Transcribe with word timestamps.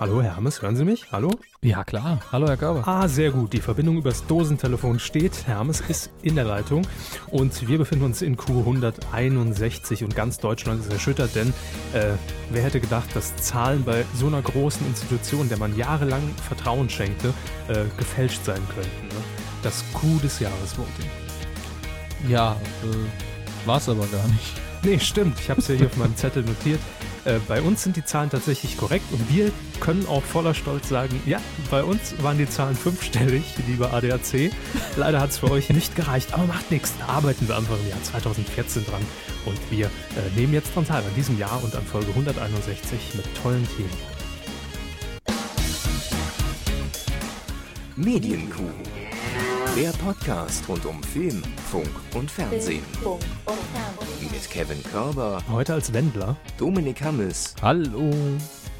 Hallo, 0.00 0.22
Herr 0.22 0.36
Hermes, 0.36 0.62
hören 0.62 0.76
Sie 0.76 0.86
mich? 0.86 1.12
Hallo? 1.12 1.30
Ja, 1.60 1.84
klar. 1.84 2.20
Hallo, 2.32 2.48
Herr 2.48 2.56
Körber. 2.56 2.88
Ah, 2.88 3.06
sehr 3.06 3.32
gut. 3.32 3.52
Die 3.52 3.60
Verbindung 3.60 3.98
übers 3.98 4.26
Dosentelefon 4.26 4.98
steht. 4.98 5.46
Herr 5.46 5.56
Hermes 5.56 5.82
ist 5.88 6.08
in 6.22 6.36
der 6.36 6.44
Leitung 6.44 6.86
und 7.30 7.68
wir 7.68 7.76
befinden 7.76 8.06
uns 8.06 8.22
in 8.22 8.38
Q161 8.38 10.02
und 10.02 10.16
ganz 10.16 10.38
Deutschland 10.38 10.80
ist 10.80 10.90
erschüttert, 10.90 11.34
denn 11.34 11.48
äh, 11.92 12.12
wer 12.48 12.62
hätte 12.62 12.80
gedacht, 12.80 13.14
dass 13.14 13.36
Zahlen 13.36 13.84
bei 13.84 14.06
so 14.14 14.28
einer 14.28 14.40
großen 14.40 14.86
Institution, 14.86 15.50
der 15.50 15.58
man 15.58 15.76
jahrelang 15.76 16.22
Vertrauen 16.48 16.88
schenkte, 16.88 17.34
äh, 17.68 17.84
gefälscht 17.98 18.42
sein 18.42 18.62
könnten. 18.74 19.08
Ne? 19.08 19.22
Das 19.62 19.84
Q 19.92 20.18
des 20.22 20.40
Jahresvoting. 20.40 21.10
Ja, 22.26 22.52
äh, 22.84 23.66
war 23.66 23.76
es 23.76 23.86
aber 23.86 24.06
gar 24.06 24.26
nicht. 24.28 24.69
Nee, 24.82 24.98
stimmt. 24.98 25.38
Ich 25.40 25.50
habe 25.50 25.60
es 25.60 25.68
ja 25.68 25.74
hier 25.74 25.86
auf 25.86 25.96
meinem 25.96 26.16
Zettel 26.16 26.42
notiert. 26.42 26.80
Äh, 27.26 27.38
bei 27.46 27.60
uns 27.60 27.82
sind 27.82 27.96
die 27.96 28.04
Zahlen 28.04 28.30
tatsächlich 28.30 28.78
korrekt 28.78 29.04
und 29.12 29.30
wir 29.30 29.52
können 29.78 30.06
auch 30.06 30.22
voller 30.22 30.54
Stolz 30.54 30.88
sagen, 30.88 31.20
ja, 31.26 31.38
bei 31.70 31.84
uns 31.84 32.14
waren 32.22 32.38
die 32.38 32.48
Zahlen 32.48 32.74
fünfstellig, 32.74 33.44
lieber 33.66 33.92
ADAC. 33.92 34.50
Leider 34.96 35.20
hat 35.20 35.30
es 35.30 35.38
für 35.38 35.50
euch 35.50 35.68
nicht 35.68 35.96
gereicht, 35.96 36.32
aber 36.32 36.46
macht 36.46 36.70
nichts. 36.70 36.94
Da 36.98 37.12
arbeiten 37.12 37.46
wir 37.46 37.58
einfach 37.58 37.78
im 37.78 37.88
Jahr 37.90 38.02
2014 38.02 38.86
dran 38.86 39.02
und 39.44 39.58
wir 39.70 39.86
äh, 39.86 39.90
nehmen 40.34 40.54
jetzt 40.54 40.74
dran 40.74 40.86
teil 40.86 41.02
an 41.02 41.14
diesem 41.14 41.38
Jahr 41.38 41.62
und 41.62 41.76
an 41.76 41.84
Folge 41.84 42.08
161 42.08 43.14
mit 43.14 43.26
tollen 43.42 43.66
Themen. 43.76 43.90
Medienkuh. 47.96 48.70
Der 49.76 49.90
Podcast 49.92 50.68
rund 50.68 50.84
um 50.86 51.02
Film, 51.02 51.42
Funk 51.70 51.88
und 52.14 52.30
Fernsehen. 52.30 52.82
Mit 54.20 54.50
Kevin 54.50 54.82
Körber, 54.84 55.42
Heute 55.50 55.74
als 55.74 55.92
Wendler 55.92 56.36
Dominik 56.58 57.02
Hammes 57.02 57.54
Hallo. 57.62 58.10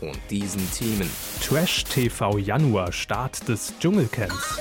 und 0.01 0.19
diesen 0.31 0.61
Themen. 0.73 1.09
Trash 1.47 1.85
TV 1.85 2.39
Januar, 2.39 2.93
Start 2.93 3.49
des 3.49 3.73
Dschungelcamps. 3.81 4.59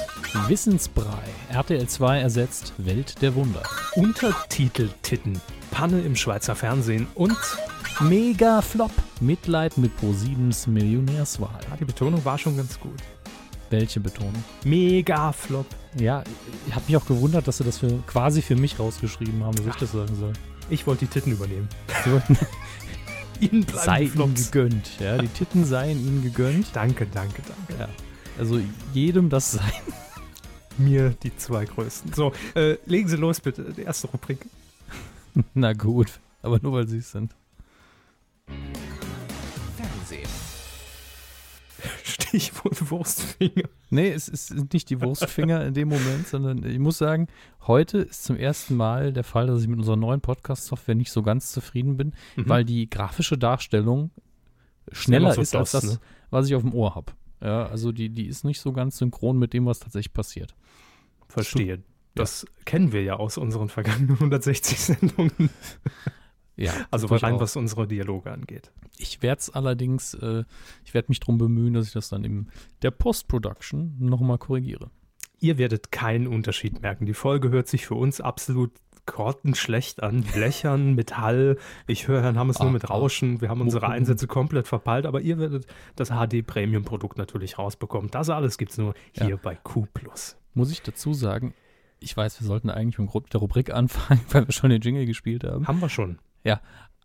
Wissensbrei. 0.47 1.23
RTL 1.51 1.87
2 1.87 2.19
ersetzt 2.19 2.73
Welt 2.77 3.21
der 3.21 3.35
Wunder. 3.35 3.63
Untertiteltitten, 3.95 5.41
Panne 5.71 6.01
im 6.01 6.15
Schweizer 6.15 6.55
Fernsehen 6.55 7.07
und 7.15 7.37
Mega 8.01 8.61
Flop. 8.61 8.91
Mitleid 9.19 9.77
mit 9.77 9.91
Pro7s 9.99 10.69
Millionärswahl. 10.69 11.59
ja, 11.69 11.75
die 11.77 11.85
Betonung 11.85 12.23
war 12.23 12.37
schon 12.37 12.55
ganz 12.55 12.79
gut. 12.79 12.99
Welche 13.71 13.99
Betonung? 13.99 14.43
Mega 14.63 15.31
Flop. 15.31 15.65
Ja, 15.97 16.23
ich 16.67 16.75
habe 16.75 16.85
mich 16.87 16.97
auch 16.97 17.05
gewundert, 17.05 17.47
dass 17.47 17.57
sie 17.57 17.63
das 17.63 17.79
für, 17.79 17.89
quasi 18.05 18.41
für 18.41 18.55
mich 18.55 18.79
rausgeschrieben 18.79 19.43
haben, 19.43 19.55
dass 19.55 19.65
ich 19.65 19.75
das 19.75 19.91
sagen 19.91 20.15
soll. 20.15 20.33
Ich 20.69 20.85
wollte 20.85 21.05
die 21.05 21.11
Titten 21.11 21.31
übernehmen. 21.31 21.67
Sie 22.03 22.11
wollten, 22.11 22.37
Ihnen 23.39 23.63
bleiben 23.63 23.85
sei 23.85 24.01
ihnen 24.03 24.35
gegönnt. 24.35 24.99
Ja, 24.99 25.17
die 25.17 25.29
Titten 25.29 25.63
seien 25.65 25.97
ihnen 26.05 26.21
gegönnt. 26.21 26.67
Danke, 26.73 27.07
danke, 27.07 27.41
danke. 27.47 27.81
Ja. 27.81 27.89
Also 28.37 28.59
jedem 28.93 29.29
das 29.29 29.53
sein. 29.53 29.71
Mir 30.77 31.15
die 31.23 31.35
zwei 31.35 31.65
größten. 31.65 32.13
So, 32.13 32.33
äh, 32.55 32.77
legen 32.85 33.07
Sie 33.07 33.15
los 33.15 33.39
bitte, 33.39 33.73
die 33.73 33.81
erste 33.83 34.07
Rubrik. 34.07 34.45
Na 35.53 35.73
gut, 35.73 36.19
aber 36.41 36.59
nur 36.61 36.73
weil 36.73 36.87
sie 36.87 36.97
es 36.97 37.11
sind. 37.11 37.33
Stichwort 42.03 42.91
Wurstfinger. 42.91 43.69
Nee, 43.89 44.11
es 44.11 44.27
ist 44.27 44.73
nicht 44.73 44.89
die 44.89 45.01
Wurstfinger 45.01 45.65
in 45.65 45.73
dem 45.73 45.89
Moment, 45.89 46.27
sondern 46.27 46.63
ich 46.63 46.79
muss 46.79 46.97
sagen, 46.97 47.27
heute 47.67 47.99
ist 47.99 48.23
zum 48.23 48.35
ersten 48.35 48.75
Mal 48.75 49.13
der 49.13 49.23
Fall, 49.23 49.47
dass 49.47 49.61
ich 49.61 49.67
mit 49.67 49.79
unserer 49.79 49.95
neuen 49.95 50.21
Podcast-Software 50.21 50.95
nicht 50.95 51.11
so 51.11 51.23
ganz 51.23 51.51
zufrieden 51.51 51.97
bin, 51.97 52.13
weil 52.35 52.63
die 52.65 52.89
grafische 52.89 53.37
Darstellung 53.37 54.11
schneller 54.91 55.37
ist 55.37 55.55
als 55.55 55.71
das, 55.71 55.83
ne? 55.83 55.99
was 56.29 56.47
ich 56.47 56.55
auf 56.55 56.63
dem 56.63 56.73
Ohr 56.73 56.95
habe. 56.95 57.13
Ja, 57.41 57.67
also 57.67 57.91
die, 57.91 58.09
die 58.09 58.27
ist 58.27 58.43
nicht 58.43 58.59
so 58.59 58.73
ganz 58.73 58.97
synchron 58.97 59.37
mit 59.37 59.53
dem, 59.53 59.65
was 59.65 59.79
tatsächlich 59.79 60.13
passiert. 60.13 60.55
Verstehe. 61.27 61.83
Das 62.15 62.45
kennen 62.65 62.91
wir 62.91 63.03
ja 63.03 63.15
aus 63.15 63.37
unseren 63.37 63.69
vergangenen 63.69 64.11
160 64.11 64.79
Sendungen. 64.79 65.49
Ja, 66.59 66.73
Also 66.91 67.07
auch. 67.07 67.39
was 67.39 67.55
unsere 67.55 67.87
Dialoge 67.87 68.31
angeht. 68.31 68.71
Ich 68.97 69.21
werde 69.21 69.39
es 69.39 69.49
allerdings, 69.49 70.13
äh, 70.15 70.43
ich 70.83 70.93
werde 70.93 71.07
mich 71.09 71.19
darum 71.19 71.37
bemühen, 71.37 71.73
dass 71.73 71.87
ich 71.87 71.93
das 71.93 72.09
dann 72.09 72.23
in 72.23 72.49
der 72.81 72.91
Post-Production 72.91 73.95
nochmal 73.99 74.37
korrigiere. 74.37 74.91
Ihr 75.39 75.57
werdet 75.57 75.91
keinen 75.91 76.27
Unterschied 76.27 76.81
merken. 76.81 77.05
Die 77.05 77.13
Folge 77.13 77.49
hört 77.49 77.67
sich 77.69 77.85
für 77.85 77.95
uns 77.95 78.19
absolut 78.19 78.71
grottenschlecht 79.05 80.03
an. 80.03 80.21
Blechern, 80.33 80.95
Metall. 80.95 81.57
Ich 81.87 82.07
höre 82.07 82.21
Herrn 82.21 82.37
Hammes 82.37 82.59
nur 82.59 82.69
Ah, 82.69 82.71
mit 82.71 82.89
Rauschen. 82.89 83.41
Wir 83.41 83.49
haben 83.49 83.61
unsere 83.61 83.85
Mucken. 83.85 83.93
Einsätze 83.99 84.27
komplett 84.27 84.67
verpeilt, 84.67 85.05
aber 85.05 85.21
ihr 85.21 85.37
werdet 85.39 85.65
das 85.95 86.09
HD-Premium-Produkt 86.09 87.17
natürlich 87.17 87.57
rausbekommen. 87.57 88.11
Das 88.11 88.29
alles 88.29 88.57
gibt 88.57 88.71
es 88.71 88.77
nur 88.77 88.93
hier 89.13 89.29
Ja. 89.29 89.35
bei 89.37 89.55
Q. 89.55 89.87
Muss 90.53 90.71
ich 90.71 90.81
dazu 90.81 91.13
sagen, 91.13 91.53
ich 91.99 92.15
weiß, 92.15 92.39
wir 92.41 92.47
sollten 92.47 92.69
eigentlich 92.69 92.97
mit 92.99 93.33
der 93.33 93.39
Rubrik 93.39 93.73
anfangen, 93.73 94.21
weil 94.29 94.47
wir 94.47 94.51
schon 94.53 94.69
den 94.69 94.81
Jingle 94.81 95.05
gespielt 95.05 95.43
haben. 95.43 95.67
Haben 95.67 95.81
wir 95.81 95.89
schon. 95.89 96.19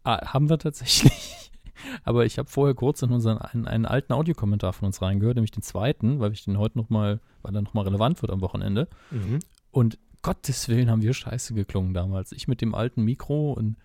Ah, 0.05 0.33
haben 0.33 0.49
wir 0.49 0.59
tatsächlich. 0.59 1.13
Aber 2.05 2.25
ich 2.25 2.39
habe 2.39 2.49
vorher 2.49 2.75
kurz 2.75 3.03
in 3.03 3.11
unseren 3.11 3.39
einen, 3.39 3.67
einen 3.67 3.87
alten 3.87 4.13
Audiokommentar 4.13 4.73
von 4.73 4.87
uns 4.87 5.03
reingehört, 5.03 5.37
nämlich 5.37 5.51
den 5.51 5.63
zweiten, 5.63 6.21
weil 6.21 6.33
ich 6.33 6.45
den 6.45 6.59
heute 6.59 6.79
nochmal, 6.79 7.21
weil 7.43 7.55
er 7.55 7.63
nochmal 7.63 7.85
relevant 7.85 8.23
wird 8.23 8.33
am 8.33 8.41
Wochenende. 8.41 8.89
Mhm. 9.11 9.41
Und 9.71 9.99
Gottes 10.23 10.69
Willen 10.69 10.91
haben 10.91 11.03
wir 11.03 11.13
scheiße 11.13 11.55
geklungen 11.55 11.93
damals. 11.93 12.33
Ich 12.33 12.49
mit 12.49 12.61
dem 12.61 12.75
alten 12.75 13.03
Mikro 13.03 13.53
und 13.53 13.77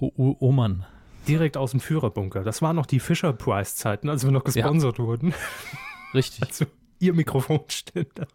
oh, 0.00 0.10
oh, 0.16 0.36
oh 0.40 0.52
Mann. 0.52 0.86
Direkt 1.28 1.56
aus 1.56 1.72
dem 1.72 1.80
Führerbunker. 1.80 2.44
Das 2.44 2.62
waren 2.62 2.76
noch 2.76 2.86
die 2.86 3.00
Fisher-Price-Zeiten, 3.00 4.08
als 4.08 4.24
wir 4.24 4.30
noch 4.30 4.44
gesponsert 4.44 4.98
wurden. 4.98 5.34
Richtig. 6.14 6.40
Also 6.48 6.66
ihr 6.98 7.12
Mikrofonständer. 7.12 8.26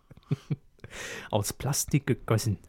Aus 1.31 1.53
Plastik 1.53 2.05
gegossen. 2.05 2.59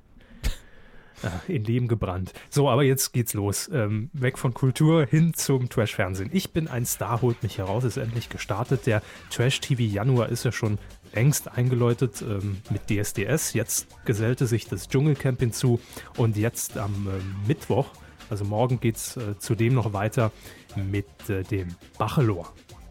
Ja, 1.22 1.40
in 1.48 1.64
Leben 1.64 1.88
gebrannt. 1.88 2.32
So, 2.50 2.68
aber 2.68 2.82
jetzt 2.82 3.12
geht's 3.12 3.34
los. 3.34 3.70
Ähm, 3.72 4.10
weg 4.12 4.38
von 4.38 4.54
Kultur 4.54 5.06
hin 5.06 5.34
zum 5.34 5.68
Trash-Fernsehen. 5.68 6.30
Ich 6.32 6.52
bin 6.52 6.68
ein 6.68 6.84
Star, 6.86 7.22
holt 7.22 7.42
mich 7.42 7.58
heraus, 7.58 7.84
ist 7.84 7.96
endlich 7.96 8.28
gestartet. 8.28 8.86
Der 8.86 9.02
Trash-TV 9.30 9.82
Januar 9.82 10.28
ist 10.30 10.44
ja 10.44 10.52
schon 10.52 10.78
längst 11.14 11.48
eingeläutet 11.56 12.22
ähm, 12.22 12.58
mit 12.70 12.88
DSDS. 12.88 13.52
Jetzt 13.52 13.86
gesellte 14.04 14.46
sich 14.46 14.66
das 14.66 14.88
Dschungelcamp 14.88 15.40
hinzu 15.40 15.78
und 16.16 16.36
jetzt 16.36 16.76
am 16.78 17.06
ähm, 17.08 17.34
Mittwoch, 17.46 17.86
also 18.30 18.44
morgen 18.44 18.80
geht's 18.80 19.16
äh, 19.18 19.38
zudem 19.38 19.74
noch 19.74 19.92
weiter 19.92 20.32
mit 20.74 21.06
äh, 21.28 21.42
dem 21.42 21.74
Bachelor, 21.98 22.50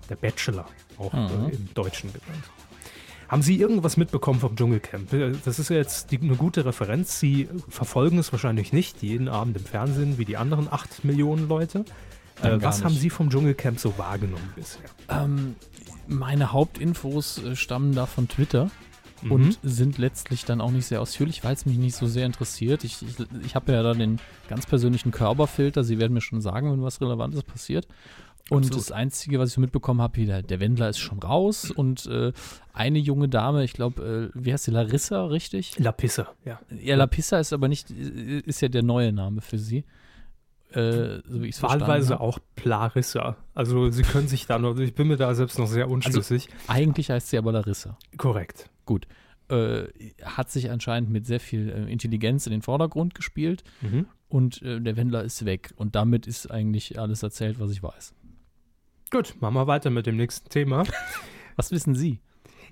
der 0.10 0.16
Bachelor, 0.18 0.68
auch 1.00 1.12
Mhm. 1.14 1.50
äh, 1.50 1.56
im 1.56 1.74
Deutschen 1.74 2.12
genannt. 2.14 2.44
Haben 3.32 3.44
Sie 3.44 3.58
irgendwas 3.58 3.96
mitbekommen 3.96 4.42
vom 4.42 4.58
Dschungelcamp? 4.58 5.14
Äh, 5.14 5.32
Das 5.46 5.58
ist 5.58 5.70
ja 5.70 5.78
jetzt 5.78 6.12
die, 6.12 6.20
eine 6.20 6.36
gute 6.36 6.66
Referenz. 6.66 7.18
Sie 7.18 7.48
verfolgen 7.70 8.18
es 8.20 8.34
wahrscheinlich 8.34 8.74
nicht 8.74 9.02
jeden 9.02 9.30
Abend 9.30 9.56
im 9.56 9.64
Fernsehen 9.64 10.18
wie 10.18 10.26
die 10.26 10.36
anderen 10.36 10.68
8 10.70 11.06
Millionen 11.06 11.48
Leute. 11.48 11.86
Äh, 12.44 12.58
was 12.60 12.84
haben 12.84 12.92
nicht. 12.92 13.02
Sie 13.02 13.10
vom 13.10 13.30
Dschungelcamp 13.30 13.80
so 13.80 13.98
wahrgenommen 13.98 14.52
bisher? 14.54 14.82
Ähm, 15.08 15.56
meine 16.08 16.52
Hauptinfos 16.52 17.42
äh, 17.42 17.56
stammen 17.56 17.96
da 17.96 18.06
von 18.06 18.28
Twitter. 18.28 18.70
Mhm. 19.24 19.32
und 19.32 19.60
sind 19.62 20.00
letztlich 20.00 20.46
dann 20.46 20.62
auch 20.62 20.72
nicht 20.72 20.88
sehr 20.88 21.00
ausführlich, 21.00 21.44
weil 21.44 21.54
es 21.54 21.68
mich 21.68 21.78
nicht 21.78 21.96
so 21.96 22.08
sehr 22.08 22.26
interessiert. 22.26 22.84
Ich, 22.84 23.04
ich, 23.04 23.16
ich 23.46 23.54
habe 23.54 23.72
ja 23.72 23.84
da 23.84 23.94
den 23.94 24.20
ganz 24.50 24.66
persönlichen 24.66 25.12
Körperfilter. 25.12 25.84
Sie 25.84 26.00
werden 26.00 26.14
mir 26.14 26.22
schon 26.22 26.42
sagen, 26.42 26.72
wenn 26.72 26.82
was 26.82 27.00
Relevantes 27.02 27.44
passiert. 27.44 27.88
Und 28.52 28.66
Absolut. 28.66 28.82
das 28.82 28.92
Einzige, 28.92 29.40
was 29.40 29.48
ich 29.48 29.56
so 29.56 29.62
mitbekommen 29.62 30.02
habe, 30.02 30.26
der, 30.26 30.42
der 30.42 30.60
Wendler 30.60 30.90
ist 30.90 31.00
schon 31.00 31.20
raus 31.20 31.72
und 31.72 32.06
äh, 32.08 32.34
eine 32.74 33.00
junge 33.00 33.30
Dame, 33.30 33.64
ich 33.64 33.72
glaube, 33.72 34.30
äh, 34.36 34.38
wie 34.38 34.52
heißt 34.52 34.66
sie, 34.66 34.72
Larissa, 34.72 35.24
richtig? 35.28 35.80
La 35.80 35.94
Pisse, 35.94 36.28
ja. 36.44 36.60
Ja, 36.70 36.98
Lapissa 36.98 37.40
ist 37.40 37.54
aber 37.54 37.70
nicht, 37.70 37.92
ist 37.92 38.60
ja 38.60 38.68
der 38.68 38.84
neue 38.84 39.14
Name 39.14 39.40
für 39.40 39.58
sie. 39.58 39.86
Äh, 40.74 41.22
so 41.26 41.42
wie 41.42 41.48
ich 41.48 41.64
Wahlweise 41.64 42.20
auch 42.20 42.40
Plarissa. 42.58 43.38
Also 43.54 43.90
Sie 43.90 44.04
können 44.04 44.28
sich 44.28 44.48
da 44.48 44.60
noch, 44.60 44.78
ich 44.78 44.96
bin 44.96 45.08
mir 45.08 45.16
da 45.16 45.34
selbst 45.34 45.58
noch 45.58 45.68
sehr 45.68 45.86
Also 45.86 45.94
unschlüssig. 45.96 46.50
Eigentlich 46.68 47.10
heißt 47.10 47.30
sie 47.30 47.38
aber 47.38 47.54
Larissa. 47.54 47.98
Korrekt. 48.18 48.70
Äh, 49.48 49.88
hat 50.24 50.52
sich 50.52 50.70
anscheinend 50.70 51.10
mit 51.10 51.26
sehr 51.26 51.40
viel 51.40 51.70
äh, 51.70 51.90
Intelligenz 51.90 52.48
in 52.48 52.52
den 52.52 52.64
Vordergrund 52.64 53.16
gespielt. 53.16 53.64
Mhm. 53.80 54.08
und 54.28 54.62
äh, 54.62 54.82
der 54.82 54.98
Wendler 54.98 55.24
ist 55.24 55.46
weg. 55.46 55.74
Und 55.78 55.96
damit 55.96 56.28
ist 56.28 56.52
eigentlich 56.52 57.00
alles 57.00 57.24
erzählt, 57.24 57.62
was 57.62 57.72
ich 57.72 57.82
weiß. 57.82 58.14
Gut, 59.12 59.36
machen 59.42 59.56
wir 59.56 59.68
weiter 59.68 59.90
mit 59.90 60.06
dem 60.06 60.16
nächsten 60.16 60.48
Thema. 60.48 60.86
Was 61.58 61.72
wissen 61.72 61.96
Sie? 61.96 62.22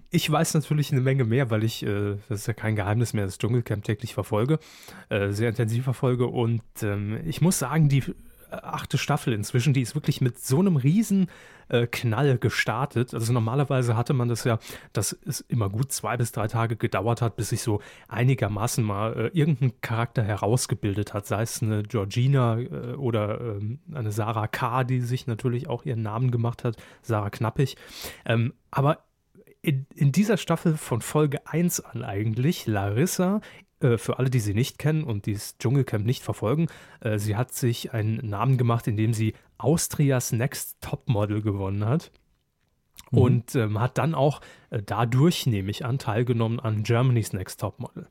Ich 0.09 0.31
weiß 0.31 0.53
natürlich 0.53 0.89
eine 0.89 1.01
Menge 1.01 1.25
mehr, 1.25 1.49
weil 1.49 1.65
ich, 1.65 1.83
äh, 1.83 2.15
das 2.29 2.39
ist 2.39 2.47
ja 2.47 2.53
kein 2.53 2.77
Geheimnis 2.77 3.13
mehr, 3.13 3.25
das 3.25 3.37
Dschungelcamp 3.37 3.83
täglich 3.83 4.13
verfolge, 4.13 4.57
äh, 5.09 5.31
sehr 5.31 5.49
intensiv 5.49 5.83
verfolge. 5.83 6.27
Und 6.27 6.63
ähm, 6.81 7.19
ich 7.25 7.41
muss 7.41 7.59
sagen, 7.59 7.89
die 7.89 8.05
achte 8.51 8.97
Staffel 8.97 9.33
inzwischen, 9.33 9.73
die 9.73 9.81
ist 9.81 9.95
wirklich 9.95 10.21
mit 10.21 10.39
so 10.39 10.59
einem 10.59 10.75
riesen 10.75 11.27
äh, 11.69 11.87
Knall 11.87 12.37
gestartet. 12.37 13.13
Also 13.13 13.31
normalerweise 13.31 13.95
hatte 13.95 14.13
man 14.13 14.27
das 14.27 14.43
ja, 14.43 14.59
dass 14.93 15.17
es 15.25 15.41
immer 15.41 15.69
gut 15.69 15.91
zwei 15.91 16.17
bis 16.17 16.31
drei 16.31 16.47
Tage 16.47 16.75
gedauert 16.75 17.21
hat, 17.21 17.35
bis 17.35 17.49
sich 17.49 17.61
so 17.61 17.81
einigermaßen 18.07 18.83
mal 18.83 19.31
äh, 19.33 19.37
irgendein 19.37 19.79
Charakter 19.81 20.23
herausgebildet 20.23 21.13
hat, 21.13 21.27
sei 21.27 21.43
es 21.43 21.61
eine 21.61 21.83
Georgina 21.83 22.59
äh, 22.59 22.95
oder 22.95 23.39
ähm, 23.39 23.79
eine 23.93 24.11
Sarah 24.11 24.47
K., 24.47 24.83
die 24.83 25.01
sich 25.01 25.27
natürlich 25.27 25.69
auch 25.69 25.85
ihren 25.85 26.01
Namen 26.01 26.31
gemacht 26.31 26.63
hat, 26.63 26.75
Sarah 27.01 27.29
Knappig. 27.29 27.77
Ähm, 28.25 28.53
aber 28.71 29.05
in, 29.61 29.85
in, 29.93 30.11
dieser 30.11 30.37
Staffel 30.37 30.77
von 30.77 31.01
Folge 31.01 31.45
1 31.45 31.81
an 31.81 32.03
eigentlich 32.03 32.65
Larissa 32.65 33.41
äh, 33.81 33.97
für 33.97 34.19
alle, 34.19 34.29
die 34.29 34.39
sie 34.39 34.53
nicht 34.53 34.77
kennen 34.79 35.03
und 35.03 35.25
dieses 35.25 35.57
Dschungelcamp 35.57 36.05
nicht 36.05 36.23
verfolgen, 36.23 36.67
äh, 37.01 37.17
sie 37.17 37.35
hat 37.35 37.53
sich 37.53 37.93
einen 37.93 38.17
Namen 38.27 38.57
gemacht, 38.57 38.87
indem 38.87 39.13
sie 39.13 39.33
Austrias 39.57 40.31
Next 40.31 40.77
Topmodel 40.81 41.41
gewonnen 41.41 41.85
hat. 41.85 42.11
Mhm. 43.11 43.17
Und 43.17 43.55
ähm, 43.55 43.79
hat 43.79 43.97
dann 43.97 44.15
auch 44.15 44.41
äh, 44.69 44.81
dadurch, 44.85 45.45
nehme 45.45 45.71
ich 45.71 45.85
an, 45.85 45.97
teilgenommen 45.97 46.59
an 46.59 46.83
Germany's 46.83 47.33
Next 47.33 47.59
Topmodel. 47.59 48.07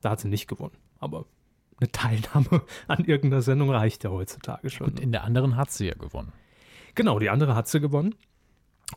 Da 0.00 0.10
hat 0.10 0.20
sie 0.20 0.28
nicht 0.28 0.48
gewonnen, 0.48 0.76
aber 0.98 1.26
eine 1.80 1.90
Teilnahme 1.90 2.62
an 2.88 3.04
irgendeiner 3.04 3.42
Sendung 3.42 3.70
reicht 3.70 4.04
ja 4.04 4.10
heutzutage 4.10 4.70
schon. 4.70 4.88
Und 4.88 5.00
in 5.00 5.12
der 5.12 5.24
anderen 5.24 5.56
hat 5.56 5.70
sie 5.70 5.86
ja 5.86 5.94
gewonnen. 5.94 6.32
Genau, 6.94 7.18
die 7.18 7.30
andere 7.30 7.54
hat 7.56 7.68
sie 7.68 7.80
gewonnen. 7.80 8.14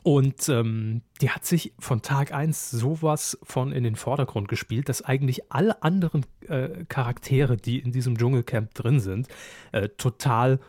Und 0.03 0.49
ähm, 0.49 1.01
die 1.21 1.29
hat 1.29 1.45
sich 1.45 1.73
von 1.79 2.01
Tag 2.01 2.33
1 2.33 2.71
sowas 2.71 3.37
von 3.43 3.71
in 3.71 3.83
den 3.83 3.95
Vordergrund 3.95 4.47
gespielt, 4.47 4.89
dass 4.89 5.01
eigentlich 5.01 5.51
alle 5.51 5.81
anderen 5.83 6.25
äh, 6.47 6.85
Charaktere, 6.87 7.57
die 7.57 7.79
in 7.79 7.91
diesem 7.91 8.17
Dschungelcamp 8.17 8.73
drin 8.73 8.99
sind, 8.99 9.27
äh, 9.71 9.89
total 9.97 10.59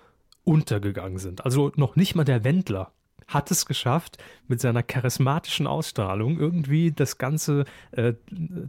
untergegangen 0.44 1.19
sind. 1.19 1.44
Also 1.44 1.73
noch 1.76 1.96
nicht 1.96 2.14
mal 2.14 2.25
der 2.25 2.44
Wendler 2.44 2.93
hat 3.26 3.50
es 3.50 3.67
geschafft, 3.67 4.19
mit 4.46 4.61
seiner 4.61 4.84
charismatischen 4.84 5.67
Ausstrahlung 5.67 6.38
irgendwie 6.38 6.93
das 6.93 7.19
ganze 7.19 7.64
äh, 7.90 8.14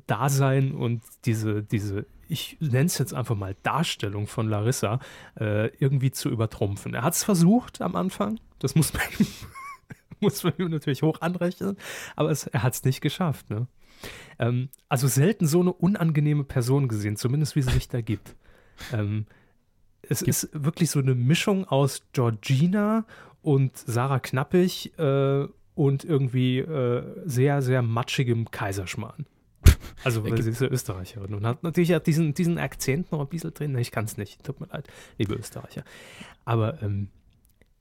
Dasein 0.07 0.71
und 0.73 1.03
diese, 1.25 1.61
diese 1.61 2.07
ich 2.29 2.57
nenne 2.59 2.85
es 2.85 2.97
jetzt 2.97 3.13
einfach 3.13 3.35
mal 3.35 3.55
Darstellung 3.63 4.27
von 4.27 4.49
Larissa, 4.49 4.99
äh, 5.39 5.67
irgendwie 5.77 6.11
zu 6.11 6.29
übertrumpfen. 6.29 6.93
Er 6.93 7.03
hat 7.03 7.13
es 7.13 7.23
versucht 7.23 7.81
am 7.81 7.95
Anfang, 7.95 8.39
das 8.59 8.75
muss 8.75 8.93
man 8.93 9.03
muss 10.21 10.43
man 10.43 10.53
ihm 10.57 10.69
natürlich 10.69 11.03
hoch 11.03 11.21
anrechnen, 11.21 11.77
aber 12.15 12.31
es, 12.31 12.47
er 12.47 12.63
hat 12.63 12.73
es 12.73 12.83
nicht 12.83 13.01
geschafft. 13.01 13.49
Ne? 13.49 13.67
Ähm, 14.39 14.69
also 14.89 15.07
selten 15.07 15.47
so 15.47 15.61
eine 15.61 15.73
unangenehme 15.73 16.43
Person 16.43 16.87
gesehen, 16.87 17.15
zumindest 17.15 17.55
wie 17.55 17.61
sie 17.61 17.71
sich 17.71 17.87
da 17.87 18.01
gibt. 18.01 18.35
Ähm, 18.93 19.25
es 20.01 20.19
gibt 20.19 20.29
ist 20.29 20.49
wirklich 20.53 20.89
so 20.89 20.99
eine 20.99 21.15
Mischung 21.15 21.65
aus 21.65 22.03
Georgina 22.13 23.05
und 23.41 23.77
Sarah 23.77 24.19
Knappig 24.19 24.97
äh, 24.97 25.47
und 25.75 26.03
irgendwie 26.03 26.59
äh, 26.59 27.03
sehr, 27.25 27.61
sehr 27.61 27.81
matschigem 27.81 28.49
Kaiserschmarrn. 28.51 29.25
Also, 30.03 30.23
weil 30.23 30.41
sie 30.41 30.51
ist 30.51 30.61
ja 30.61 30.67
Österreicherin 30.67 31.33
und 31.33 31.45
hat 31.45 31.63
natürlich 31.63 31.91
hat 31.91 32.07
diesen, 32.07 32.33
diesen 32.33 32.57
Akzent 32.57 33.11
noch 33.11 33.19
ein 33.19 33.27
bisschen 33.27 33.53
drin. 33.53 33.77
Ich 33.77 33.91
kann 33.91 34.05
es 34.05 34.15
nicht, 34.15 34.43
tut 34.43 34.59
mir 34.61 34.67
leid, 34.67 34.87
liebe 35.17 35.33
Österreicher. 35.33 35.83
Aber 36.45 36.81
ähm, 36.81 37.09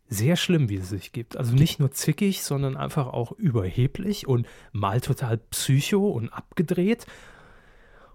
sehr 0.08 0.36
schlimm, 0.36 0.68
wie 0.68 0.76
es 0.76 0.88
sich 0.88 1.12
gibt. 1.12 1.36
Also 1.36 1.54
nicht 1.54 1.80
nur 1.80 1.90
zickig, 1.90 2.42
sondern 2.42 2.76
einfach 2.76 3.08
auch 3.08 3.32
überheblich 3.32 4.26
und 4.26 4.46
mal 4.72 5.00
total 5.00 5.38
psycho 5.38 6.08
und 6.08 6.28
abgedreht. 6.28 7.06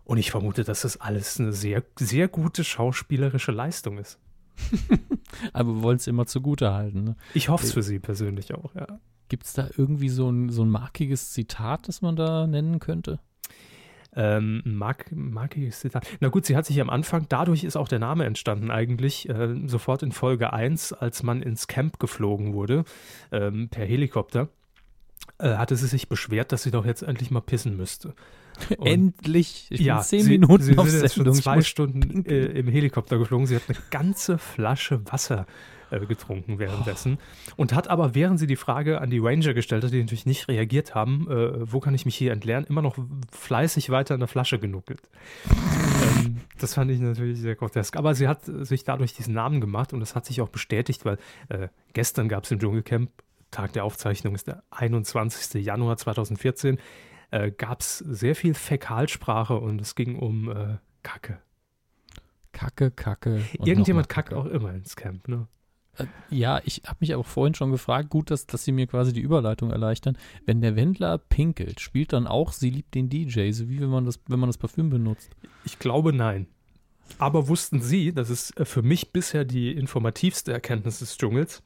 Und 0.03 0.17
ich 0.17 0.31
vermute, 0.31 0.63
dass 0.63 0.81
das 0.81 0.99
alles 0.99 1.39
eine 1.39 1.53
sehr, 1.53 1.83
sehr 1.97 2.27
gute 2.27 2.63
schauspielerische 2.63 3.51
Leistung 3.51 3.97
ist. 3.97 4.19
Aber 5.53 5.75
wir 5.75 5.81
wollen 5.83 5.97
es 5.97 6.07
immer 6.07 6.25
zugute 6.25 6.73
halten. 6.73 7.03
Ne? 7.03 7.15
Ich 7.33 7.49
hoffe 7.49 7.65
es 7.65 7.73
für 7.73 7.83
Sie 7.83 7.99
persönlich 7.99 8.53
auch, 8.53 8.75
ja. 8.75 8.99
Gibt 9.29 9.45
es 9.45 9.53
da 9.53 9.69
irgendwie 9.77 10.09
so 10.09 10.29
ein, 10.29 10.49
so 10.49 10.63
ein 10.63 10.69
markiges 10.69 11.31
Zitat, 11.31 11.87
das 11.87 12.01
man 12.01 12.17
da 12.17 12.47
nennen 12.47 12.79
könnte? 12.79 13.19
Ähm, 14.15 14.61
mark 14.65 15.11
markiges 15.11 15.79
Zitat. 15.79 16.05
Na 16.19 16.29
gut, 16.29 16.45
sie 16.45 16.55
hat 16.55 16.65
sich 16.65 16.81
am 16.81 16.89
Anfang, 16.89 17.25
dadurch 17.29 17.63
ist 17.63 17.77
auch 17.77 17.87
der 17.87 17.99
Name 17.99 18.25
entstanden 18.25 18.71
eigentlich, 18.71 19.29
äh, 19.29 19.55
sofort 19.67 20.03
in 20.03 20.11
Folge 20.11 20.53
1, 20.53 20.93
als 20.93 21.23
man 21.23 21.41
ins 21.41 21.67
Camp 21.67 21.99
geflogen 21.99 22.53
wurde, 22.53 22.83
ähm, 23.31 23.69
per 23.69 23.85
Helikopter, 23.85 24.49
äh, 25.37 25.55
hatte 25.55 25.75
sie 25.75 25.87
sich 25.87 26.09
beschwert, 26.09 26.51
dass 26.51 26.63
sie 26.63 26.71
doch 26.71 26.85
jetzt 26.85 27.03
endlich 27.03 27.31
mal 27.31 27.41
pissen 27.41 27.77
müsste. 27.77 28.13
Und 28.77 28.87
endlich! 28.87 29.67
Ich 29.69 29.77
bin 29.77 29.87
ja, 29.87 30.01
zehn 30.01 30.23
sie, 30.23 30.29
Minuten 30.31 30.63
sie, 30.63 30.77
auf 30.77 30.89
Sendung. 30.89 31.25
Schon 31.25 31.33
zwei 31.33 31.61
Stunden 31.61 32.25
äh, 32.25 32.45
im 32.45 32.67
Helikopter 32.67 33.17
geflogen. 33.17 33.47
Sie 33.47 33.55
hat 33.55 33.63
eine 33.67 33.77
ganze 33.89 34.37
Flasche 34.37 35.01
Wasser 35.11 35.45
äh, 35.91 36.05
getrunken 36.05 36.59
währenddessen. 36.59 37.17
Oh. 37.17 37.53
Und 37.57 37.73
hat 37.73 37.89
aber, 37.89 38.15
während 38.15 38.39
sie 38.39 38.47
die 38.47 38.55
Frage 38.55 39.01
an 39.01 39.09
die 39.09 39.19
Ranger 39.19 39.53
gestellt 39.53 39.83
hat, 39.83 39.91
die 39.91 39.99
natürlich 39.99 40.25
nicht 40.25 40.47
reagiert 40.47 40.95
haben, 40.95 41.29
äh, 41.29 41.71
wo 41.71 41.79
kann 41.79 41.93
ich 41.93 42.05
mich 42.05 42.15
hier 42.15 42.31
entleeren, 42.31 42.65
immer 42.65 42.81
noch 42.81 42.97
fleißig 43.31 43.89
weiter 43.89 44.13
in 44.13 44.21
der 44.21 44.29
Flasche 44.29 44.59
genuckelt. 44.59 45.01
ähm, 46.19 46.37
das 46.59 46.73
fand 46.75 46.91
ich 46.91 46.99
natürlich 46.99 47.39
sehr 47.39 47.55
grotesk. 47.55 47.97
Aber 47.97 48.15
sie 48.15 48.27
hat 48.27 48.45
sich 48.45 48.83
dadurch 48.83 49.13
diesen 49.13 49.33
Namen 49.33 49.59
gemacht 49.59 49.93
und 49.93 49.99
das 49.99 50.15
hat 50.15 50.25
sich 50.25 50.41
auch 50.41 50.49
bestätigt, 50.49 51.03
weil 51.05 51.17
äh, 51.49 51.67
gestern 51.93 52.29
gab 52.29 52.45
es 52.45 52.51
im 52.51 52.59
Dschungelcamp, 52.59 53.09
Tag 53.51 53.73
der 53.73 53.83
Aufzeichnung 53.83 54.33
ist 54.33 54.47
der 54.47 54.63
21. 54.71 55.61
Januar 55.61 55.97
2014, 55.97 56.79
äh, 57.31 57.51
gab 57.51 57.81
es 57.81 57.97
sehr 57.97 58.35
viel 58.35 58.53
Fäkalsprache 58.53 59.59
und 59.59 59.81
es 59.81 59.95
ging 59.95 60.17
um 60.17 60.49
äh, 60.49 60.77
Kacke. 61.03 61.39
Kacke, 62.51 62.91
Kacke. 62.91 63.43
Irgendjemand 63.53 64.09
kackt 64.09 64.33
auch 64.33 64.45
immer 64.45 64.73
ins 64.73 64.95
Camp, 64.95 65.27
ne? 65.27 65.47
Äh, 65.97 66.05
ja, 66.29 66.61
ich 66.63 66.83
habe 66.85 66.97
mich 66.99 67.13
aber 67.13 67.23
vorhin 67.23 67.55
schon 67.55 67.71
gefragt, 67.71 68.09
gut, 68.09 68.29
dass, 68.31 68.45
dass 68.45 68.63
Sie 68.63 68.71
mir 68.71 68.87
quasi 68.87 69.13
die 69.13 69.21
Überleitung 69.21 69.71
erleichtern. 69.71 70.17
Wenn 70.45 70.61
der 70.61 70.75
Wendler 70.75 71.17
pinkelt, 71.17 71.79
spielt 71.79 72.13
dann 72.13 72.27
auch 72.27 72.51
Sie 72.51 72.69
liebt 72.69 72.93
den 72.93 73.09
DJ, 73.09 73.51
so 73.51 73.69
wie 73.69 73.79
wenn 73.79 73.89
man 73.89 74.05
das, 74.05 74.19
wenn 74.27 74.39
man 74.39 74.49
das 74.49 74.57
Parfüm 74.57 74.89
benutzt? 74.89 75.29
Ich 75.63 75.79
glaube 75.79 76.13
nein. 76.13 76.47
Aber 77.17 77.47
wussten 77.47 77.81
Sie, 77.81 78.13
das 78.13 78.29
ist 78.29 78.57
äh, 78.59 78.65
für 78.65 78.81
mich 78.81 79.11
bisher 79.11 79.45
die 79.45 79.71
informativste 79.71 80.51
Erkenntnis 80.51 80.99
des 80.99 81.17
Dschungels, 81.17 81.63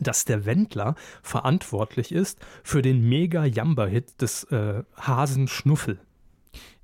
dass 0.00 0.24
der 0.24 0.44
Wendler 0.44 0.94
verantwortlich 1.22 2.12
ist 2.12 2.40
für 2.62 2.82
den 2.82 3.08
Mega-Jamba-Hit 3.08 4.20
des 4.20 4.44
äh, 4.44 4.82
Hasen 4.96 5.48
Schnuffel. 5.48 6.00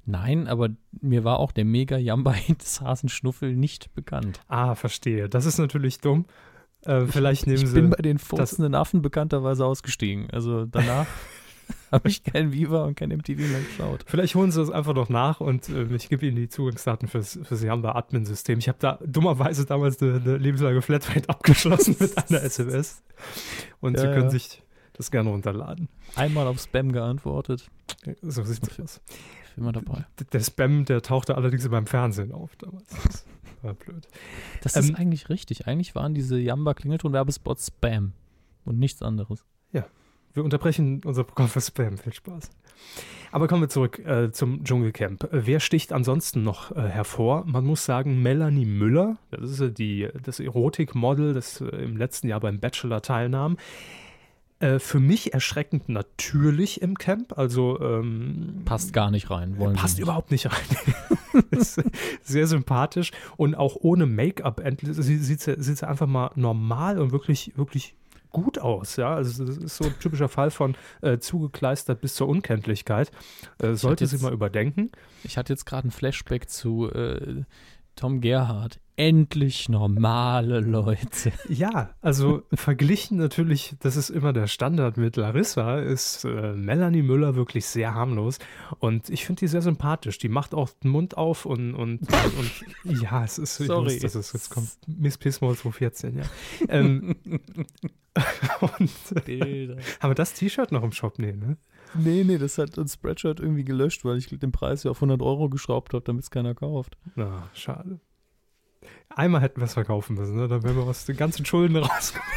Nein, 0.04 0.48
aber 0.48 0.70
mir 1.02 1.22
war 1.24 1.38
auch 1.38 1.52
der 1.52 1.66
Mega-Jamba-Hit 1.66 2.62
des 2.62 2.80
Hasenschnuffel 2.80 3.54
nicht 3.54 3.94
bekannt. 3.94 4.40
Ah, 4.48 4.74
verstehe. 4.74 5.28
Das 5.28 5.44
ist 5.44 5.58
natürlich 5.58 5.98
dumm. 6.00 6.24
Äh, 6.84 7.06
vielleicht 7.06 7.46
nehmen 7.46 7.56
ich 7.56 7.68
Sie. 7.68 7.76
Ich 7.76 7.82
bin 7.82 7.90
bei 7.90 8.02
den 8.02 8.18
furzenden 8.18 8.74
Affen 8.74 9.02
bekannterweise 9.02 9.66
ausgestiegen. 9.66 10.30
Also 10.30 10.64
danach 10.64 11.06
habe 11.92 12.08
ich 12.08 12.22
kein 12.24 12.52
Viva 12.52 12.84
und 12.84 12.96
kein 12.96 13.10
MTV 13.10 13.38
mehr 13.38 13.60
geschaut. 13.60 14.04
Vielleicht 14.06 14.34
holen 14.34 14.50
Sie 14.50 14.60
das 14.60 14.70
einfach 14.70 14.94
noch 14.94 15.08
nach 15.08 15.40
und 15.40 15.68
äh, 15.68 15.84
ich 15.94 16.08
gebe 16.08 16.26
Ihnen 16.26 16.36
die 16.36 16.48
Zugangsdaten 16.48 17.08
fürs, 17.08 17.38
fürs 17.42 17.62
Jamba-Admin-System. 17.62 18.58
Ich 18.58 18.68
habe 18.68 18.78
da 18.80 18.98
dummerweise 19.04 19.66
damals 19.66 20.00
eine, 20.02 20.16
eine 20.16 20.36
lebenslange 20.36 20.82
Flatrate 20.82 21.28
abgeschlossen 21.28 21.96
mit 21.98 22.16
einer 22.16 22.42
SMS. 22.42 23.02
Und 23.80 23.94
ja, 23.94 24.02
Sie 24.02 24.06
können 24.08 24.24
ja. 24.24 24.30
sich 24.30 24.62
das 24.92 25.10
gerne 25.10 25.30
runterladen. 25.30 25.88
Einmal 26.16 26.46
auf 26.46 26.60
Spam 26.60 26.92
geantwortet. 26.92 27.70
So 28.22 28.42
sieht 28.42 28.66
es 28.66 28.80
aus 28.80 29.00
immer 29.58 29.72
dabei. 29.72 30.06
Der 30.32 30.40
Spam, 30.40 30.84
der 30.84 31.02
tauchte 31.02 31.36
allerdings 31.36 31.68
beim 31.68 31.86
Fernsehen 31.86 32.32
auf 32.32 32.56
damals. 32.56 32.88
Das 32.88 33.26
war 33.62 33.74
blöd. 33.74 34.08
Das 34.62 34.76
ähm, 34.76 34.84
ist 34.84 34.94
eigentlich 34.94 35.28
richtig. 35.28 35.66
Eigentlich 35.66 35.94
waren 35.94 36.14
diese 36.14 36.38
Jamba-Klingelton-Werbespots 36.38 37.66
Spam 37.66 38.12
und 38.64 38.78
nichts 38.78 39.02
anderes. 39.02 39.44
Ja, 39.72 39.86
wir 40.38 40.44
unterbrechen 40.44 41.02
unser 41.04 41.24
Programm 41.24 41.48
für 41.48 41.60
Spam. 41.60 41.98
Viel 41.98 42.14
Spaß. 42.14 42.50
Aber 43.30 43.46
kommen 43.46 43.62
wir 43.62 43.68
zurück 43.68 43.98
äh, 43.98 44.32
zum 44.32 44.64
Dschungelcamp. 44.64 45.28
Wer 45.30 45.60
sticht 45.60 45.92
ansonsten 45.92 46.42
noch 46.42 46.74
äh, 46.74 46.80
hervor? 46.80 47.44
Man 47.46 47.64
muss 47.64 47.84
sagen, 47.84 48.22
Melanie 48.22 48.64
Müller, 48.64 49.18
das 49.30 49.60
ist 49.60 49.78
die, 49.78 50.08
das 50.22 50.40
Erotikmodel, 50.40 51.34
das 51.34 51.60
äh, 51.60 51.66
im 51.66 51.96
letzten 51.96 52.28
Jahr 52.28 52.40
beim 52.40 52.58
Bachelor 52.58 53.02
teilnahm. 53.02 53.58
Äh, 54.60 54.78
für 54.78 54.98
mich 54.98 55.34
erschreckend 55.34 55.88
natürlich 55.88 56.80
im 56.80 56.96
Camp. 56.96 57.36
Also 57.36 57.78
ähm, 57.80 58.62
passt 58.64 58.92
gar 58.92 59.10
nicht 59.10 59.30
rein. 59.30 59.56
passt 59.74 59.96
nicht. 59.98 60.02
überhaupt 60.02 60.30
nicht 60.30 60.46
rein. 60.46 61.42
sehr 62.22 62.46
sympathisch 62.46 63.12
und 63.36 63.54
auch 63.54 63.76
ohne 63.76 64.06
Make-up 64.06 64.62
sieht 64.82 65.40
sie, 65.40 65.56
sieht 65.58 65.78
sie 65.78 65.88
einfach 65.88 66.06
mal 66.06 66.30
normal 66.34 66.98
und 66.98 67.12
wirklich 67.12 67.52
wirklich 67.56 67.94
gut 68.30 68.58
aus. 68.58 68.96
Ja, 68.96 69.14
also 69.14 69.44
das 69.44 69.56
ist 69.56 69.76
so 69.76 69.84
ein 69.84 69.98
typischer 69.98 70.28
Fall 70.28 70.50
von 70.50 70.76
äh, 71.02 71.18
zugekleistert 71.18 72.00
bis 72.00 72.14
zur 72.14 72.28
Unkenntlichkeit. 72.28 73.10
Äh, 73.58 73.74
sollte 73.74 74.04
jetzt, 74.04 74.10
sie 74.10 74.22
mal 74.22 74.32
überdenken. 74.32 74.90
Ich 75.24 75.36
hatte 75.36 75.52
jetzt 75.52 75.64
gerade 75.64 75.88
ein 75.88 75.90
Flashback 75.90 76.48
zu 76.48 76.90
äh, 76.90 77.44
Tom 77.96 78.20
Gerhardt 78.20 78.80
endlich 78.98 79.68
normale 79.68 80.60
Leute. 80.60 81.32
Ja, 81.48 81.90
also 82.02 82.42
verglichen 82.52 83.16
natürlich, 83.16 83.74
das 83.80 83.96
ist 83.96 84.10
immer 84.10 84.32
der 84.32 84.48
Standard 84.48 84.96
mit 84.96 85.16
Larissa, 85.16 85.78
ist 85.78 86.24
äh, 86.24 86.52
Melanie 86.52 87.02
Müller 87.02 87.36
wirklich 87.36 87.66
sehr 87.66 87.94
harmlos. 87.94 88.38
Und 88.80 89.08
ich 89.08 89.24
finde 89.24 89.40
die 89.40 89.46
sehr 89.46 89.62
sympathisch. 89.62 90.18
Die 90.18 90.28
macht 90.28 90.52
auch 90.52 90.70
den 90.82 90.90
Mund 90.90 91.16
auf 91.16 91.46
und, 91.46 91.74
und, 91.74 92.00
und, 92.02 92.50
ja, 93.00 93.24
es 93.24 93.38
ist, 93.38 93.56
Sorry. 93.56 93.94
ich 93.94 94.02
wusste, 94.02 94.18
es, 94.18 94.32
jetzt 94.32 94.50
kommt 94.50 94.68
Miss 94.86 95.16
Pismol 95.16 95.56
214, 95.56 96.18
ja. 96.18 96.24
ähm, 96.68 97.16
und, 98.60 99.24
Bilder. 99.24 99.76
haben 100.00 100.10
wir 100.10 100.14
das 100.14 100.34
T-Shirt 100.34 100.72
noch 100.72 100.82
im 100.82 100.92
Shop? 100.92 101.18
Nee, 101.18 101.32
ne? 101.32 101.56
Nee, 101.94 102.24
nee, 102.24 102.36
das 102.36 102.58
hat 102.58 102.76
uns 102.78 102.94
Spreadshirt 102.94 103.40
irgendwie 103.40 103.64
gelöscht, 103.64 104.04
weil 104.04 104.18
ich 104.18 104.26
den 104.26 104.52
Preis 104.52 104.82
ja 104.82 104.90
auf 104.90 104.98
100 104.98 105.22
Euro 105.22 105.48
geschraubt 105.48 105.94
habe, 105.94 106.04
damit 106.04 106.24
es 106.24 106.30
keiner 106.30 106.54
kauft. 106.54 106.98
Na, 107.14 107.48
schade. 107.54 108.00
Einmal 109.08 109.40
hätten 109.40 109.60
wir 109.60 109.64
es 109.64 109.74
verkaufen 109.74 110.16
müssen, 110.16 110.36
ne? 110.36 110.48
dann 110.48 110.62
wären 110.62 110.76
wir 110.76 110.84
aus 110.84 111.04
den 111.04 111.16
ganzen 111.16 111.44
Schulden 111.44 111.76
rausgekommen. 111.76 112.32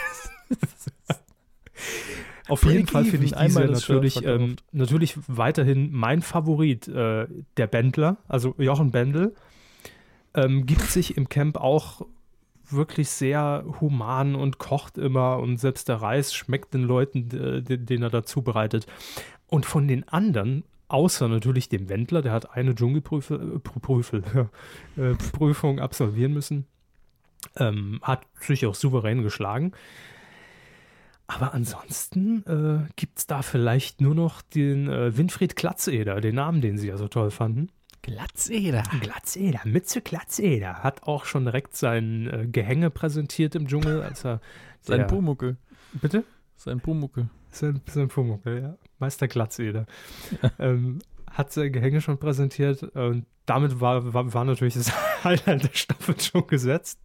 Auf 2.48 2.64
jeden 2.66 2.88
Fall 2.88 3.06
finde 3.06 3.28
ich 3.28 3.34
diese 3.34 3.66
natürlich, 3.66 4.26
ähm, 4.26 4.58
natürlich 4.72 5.18
weiterhin 5.28 5.92
mein 5.92 6.22
Favorit, 6.22 6.88
äh, 6.88 7.28
der 7.56 7.68
Bändler, 7.68 8.18
also 8.28 8.56
Jochen 8.58 8.92
Bendel, 8.92 9.36
ähm, 10.34 10.66
gibt 10.66 10.82
sich 10.82 11.18
im 11.18 11.30
Camp 11.30 11.58
auch 11.58 12.06
wirklich 12.70 13.10
sehr 13.10 13.66
human 13.80 14.36
und 14.36 14.58
kocht 14.58 14.98
immer 14.98 15.40
und 15.40 15.58
selbst 15.58 15.90
der 15.90 15.98
Reis 15.98 16.34
schmeckt 16.34 16.74
den 16.74 16.84
Leuten, 16.84 17.30
äh, 17.32 17.62
den, 17.62 17.86
den 17.86 18.04
er 18.04 18.10
da 18.10 18.24
zubereitet. 18.24 18.86
Und 19.48 19.66
von 19.66 19.88
den 19.88 20.08
anderen, 20.08 20.64
außer 20.92 21.28
natürlich 21.28 21.70
dem 21.70 21.90
Wendler, 21.90 22.22
der 22.22 22.32
hat 22.32 22.56
eine 22.56 22.76
Dschungelprüfung 22.76 24.20
äh, 24.98 25.78
äh, 25.78 25.82
absolvieren 25.82 26.34
müssen, 26.34 26.68
ähm, 27.58 28.00
hat 28.04 28.26
sich 28.40 28.66
auch 28.66 28.76
souverän 28.76 29.24
geschlagen. 29.24 29.72
Aber 31.28 31.54
ansonsten 31.54 32.44
äh, 32.46 32.90
gibt 32.98 33.20
es 33.20 33.28
da 33.28 33.42
vielleicht 33.42 34.02
nur 34.02 34.16
noch 34.16 34.42
den 34.42 34.90
äh, 34.90 35.16
Winfried 35.18 35.56
Glatzeder, 35.56 36.20
den 36.20 36.36
Namen, 36.36 36.60
den 36.60 36.78
sie 36.78 36.90
ja 36.90 36.98
so 36.98 37.08
toll 37.08 37.32
fanden. 37.32 37.70
Glatzeder. 38.02 38.84
Glatzeder, 39.00 39.62
Mütze 39.64 40.02
Glatzeder, 40.02 40.84
hat 40.84 41.04
auch 41.04 41.26
schon 41.26 41.46
direkt 41.46 41.78
sein 41.78 42.28
äh, 42.28 42.48
Gehänge 42.48 42.90
präsentiert 42.90 43.56
im 43.56 43.68
Dschungel, 43.68 44.02
als 44.02 44.26
er 44.26 44.42
Sein 44.82 45.08
Pumuckel. 45.08 45.58
Bitte? 45.94 46.26
Sein 46.58 46.82
Pumuckel. 46.82 47.30
Sein, 47.52 47.82
sein 47.86 48.08
Pumuckl, 48.08 48.62
ja. 48.62 48.78
Meister 49.00 49.28
Glatzeder. 49.28 49.86
ähm, 50.60 51.00
hat 51.30 51.52
sein 51.54 51.72
Gehänge 51.72 52.02
schon 52.02 52.18
präsentiert 52.18 52.84
und 52.84 53.26
damit 53.46 53.80
war, 53.82 54.14
war, 54.14 54.34
war 54.34 54.46
natürlich 54.46 54.74
das 54.76 54.92
Highlight 55.24 55.64
der 55.64 55.70
Staffel 55.74 56.20
schon 56.20 56.48
gesetzt. 56.48 57.00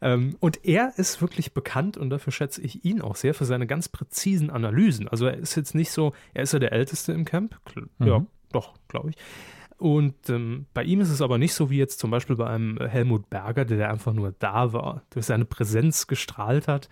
Ähm, 0.00 0.36
und 0.40 0.64
er 0.64 0.92
ist 0.96 1.20
wirklich 1.20 1.54
bekannt 1.54 1.96
und 1.96 2.10
dafür 2.10 2.32
schätze 2.32 2.60
ich 2.62 2.84
ihn 2.84 3.00
auch 3.00 3.16
sehr 3.16 3.34
für 3.34 3.44
seine 3.44 3.66
ganz 3.66 3.88
präzisen 3.88 4.50
Analysen. 4.50 5.08
Also 5.08 5.26
er 5.26 5.36
ist 5.36 5.56
jetzt 5.56 5.74
nicht 5.74 5.90
so, 5.90 6.12
er 6.34 6.44
ist 6.44 6.52
ja 6.52 6.58
der 6.60 6.72
Älteste 6.72 7.12
im 7.12 7.24
Camp. 7.24 7.58
Kl- 7.66 7.88
Ja, 8.04 8.20
Mhm. 8.20 8.26
doch, 8.52 8.74
glaube 8.86 9.10
ich. 9.10 9.16
Und 9.76 10.28
ähm, 10.28 10.66
bei 10.74 10.82
ihm 10.84 11.00
ist 11.00 11.10
es 11.10 11.22
aber 11.22 11.38
nicht 11.38 11.54
so 11.54 11.70
wie 11.70 11.78
jetzt 11.78 12.00
zum 12.00 12.10
Beispiel 12.10 12.34
bei 12.36 12.48
einem 12.48 12.78
Helmut 12.78 13.30
Berger, 13.30 13.64
der, 13.64 13.76
der 13.76 13.90
einfach 13.90 14.12
nur 14.12 14.34
da 14.38 14.72
war, 14.72 15.02
durch 15.10 15.26
seine 15.26 15.44
Präsenz 15.44 16.06
gestrahlt 16.08 16.66
hat, 16.68 16.88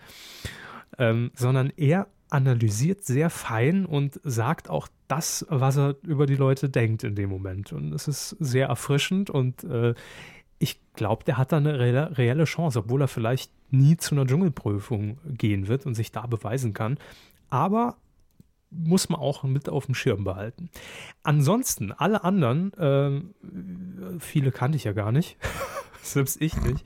ähm, 0.97 1.31
sondern 1.35 1.71
er 1.75 2.07
analysiert 2.29 3.03
sehr 3.03 3.29
fein 3.29 3.85
und 3.85 4.19
sagt 4.23 4.69
auch 4.69 4.87
das, 5.07 5.45
was 5.49 5.77
er 5.77 5.95
über 6.03 6.25
die 6.25 6.35
Leute 6.35 6.69
denkt 6.69 7.03
in 7.03 7.15
dem 7.15 7.29
Moment. 7.29 7.71
Und 7.73 7.93
es 7.93 8.07
ist 8.07 8.29
sehr 8.39 8.67
erfrischend 8.67 9.29
und 9.29 9.63
äh, 9.63 9.93
ich 10.59 10.79
glaube, 10.93 11.23
der 11.23 11.37
hat 11.37 11.51
da 11.51 11.57
eine 11.57 11.79
reelle, 11.79 12.17
reelle 12.17 12.45
Chance, 12.45 12.79
obwohl 12.79 13.01
er 13.01 13.07
vielleicht 13.07 13.51
nie 13.69 13.97
zu 13.97 14.15
einer 14.15 14.25
Dschungelprüfung 14.25 15.19
gehen 15.25 15.67
wird 15.67 15.85
und 15.85 15.93
sich 15.93 16.11
da 16.11 16.25
beweisen 16.25 16.73
kann. 16.73 16.97
Aber 17.49 17.97
muss 18.69 19.09
man 19.09 19.19
auch 19.19 19.43
mit 19.43 19.69
auf 19.69 19.85
dem 19.85 19.95
Schirm 19.95 20.23
behalten. 20.23 20.69
Ansonsten, 21.23 21.91
alle 21.91 22.23
anderen, 22.23 22.71
ähm, 22.77 24.19
viele 24.19 24.51
kannte 24.51 24.75
ich 24.75 24.83
ja 24.83 24.93
gar 24.93 25.11
nicht, 25.11 25.37
selbst 26.01 26.41
ich 26.41 26.59
nicht, 26.61 26.85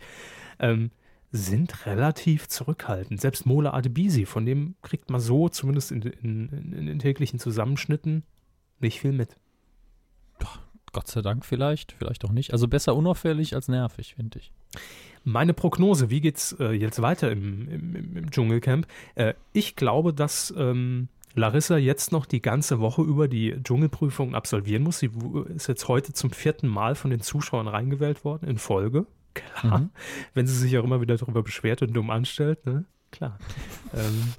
ähm, 0.60 0.91
sind 1.31 1.85
relativ 1.85 2.47
zurückhaltend. 2.47 3.21
Selbst 3.21 3.45
Mola 3.45 3.73
Adebisi, 3.73 4.25
von 4.25 4.45
dem 4.45 4.75
kriegt 4.81 5.09
man 5.09 5.21
so, 5.21 5.47
zumindest 5.50 5.91
in, 5.91 6.01
in, 6.01 6.73
in, 6.73 6.85
den 6.88 7.00
täglichen 7.00 7.39
Zusammenschnitten, 7.39 8.23
nicht 8.79 9.00
viel 9.00 9.13
mit. 9.13 9.38
Gott 10.93 11.07
sei 11.07 11.21
Dank 11.21 11.45
vielleicht, 11.45 11.93
vielleicht 11.93 12.25
auch 12.25 12.33
nicht. 12.33 12.51
Also 12.51 12.67
besser 12.67 12.95
unauffällig 12.95 13.55
als 13.55 13.69
nervig, 13.69 14.15
finde 14.15 14.39
ich. 14.39 14.51
Meine 15.23 15.53
Prognose, 15.53 16.09
wie 16.09 16.19
geht's 16.19 16.53
äh, 16.59 16.71
jetzt 16.71 17.01
weiter 17.01 17.31
im, 17.31 17.69
im, 17.69 18.17
im, 18.17 18.31
Dschungelcamp? 18.31 18.88
Äh, 19.15 19.35
ich 19.53 19.77
glaube, 19.77 20.13
dass 20.13 20.53
ähm, 20.57 21.07
Larissa 21.33 21.77
jetzt 21.77 22.11
noch 22.11 22.25
die 22.25 22.41
ganze 22.41 22.79
Woche 22.79 23.03
über 23.03 23.29
die 23.29 23.55
Dschungelprüfung 23.63 24.35
absolvieren 24.35 24.83
muss. 24.83 25.00
Sie 25.00 25.11
ist 25.55 25.67
jetzt 25.67 25.88
heute 25.88 26.11
zum 26.11 26.31
vierten 26.31 26.67
Mal 26.67 26.95
von 26.95 27.11
den 27.11 27.21
Zuschauern 27.21 27.69
reingewählt 27.69 28.25
worden 28.25 28.50
in 28.50 28.57
Folge. 28.57 29.05
Klar, 29.33 29.79
Mhm. 29.79 29.89
wenn 30.33 30.47
sie 30.47 30.55
sich 30.55 30.77
auch 30.77 30.83
immer 30.83 31.01
wieder 31.01 31.15
darüber 31.17 31.43
beschwert 31.43 31.81
und 31.81 31.93
dumm 31.93 32.09
anstellt, 32.09 32.65
ne? 32.65 32.85
Klar. 33.11 33.38
ähm, 33.93 34.33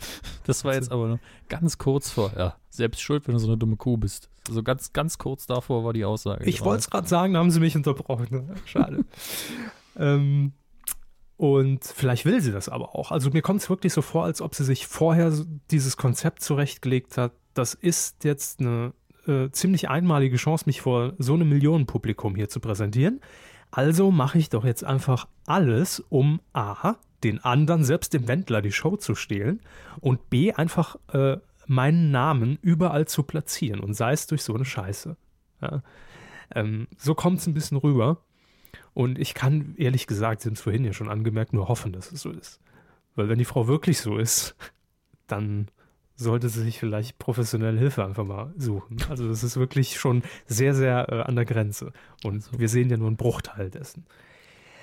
Das 0.44 0.64
war 0.64 0.74
jetzt 0.74 0.90
aber 0.90 1.06
noch 1.06 1.18
ganz 1.48 1.78
kurz 1.78 2.10
vor. 2.10 2.32
Ja, 2.36 2.56
selbst 2.70 3.00
schuld, 3.02 3.26
wenn 3.28 3.34
du 3.34 3.38
so 3.38 3.46
eine 3.48 3.56
dumme 3.58 3.76
Kuh 3.76 3.96
bist. 3.96 4.28
Also 4.48 4.62
ganz, 4.62 4.92
ganz 4.92 5.18
kurz 5.18 5.46
davor 5.46 5.84
war 5.84 5.92
die 5.92 6.04
Aussage. 6.04 6.44
Ich 6.44 6.62
wollte 6.62 6.80
es 6.80 6.90
gerade 6.90 7.06
sagen, 7.06 7.34
da 7.34 7.40
haben 7.40 7.50
sie 7.50 7.60
mich 7.60 7.76
unterbrochen. 7.76 8.26
Ne? 8.30 8.54
Schade. 8.64 9.04
ähm, 9.96 10.52
und 11.36 11.84
vielleicht 11.84 12.24
will 12.24 12.40
sie 12.40 12.52
das 12.52 12.68
aber 12.68 12.94
auch. 12.94 13.10
Also 13.12 13.30
mir 13.30 13.42
kommt 13.42 13.60
es 13.60 13.68
wirklich 13.70 13.92
so 13.92 14.02
vor, 14.02 14.24
als 14.24 14.40
ob 14.40 14.54
sie 14.54 14.64
sich 14.64 14.86
vorher 14.86 15.32
dieses 15.70 15.96
Konzept 15.96 16.42
zurechtgelegt 16.42 17.16
hat. 17.18 17.32
Das 17.54 17.74
ist 17.74 18.24
jetzt 18.24 18.60
eine 18.60 18.94
äh, 19.26 19.50
ziemlich 19.50 19.88
einmalige 19.88 20.36
Chance, 20.36 20.64
mich 20.66 20.80
vor 20.80 21.14
so 21.18 21.34
einem 21.34 21.48
Millionenpublikum 21.48 22.34
hier 22.34 22.48
zu 22.48 22.58
präsentieren. 22.60 23.20
Also 23.72 24.10
mache 24.10 24.38
ich 24.38 24.50
doch 24.50 24.64
jetzt 24.64 24.84
einfach 24.84 25.26
alles, 25.46 26.00
um 26.10 26.40
A, 26.52 26.96
den 27.24 27.42
anderen, 27.42 27.84
selbst 27.84 28.12
dem 28.12 28.28
Wendler, 28.28 28.60
die 28.60 28.70
Show 28.70 28.96
zu 28.96 29.14
stehlen 29.14 29.60
und 30.00 30.28
B, 30.28 30.52
einfach 30.52 30.96
äh, 31.12 31.38
meinen 31.66 32.10
Namen 32.10 32.58
überall 32.60 33.08
zu 33.08 33.22
platzieren 33.22 33.80
und 33.80 33.94
sei 33.94 34.12
es 34.12 34.26
durch 34.26 34.42
so 34.42 34.54
eine 34.54 34.66
Scheiße. 34.66 35.16
Ja. 35.62 35.82
Ähm, 36.54 36.86
so 36.98 37.14
kommt 37.14 37.38
es 37.38 37.46
ein 37.46 37.54
bisschen 37.54 37.78
rüber. 37.78 38.18
Und 38.92 39.18
ich 39.18 39.32
kann 39.32 39.74
ehrlich 39.78 40.06
gesagt, 40.06 40.42
Sie 40.42 40.48
haben 40.48 40.54
es 40.54 40.60
vorhin 40.60 40.84
ja 40.84 40.92
schon 40.92 41.08
angemerkt, 41.08 41.54
nur 41.54 41.68
hoffen, 41.68 41.92
dass 41.92 42.12
es 42.12 42.20
so 42.20 42.30
ist. 42.30 42.60
Weil 43.14 43.30
wenn 43.30 43.38
die 43.38 43.46
Frau 43.46 43.68
wirklich 43.68 44.00
so 44.00 44.18
ist, 44.18 44.54
dann 45.26 45.68
sollte 46.16 46.48
sie 46.48 46.62
sich 46.62 46.78
vielleicht 46.78 47.18
professionelle 47.18 47.78
Hilfe 47.78 48.04
einfach 48.04 48.24
mal 48.24 48.52
suchen. 48.56 48.96
Also 49.08 49.28
das 49.28 49.42
ist 49.42 49.56
wirklich 49.56 49.98
schon 49.98 50.22
sehr, 50.46 50.74
sehr 50.74 51.08
äh, 51.10 51.20
an 51.22 51.36
der 51.36 51.44
Grenze. 51.44 51.92
Und 52.24 52.44
Also- 52.44 52.58
wir 52.58 52.68
sehen 52.68 52.90
ja 52.90 52.96
nur 52.96 53.08
einen 53.08 53.16
Bruchteil 53.16 53.70
dessen. 53.70 54.04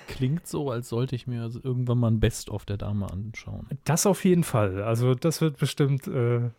Klingt 0.07 0.47
so, 0.47 0.71
als 0.71 0.89
sollte 0.89 1.15
ich 1.15 1.27
mir 1.27 1.43
also 1.43 1.59
irgendwann 1.63 1.99
mal 1.99 2.09
ein 2.09 2.19
Best-of 2.19 2.65
der 2.65 2.77
Dame 2.77 3.11
anschauen. 3.11 3.67
Das 3.83 4.05
auf 4.07 4.25
jeden 4.25 4.43
Fall. 4.43 4.81
Also 4.81 5.13
das 5.13 5.39
wird 5.39 5.57
bestimmt, 5.57 6.07
äh, 6.07 6.49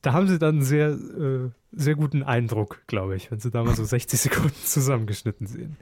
da 0.00 0.12
haben 0.14 0.26
sie 0.26 0.38
dann 0.38 0.56
einen 0.56 0.64
sehr, 0.64 0.88
äh, 0.92 1.50
sehr 1.72 1.96
guten 1.96 2.22
Eindruck, 2.22 2.82
glaube 2.86 3.14
ich, 3.14 3.30
wenn 3.30 3.40
sie 3.40 3.50
da 3.50 3.62
mal 3.62 3.76
so 3.76 3.84
60 3.84 4.18
Sekunden 4.18 4.54
zusammengeschnitten 4.64 5.46
sehen. 5.46 5.76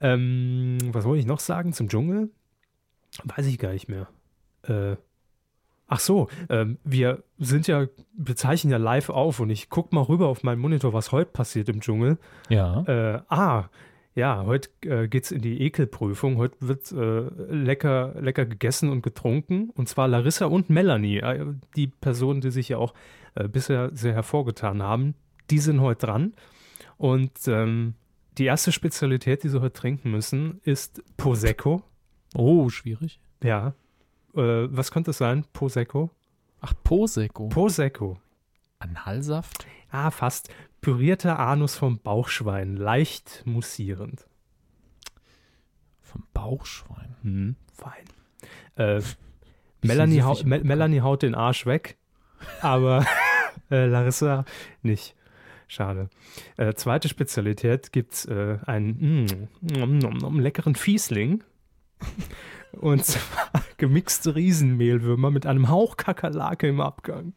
Ähm, 0.00 0.78
was 0.92 1.04
wollte 1.04 1.20
ich 1.20 1.26
noch 1.26 1.40
sagen 1.40 1.72
zum 1.72 1.88
Dschungel? 1.88 2.30
Weiß 3.24 3.46
ich 3.46 3.58
gar 3.58 3.72
nicht 3.72 3.88
mehr. 3.88 4.06
Äh, 4.62 4.96
ach 5.88 6.00
so, 6.00 6.28
ähm, 6.48 6.78
wir 6.84 7.24
sind 7.38 7.66
ja, 7.66 7.86
wir 8.16 8.36
zeichnen 8.36 8.70
ja 8.70 8.76
live 8.76 9.08
auf 9.08 9.40
und 9.40 9.50
ich 9.50 9.70
gucke 9.70 9.94
mal 9.94 10.02
rüber 10.02 10.28
auf 10.28 10.42
meinen 10.44 10.60
Monitor, 10.60 10.92
was 10.92 11.10
heute 11.10 11.30
passiert 11.32 11.68
im 11.68 11.80
Dschungel. 11.80 12.18
Ja. 12.48 12.82
Äh, 12.82 13.22
ah, 13.28 13.64
ja, 14.14 14.44
heute 14.44 14.68
äh, 14.84 15.08
geht 15.08 15.24
es 15.24 15.30
in 15.30 15.42
die 15.42 15.62
Ekelprüfung. 15.62 16.36
Heute 16.36 16.56
wird 16.60 16.92
äh, 16.92 17.54
lecker, 17.54 18.14
lecker 18.20 18.46
gegessen 18.46 18.90
und 18.90 19.02
getrunken. 19.02 19.70
Und 19.70 19.88
zwar 19.88 20.08
Larissa 20.08 20.46
und 20.46 20.70
Melanie, 20.70 21.18
äh, 21.18 21.46
die 21.76 21.86
Personen, 21.86 22.40
die 22.40 22.50
sich 22.50 22.68
ja 22.68 22.78
auch 22.78 22.94
äh, 23.34 23.48
bisher 23.48 23.90
sehr 23.94 24.14
hervorgetan 24.14 24.82
haben, 24.82 25.14
die 25.50 25.58
sind 25.58 25.80
heute 25.80 26.06
dran. 26.06 26.34
Und 26.96 27.46
ähm, 27.46 27.94
die 28.38 28.44
erste 28.44 28.72
Spezialität, 28.72 29.44
die 29.44 29.48
sie 29.48 29.60
heute 29.60 29.72
trinken 29.72 30.10
müssen, 30.10 30.60
ist 30.64 31.02
Prosecco. 31.16 31.82
Oh, 32.34 32.68
schwierig. 32.68 33.20
Ja. 33.42 33.74
Äh, 34.38 34.68
was 34.70 34.90
könnte 34.92 35.10
es 35.10 35.18
sein? 35.18 35.44
Prosecco? 35.52 36.10
Ach, 36.60 36.72
Prosecco. 36.84 37.48
Prosecco. 37.48 38.20
Analsaft? 38.78 39.66
Ah, 39.90 40.10
fast. 40.10 40.48
Pürierter 40.80 41.40
Anus 41.40 41.74
vom 41.74 41.98
Bauchschwein, 41.98 42.76
leicht 42.76 43.42
mussierend. 43.46 44.28
Vom 46.02 46.24
Bauchschwein. 46.32 47.16
Hm, 47.22 47.56
fein. 47.72 48.04
Äh, 48.76 49.02
Melanie, 49.82 50.22
hau 50.22 50.34
Kopf. 50.34 50.44
Melanie 50.44 51.00
haut 51.00 51.22
den 51.22 51.34
Arsch 51.34 51.66
weg, 51.66 51.96
aber 52.60 53.04
äh, 53.70 53.86
Larissa 53.86 54.44
nicht. 54.82 55.16
Schade. 55.66 56.08
Äh, 56.56 56.74
zweite 56.74 57.08
Spezialität 57.08 57.92
gibt 57.92 58.14
es 58.14 58.24
äh, 58.24 58.58
einen 58.64 59.26
mm, 59.60 60.38
leckeren 60.38 60.76
Fiesling. 60.76 61.44
Und 62.72 63.04
zwar 63.04 63.50
gemixte 63.78 64.34
Riesenmehlwürmer 64.34 65.30
mit 65.30 65.46
einem 65.46 65.68
Hauch 65.68 65.96
Kakerlake 65.96 66.68
im 66.68 66.80
Abgang. 66.80 67.32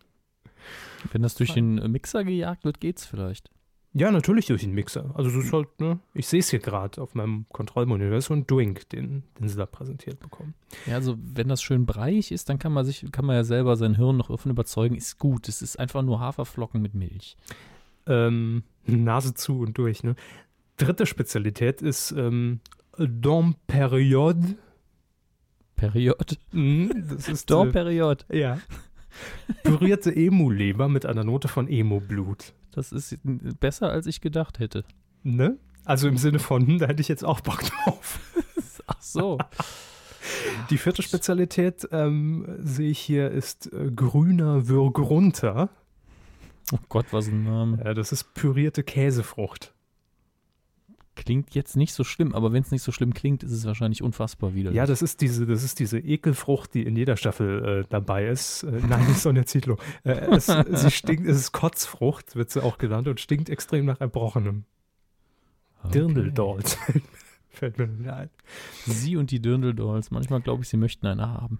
Wenn 1.11 1.21
das 1.21 1.35
durch 1.35 1.53
den 1.53 1.75
Mixer 1.91 2.23
gejagt 2.23 2.65
wird, 2.65 2.79
geht's 2.79 3.05
vielleicht. 3.05 3.49
Ja, 3.93 4.09
natürlich 4.09 4.45
durch 4.45 4.61
den 4.61 4.71
Mixer. 4.71 5.11
Also 5.15 5.29
das 5.29 5.45
ist 5.45 5.53
halt, 5.53 5.81
ne, 5.81 5.99
ich 6.13 6.27
sehe 6.27 6.39
es 6.39 6.49
hier 6.49 6.59
gerade 6.59 7.01
auf 7.01 7.13
meinem 7.13 7.45
Kontrollmonitor. 7.49 8.11
Das 8.11 8.23
ist 8.23 8.27
so 8.27 8.33
ein 8.33 8.47
Drink, 8.47 8.87
den, 8.89 9.23
den 9.37 9.49
sie 9.49 9.57
da 9.57 9.65
präsentiert 9.65 10.19
bekommen. 10.19 10.53
Ja, 10.85 10.95
also 10.95 11.17
wenn 11.21 11.49
das 11.49 11.61
schön 11.61 11.85
breiig 11.85 12.31
ist, 12.31 12.47
dann 12.47 12.57
kann 12.57 12.71
man 12.71 12.85
sich, 12.85 13.05
kann 13.11 13.25
man 13.25 13.35
ja 13.35 13.43
selber 13.43 13.75
sein 13.75 13.95
Hirn 13.95 14.15
noch 14.15 14.29
davon 14.29 14.51
überzeugen, 14.51 14.95
ist 14.95 15.17
gut. 15.17 15.49
Es 15.49 15.61
ist 15.61 15.77
einfach 15.77 16.03
nur 16.03 16.21
Haferflocken 16.21 16.81
mit 16.81 16.93
Milch. 16.93 17.35
Ähm, 18.07 18.63
Nase 18.85 19.33
zu 19.33 19.59
und 19.59 19.77
durch, 19.77 20.03
ne? 20.03 20.15
Dritte 20.77 21.05
Spezialität 21.05 21.81
ist 21.81 22.11
ähm, 22.11 22.61
Dom 22.97 23.55
Periode? 25.81 26.37
Mhm, 26.51 27.05
das 27.09 27.27
ist 27.27 27.49
Dom 27.49 27.73
äh. 27.73 28.15
Ja. 28.29 28.59
Pürierte 29.63 30.15
Emu-Leber 30.15 30.87
mit 30.87 31.05
einer 31.05 31.23
Note 31.23 31.47
von 31.47 31.67
Emu-Blut. 31.67 32.53
Das 32.71 32.91
ist 32.91 33.17
besser, 33.59 33.89
als 33.89 34.05
ich 34.05 34.21
gedacht 34.21 34.59
hätte. 34.59 34.85
Ne? 35.23 35.57
Also 35.83 36.07
im 36.07 36.17
Sinne 36.17 36.39
von, 36.39 36.77
da 36.77 36.87
hätte 36.87 37.01
ich 37.01 37.07
jetzt 37.07 37.25
auch 37.25 37.41
Bock 37.41 37.63
drauf. 37.63 38.19
Ach 38.87 39.01
so. 39.01 39.37
Die 40.69 40.77
vierte 40.77 41.01
Spezialität 41.01 41.87
ähm, 41.91 42.45
sehe 42.63 42.91
ich 42.91 42.99
hier 42.99 43.31
ist 43.31 43.73
äh, 43.73 43.89
grüner 43.91 44.67
Würgrunter. 44.67 45.69
Oh 46.71 46.77
Gott, 46.89 47.07
was 47.11 47.27
ein 47.27 47.43
Name. 47.43 47.81
Ja, 47.83 47.93
das 47.93 48.11
ist 48.11 48.33
pürierte 48.35 48.83
Käsefrucht. 48.83 49.73
Klingt 51.15 51.53
jetzt 51.53 51.75
nicht 51.75 51.93
so 51.93 52.05
schlimm, 52.05 52.33
aber 52.33 52.53
wenn 52.53 52.63
es 52.63 52.71
nicht 52.71 52.83
so 52.83 52.93
schlimm 52.93 53.13
klingt, 53.13 53.43
ist 53.43 53.51
es 53.51 53.65
wahrscheinlich 53.65 54.01
unfassbar 54.01 54.53
wieder. 54.53 54.71
Ja, 54.71 54.85
das 54.85 55.01
ist 55.01 55.19
diese, 55.19 55.45
das 55.45 55.61
ist 55.61 55.79
diese 55.79 55.99
Ekelfrucht, 55.99 56.73
die 56.73 56.83
in 56.83 56.95
jeder 56.95 57.17
Staffel 57.17 57.81
äh, 57.81 57.85
dabei 57.89 58.27
ist. 58.27 58.63
Äh, 58.63 58.79
nein, 58.87 59.05
nicht 59.07 59.19
Sonja 59.19 59.45
Zietlow. 59.45 59.77
Äh, 60.03 60.11
es, 60.31 60.45
sie 60.45 60.91
stinkt, 60.91 61.27
es 61.27 61.37
ist 61.37 61.51
Kotzfrucht, 61.51 62.35
wird 62.35 62.49
sie 62.49 62.63
auch 62.63 62.77
genannt, 62.77 63.09
und 63.09 63.19
stinkt 63.19 63.49
extrem 63.49 63.85
nach 63.85 63.99
Erbrochenem. 63.99 64.63
Okay. 65.83 65.91
Dirndl-Dolls. 65.91 66.77
Fällt 67.49 67.77
mir 67.77 67.87
nicht 67.87 68.09
ein. 68.09 68.29
Sie 68.85 69.17
und 69.17 69.31
die 69.31 69.41
Dirndl-Dolls. 69.41 70.11
Manchmal 70.11 70.41
glaube 70.41 70.63
ich, 70.63 70.69
sie 70.69 70.77
möchten 70.77 71.05
eine 71.07 71.27
haben. 71.27 71.59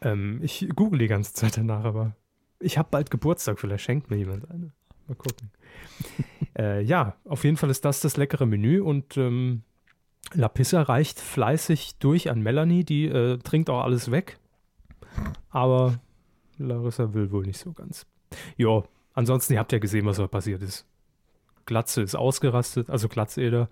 Ähm, 0.00 0.40
ich 0.42 0.68
google 0.74 0.98
die 0.98 1.08
ganze 1.08 1.34
Zeit 1.34 1.58
danach, 1.58 1.84
aber 1.84 2.16
ich 2.60 2.78
habe 2.78 2.88
bald 2.90 3.10
Geburtstag, 3.10 3.60
vielleicht 3.60 3.84
schenkt 3.84 4.10
mir 4.10 4.16
jemand 4.16 4.50
eine. 4.50 4.72
Mal 5.06 5.14
gucken. 5.14 5.50
äh, 6.58 6.82
ja, 6.82 7.16
auf 7.24 7.44
jeden 7.44 7.56
Fall 7.56 7.70
ist 7.70 7.84
das 7.84 8.00
das 8.00 8.16
leckere 8.16 8.46
Menü 8.46 8.80
und 8.80 9.16
ähm, 9.16 9.62
Lapissa 10.32 10.82
reicht 10.82 11.20
fleißig 11.20 11.98
durch 11.98 12.30
an 12.30 12.42
Melanie, 12.42 12.84
die 12.84 13.06
äh, 13.06 13.38
trinkt 13.38 13.70
auch 13.70 13.82
alles 13.82 14.10
weg. 14.10 14.38
Aber 15.50 15.98
Larissa 16.58 17.14
will 17.14 17.30
wohl 17.30 17.46
nicht 17.46 17.58
so 17.58 17.72
ganz. 17.72 18.06
Ja, 18.56 18.82
ansonsten, 19.14 19.54
ihr 19.54 19.58
habt 19.58 19.72
ja 19.72 19.78
gesehen, 19.78 20.06
was 20.06 20.16
da 20.16 20.26
passiert 20.26 20.62
ist. 20.62 20.86
Glatze 21.64 22.02
ist 22.02 22.14
ausgerastet, 22.14 22.90
also 22.90 23.08
Glatzeder, 23.08 23.68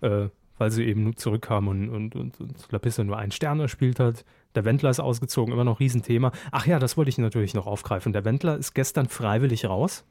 äh, 0.00 0.28
weil 0.58 0.70
sie 0.70 0.84
eben 0.84 1.16
zurückkam 1.16 1.68
und, 1.68 1.88
und, 1.88 2.14
und, 2.14 2.40
und 2.40 2.72
Lapissa 2.72 3.02
nur 3.02 3.18
einen 3.18 3.32
Stern 3.32 3.60
erspielt 3.60 3.98
hat. 3.98 4.24
Der 4.54 4.64
Wendler 4.64 4.90
ist 4.90 5.00
ausgezogen, 5.00 5.52
immer 5.52 5.64
noch 5.64 5.80
Riesenthema. 5.80 6.32
Ach 6.52 6.66
ja, 6.66 6.78
das 6.78 6.96
wollte 6.96 7.08
ich 7.08 7.18
natürlich 7.18 7.54
noch 7.54 7.66
aufgreifen. 7.66 8.12
Der 8.12 8.24
Wendler 8.24 8.56
ist 8.56 8.74
gestern 8.74 9.08
freiwillig 9.08 9.64
raus. 9.66 10.04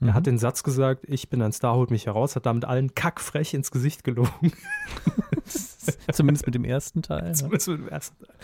Er 0.00 0.08
Mhm. 0.08 0.14
hat 0.14 0.26
den 0.26 0.38
Satz 0.38 0.62
gesagt, 0.62 1.04
ich 1.08 1.28
bin 1.30 1.40
ein 1.42 1.52
Star, 1.52 1.76
holt 1.76 1.90
mich 1.90 2.06
heraus, 2.06 2.36
hat 2.36 2.46
damit 2.46 2.64
allen 2.64 2.94
kackfrech 2.94 3.54
ins 3.54 3.70
Gesicht 3.70 4.04
gelogen. 4.04 4.52
Zumindest 6.12 6.46
mit 6.46 6.54
dem 6.54 6.64
ersten 6.64 7.02
Teil. 7.02 7.28
Ne? 7.28 7.32
Zumindest 7.32 7.68
mit 7.68 7.78
dem 7.78 7.88
ersten 7.88 8.24
Teil. 8.24 8.34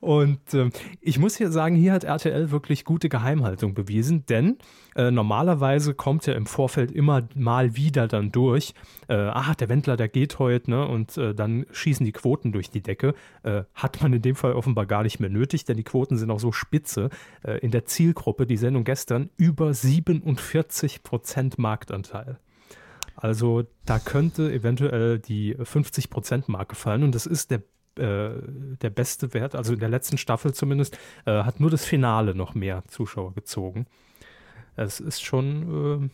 Und 0.00 0.54
ähm, 0.54 0.70
ich 1.00 1.18
muss 1.18 1.36
hier 1.36 1.50
sagen, 1.50 1.76
hier 1.76 1.92
hat 1.92 2.04
RTL 2.04 2.50
wirklich 2.50 2.84
gute 2.84 3.08
Geheimhaltung 3.08 3.74
bewiesen, 3.74 4.24
denn 4.26 4.58
äh, 4.94 5.10
normalerweise 5.10 5.94
kommt 5.94 6.26
ja 6.26 6.34
im 6.34 6.46
Vorfeld 6.46 6.90
immer 6.90 7.28
mal 7.34 7.76
wieder 7.76 8.08
dann 8.08 8.32
durch, 8.32 8.74
äh, 9.08 9.14
ah, 9.14 9.54
der 9.54 9.68
Wendler, 9.68 9.96
der 9.96 10.08
geht 10.08 10.38
heute, 10.38 10.70
ne? 10.70 10.86
Und 10.86 11.16
äh, 11.18 11.34
dann 11.34 11.66
schießen 11.70 12.04
die 12.04 12.12
Quoten 12.12 12.52
durch 12.52 12.70
die 12.70 12.82
Decke. 12.82 13.14
Äh, 13.42 13.64
hat 13.74 14.02
man 14.02 14.12
in 14.12 14.22
dem 14.22 14.36
Fall 14.36 14.54
offenbar 14.54 14.86
gar 14.86 15.02
nicht 15.02 15.20
mehr 15.20 15.30
nötig, 15.30 15.64
denn 15.64 15.76
die 15.76 15.84
Quoten 15.84 16.16
sind 16.16 16.30
auch 16.30 16.40
so 16.40 16.52
spitze. 16.52 17.10
Äh, 17.42 17.58
in 17.58 17.70
der 17.70 17.84
Zielgruppe, 17.84 18.46
die 18.46 18.56
Sendung 18.56 18.84
gestern, 18.84 19.30
über 19.36 19.74
47 19.74 21.02
Prozent 21.02 21.58
Marktanteil. 21.58 22.38
Also 23.16 23.64
da 23.86 23.98
könnte 23.98 24.52
eventuell 24.52 25.18
die 25.18 25.56
50%-Marke 25.56 26.76
fallen 26.76 27.02
und 27.02 27.14
das 27.14 27.24
ist 27.26 27.50
der, 27.50 27.62
äh, 27.98 28.42
der 28.82 28.90
beste 28.90 29.32
Wert, 29.32 29.54
also 29.54 29.72
in 29.72 29.80
der 29.80 29.88
letzten 29.88 30.18
Staffel 30.18 30.52
zumindest, 30.52 30.98
äh, 31.24 31.42
hat 31.42 31.58
nur 31.58 31.70
das 31.70 31.84
Finale 31.84 32.34
noch 32.34 32.54
mehr 32.54 32.84
Zuschauer 32.88 33.32
gezogen. 33.34 33.86
Es 34.76 35.00
ist 35.00 35.24
schon 35.24 36.04
äh, 36.04 36.08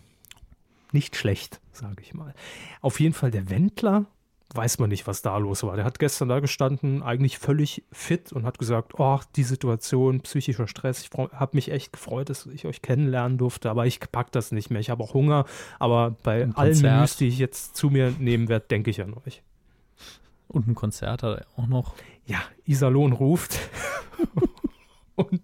nicht 0.93 1.17
schlecht, 1.17 1.61
sage 1.73 2.03
ich 2.03 2.15
mal. 2.15 2.35
Auf 2.81 3.01
jeden 3.01 3.15
Fall 3.15 3.33
der 3.33 3.51
Wendler, 3.51 4.07
weiß 4.55 4.79
man 4.79 4.91
nicht, 4.91 5.07
was 5.07 5.23
da 5.23 5.37
los 5.39 5.63
war. 5.63 5.77
Der 5.77 5.85
hat 5.85 5.99
gestern 5.99 6.29
da 6.29 6.41
gestanden, 6.41 7.03
eigentlich 7.03 7.39
völlig 7.39 7.85
fit 7.93 8.33
und 8.33 8.45
hat 8.45 8.59
gesagt, 8.59 8.99
oh, 8.99 9.21
die 9.37 9.45
Situation, 9.45 10.21
psychischer 10.21 10.69
Stress, 10.69 11.03
ich 11.03 11.11
habe 11.13 11.57
mich 11.57 11.71
echt 11.71 11.93
gefreut, 11.93 12.31
dass 12.31 12.47
ich 12.47 12.67
euch 12.67 12.83
kennenlernen 12.83 13.39
durfte, 13.39 13.71
aber 13.71 13.87
ich 13.87 14.01
pack 14.01 14.33
das 14.33 14.53
nicht 14.53 14.71
mehr. 14.71 14.81
Ich 14.81 14.91
habe 14.91 15.03
auch 15.03 15.15
Hunger, 15.15 15.45
aber 15.79 16.17
bei 16.23 16.43
Ein 16.43 16.57
allen. 16.57 16.81
Menüs, 16.81 17.17
die 17.17 17.29
ich 17.29 17.39
jetzt 17.39 17.77
zu 17.77 17.91
mir 17.91 18.13
nehmen 18.19 18.49
werde, 18.49 18.67
denke 18.69 18.91
ich 18.91 19.03
an 19.03 19.15
euch. 19.27 19.43
Und 20.49 20.69
ein 20.69 20.75
Konzert 20.75 21.23
hat 21.23 21.41
er 21.41 21.47
auch 21.57 21.67
noch. 21.67 21.95
Ja, 22.27 22.43
Iserlohn 22.65 23.13
ruft 23.13 23.59
und 25.15 25.41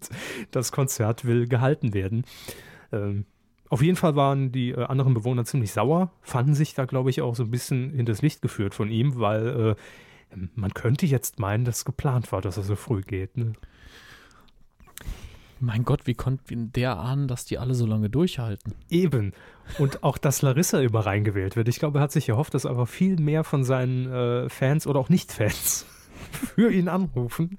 das 0.50 0.70
Konzert 0.70 1.24
will 1.24 1.48
gehalten 1.48 1.94
werden. 1.94 2.24
Ähm, 2.92 3.24
auf 3.70 3.82
jeden 3.82 3.96
Fall 3.96 4.16
waren 4.16 4.52
die 4.52 4.70
äh, 4.70 4.84
anderen 4.84 5.14
Bewohner 5.14 5.44
ziemlich 5.44 5.72
sauer, 5.72 6.10
fanden 6.22 6.54
sich 6.54 6.74
da, 6.74 6.84
glaube 6.84 7.10
ich, 7.10 7.20
auch 7.20 7.34
so 7.34 7.44
ein 7.44 7.50
bisschen 7.50 7.92
hinters 7.92 8.22
Licht 8.22 8.42
geführt 8.42 8.74
von 8.74 8.90
ihm, 8.90 9.18
weil 9.18 9.76
äh, 10.32 10.38
man 10.54 10.74
könnte 10.74 11.06
jetzt 11.06 11.38
meinen, 11.38 11.64
dass 11.64 11.84
geplant 11.84 12.32
war, 12.32 12.40
dass 12.40 12.56
er 12.56 12.62
so 12.62 12.76
früh 12.76 13.02
geht. 13.02 13.36
Ne? 13.36 13.52
Mein 15.60 15.84
Gott, 15.84 16.06
wie 16.06 16.14
konnte 16.14 16.54
der 16.56 16.98
ahnen, 16.98 17.26
dass 17.26 17.44
die 17.44 17.58
alle 17.58 17.74
so 17.74 17.84
lange 17.84 18.08
durchhalten? 18.08 18.74
Eben. 18.90 19.32
Und 19.78 20.04
auch, 20.04 20.16
dass 20.16 20.40
Larissa 20.40 20.80
über 20.80 21.04
reingewählt 21.04 21.56
wird. 21.56 21.68
Ich 21.68 21.78
glaube, 21.78 21.98
er 21.98 22.02
hat 22.02 22.12
sich 22.12 22.28
erhofft, 22.28 22.54
dass 22.54 22.64
aber 22.64 22.86
viel 22.86 23.18
mehr 23.18 23.42
von 23.42 23.64
seinen 23.64 24.10
äh, 24.10 24.48
Fans 24.48 24.86
oder 24.86 25.00
auch 25.00 25.08
Nicht-Fans 25.08 25.84
für 26.54 26.70
ihn 26.70 26.88
anrufen 26.88 27.58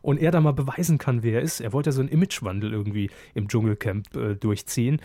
und 0.00 0.18
er 0.18 0.30
da 0.30 0.40
mal 0.40 0.52
beweisen 0.52 0.98
kann, 0.98 1.22
wer 1.22 1.34
er 1.34 1.42
ist. 1.42 1.60
Er 1.60 1.72
wollte 1.72 1.88
ja 1.88 1.92
so 1.92 2.00
einen 2.00 2.08
Imagewandel 2.08 2.72
irgendwie 2.72 3.10
im 3.34 3.48
Dschungelcamp 3.48 4.14
äh, 4.16 4.34
durchziehen. 4.36 5.00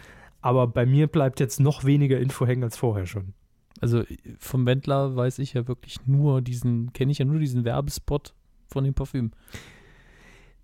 Aber 0.45 0.67
bei 0.67 0.86
mir 0.86 1.08
bleibt 1.08 1.39
jetzt 1.39 1.60
noch 1.60 1.86
weniger 1.86 2.19
Info 2.19 2.45
hängen 2.45 2.63
als 2.63 2.77
vorher 2.77 3.08
schon. 3.08 3.34
Also 3.81 4.03
vom 4.38 4.67
Wendler 4.67 5.15
weiß 5.15 5.39
ich 5.39 5.53
ja 5.53 5.67
wirklich 5.67 6.05
nur 6.05 6.43
diesen, 6.43 6.93
kenne 6.93 7.12
ich 7.12 7.17
ja 7.17 7.25
nur 7.25 7.39
diesen 7.39 7.65
Werbespot 7.65 8.36
von 8.67 8.84
dem 8.84 8.93
Parfüm. 8.93 9.31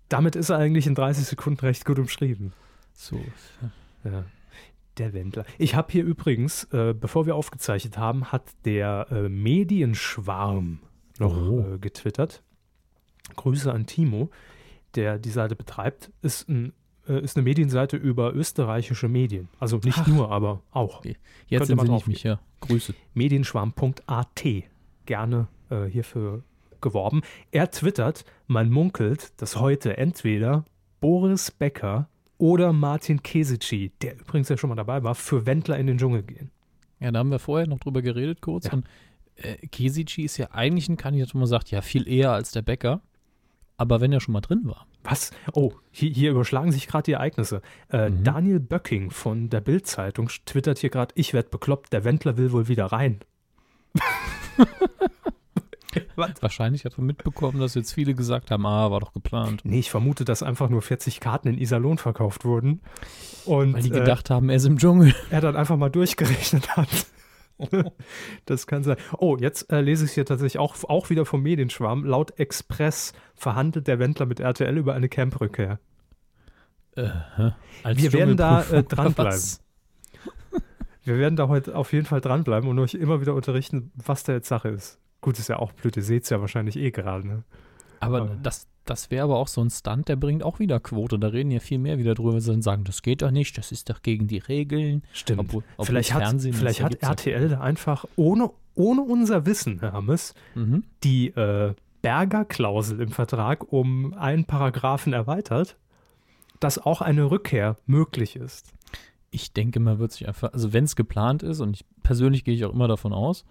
Damit 0.08 0.36
ist 0.36 0.50
er 0.50 0.58
eigentlich 0.58 0.86
in 0.86 0.94
30 0.94 1.24
Sekunden 1.24 1.66
recht 1.66 1.84
gut 1.84 1.98
umschrieben. 1.98 2.52
So. 2.92 3.20
Ja. 4.04 4.24
Der 4.98 5.12
Wendler. 5.14 5.44
Ich 5.58 5.74
habe 5.74 5.90
hier 5.90 6.04
übrigens, 6.04 6.62
äh, 6.72 6.94
bevor 6.94 7.26
wir 7.26 7.34
aufgezeichnet 7.34 7.98
haben, 7.98 8.30
hat 8.30 8.44
der 8.64 9.08
äh, 9.10 9.28
Medienschwarm 9.28 10.78
noch 11.18 11.36
Oh. 11.36 11.74
äh, 11.74 11.78
getwittert. 11.78 12.44
Grüße 13.34 13.72
an 13.72 13.86
Timo, 13.86 14.30
der 14.94 15.18
die 15.18 15.30
Seite 15.30 15.56
betreibt. 15.56 16.12
Ist, 16.22 16.48
ein, 16.48 16.72
äh, 17.08 17.20
ist 17.22 17.36
eine 17.36 17.44
Medienseite 17.44 17.96
über 17.96 18.34
österreichische 18.34 19.08
Medien. 19.08 19.48
Also 19.58 19.78
nicht 19.78 19.98
Ach. 19.98 20.06
nur, 20.06 20.30
aber 20.30 20.62
auch. 20.70 21.04
Jetzt 21.04 21.68
Könnte 21.68 21.76
man 21.76 22.02
mich, 22.06 22.22
ja. 22.22 22.40
Grüße. 22.60 22.94
Medienschwarm.at. 23.14 24.44
Gerne 25.06 25.48
äh, 25.70 25.84
hierfür 25.86 26.42
geworben. 26.80 27.22
Er 27.50 27.70
twittert, 27.70 28.24
man 28.46 28.70
munkelt, 28.70 29.32
dass 29.40 29.56
heute 29.58 29.96
entweder 29.96 30.64
Boris 31.00 31.50
Becker 31.50 32.08
oder 32.38 32.72
Martin 32.72 33.22
Kesici, 33.22 33.92
der 34.02 34.18
übrigens 34.18 34.48
ja 34.48 34.56
schon 34.56 34.68
mal 34.68 34.76
dabei 34.76 35.02
war, 35.02 35.14
für 35.14 35.46
Wendler 35.46 35.78
in 35.78 35.86
den 35.86 35.98
Dschungel 35.98 36.22
gehen. 36.22 36.50
Ja, 37.00 37.10
da 37.10 37.20
haben 37.20 37.30
wir 37.30 37.38
vorher 37.38 37.66
noch 37.66 37.78
drüber 37.78 38.02
geredet 38.02 38.40
kurz. 38.40 38.66
Ja. 38.66 38.74
Und 38.74 38.86
äh, 39.36 39.66
Kesici 39.68 40.22
ist 40.22 40.36
ja 40.36 40.50
eigentlich 40.52 40.88
ein 40.88 40.96
Kandidat, 40.96 41.34
wo 41.34 41.38
man 41.38 41.46
sagt, 41.46 41.70
ja, 41.70 41.80
viel 41.80 42.06
eher 42.08 42.32
als 42.32 42.52
der 42.52 42.62
Bäcker. 42.62 43.00
Aber 43.82 44.00
wenn 44.00 44.12
er 44.12 44.20
schon 44.20 44.32
mal 44.32 44.40
drin 44.40 44.60
war. 44.64 44.86
Was? 45.02 45.32
Oh, 45.54 45.72
hier, 45.90 46.10
hier 46.10 46.30
überschlagen 46.30 46.70
sich 46.70 46.86
gerade 46.86 47.02
die 47.02 47.12
Ereignisse. 47.14 47.62
Äh, 47.90 48.10
Mhm. 48.10 48.22
Daniel 48.22 48.60
Böcking 48.60 49.10
von 49.10 49.50
der 49.50 49.60
Bild-Zeitung 49.60 50.28
twittert 50.46 50.78
hier 50.78 50.88
gerade, 50.90 51.12
ich 51.16 51.34
werd 51.34 51.50
bekloppt, 51.50 51.92
der 51.92 52.04
Wendler 52.04 52.36
will 52.36 52.52
wohl 52.52 52.68
wieder 52.68 52.86
rein. 52.86 53.18
Wahrscheinlich 56.40 56.84
hat 56.84 56.96
er 56.96 57.02
mitbekommen, 57.02 57.58
dass 57.58 57.74
jetzt 57.74 57.92
viele 57.92 58.14
gesagt 58.14 58.52
haben, 58.52 58.64
ah, 58.66 58.90
war 58.92 59.00
doch 59.00 59.12
geplant. 59.12 59.62
Nee, 59.64 59.80
ich 59.80 59.90
vermute, 59.90 60.24
dass 60.24 60.44
einfach 60.44 60.68
nur 60.68 60.80
40 60.80 61.18
Karten 61.18 61.48
in 61.48 61.58
Iserlohn 61.58 61.98
verkauft 61.98 62.44
wurden. 62.44 62.80
Und, 63.44 63.74
Weil 63.74 63.82
die 63.82 63.90
gedacht 63.90 64.30
äh, 64.30 64.34
haben, 64.34 64.48
er 64.48 64.56
ist 64.56 64.64
im 64.64 64.78
Dschungel. 64.78 65.12
Er 65.30 65.40
dann 65.40 65.56
einfach 65.56 65.76
mal 65.76 65.90
durchgerechnet 65.90 66.76
hat. 66.76 66.88
das 68.46 68.66
kann 68.66 68.82
sein. 68.82 68.96
Oh, 69.18 69.36
jetzt 69.38 69.72
äh, 69.72 69.80
lese 69.80 70.04
ich 70.04 70.12
hier 70.12 70.24
tatsächlich 70.24 70.58
auch, 70.58 70.76
auch 70.84 71.10
wieder 71.10 71.24
vom 71.24 71.42
Medienschwarm. 71.42 72.04
Laut 72.04 72.38
Express 72.38 73.12
verhandelt 73.34 73.86
der 73.86 73.98
Wendler 73.98 74.26
mit 74.26 74.40
RTL 74.40 74.76
über 74.76 74.94
eine 74.94 75.08
Camprückkehr. 75.08 75.78
Äh, 76.96 77.10
Wir 77.94 78.12
werden 78.12 78.36
da 78.36 78.62
äh, 78.64 78.82
dranbleiben. 78.88 79.40
Wir 81.04 81.18
werden 81.18 81.36
da 81.36 81.48
heute 81.48 81.74
auf 81.74 81.92
jeden 81.92 82.06
Fall 82.06 82.20
dranbleiben 82.20 82.68
und 82.68 82.78
euch 82.78 82.94
immer 82.94 83.20
wieder 83.20 83.34
unterrichten, 83.34 83.90
was 83.94 84.22
da 84.22 84.32
jetzt 84.32 84.48
Sache 84.48 84.68
ist. 84.68 85.00
Gut, 85.20 85.38
ist 85.38 85.48
ja 85.48 85.58
auch 85.58 85.72
blöd, 85.72 85.96
ihr 85.96 86.02
seht 86.02 86.24
es 86.24 86.30
ja 86.30 86.40
wahrscheinlich 86.40 86.76
eh 86.76 86.90
gerade. 86.90 87.26
Ne? 87.26 87.44
Aber, 88.00 88.22
aber 88.22 88.36
das, 88.42 88.68
das 88.84 89.10
wäre 89.10 89.24
aber 89.24 89.38
auch 89.38 89.48
so 89.48 89.60
ein 89.60 89.70
Stunt, 89.70 90.08
der 90.08 90.16
bringt 90.16 90.42
auch 90.42 90.58
wieder 90.58 90.80
Quote. 90.80 91.18
Da 91.18 91.28
reden 91.28 91.50
ja 91.50 91.60
viel 91.60 91.78
mehr 91.78 91.98
wieder 91.98 92.14
drüber, 92.14 92.40
sie 92.40 92.50
dann 92.50 92.62
sagen, 92.62 92.84
das 92.84 93.02
geht 93.02 93.22
doch 93.22 93.30
nicht, 93.30 93.56
das 93.58 93.72
ist 93.72 93.90
doch 93.90 94.02
gegen 94.02 94.26
die 94.26 94.38
Regeln. 94.38 95.02
Stimmt. 95.12 95.40
Obwohl, 95.40 95.62
obwohl 95.76 95.86
vielleicht 95.86 96.14
hat, 96.14 96.40
vielleicht 96.40 96.82
hat 96.82 97.02
RTL 97.02 97.48
da 97.48 97.60
einfach 97.60 98.04
ohne, 98.16 98.50
ohne 98.74 99.02
unser 99.02 99.46
Wissen, 99.46 99.80
Herr 99.80 99.92
Hammes, 99.92 100.34
mhm. 100.54 100.84
die 101.04 101.28
äh, 101.28 101.74
Berger-Klausel 102.02 103.00
im 103.00 103.10
Vertrag 103.10 103.72
um 103.72 104.14
einen 104.14 104.44
Paragraphen 104.44 105.12
erweitert, 105.12 105.76
dass 106.58 106.78
auch 106.78 107.00
eine 107.00 107.30
Rückkehr 107.30 107.76
möglich 107.86 108.36
ist 108.36 108.72
ich 109.32 109.52
denke, 109.52 109.80
man 109.80 109.98
wird 109.98 110.12
sich 110.12 110.28
einfach, 110.28 110.52
also 110.52 110.72
wenn 110.72 110.84
es 110.84 110.94
geplant 110.94 111.42
ist, 111.42 111.60
und 111.60 111.76
ich 111.76 111.84
persönlich 112.02 112.44
gehe 112.44 112.54
ich 112.54 112.64
auch 112.64 112.72
immer 112.72 112.86
davon 112.86 113.12
aus, 113.12 113.44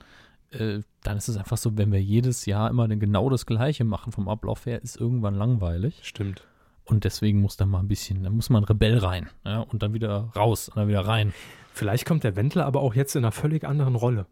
äh, 0.51 0.81
dann 1.03 1.17
ist 1.17 1.27
es 1.27 1.37
einfach 1.37 1.57
so, 1.57 1.77
wenn 1.77 1.91
wir 1.91 2.01
jedes 2.01 2.45
Jahr 2.45 2.69
immer 2.69 2.87
genau 2.87 3.29
das 3.29 3.45
Gleiche 3.45 3.83
machen 3.83 4.11
vom 4.11 4.29
Ablauf 4.29 4.65
her, 4.65 4.81
ist 4.81 4.97
irgendwann 4.97 5.35
langweilig. 5.35 5.99
Stimmt. 6.03 6.45
Und 6.83 7.03
deswegen 7.03 7.41
muss 7.41 7.57
da 7.57 7.65
mal 7.65 7.79
ein 7.79 7.87
bisschen, 7.87 8.23
da 8.23 8.29
muss 8.29 8.49
man 8.49 8.63
Rebell 8.63 8.97
rein 8.97 9.29
ja, 9.45 9.59
und 9.59 9.81
dann 9.81 9.93
wieder 9.93 10.31
raus 10.35 10.69
und 10.69 10.77
dann 10.77 10.87
wieder 10.87 11.05
rein. 11.05 11.33
Vielleicht 11.73 12.05
kommt 12.05 12.23
der 12.23 12.35
Wendler 12.35 12.65
aber 12.65 12.81
auch 12.81 12.95
jetzt 12.95 13.15
in 13.15 13.23
einer 13.23 13.31
völlig 13.31 13.63
anderen 13.63 13.95
Rolle. 13.95 14.25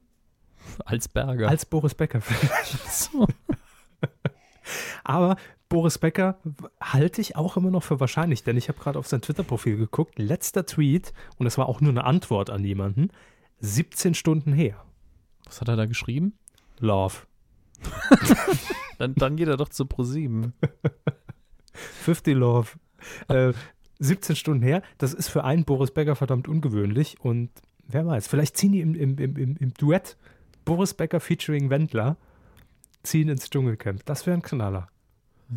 Als 0.86 1.08
Berger. 1.08 1.48
Als 1.48 1.66
Boris 1.66 1.96
Becker 1.96 2.22
vielleicht. 2.22 2.80
so. 2.92 3.28
aber 5.04 5.38
Boris 5.70 6.00
Becker 6.00 6.38
halte 6.82 7.22
ich 7.22 7.36
auch 7.36 7.56
immer 7.56 7.72
noch 7.72 7.84
für 7.84 8.00
wahrscheinlich, 8.00 8.44
denn 8.44 8.58
ich 8.58 8.68
habe 8.68 8.80
gerade 8.80 9.00
auf 9.00 9.08
sein 9.08 9.22
Twitter-Profil 9.22 9.78
geguckt. 9.78 10.20
Letzter 10.20 10.66
Tweet, 10.66 11.14
und 11.38 11.46
es 11.46 11.58
war 11.58 11.70
auch 11.70 11.80
nur 11.80 11.92
eine 11.92 12.04
Antwort 12.04 12.50
an 12.50 12.66
jemanden, 12.66 13.10
17 13.62 14.16
Stunden 14.16 14.52
her. 14.52 14.84
Was 15.50 15.62
hat 15.62 15.68
er 15.68 15.76
da 15.76 15.88
geschrieben? 15.88 16.34
Love. 16.80 17.16
dann, 19.00 19.16
dann 19.16 19.36
geht 19.36 19.48
er 19.48 19.58
doch 19.58 19.70
zu 19.70 19.84
Pro7. 19.84 20.52
50 21.74 22.36
Love. 22.38 22.70
Äh, 23.28 23.54
17 24.00 24.36
Stunden 24.36 24.64
her. 24.64 24.84
Das 25.00 25.14
ist 25.14 25.28
für 25.28 25.44
einen 25.44 25.66
Boris 25.66 25.92
Becker 25.92 26.16
verdammt 26.16 26.48
ungewöhnlich. 26.48 27.20
Und 27.20 27.50
wer 27.88 28.06
weiß, 28.06 28.28
vielleicht 28.28 28.58
ziehen 28.58 28.72
die 28.74 28.82
im, 28.82 28.94
im, 28.94 29.18
im, 29.18 29.58
im 29.58 29.74
Duett 29.74 30.18
Boris 30.66 30.94
Becker 30.94 31.20
featuring 31.20 31.72
Wendler 31.72 32.16
ziehen 33.02 33.28
ins 33.28 33.50
Dschungelcamp. 33.50 34.06
Das 34.06 34.28
wäre 34.28 34.38
ein 34.38 34.44
Knaller. 34.44 34.88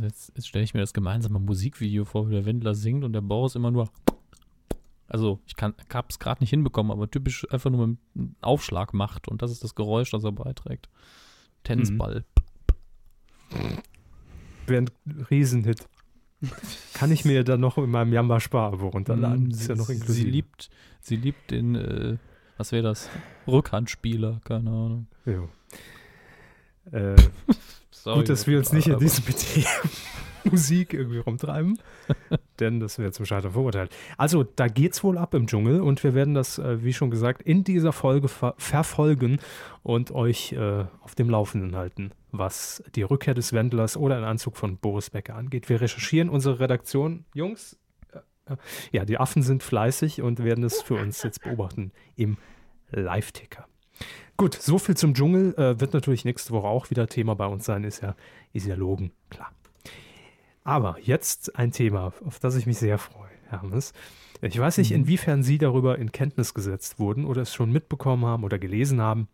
Jetzt, 0.01 0.33
jetzt 0.35 0.49
stelle 0.49 0.65
ich 0.65 0.73
mir 0.73 0.81
das 0.81 0.95
gemeinsame 0.95 1.39
Musikvideo 1.39 2.07
vor, 2.07 2.29
wie 2.29 2.33
der 2.33 2.47
Wendler 2.47 2.75
singt 2.75 3.05
und 3.05 3.13
der 3.13 3.21
Boris 3.21 3.55
immer 3.55 3.71
nur. 3.71 3.91
Also, 5.13 5.41
ich 5.47 5.55
habe 5.63 6.07
es 6.09 6.19
gerade 6.19 6.43
nicht 6.43 6.49
hinbekommen, 6.49 6.91
aber 6.91 7.11
typisch 7.11 7.47
einfach 7.53 7.69
nur 7.69 7.87
mit 7.87 7.99
einem 8.17 8.35
Aufschlag 8.41 8.95
macht 8.95 9.29
und 9.29 9.43
das 9.43 9.51
ist 9.51 9.63
das 9.63 9.75
Geräusch, 9.75 10.11
das 10.11 10.25
er 10.25 10.33
beiträgt. 10.33 10.89
Tennisball. 11.65 12.25
Mhm. 13.51 13.59
Wäre 14.67 14.83
ein 14.83 14.91
Riesenhit. 15.31 15.87
Kann 16.95 17.13
ich 17.13 17.27
mir 17.27 17.45
dann 17.45 17.61
noch 17.61 17.77
in 17.77 17.91
meinem 17.91 18.15
Jamba 18.15 18.41
Spar-Abo 18.41 18.89
runterladen? 18.89 19.51
Das 19.51 19.61
ist 19.61 19.69
ja 19.69 19.75
noch 19.75 19.91
inklusive. 19.91 20.25
Sie 20.25 20.31
liebt, 20.31 20.71
sie 21.03 21.17
liebt 21.17 21.51
den, 21.51 21.75
äh, 21.75 22.17
was 22.57 22.73
wäre 22.73 22.83
das? 22.83 23.11
Rückhandspieler, 23.47 24.41
keine 24.45 24.71
Ahnung. 24.71 25.09
Ja. 25.27 25.47
Äh, 26.91 27.17
Sorry, 27.91 28.21
Gut, 28.21 28.31
dass 28.31 28.47
wir 28.47 28.57
uns 28.57 28.73
nicht 28.73 28.87
in 28.89 28.99
diesem 28.99 29.27
Metier 29.27 29.67
Musik 30.51 30.95
irgendwie 30.95 31.19
rumtreiben, 31.19 31.79
denn 32.61 32.81
das 32.81 32.99
wäre 32.99 33.13
zum 33.13 33.27
Scheitern 33.27 33.53
verurteilt. 33.53 33.95
Also, 34.17 34.45
da 34.45 34.69
geht's 34.69 35.03
wohl 35.05 35.19
ab 35.19 35.35
im 35.35 35.47
Dschungel 35.47 35.81
und 35.81 36.03
wir 36.03 36.15
werden 36.15 36.35
das, 36.35 36.59
äh, 36.59 36.83
wie 36.83 36.93
schon 36.93 37.11
gesagt, 37.11 37.43
in 37.43 37.65
dieser 37.65 37.93
Folge 37.93 38.29
ver 38.29 38.55
verfolgen 38.59 39.39
und 39.83 40.11
euch 40.11 40.53
äh, 40.53 40.85
auf 41.01 41.15
dem 41.15 41.31
Laufenden 41.31 41.77
halten, 41.77 42.13
was 42.31 42.83
die 42.95 43.03
Rückkehr 43.03 43.35
des 43.35 43.53
Wendlers 43.53 43.97
oder 43.97 44.17
einen 44.17 44.25
Anzug 44.25 44.57
von 44.57 44.77
Boris 44.77 45.11
Becker 45.11 45.35
angeht. 45.35 45.69
Wir 45.69 45.81
recherchieren 45.81 46.29
unsere 46.29 46.61
Redaktion. 46.61 47.25
Jungs, 47.35 47.79
äh, 48.13 48.53
äh 48.53 48.57
ja, 48.93 49.05
die 49.05 49.19
Affen 49.19 49.43
sind 49.43 49.63
fleißig 49.63 50.23
und 50.23 50.43
werden 50.43 50.65
es 50.65 50.83
für 50.83 50.95
uns 50.95 51.23
jetzt 51.23 51.43
beobachten 51.43 51.93
im 52.17 52.37
Live-Ticker. 52.91 53.67
Gut, 54.37 54.55
so 54.55 54.79
viel 54.79 54.97
zum 54.97 55.15
Dschungel. 55.15 55.55
Äh, 55.55 55.81
wird 55.81 55.95
natürlich 55.95 56.25
nächste 56.25 56.53
Woche 56.53 56.67
auch 56.67 56.91
wieder 56.91 57.07
Thema 57.07 57.35
bei 57.35 57.47
uns 57.47 57.65
sein, 57.65 57.85
ist 57.85 58.03
ja, 58.03 58.17
ist 58.53 58.67
ja 58.67 58.75
Logen, 58.75 59.13
klar. 59.31 59.53
Aber 60.65 60.97
jetzt 61.01 61.57
ein 61.57 61.73
Thema, 61.73 62.13
auf 62.25 62.39
das 62.39 62.57
ich 62.57 62.67
mich 62.67 62.79
sehr 62.79 62.99
freue, 62.99 63.31
Hermes. 63.49 63.93
Ich 64.41 64.59
weiß 64.59 64.79
nicht, 64.79 64.91
mhm. 64.91 64.99
inwiefern 64.99 65.43
Sie 65.43 65.59
darüber 65.59 65.99
in 65.99 66.13
Kenntnis 66.13 66.55
gesetzt 66.55 66.99
wurden 66.99 67.25
oder 67.25 67.43
es 67.43 67.55
schon 67.55 67.71
mitbekommen 67.71 68.25
haben 68.25 68.45
oder 68.45 68.59
gelesen 68.59 69.01
haben. 69.01 69.29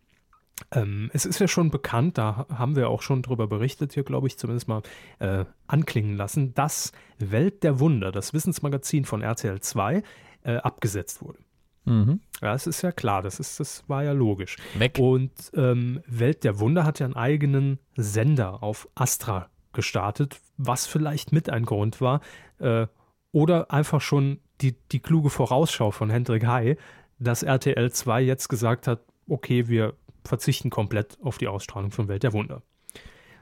Ähm, 0.71 1.09
es 1.13 1.25
ist 1.25 1.39
ja 1.39 1.47
schon 1.47 1.71
bekannt, 1.71 2.17
da 2.17 2.45
haben 2.53 2.75
wir 2.75 2.89
auch 2.89 3.01
schon 3.01 3.21
drüber 3.21 3.47
berichtet, 3.47 3.93
hier 3.93 4.03
glaube 4.03 4.27
ich 4.27 4.37
zumindest 4.37 4.67
mal 4.67 4.81
äh, 5.19 5.45
anklingen 5.67 6.17
lassen, 6.17 6.53
dass 6.53 6.91
Welt 7.17 7.63
der 7.63 7.79
Wunder, 7.79 8.11
das 8.11 8.33
Wissensmagazin 8.33 9.05
von 9.05 9.21
RTL 9.21 9.61
2, 9.61 10.03
äh, 10.43 10.55
abgesetzt 10.57 11.21
wurde. 11.21 11.39
Mhm. 11.85 12.19
Ja, 12.41 12.51
das 12.51 12.67
ist 12.67 12.81
ja 12.81 12.91
klar, 12.91 13.21
das, 13.21 13.39
ist, 13.39 13.59
das 13.59 13.83
war 13.87 14.03
ja 14.03 14.11
logisch. 14.11 14.57
Weg. 14.77 14.99
Und 14.99 15.31
ähm, 15.55 16.01
Welt 16.07 16.43
der 16.43 16.59
Wunder 16.59 16.83
hat 16.83 16.99
ja 16.99 17.05
einen 17.05 17.15
eigenen 17.15 17.79
Sender 17.95 18.61
auf 18.61 18.89
Astra 18.95 19.49
gestartet, 19.73 20.39
was 20.57 20.85
vielleicht 20.87 21.31
mit 21.31 21.49
ein 21.49 21.65
Grund 21.65 22.01
war. 22.01 22.21
Äh, 22.59 22.87
oder 23.31 23.71
einfach 23.71 24.01
schon 24.01 24.39
die, 24.61 24.75
die 24.91 24.99
kluge 24.99 25.29
Vorausschau 25.29 25.91
von 25.91 26.09
Hendrik 26.09 26.45
Hay, 26.45 26.77
dass 27.19 27.43
RTL 27.43 27.91
2 27.91 28.21
jetzt 28.21 28.47
gesagt 28.47 28.87
hat, 28.87 29.01
okay, 29.27 29.67
wir 29.67 29.93
verzichten 30.23 30.69
komplett 30.69 31.17
auf 31.21 31.37
die 31.37 31.47
Ausstrahlung 31.47 31.91
von 31.91 32.07
Welt 32.07 32.23
der 32.23 32.33
Wunder. 32.33 32.61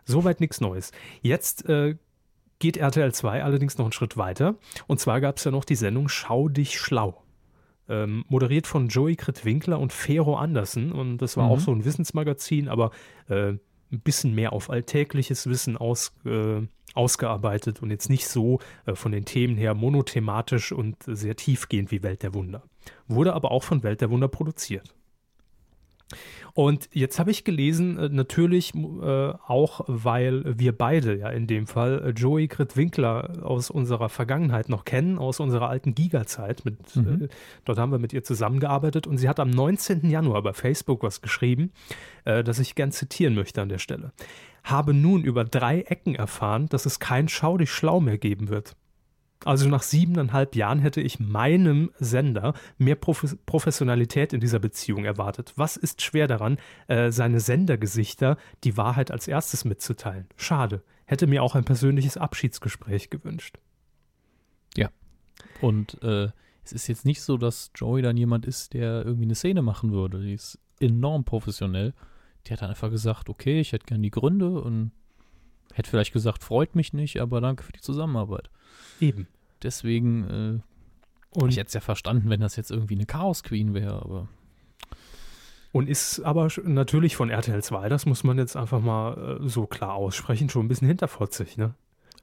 Soweit 0.05 0.39
nichts 0.39 0.61
Neues. 0.61 0.91
Jetzt 1.21 1.67
äh, 1.67 1.95
geht 2.59 2.77
RTL 2.77 3.13
2 3.13 3.43
allerdings 3.43 3.77
noch 3.77 3.85
einen 3.85 3.91
Schritt 3.91 4.17
weiter. 4.17 4.55
Und 4.87 4.99
zwar 4.99 5.21
gab 5.21 5.37
es 5.37 5.43
ja 5.43 5.51
noch 5.51 5.65
die 5.65 5.75
Sendung 5.75 6.07
Schau 6.07 6.49
dich 6.49 6.79
schlau. 6.79 7.23
Ähm, 7.89 8.25
moderiert 8.27 8.67
von 8.67 8.89
Joey 8.89 9.15
Kritwinkler 9.15 9.79
und 9.79 9.93
Fero 9.93 10.35
Andersen. 10.35 10.91
Und 10.91 11.19
das 11.19 11.37
war 11.37 11.45
mhm. 11.45 11.51
auch 11.51 11.59
so 11.59 11.71
ein 11.71 11.85
Wissensmagazin, 11.85 12.67
aber 12.67 12.91
äh, 13.29 13.53
ein 13.91 14.00
bisschen 14.02 14.34
mehr 14.34 14.54
auf 14.54 14.69
alltägliches 14.69 15.47
Wissen 15.47 15.78
aus, 15.78 16.13
äh, 16.26 16.62
ausgearbeitet 16.93 17.82
und 17.82 17.91
jetzt 17.91 18.10
nicht 18.10 18.28
so 18.28 18.60
äh, 18.86 18.95
von 18.95 19.12
den 19.12 19.26
Themen 19.26 19.56
her 19.58 19.73
monothematisch 19.73 20.71
und 20.71 20.97
sehr 21.06 21.36
tiefgehend 21.36 21.91
wie 21.91 22.04
Welt 22.04 22.23
der 22.23 22.34
Wunder. 22.34 22.63
Wurde 23.08 23.34
aber 23.34 23.52
auch 23.52 23.63
von 23.63 23.84
Welt 23.84 24.02
der 24.02 24.10
Wunder 24.10 24.28
produziert. 24.28 24.93
Und 26.53 26.89
jetzt 26.93 27.19
habe 27.19 27.31
ich 27.31 27.43
gelesen, 27.43 27.97
äh, 27.97 28.09
natürlich 28.09 28.73
äh, 28.73 29.33
auch, 29.45 29.81
weil 29.87 30.57
wir 30.57 30.75
beide 30.75 31.17
ja 31.17 31.29
in 31.29 31.47
dem 31.47 31.67
Fall 31.67 32.01
äh, 32.01 32.09
Joey 32.09 32.49
Winkler 32.75 33.43
aus 33.43 33.69
unserer 33.69 34.09
Vergangenheit 34.09 34.69
noch 34.69 34.85
kennen, 34.85 35.19
aus 35.19 35.39
unserer 35.39 35.69
alten 35.69 35.95
Giga-Zeit. 35.95 36.63
Mhm. 36.95 37.23
Äh, 37.23 37.27
dort 37.65 37.77
haben 37.77 37.91
wir 37.91 37.99
mit 37.99 38.13
ihr 38.13 38.23
zusammengearbeitet 38.23 39.05
und 39.05 39.17
sie 39.17 39.29
hat 39.29 39.39
am 39.39 39.49
19. 39.49 40.09
Januar 40.09 40.41
bei 40.41 40.53
Facebook 40.53 41.03
was 41.03 41.21
geschrieben, 41.21 41.71
äh, 42.25 42.43
das 42.43 42.59
ich 42.59 42.75
gern 42.75 42.91
zitieren 42.91 43.35
möchte 43.35 43.61
an 43.61 43.69
der 43.69 43.79
Stelle. 43.79 44.13
Habe 44.63 44.93
nun 44.93 45.23
über 45.23 45.43
drei 45.43 45.81
Ecken 45.81 46.15
erfahren, 46.15 46.67
dass 46.69 46.85
es 46.85 46.99
kein 46.99 47.27
Schau 47.27 47.57
dich 47.57 47.71
schlau 47.71 47.99
mehr 47.99 48.17
geben 48.17 48.49
wird. 48.49 48.75
Also 49.45 49.69
nach 49.69 49.84
siebeneinhalb 49.84 50.56
Jahren 50.56 50.80
hätte 50.80 51.00
ich 51.00 51.19
meinem 51.19 51.91
Sender 52.00 52.54
mehr 52.78 52.95
Prof 52.95 53.38
Professionalität 53.45 54.34
in 54.34 54.39
dieser 54.39 54.60
Beziehung 54.60 55.06
erwartet. 55.06 55.54
Was 55.56 55.78
ist 55.78 56.02
schwer 56.02 56.28
daran, 56.28 56.58
äh, 56.88 57.12
seine 57.12 57.39
Sendergesichter 57.39 58.38
die 58.63 58.78
Wahrheit 58.78 59.12
als 59.12 59.28
erstes 59.28 59.63
mitzuteilen? 59.63 60.28
Schade. 60.36 60.84
Hätte 61.06 61.28
mir 61.28 61.43
auch 61.43 61.56
ein 61.56 61.63
persönliches 61.63 62.17
Abschiedsgespräch 62.17 63.10
gewünscht. 63.10 63.60
Ja. 64.76 64.89
Und 65.62 66.02
äh, 66.04 66.30
es 66.63 66.73
ist 66.73 66.88
jetzt 66.88 67.06
nicht 67.06 67.21
so, 67.21 67.38
dass 67.38 67.71
Joey 67.76 68.02
dann 68.02 68.17
jemand 68.17 68.45
ist, 68.45 68.73
der 68.73 69.06
irgendwie 69.06 69.26
eine 69.26 69.36
Szene 69.36 69.62
machen 69.62 69.91
würde. 69.91 70.19
Die 70.19 70.34
ist 70.34 70.60
enorm 70.80 71.23
professionell. 71.23 71.93
Die 72.45 72.54
hat 72.54 72.62
dann 72.62 72.71
einfach 72.71 72.89
gesagt, 72.89 73.30
okay, 73.30 73.60
ich 73.60 73.71
hätte 73.71 73.86
gern 73.86 74.02
die 74.02 74.12
Gründe 74.12 74.62
und 74.62 74.91
hätte 75.73 75.89
vielleicht 75.89 76.13
gesagt, 76.13 76.43
freut 76.43 76.75
mich 76.75 76.93
nicht, 76.93 77.19
aber 77.21 77.41
danke 77.41 77.63
für 77.63 77.71
die 77.71 77.82
Zusammenarbeit. 77.82 78.49
Eben. 78.99 79.27
Deswegen, 79.63 80.63
äh, 81.34 81.39
und 81.39 81.49
ich 81.49 81.58
hätte 81.58 81.67
es 81.67 81.73
ja 81.73 81.82
verstanden, 81.82 82.30
wenn 82.30 82.41
das 82.41 82.56
jetzt 82.56 82.71
irgendwie 82.71 82.95
eine 82.95 83.06
Chaos 83.06 83.43
Queen 83.43 83.73
wäre, 83.73 84.01
aber. 84.01 84.27
Und 85.71 85.89
ist 85.89 86.21
aber 86.21 86.47
natürlich 86.63 87.15
von 87.15 87.30
RTL 87.30 87.62
2, 87.62 87.89
das 87.89 88.06
muss 88.06 88.23
man 88.23 88.38
jetzt 88.38 88.56
einfach 88.56 88.80
mal 88.80 89.39
äh, 89.41 89.47
so 89.47 89.67
klar 89.67 89.93
aussprechen, 89.93 90.49
schon 90.49 90.65
ein 90.65 90.67
bisschen 90.67 90.88
hinterfotzig, 90.88 91.58
ne? 91.58 91.75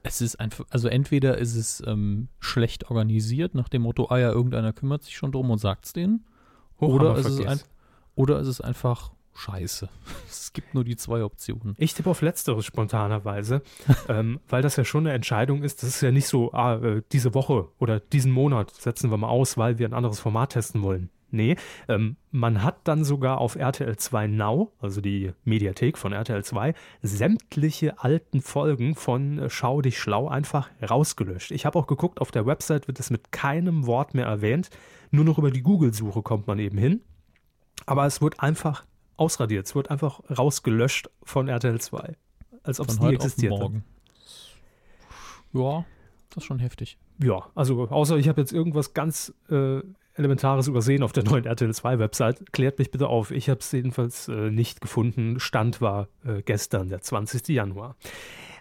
Es 0.03 0.21
ist 0.21 0.39
einfach, 0.39 0.65
also 0.69 0.87
entweder 0.87 1.39
ist 1.39 1.55
es 1.55 1.81
ähm, 1.87 2.27
schlecht 2.39 2.91
organisiert, 2.91 3.55
nach 3.55 3.69
dem 3.69 3.81
Motto, 3.81 4.07
ah 4.09 4.19
ja, 4.19 4.31
irgendeiner 4.31 4.71
kümmert 4.71 5.03
sich 5.03 5.17
schon 5.17 5.31
drum 5.31 5.49
und 5.49 5.57
sagt 5.57 5.85
es 5.85 5.93
denen. 5.93 6.25
Oder 6.77 7.17
ist, 7.17 7.25
es 7.25 7.45
ein, 7.45 7.59
oder 8.13 8.39
ist 8.39 8.47
es 8.47 8.61
einfach 8.61 9.14
scheiße. 9.35 9.89
Es 10.29 10.53
gibt 10.53 10.73
nur 10.73 10.83
die 10.83 10.95
zwei 10.95 11.23
Optionen. 11.23 11.75
Ich 11.77 11.93
tippe 11.93 12.09
auf 12.09 12.21
Letzteres 12.21 12.65
spontanerweise, 12.65 13.61
ähm, 14.09 14.39
weil 14.47 14.61
das 14.61 14.77
ja 14.77 14.85
schon 14.85 15.05
eine 15.05 15.15
Entscheidung 15.15 15.63
ist. 15.63 15.83
Das 15.83 15.89
ist 15.89 16.01
ja 16.01 16.11
nicht 16.11 16.27
so, 16.27 16.53
ah, 16.53 16.75
äh, 16.75 17.01
diese 17.11 17.33
Woche 17.33 17.69
oder 17.77 17.99
diesen 17.99 18.31
Monat 18.31 18.71
setzen 18.71 19.11
wir 19.11 19.17
mal 19.17 19.27
aus, 19.27 19.57
weil 19.57 19.77
wir 19.77 19.87
ein 19.87 19.93
anderes 19.93 20.19
Format 20.19 20.53
testen 20.53 20.81
wollen. 20.81 21.09
Nee, 21.31 21.57
ähm, 21.89 22.15
man 22.31 22.63
hat 22.63 22.87
dann 22.87 23.03
sogar 23.03 23.39
auf 23.39 23.55
RTL 23.55 23.97
2 23.97 24.27
Now, 24.27 24.71
also 24.79 25.01
die 25.01 25.33
Mediathek 25.43 25.97
von 25.97 26.13
RTL 26.13 26.45
2, 26.45 26.73
sämtliche 27.01 27.99
alten 27.99 28.41
Folgen 28.41 28.95
von 28.95 29.39
äh, 29.39 29.49
Schau 29.49 29.81
dich 29.81 29.99
schlau 29.99 30.29
einfach 30.29 30.69
rausgelöscht. 30.87 31.51
Ich 31.51 31.65
habe 31.65 31.77
auch 31.77 31.87
geguckt, 31.87 32.21
auf 32.21 32.31
der 32.31 32.45
Website 32.45 32.87
wird 32.87 33.01
es 33.01 33.09
mit 33.09 33.33
keinem 33.33 33.85
Wort 33.85 34.13
mehr 34.13 34.27
erwähnt. 34.27 34.69
Nur 35.11 35.25
noch 35.25 35.37
über 35.37 35.51
die 35.51 35.61
Google-Suche 35.61 36.21
kommt 36.21 36.47
man 36.47 36.59
eben 36.59 36.77
hin. 36.77 37.01
Aber 37.85 38.05
es 38.05 38.21
wird 38.21 38.39
einfach 38.39 38.85
ausradiert. 39.17 39.65
Es 39.65 39.75
wird 39.75 39.91
einfach 39.91 40.21
rausgelöscht 40.35 41.09
von 41.23 41.47
RTL 41.47 41.79
2. 41.79 42.15
Als 42.63 42.79
ob 42.79 42.89
es 42.89 42.99
nie 42.99 43.13
existiert 43.13 43.51
morgen. 43.51 43.83
Ja, 45.53 45.85
das 46.29 46.43
ist 46.43 46.45
schon 46.45 46.59
heftig. 46.59 46.97
Ja, 47.21 47.47
also 47.55 47.87
außer 47.87 48.17
ich 48.17 48.27
habe 48.27 48.41
jetzt 48.41 48.51
irgendwas 48.51 48.93
ganz 48.93 49.33
äh, 49.49 49.81
Elementares 50.15 50.67
übersehen 50.67 51.03
auf 51.03 51.11
der 51.11 51.23
neuen 51.23 51.45
RTL 51.45 51.73
2 51.73 51.99
Website. 51.99 52.51
Klärt 52.51 52.79
mich 52.79 52.91
bitte 52.91 53.07
auf. 53.07 53.31
Ich 53.31 53.49
habe 53.49 53.59
es 53.59 53.71
jedenfalls 53.71 54.27
äh, 54.27 54.49
nicht 54.49 54.81
gefunden. 54.81 55.39
Stand 55.39 55.81
war 55.81 56.07
äh, 56.25 56.41
gestern, 56.41 56.89
der 56.89 57.01
20. 57.01 57.47
Januar. 57.49 57.95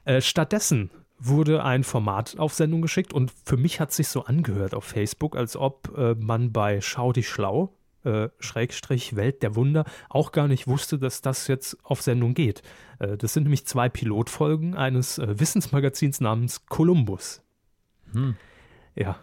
Äh, 0.05 0.21
stattdessen 0.21 0.91
wurde 1.19 1.65
ein 1.65 1.85
Format 1.85 2.39
auf 2.39 2.53
Sendung 2.53 2.83
geschickt 2.83 3.13
und 3.13 3.33
für 3.45 3.57
mich 3.57 3.81
hat 3.81 3.91
es 3.91 3.97
sich 3.97 4.09
so 4.09 4.25
angehört 4.25 4.75
auf 4.75 4.85
Facebook, 4.85 5.37
als 5.37 5.57
ob 5.57 5.97
äh, 5.97 6.15
man 6.15 6.53
bei 6.53 6.81
Schau 6.81 7.13
dich 7.13 7.29
schlau 7.29 7.73
äh, 8.05 8.29
Schrägstrich 8.39 9.17
Welt 9.17 9.43
der 9.43 9.55
Wunder 9.57 9.85
auch 10.09 10.33
gar 10.33 10.49
nicht 10.49 10.67
wusste, 10.67 10.99
dass 10.99 11.23
das 11.23 11.49
jetzt 11.49 11.77
auf 11.83 12.03
Sendung 12.03 12.35
geht. 12.35 12.63
Äh, 12.99 13.17
das 13.17 13.33
sind 13.33 13.45
nämlich 13.45 13.67
zwei 13.67 13.89
Pilotfolgen 13.89 14.75
eines 14.75 15.19
äh, 15.19 15.39
Wissensmagazins 15.39 16.21
namens 16.21 16.67
Columbus. 16.67 17.43
Hm. 18.13 18.37
Ja. 18.95 19.19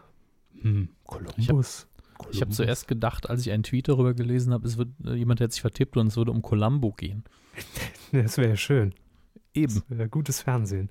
Hm. 0.61 0.89
Columbus. 1.05 1.87
Ich 2.29 2.41
habe 2.41 2.49
hab 2.49 2.53
zuerst 2.53 2.87
gedacht, 2.87 3.29
als 3.29 3.41
ich 3.41 3.51
einen 3.51 3.63
Tweet 3.63 3.87
darüber 3.87 4.13
gelesen 4.13 4.53
habe, 4.53 4.67
es 4.67 4.77
wird 4.77 4.89
äh, 5.05 5.13
jemand 5.13 5.41
hat 5.41 5.51
sich 5.51 5.61
vertippt 5.61 5.97
und 5.97 6.07
es 6.07 6.17
würde 6.17 6.31
um 6.31 6.41
Columbo 6.41 6.91
gehen. 6.91 7.23
das 8.11 8.37
wäre 8.37 8.49
ja 8.49 8.57
schön. 8.57 8.93
Eben. 9.53 9.83
gutes 10.09 10.41
Fernsehen. 10.41 10.89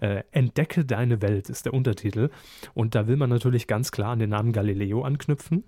äh, 0.00 0.24
Entdecke 0.30 0.84
deine 0.84 1.22
Welt 1.22 1.48
ist 1.48 1.64
der 1.64 1.72
Untertitel. 1.72 2.30
Und 2.74 2.94
da 2.94 3.06
will 3.06 3.16
man 3.16 3.30
natürlich 3.30 3.66
ganz 3.66 3.92
klar 3.92 4.12
an 4.12 4.18
den 4.18 4.30
Namen 4.30 4.52
Galileo 4.52 5.02
anknüpfen. 5.02 5.64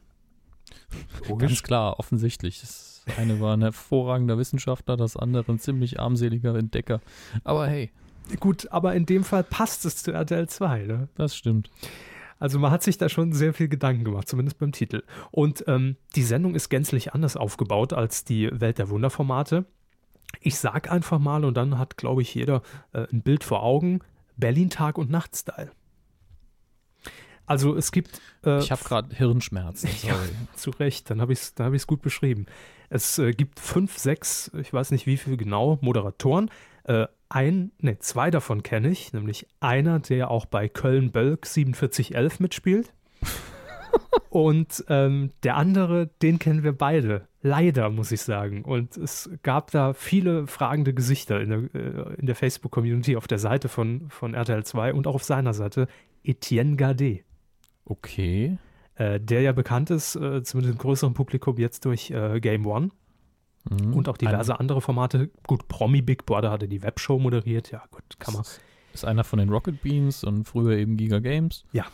Logisch. 1.28 1.48
Ganz 1.48 1.62
klar, 1.62 1.98
offensichtlich. 1.98 2.60
Das 2.60 3.04
eine 3.16 3.40
war 3.40 3.56
ein 3.56 3.62
hervorragender 3.62 4.38
Wissenschaftler, 4.38 4.96
das 4.96 5.16
andere 5.16 5.44
ein 5.52 5.58
ziemlich 5.58 6.00
armseliger 6.00 6.54
Entdecker. 6.54 7.00
Aber 7.44 7.66
hey. 7.66 7.90
Gut, 8.40 8.72
aber 8.72 8.94
in 8.96 9.06
dem 9.06 9.22
Fall 9.22 9.44
passt 9.44 9.84
es 9.84 10.02
zu 10.02 10.10
RTL 10.10 10.48
2, 10.48 10.82
ne? 10.82 11.08
Das 11.14 11.36
stimmt. 11.36 11.70
Also 12.38 12.58
man 12.58 12.70
hat 12.70 12.82
sich 12.82 12.98
da 12.98 13.08
schon 13.08 13.32
sehr 13.32 13.54
viel 13.54 13.68
Gedanken 13.68 14.04
gemacht, 14.04 14.28
zumindest 14.28 14.58
beim 14.58 14.72
Titel. 14.72 15.04
Und 15.30 15.64
ähm, 15.68 15.96
die 16.16 16.22
Sendung 16.22 16.54
ist 16.54 16.68
gänzlich 16.68 17.14
anders 17.14 17.36
aufgebaut 17.36 17.92
als 17.92 18.24
die 18.24 18.50
Welt 18.52 18.78
der 18.78 18.90
Wunderformate. 18.90 19.64
Ich 20.40 20.58
sag 20.58 20.90
einfach 20.90 21.18
mal 21.18 21.44
und 21.44 21.56
dann 21.56 21.78
hat, 21.78 21.96
glaube 21.96 22.22
ich, 22.22 22.34
jeder 22.34 22.62
äh, 22.92 23.06
ein 23.12 23.22
Bild 23.22 23.44
vor 23.44 23.62
Augen. 23.62 24.00
Berlin 24.36 24.68
Tag 24.68 24.98
und 24.98 25.08
Nacht 25.08 25.34
Style. 25.34 25.70
Also 27.46 27.76
es 27.76 27.92
gibt. 27.92 28.20
Äh, 28.44 28.58
ich 28.58 28.70
habe 28.70 28.82
gerade 28.84 29.14
Hirnschmerzen. 29.14 29.88
Sorry. 29.96 30.12
Ja, 30.12 30.56
zu 30.56 30.70
Recht, 30.70 31.10
dann 31.10 31.20
habe 31.20 31.32
ich 31.32 31.40
es 31.40 31.54
hab 31.58 31.86
gut 31.86 32.02
beschrieben. 32.02 32.46
Es 32.88 33.18
äh, 33.18 33.32
gibt 33.32 33.60
fünf, 33.60 33.98
sechs, 33.98 34.50
ich 34.60 34.72
weiß 34.72 34.90
nicht 34.90 35.06
wie 35.06 35.16
viel 35.16 35.36
genau, 35.36 35.78
Moderatoren. 35.80 36.50
Äh, 36.84 37.06
ein, 37.28 37.72
ne, 37.80 37.98
zwei 37.98 38.30
davon 38.30 38.62
kenne 38.62 38.88
ich, 38.88 39.12
nämlich 39.12 39.48
einer, 39.60 39.98
der 39.98 40.30
auch 40.30 40.46
bei 40.46 40.68
Köln-Bölk 40.68 41.46
4711 41.46 42.40
mitspielt. 42.40 42.92
Und 44.28 44.84
ähm, 44.88 45.32
der 45.42 45.56
andere, 45.56 46.08
den 46.22 46.38
kennen 46.38 46.62
wir 46.62 46.76
beide. 46.76 47.26
Leider, 47.42 47.90
muss 47.90 48.12
ich 48.12 48.22
sagen. 48.22 48.64
Und 48.64 48.96
es 48.96 49.30
gab 49.42 49.70
da 49.70 49.94
viele 49.94 50.46
fragende 50.46 50.92
Gesichter 50.92 51.40
in 51.40 51.50
der, 51.50 51.74
äh, 51.74 52.16
der 52.18 52.34
Facebook-Community 52.34 53.16
auf 53.16 53.26
der 53.26 53.38
Seite 53.38 53.68
von, 53.68 54.10
von 54.10 54.34
RTL 54.34 54.64
2 54.64 54.94
und 54.94 55.06
auch 55.06 55.14
auf 55.14 55.24
seiner 55.24 55.54
Seite. 55.54 55.88
Etienne 56.22 56.76
Gardet. 56.76 57.25
Okay. 57.86 58.58
Äh, 58.96 59.20
der 59.20 59.42
ja 59.42 59.52
bekannt 59.52 59.90
ist, 59.90 60.16
äh, 60.16 60.42
zumindest 60.42 60.74
im 60.74 60.78
größeren 60.78 61.14
Publikum, 61.14 61.56
jetzt 61.58 61.84
durch 61.84 62.10
äh, 62.10 62.40
Game 62.40 62.66
One. 62.66 62.90
Mhm. 63.68 63.94
Und 63.94 64.08
auch 64.08 64.16
diverse 64.16 64.54
Ein 64.54 64.60
andere 64.60 64.80
Formate. 64.80 65.30
Gut, 65.46 65.68
Promi 65.68 66.02
Big 66.02 66.26
Brother 66.26 66.50
hatte 66.50 66.68
die 66.68 66.82
Webshow 66.82 67.18
moderiert. 67.18 67.70
Ja, 67.70 67.84
gut, 67.90 68.04
kann 68.18 68.34
man. 68.34 68.44
Ist 68.92 69.04
einer 69.04 69.24
von 69.24 69.38
den 69.38 69.48
Rocket 69.50 69.82
Beans 69.82 70.24
und 70.24 70.44
früher 70.44 70.76
eben 70.76 70.96
Giga 70.96 71.18
Games. 71.18 71.64
Ja. 71.72 71.86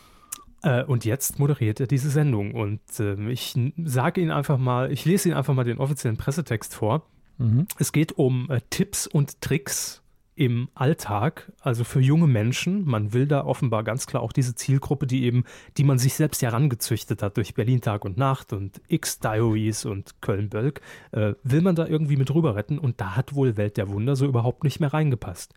Äh, 0.61 0.83
und 0.83 1.03
jetzt 1.03 1.39
moderiert 1.39 1.79
er 1.79 1.87
diese 1.87 2.09
Sendung. 2.09 2.53
Und 2.53 2.81
ähm, 2.99 3.29
ich 3.29 3.55
sage 3.83 4.21
Ihnen 4.21 4.31
einfach 4.31 4.57
mal, 4.57 4.91
ich 4.91 5.03
lese 5.03 5.29
Ihnen 5.29 5.37
einfach 5.37 5.53
mal 5.53 5.65
den 5.65 5.79
offiziellen 5.79 6.17
Pressetext 6.17 6.73
vor. 6.73 7.05
Mhm. 7.37 7.67
Es 7.79 7.91
geht 7.91 8.13
um 8.13 8.49
äh, 8.49 8.61
Tipps 8.69 9.07
und 9.07 9.41
Tricks 9.41 10.02
im 10.35 10.69
Alltag, 10.73 11.51
also 11.61 11.83
für 11.83 11.99
junge 11.99 12.27
Menschen. 12.27 12.85
Man 12.85 13.13
will 13.13 13.27
da 13.27 13.45
offenbar 13.45 13.83
ganz 13.83 14.07
klar 14.07 14.23
auch 14.23 14.31
diese 14.31 14.55
Zielgruppe, 14.55 15.05
die 15.05 15.23
eben, 15.23 15.43
die 15.77 15.83
man 15.83 15.99
sich 15.99 16.15
selbst 16.15 16.41
herangezüchtet 16.41 17.21
hat 17.21 17.37
durch 17.37 17.53
Berlin 17.53 17.81
Tag 17.81 18.03
und 18.03 18.17
Nacht 18.17 18.53
und 18.53 18.81
X-Diaries 18.87 19.85
und 19.85 20.21
Köln-Bölk, 20.21 20.81
äh, 21.11 21.33
will 21.43 21.61
man 21.61 21.75
da 21.75 21.85
irgendwie 21.85 22.17
mit 22.17 22.33
rüber 22.33 22.55
retten 22.55 22.79
und 22.79 22.99
da 22.99 23.15
hat 23.15 23.35
wohl 23.35 23.57
Welt 23.57 23.77
der 23.77 23.89
Wunder 23.89 24.15
so 24.15 24.25
überhaupt 24.25 24.63
nicht 24.63 24.79
mehr 24.79 24.93
reingepasst. 24.93 25.53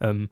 Ähm, 0.00 0.28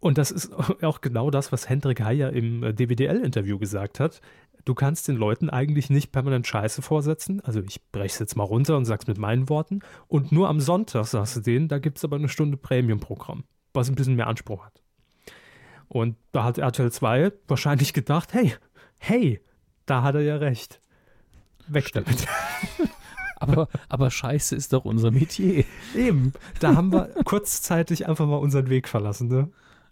und 0.00 0.18
das 0.18 0.30
ist 0.30 0.52
auch 0.82 1.00
genau 1.00 1.30
das, 1.30 1.52
was 1.52 1.68
Hendrik 1.68 2.02
Heyer 2.02 2.32
im 2.32 2.62
äh, 2.62 2.72
DWDL-Interview 2.72 3.58
gesagt 3.58 4.00
hat 4.00 4.20
du 4.64 4.74
kannst 4.74 5.08
den 5.08 5.16
Leuten 5.16 5.50
eigentlich 5.50 5.90
nicht 5.90 6.12
permanent 6.12 6.46
Scheiße 6.46 6.82
vorsetzen. 6.82 7.40
Also 7.42 7.60
ich 7.60 7.82
breche 7.90 8.06
es 8.14 8.18
jetzt 8.18 8.36
mal 8.36 8.44
runter 8.44 8.76
und 8.76 8.84
sag's 8.84 9.06
mit 9.06 9.18
meinen 9.18 9.48
Worten. 9.48 9.80
Und 10.08 10.32
nur 10.32 10.48
am 10.48 10.60
Sonntag 10.60 11.06
sagst 11.06 11.36
du 11.36 11.40
denen, 11.40 11.68
da 11.68 11.78
gibt 11.78 11.98
es 11.98 12.04
aber 12.04 12.16
eine 12.16 12.28
Stunde 12.28 12.56
Premium-Programm, 12.56 13.44
was 13.72 13.88
ein 13.88 13.94
bisschen 13.94 14.16
mehr 14.16 14.26
Anspruch 14.26 14.64
hat. 14.64 14.82
Und 15.88 16.16
da 16.32 16.44
hat 16.44 16.58
RTL 16.58 16.90
2 16.90 17.32
wahrscheinlich 17.46 17.92
gedacht, 17.92 18.32
hey, 18.32 18.54
hey, 18.98 19.40
da 19.86 20.02
hat 20.02 20.14
er 20.14 20.22
ja 20.22 20.36
recht. 20.36 20.80
Weg 21.68 21.92
damit. 21.92 22.26
aber, 23.36 23.68
aber 23.88 24.10
Scheiße 24.10 24.56
ist 24.56 24.72
doch 24.72 24.84
unser 24.84 25.10
Metier. 25.10 25.64
Eben, 25.94 26.32
da 26.60 26.74
haben 26.74 26.92
wir 26.92 27.10
kurzzeitig 27.24 28.08
einfach 28.08 28.26
mal 28.26 28.36
unseren 28.36 28.68
Weg 28.68 28.88
verlassen, 28.88 29.28
ne? 29.28 29.50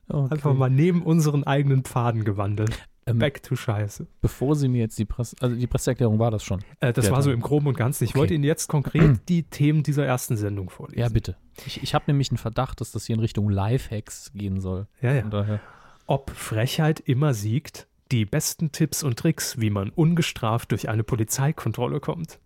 Okay. 0.09 0.35
Einfach 0.35 0.55
mal 0.55 0.69
neben 0.69 1.03
unseren 1.03 1.45
eigenen 1.45 1.85
Pfaden 1.85 2.25
gewandelt. 2.25 2.89
Ähm, 3.05 3.19
Back 3.19 3.43
to 3.43 3.57
Scheiße. 3.57 4.07
Bevor 4.21 4.55
Sie 4.55 4.69
mir 4.69 4.81
jetzt 4.83 4.99
die 4.99 5.05
Presse, 5.05 5.37
also 5.41 5.57
die 5.57 5.67
Presseerklärung 5.67 6.19
war 6.19 6.31
das 6.31 6.45
schon. 6.45 6.61
Äh, 6.81 6.93
das 6.93 7.07
war 7.07 7.17
Tag. 7.17 7.25
so 7.25 7.33
im 7.33 7.41
Groben 7.41 7.67
und 7.67 7.77
Ganzen. 7.77 8.05
Ich 8.05 8.11
okay. 8.11 8.19
wollte 8.21 8.35
Ihnen 8.35 8.45
jetzt 8.45 8.69
konkret 8.69 9.21
die 9.29 9.43
Themen 9.45 9.83
dieser 9.83 10.07
ersten 10.07 10.37
Sendung 10.37 10.71
vorlesen. 10.71 11.01
Ja, 11.01 11.09
bitte. 11.09 11.37
Ich, 11.67 11.83
ich 11.83 11.95
habe 11.95 12.05
nämlich 12.07 12.31
einen 12.31 12.39
Verdacht, 12.39 12.81
dass 12.81 12.93
das 12.93 13.07
hier 13.07 13.15
in 13.15 13.21
Richtung 13.21 13.51
Lifehacks 13.51 14.33
gehen 14.35 14.61
soll. 14.61 14.87
Ja, 15.01 15.15
ja. 15.15 15.61
Ob 16.07 16.31
Frechheit 16.31 17.01
immer 17.01 17.35
siegt, 17.35 17.89
die 18.13 18.25
besten 18.25 18.71
Tipps 18.73 19.03
und 19.03 19.19
Tricks, 19.19 19.59
wie 19.59 19.71
man 19.71 19.91
ungestraft 19.91 20.71
durch 20.71 20.89
eine 20.89 21.03
Polizeikontrolle 21.03 21.99
kommt. 21.99 22.39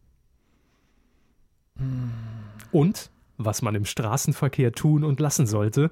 Hm. 1.76 2.12
Und 2.72 3.10
was 3.38 3.62
man 3.62 3.74
im 3.74 3.84
Straßenverkehr 3.84 4.72
tun 4.72 5.04
und 5.04 5.20
lassen 5.20 5.46
sollte. 5.46 5.90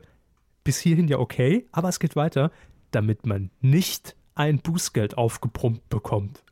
Bis 0.63 0.79
hierhin 0.79 1.09
ja 1.09 1.19
okay, 1.19 1.67
aber 1.73 1.89
es 1.89 2.01
geht 2.01 2.17
weiter, 2.17 2.51
damit 2.91 3.27
man 3.27 3.51
nicht 3.61 4.17
ein 4.35 4.59
Bußgeld 4.59 5.17
aufgeprumpt 5.17 5.89
bekommt. 5.89 6.43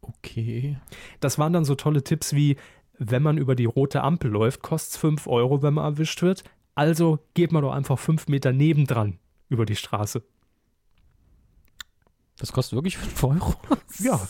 Okay. 0.00 0.78
Das 1.20 1.38
waren 1.38 1.52
dann 1.52 1.64
so 1.64 1.74
tolle 1.74 2.02
Tipps 2.02 2.32
wie, 2.32 2.56
wenn 2.98 3.22
man 3.22 3.38
über 3.38 3.54
die 3.54 3.66
rote 3.66 4.02
Ampel 4.02 4.30
läuft, 4.30 4.62
kostet 4.62 4.94
es 4.94 4.96
5 4.98 5.26
Euro, 5.26 5.62
wenn 5.62 5.74
man 5.74 5.84
erwischt 5.84 6.22
wird. 6.22 6.44
Also 6.74 7.18
geht 7.34 7.52
man 7.52 7.62
doch 7.62 7.72
einfach 7.72 7.98
5 7.98 8.28
Meter 8.28 8.52
nebendran 8.52 9.18
über 9.48 9.66
die 9.66 9.76
Straße. 9.76 10.22
Das 12.38 12.52
kostet 12.52 12.76
wirklich 12.76 12.96
5 12.96 13.24
Euro? 13.24 13.54
ja. 13.98 14.20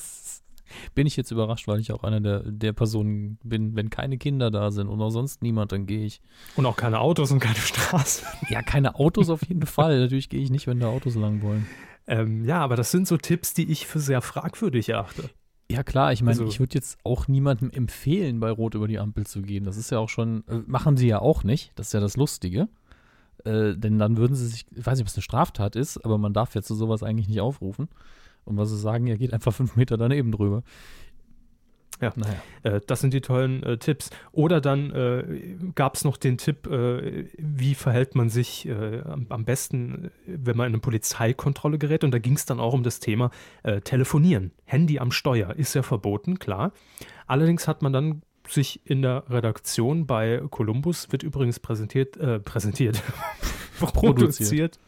Bin 0.95 1.07
ich 1.07 1.17
jetzt 1.17 1.31
überrascht, 1.31 1.67
weil 1.67 1.81
ich 1.81 1.93
auch 1.93 2.05
einer 2.05 2.21
der, 2.21 2.41
der 2.41 2.73
Personen 2.73 3.39
bin, 3.43 3.75
wenn 3.75 3.91
keine 3.91 4.19
Kinder 4.19 4.51
da 4.51 4.71
sind 4.71 4.89
und 4.89 5.01
auch 5.01 5.11
sonst 5.11 5.43
niemand, 5.43 5.73
dann 5.73 5.87
gehe 5.87 6.05
ich. 6.05 6.21
Und 6.57 6.67
auch 6.67 6.77
keine 6.77 7.01
Autos 7.01 7.31
und 7.31 7.41
keine 7.41 7.57
Straße. 7.57 8.25
Ja, 8.51 8.63
keine 8.63 8.97
Autos 8.97 9.31
auf 9.31 9.47
jeden 9.49 9.67
Fall. 9.67 9.99
Natürlich 10.01 10.29
gehe 10.29 10.41
ich 10.41 10.51
nicht, 10.51 10.67
wenn 10.67 10.81
da 10.81 10.89
Autos 10.89 11.15
lang 11.15 11.43
wollen. 11.43 11.67
Ähm, 12.09 12.45
ja, 12.45 12.59
aber 12.61 12.75
das 12.77 12.91
sind 12.91 13.07
so 13.07 13.17
Tipps, 13.19 13.53
die 13.55 13.71
ich 13.71 13.87
für 13.87 14.01
sehr 14.01 14.23
fragwürdig 14.23 14.89
erachte. 14.89 15.29
Ja, 15.71 15.83
klar, 15.83 16.13
ich 16.15 16.23
meine, 16.23 16.39
Also- 16.41 16.47
ich 16.51 16.59
würde 16.61 16.75
jetzt 16.75 16.99
auch 17.05 17.29
niemandem 17.29 17.71
empfehlen, 17.71 18.41
bei 18.41 18.51
Rot 18.51 18.75
über 18.75 18.89
die 18.89 18.99
Ampel 18.99 19.27
zu 19.27 19.43
gehen. 19.43 19.65
Das 19.65 19.77
ist 19.77 19.91
ja 19.91 19.99
auch 19.99 20.09
schon, 20.09 20.43
äh, 20.49 20.61
machen 20.67 20.97
sie 20.97 21.07
ja 21.09 21.19
auch 21.21 21.45
nicht. 21.45 21.73
Das 21.77 21.89
ist 21.89 21.93
ja 21.93 22.01
das 22.01 22.17
Lustige. 22.17 22.69
Äh, 23.45 23.75
denn 23.77 23.99
dann 23.99 24.17
würden 24.17 24.35
sie 24.35 24.47
sich, 24.47 24.65
ich 24.75 24.87
weiß 24.87 24.97
nicht, 24.97 25.05
ob 25.05 25.09
es 25.09 25.15
eine 25.17 25.23
Straftat 25.23 25.77
ist, 25.77 25.99
aber 26.05 26.17
man 26.19 26.33
darf 26.33 26.55
ja 26.55 26.63
zu 26.63 26.75
sowas 26.75 27.03
eigentlich 27.03 27.29
nicht 27.29 27.41
aufrufen. 27.41 27.89
Und 28.45 28.57
was 28.57 28.71
sie 28.71 28.79
sagen, 28.79 29.07
ja, 29.07 29.17
geht 29.17 29.35
einfach 29.35 29.53
fünf 29.53 29.77
Meter 29.77 29.99
daneben 29.99 30.33
drüber. 30.33 30.63
Ja. 32.01 32.13
Naja. 32.15 32.43
Äh, 32.63 32.81
das 32.87 33.01
sind 33.01 33.13
die 33.13 33.21
tollen 33.21 33.63
äh, 33.63 33.79
Tipps. 33.79 34.11
Oder 34.33 34.61
dann 34.61 34.91
äh, 34.91 35.57
gab 35.75 35.95
es 35.95 36.05
noch 36.05 36.17
den 36.17 36.39
Tipp, 36.39 36.67
äh, 36.67 37.27
wie 37.39 37.75
verhält 37.75 38.15
man 38.15 38.29
sich 38.29 38.69
äh, 38.69 39.01
am, 39.01 39.27
am 39.29 39.45
besten, 39.45 40.07
äh, 40.07 40.11
wenn 40.27 40.57
man 40.57 40.67
in 40.67 40.75
eine 40.75 40.81
Polizeikontrolle 40.81 41.79
gerät. 41.79 42.05
Und 42.05 42.13
da 42.13 42.19
ging 42.19 42.35
es 42.35 42.47
dann 42.47 42.61
auch 42.61 42.73
um 42.73 42.83
das 42.83 43.01
Thema 43.01 43.31
Telefonieren. 43.85 44.53
Handy 44.65 44.99
am 44.99 45.11
Steuer 45.11 45.55
ist 45.55 45.75
ja 45.75 45.83
verboten, 45.83 46.39
klar. 46.39 46.73
Allerdings 47.27 47.69
hat 47.69 47.83
man 47.83 47.93
dann 47.93 48.23
sich 48.47 48.81
in 48.85 49.03
der 49.03 49.25
Redaktion 49.29 50.07
bei 50.07 50.43
Columbus, 50.51 51.13
wird 51.13 51.23
übrigens 51.23 51.61
präsentiert, 51.61 52.17
äh, 52.17 52.41
präsentiert, 52.41 53.03
produziert 53.79 54.79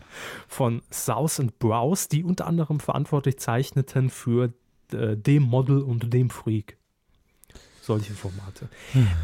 von 0.49 0.83
South 0.91 1.41
and 1.41 1.59
Browse, 1.59 2.09
die 2.09 2.25
unter 2.25 2.47
anderem 2.47 2.81
verantwortlich 2.81 3.39
zeichneten 3.39 4.11
für 4.11 4.53
dem 4.93 5.45
Model 5.45 5.83
und 5.83 6.13
dem 6.13 6.31
Freak 6.31 6.80
solche 7.91 8.15
Formate. 8.15 8.69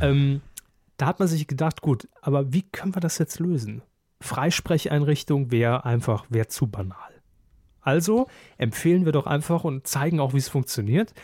Ähm, 0.00 0.40
da 0.96 1.06
hat 1.06 1.20
man 1.20 1.28
sich 1.28 1.46
gedacht, 1.46 1.82
gut, 1.82 2.08
aber 2.20 2.52
wie 2.52 2.62
können 2.62 2.96
wir 2.96 3.00
das 3.00 3.18
jetzt 3.18 3.38
lösen? 3.38 3.82
Freisprecheinrichtung 4.20 5.52
wäre 5.52 5.84
einfach, 5.84 6.26
wäre 6.30 6.48
zu 6.48 6.66
banal. 6.66 7.12
Also 7.80 8.26
empfehlen 8.58 9.04
wir 9.04 9.12
doch 9.12 9.28
einfach 9.28 9.62
und 9.62 9.86
zeigen 9.86 10.18
auch, 10.18 10.32
wie 10.32 10.38
es 10.38 10.48
funktioniert, 10.48 11.14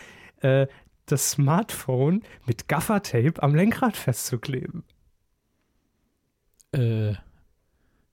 äh, 0.41 0.69
das 1.07 1.33
Smartphone 1.33 2.23
mit 2.47 2.69
Gaffertape 2.69 3.43
am 3.43 3.57
Lenkrad 3.57 3.97
festzukleben. 3.97 4.85
Äh, 6.71 7.15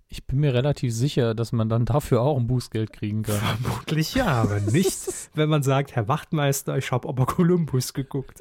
ich 0.09 0.25
bin 0.25 0.39
mir 0.39 0.53
relativ 0.53 0.93
sicher, 0.93 1.35
dass 1.35 1.51
man 1.51 1.69
dann 1.69 1.85
dafür 1.85 2.21
auch 2.21 2.37
ein 2.37 2.47
Bußgeld 2.47 2.91
kriegen 2.91 3.21
kann. 3.21 3.37
Vermutlich 3.37 4.15
ja, 4.15 4.27
aber 4.27 4.59
nicht, 4.59 4.97
wenn 5.35 5.49
man 5.49 5.61
sagt, 5.61 5.95
Herr 5.95 6.07
Wachtmeister, 6.07 6.77
ich 6.77 6.91
habe 6.91 7.07
aber 7.07 7.27
Columbus 7.27 7.93
geguckt. 7.93 8.39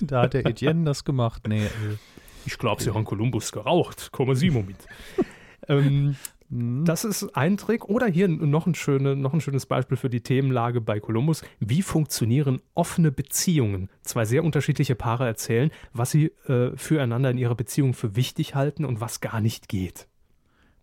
da 0.00 0.22
hat 0.22 0.34
der 0.34 0.46
Etienne 0.46 0.84
das 0.84 1.04
gemacht. 1.04 1.42
Nee, 1.48 1.66
äh, 1.66 1.96
Ich 2.46 2.56
glaube, 2.56 2.82
Sie 2.82 2.94
haben 2.94 3.04
Columbus 3.04 3.50
geraucht. 3.50 4.12
Kommen 4.12 4.36
Sie 4.36 4.50
mal 4.50 4.62
mit. 4.62 4.76
ähm, 5.68 6.16
hm. 6.50 6.84
Das 6.84 7.04
ist 7.04 7.36
ein 7.36 7.56
Trick. 7.56 7.88
Oder 7.88 8.06
hier 8.06 8.28
noch 8.28 8.66
ein, 8.66 8.74
schöne, 8.74 9.14
noch 9.16 9.32
ein 9.32 9.40
schönes 9.40 9.66
Beispiel 9.66 9.96
für 9.96 10.10
die 10.10 10.22
Themenlage 10.22 10.80
bei 10.80 10.98
Columbus. 10.98 11.42
Wie 11.60 11.82
funktionieren 11.82 12.60
offene 12.74 13.12
Beziehungen? 13.12 13.88
Zwei 14.02 14.24
sehr 14.24 14.44
unterschiedliche 14.44 14.96
Paare 14.96 15.26
erzählen, 15.26 15.70
was 15.92 16.10
sie 16.10 16.26
äh, 16.46 16.76
füreinander 16.76 17.30
in 17.30 17.38
ihrer 17.38 17.54
Beziehung 17.54 17.94
für 17.94 18.16
wichtig 18.16 18.54
halten 18.54 18.84
und 18.84 19.00
was 19.00 19.20
gar 19.20 19.40
nicht 19.40 19.68
geht. 19.68 20.08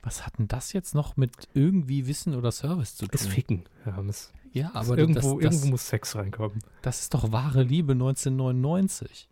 Was 0.08 0.26
hat 0.26 0.39
denn 0.39 0.48
das 0.48 0.72
jetzt 0.72 0.96
noch 0.96 1.17
mit 1.17 1.50
irgendwie 1.54 2.08
Wissen 2.08 2.34
oder 2.34 2.50
Service 2.54 2.96
zu 2.96 3.08
tun? 3.08 3.10
Das 3.12 3.28
Ficken. 3.28 3.65
Ja, 3.86 4.02
das, 4.04 4.32
ja, 4.54 4.72
das 4.74 4.88
aber 4.88 4.98
irgendwo, 4.98 5.20
das, 5.38 5.43
das, 5.43 5.43
irgendwo 5.43 5.72
muss 5.72 5.88
Sex 5.89 6.15
reinkommen. 6.15 6.60
das 6.82 7.02
ist 7.02 7.13
doch 7.13 7.34
wahre 7.34 7.62
Liebe 7.63 7.91
1999. 7.91 9.28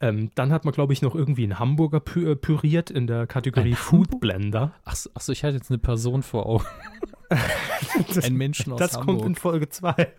Ähm, 0.00 0.32
dann 0.34 0.50
hat 0.50 0.64
man, 0.64 0.74
glaube 0.74 0.92
ich, 0.92 1.02
noch 1.02 1.14
irgendwie 1.14 1.44
einen 1.44 1.60
Hamburger 1.60 2.00
pü 2.00 2.32
äh, 2.32 2.34
püriert 2.34 2.90
in 2.90 3.06
der 3.06 3.28
Kategorie 3.28 3.74
Food 3.74 4.06
Hamburg- 4.08 4.20
Blender. 4.22 4.72
Achso, 4.84 5.08
ach 5.14 5.28
ich 5.28 5.44
hatte 5.44 5.54
jetzt 5.54 5.70
eine 5.70 5.78
Person 5.78 6.24
vor 6.24 6.46
Augen. 6.46 6.64
Das, 8.08 8.18
Ein 8.24 8.34
Menschen 8.34 8.72
aus 8.72 8.80
das 8.80 8.94
kommt 8.94 9.20
in 9.20 9.26
Hamburg. 9.26 9.38
Folge 9.38 9.68
2. 9.68 10.12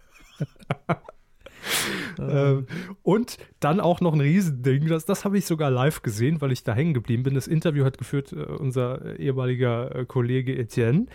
Ähm, 2.20 2.68
und 3.02 3.38
dann 3.60 3.80
auch 3.80 4.00
noch 4.00 4.14
ein 4.14 4.22
Riesending, 4.22 4.88
das, 4.88 5.06
das 5.06 5.26
habe 5.26 5.38
ich 5.40 5.46
sogar 5.48 5.72
live 5.72 6.04
gesehen, 6.04 6.42
weil 6.42 6.52
ich 6.52 6.64
da 6.64 6.74
hängen 6.76 6.94
geblieben 6.94 7.24
bin. 7.24 7.34
Das 7.34 7.48
Interview 7.48 7.86
hat 7.86 7.98
geführt 7.98 8.32
äh, 8.34 8.36
unser 8.44 9.20
ehemaliger 9.20 9.96
äh, 9.96 10.06
Kollege 10.06 10.56
Etienne. 10.56 11.08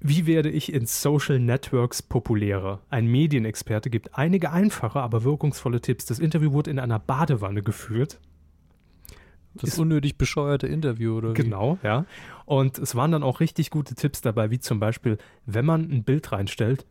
Wie 0.00 0.26
werde 0.26 0.50
ich 0.50 0.72
in 0.72 0.84
Social 0.86 1.38
Networks 1.38 2.02
populärer? 2.02 2.82
Ein 2.90 3.06
Medienexperte 3.06 3.88
gibt 3.88 4.18
einige 4.18 4.50
einfache, 4.50 5.00
aber 5.00 5.22
wirkungsvolle 5.24 5.80
Tipps. 5.80 6.06
Das 6.06 6.18
Interview 6.18 6.52
wurde 6.52 6.70
in 6.72 6.78
einer 6.80 6.98
Badewanne 6.98 7.62
geführt. 7.62 8.18
Das 9.54 9.70
ist- 9.70 9.78
unnötig 9.78 10.18
bescheuerte 10.18 10.66
Interview, 10.66 11.16
oder 11.16 11.30
wie? 11.30 11.34
Genau, 11.34 11.78
ja. 11.82 12.04
Und 12.44 12.78
es 12.78 12.94
waren 12.94 13.12
dann 13.12 13.22
auch 13.22 13.40
richtig 13.40 13.70
gute 13.70 13.94
Tipps 13.94 14.20
dabei, 14.20 14.50
wie 14.50 14.58
zum 14.58 14.80
Beispiel, 14.80 15.18
wenn 15.46 15.64
man 15.64 15.82
ein 15.90 16.04
Bild 16.04 16.30
reinstellt, 16.32 16.84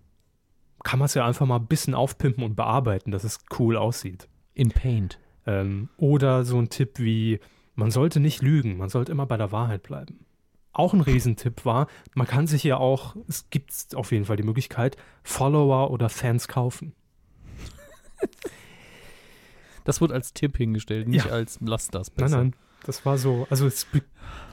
kann 0.86 1.00
man 1.00 1.08
es 1.08 1.16
ja 1.16 1.26
einfach 1.26 1.46
mal 1.46 1.58
ein 1.58 1.66
bisschen 1.68 1.96
aufpimpen 1.96 2.44
und 2.44 2.56
bearbeiten, 2.56 3.12
dass 3.12 3.24
es 3.26 3.40
cool 3.60 3.76
aussieht. 3.76 4.30
In 4.54 4.70
Paint. 4.70 5.20
Ähm, 5.46 5.90
oder 5.98 6.46
so 6.46 6.58
ein 6.60 6.70
Tipp 6.70 7.00
wie, 7.00 7.40
man 7.74 7.92
sollte 7.92 8.20
nicht 8.20 8.42
lügen, 8.42 8.78
man 8.78 8.90
sollte 8.90 9.12
immer 9.12 9.26
bei 9.26 9.36
der 9.36 9.52
Wahrheit 9.52 9.84
bleiben. 9.84 10.26
Auch 10.72 10.94
ein 10.94 11.02
Riesentipp 11.02 11.66
war, 11.66 11.88
man 12.14 12.28
kann 12.28 12.48
sich 12.48 12.64
ja 12.64 12.78
auch, 12.78 13.16
es 13.28 13.50
gibt 13.50 13.74
auf 13.96 14.12
jeden 14.12 14.26
Fall 14.26 14.38
die 14.38 14.44
Möglichkeit, 14.44 14.96
Follower 15.24 15.90
oder 15.92 16.08
Fans 16.10 16.48
kaufen. 16.48 16.94
Das 19.84 20.02
wird 20.02 20.12
als 20.12 20.34
Tipp 20.34 20.58
hingestellt, 20.58 21.08
nicht 21.08 21.26
Ja. 21.26 21.32
als 21.32 21.60
lass 21.62 21.90
das 21.90 22.08
Nein, 22.10 22.16
besser. 22.18 22.38
nein, 22.38 22.56
das 22.86 23.06
war 23.06 23.18
so, 23.18 23.46
also 23.50 23.68
es 23.68 23.88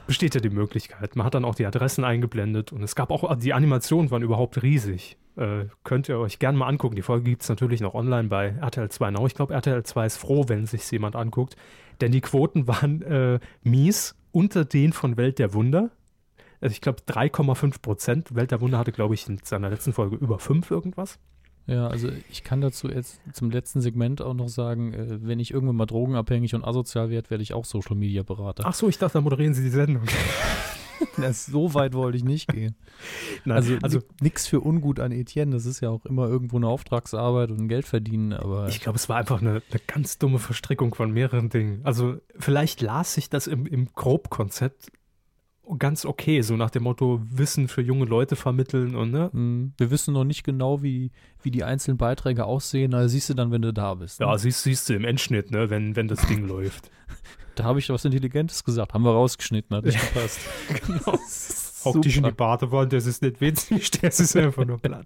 besteht 0.07 0.35
ja 0.35 0.41
die 0.41 0.49
Möglichkeit. 0.49 1.15
Man 1.15 1.25
hat 1.25 1.33
dann 1.33 1.45
auch 1.45 1.55
die 1.55 1.65
Adressen 1.65 2.03
eingeblendet 2.03 2.71
und 2.71 2.83
es 2.83 2.95
gab 2.95 3.11
auch, 3.11 3.35
die 3.35 3.53
Animationen 3.53 4.11
waren 4.11 4.21
überhaupt 4.21 4.61
riesig. 4.61 5.17
Äh, 5.35 5.65
könnt 5.83 6.09
ihr 6.09 6.19
euch 6.19 6.39
gerne 6.39 6.57
mal 6.57 6.67
angucken. 6.67 6.95
Die 6.95 7.01
Folge 7.01 7.29
gibt 7.29 7.41
es 7.41 7.49
natürlich 7.49 7.81
noch 7.81 7.93
online 7.93 8.27
bei 8.27 8.55
RTL 8.61 8.89
2 8.89 9.11
Now. 9.11 9.25
Ich 9.25 9.33
glaube, 9.33 9.53
RTL 9.53 9.83
2 9.83 10.05
ist 10.05 10.17
froh, 10.17 10.45
wenn 10.47 10.65
sich 10.65 10.89
jemand 10.91 11.15
anguckt, 11.15 11.55
denn 12.01 12.11
die 12.11 12.21
Quoten 12.21 12.67
waren 12.67 13.01
äh, 13.01 13.39
mies 13.63 14.15
unter 14.31 14.65
den 14.65 14.93
von 14.93 15.17
Welt 15.17 15.39
der 15.39 15.53
Wunder. 15.53 15.91
Also 16.61 16.73
ich 16.73 16.81
glaube 16.81 17.01
3,5 17.07 17.81
Prozent. 17.81 18.35
Welt 18.35 18.51
der 18.51 18.61
Wunder 18.61 18.77
hatte, 18.77 18.91
glaube 18.91 19.15
ich, 19.15 19.27
in 19.27 19.39
seiner 19.43 19.69
letzten 19.69 19.93
Folge 19.93 20.15
über 20.15 20.39
5 20.39 20.69
irgendwas. 20.71 21.19
Ja, 21.65 21.87
also 21.87 22.09
ich 22.29 22.43
kann 22.43 22.59
dazu 22.61 22.89
jetzt 22.89 23.21
zum 23.31 23.49
letzten 23.49 23.79
Segment 23.79 24.21
auch 24.21 24.33
noch 24.33 24.49
sagen, 24.49 24.93
äh, 24.93 25.19
wenn 25.21 25.39
ich 25.39 25.51
irgendwann 25.51 25.77
mal 25.77 25.85
drogenabhängig 25.85 26.55
und 26.55 26.65
asozial 26.65 27.09
werde, 27.09 27.29
werde 27.29 27.43
ich 27.43 27.53
auch 27.53 27.65
Social 27.65 27.95
Media 27.95 28.23
Berater. 28.23 28.63
Ach 28.65 28.73
so, 28.73 28.89
ich 28.89 28.97
dachte, 28.97 29.13
da 29.13 29.21
moderieren 29.21 29.53
Sie 29.53 29.63
die 29.63 29.69
Sendung. 29.69 30.03
Das, 31.17 31.45
so 31.45 31.73
weit 31.73 31.93
wollte 31.93 32.17
ich 32.17 32.23
nicht 32.23 32.47
gehen. 32.47 32.75
Nein, 33.45 33.57
Also, 33.57 33.77
also 33.81 33.99
nichts 34.21 34.47
für 34.47 34.61
ungut 34.61 34.99
an 35.01 35.11
Etienne, 35.11 35.51
das 35.51 35.65
ist 35.65 35.81
ja 35.81 35.89
auch 35.89 36.05
immer 36.05 36.27
irgendwo 36.27 36.55
eine 36.57 36.67
Auftragsarbeit 36.67 37.51
und 37.51 37.59
ein 37.59 37.67
Geld 37.67 37.85
verdienen, 37.85 38.31
aber 38.31 38.69
Ich 38.69 38.79
glaube, 38.79 38.95
es 38.95 39.09
war 39.09 39.17
einfach 39.17 39.41
eine, 39.41 39.61
eine 39.69 39.81
ganz 39.85 40.17
dumme 40.17 40.39
Verstrickung 40.39 40.95
von 40.95 41.11
mehreren 41.11 41.49
Dingen. 41.49 41.81
Also 41.83 42.17
vielleicht 42.39 42.81
las 42.81 43.15
sich 43.15 43.29
das 43.29 43.47
im, 43.47 43.65
im 43.65 43.89
Grobkonzept 43.93 44.91
ganz 45.79 46.05
okay, 46.05 46.41
so 46.41 46.55
nach 46.57 46.69
dem 46.69 46.83
Motto 46.83 47.21
Wissen 47.23 47.67
für 47.67 47.81
junge 47.81 48.05
Leute 48.05 48.35
vermitteln 48.35 48.95
und 48.95 49.11
ne? 49.11 49.29
mh, 49.31 49.71
wir 49.77 49.91
wissen 49.91 50.13
noch 50.13 50.23
nicht 50.25 50.43
genau, 50.43 50.83
wie, 50.83 51.11
wie 51.41 51.51
die 51.51 51.63
einzelnen 51.63 51.97
Beiträge 51.97 52.45
aussehen, 52.45 52.93
aber 52.93 53.07
siehst 53.09 53.29
du 53.29 53.33
dann, 53.33 53.51
wenn 53.51 53.61
du 53.61 53.71
da 53.73 53.93
bist. 53.93 54.19
ne? 54.19 54.25
Ja, 54.25 54.37
siehst, 54.37 54.63
siehst 54.63 54.89
du 54.89 54.93
im 54.93 55.05
Endschnitt, 55.05 55.51
ne, 55.51 55.69
wenn, 55.69 55.95
wenn 55.95 56.07
das 56.07 56.25
Ding 56.27 56.47
läuft. 56.47 56.89
Da 57.55 57.65
habe 57.65 57.77
ich 57.77 57.87
was 57.89 58.03
Intelligentes 58.03 58.63
gesagt, 58.63 58.95
haben 58.95 59.03
wir 59.03 59.11
rausgeschnitten, 59.11 59.77
hat 59.77 59.85
nicht 59.85 59.99
gepasst. 60.13 60.39
genau. 60.87 61.19
Hock 61.85 62.01
dich 62.01 62.17
in 62.17 62.23
die. 62.23 62.31
Badewanne, 62.31 62.87
das 62.89 63.05
ist 63.05 63.21
nicht 63.21 63.41
witzig, 63.41 63.91
das 63.91 64.19
ist 64.19 64.35
einfach 64.35 64.65
nur 64.65 64.79
platt. 64.79 65.05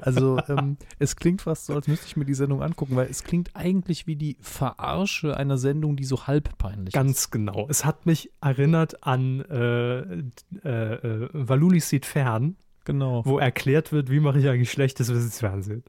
Also 0.00 0.38
ähm, 0.48 0.76
es 0.98 1.16
klingt 1.16 1.42
fast 1.42 1.66
so, 1.66 1.74
als 1.74 1.88
müsste 1.88 2.06
ich 2.06 2.16
mir 2.16 2.24
die 2.24 2.34
Sendung 2.34 2.62
angucken, 2.62 2.96
weil 2.96 3.08
es 3.08 3.24
klingt 3.24 3.54
eigentlich 3.54 4.06
wie 4.06 4.16
die 4.16 4.36
Verarsche 4.40 5.36
einer 5.36 5.58
Sendung, 5.58 5.96
die 5.96 6.04
so 6.04 6.26
halb 6.26 6.56
peinlich 6.58 6.88
ist. 6.88 6.92
Ganz 6.94 7.30
genau. 7.30 7.66
Es 7.68 7.84
hat 7.84 8.06
mich 8.06 8.30
erinnert 8.40 9.02
an 9.04 9.40
äh, 9.42 9.98
äh, 9.98 10.68
äh, 10.68 11.28
Valuli 11.32 11.80
sieht 11.80 12.06
fern, 12.06 12.56
Genau. 12.84 13.24
wo 13.24 13.38
erklärt 13.38 13.90
wird, 13.92 14.10
wie 14.10 14.20
mache 14.20 14.38
ich 14.38 14.48
eigentlich 14.48 14.70
schlechtes 14.70 15.08
Wissensfernsehen. 15.12 15.82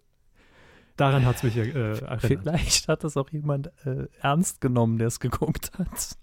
Daran 0.95 1.25
hat 1.25 1.35
es 1.37 1.43
mich 1.43 1.55
äh, 1.57 1.69
erinnert. 1.69 2.21
Vielleicht 2.21 2.87
hat 2.87 3.03
das 3.03 3.17
auch 3.17 3.29
jemand 3.29 3.71
äh, 3.85 4.07
ernst 4.19 4.61
genommen, 4.61 4.97
der 4.97 5.07
es 5.07 5.19
geguckt 5.19 5.71
hat. 5.77 6.17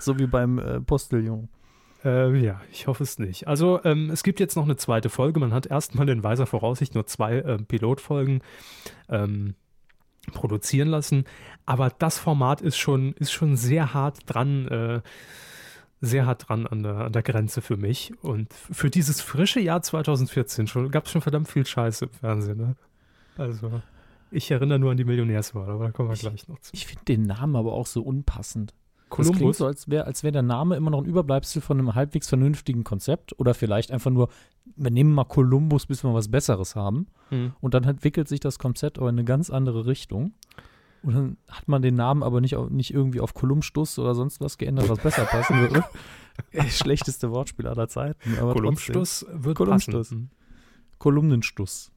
So 0.00 0.18
wie 0.18 0.26
beim 0.26 0.58
äh, 0.58 0.80
Postillon. 0.80 1.48
Äh, 2.06 2.36
ja, 2.36 2.60
ich 2.70 2.86
hoffe 2.86 3.02
es 3.02 3.18
nicht. 3.18 3.48
Also 3.48 3.80
ähm, 3.84 4.10
es 4.10 4.22
gibt 4.22 4.38
jetzt 4.38 4.54
noch 4.54 4.62
eine 4.64 4.76
zweite 4.76 5.08
Folge. 5.10 5.40
Man 5.40 5.52
hat 5.52 5.66
erstmal 5.66 6.08
in 6.08 6.22
weiser 6.22 6.46
Voraussicht 6.46 6.94
nur 6.94 7.06
zwei 7.06 7.40
ähm, 7.40 7.66
Pilotfolgen 7.66 8.42
ähm, 9.08 9.54
produzieren 10.32 10.88
lassen. 10.88 11.24
Aber 11.64 11.90
das 11.90 12.18
Format 12.18 12.60
ist 12.60 12.76
schon, 12.76 13.12
ist 13.14 13.32
schon 13.32 13.56
sehr 13.56 13.92
hart 13.92 14.18
dran, 14.26 14.68
äh, 14.68 15.00
sehr 16.00 16.26
hart 16.26 16.48
dran 16.48 16.66
an 16.66 16.82
der, 16.84 16.96
an 16.96 17.12
der 17.12 17.22
Grenze 17.22 17.60
für 17.60 17.76
mich. 17.76 18.12
Und 18.22 18.52
für 18.52 18.88
dieses 18.90 19.20
frische 19.20 19.60
Jahr 19.60 19.82
2014 19.82 20.68
schon, 20.68 20.90
gab 20.92 21.06
es 21.06 21.10
schon 21.12 21.22
verdammt 21.22 21.48
viel 21.48 21.66
Scheiße 21.66 22.04
im 22.04 22.12
Fernsehen. 22.12 22.58
Ne? 22.58 22.76
Also 23.36 23.82
ich 24.30 24.50
erinnere 24.50 24.78
nur 24.78 24.90
an 24.92 24.96
die 24.96 25.04
Millionärswahl, 25.04 25.68
aber 25.70 25.86
da 25.86 25.90
kommen 25.90 26.08
wir 26.08 26.14
Ich- 26.14 26.20
gleich 26.20 26.46
noch 26.46 26.60
zu. 26.60 26.70
Ich 26.72 26.86
finde 26.86 27.04
den 27.04 27.22
Namen 27.22 27.56
aber 27.56 27.72
auch 27.72 27.86
so 27.86 28.02
unpassend. 28.02 28.74
Columbus. 29.08 29.32
Das 29.32 29.38
klingt 29.38 29.56
so, 29.56 29.66
als 29.66 29.88
wäre 29.88 30.04
als 30.04 30.22
wär 30.24 30.32
der 30.32 30.42
Name 30.42 30.76
immer 30.76 30.90
noch 30.90 30.98
ein 30.98 31.04
Überbleibsel 31.04 31.62
von 31.62 31.78
einem 31.78 31.94
halbwegs 31.94 32.28
vernünftigen 32.28 32.84
Konzept 32.84 33.38
oder 33.38 33.54
vielleicht 33.54 33.92
einfach 33.92 34.10
nur, 34.10 34.28
wir 34.76 34.90
nehmen 34.90 35.12
mal 35.12 35.24
Columbus, 35.24 35.86
bis 35.86 36.02
wir 36.02 36.12
was 36.12 36.30
Besseres 36.30 36.74
haben. 36.74 37.06
Mhm. 37.30 37.52
Und 37.60 37.74
dann 37.74 37.84
entwickelt 37.84 38.28
sich 38.28 38.40
das 38.40 38.58
Konzept 38.58 38.98
aber 38.98 39.08
in 39.08 39.16
eine 39.16 39.24
ganz 39.24 39.50
andere 39.50 39.86
Richtung. 39.86 40.32
Und 41.02 41.14
dann 41.14 41.36
hat 41.48 41.68
man 41.68 41.82
den 41.82 41.94
Namen 41.94 42.24
aber 42.24 42.40
nicht, 42.40 42.58
nicht 42.70 42.92
irgendwie 42.92 43.20
auf 43.20 43.32
Kolumbstuss 43.32 43.98
oder 43.98 44.14
sonst 44.14 44.40
was 44.40 44.58
geändert, 44.58 44.88
was 44.88 44.98
besser 44.98 45.24
passen 45.24 45.60
würde. 45.60 45.84
Schlechteste 46.68 47.30
Wortspiel 47.30 47.68
aller 47.68 47.88
Zeiten. 47.88 48.36
Kolumbstuss 48.36 49.24
wird 49.30 49.56
Kolumbstuss. 49.56 50.08
passen. 50.08 50.30
Kolumnenstuss. 50.98 51.92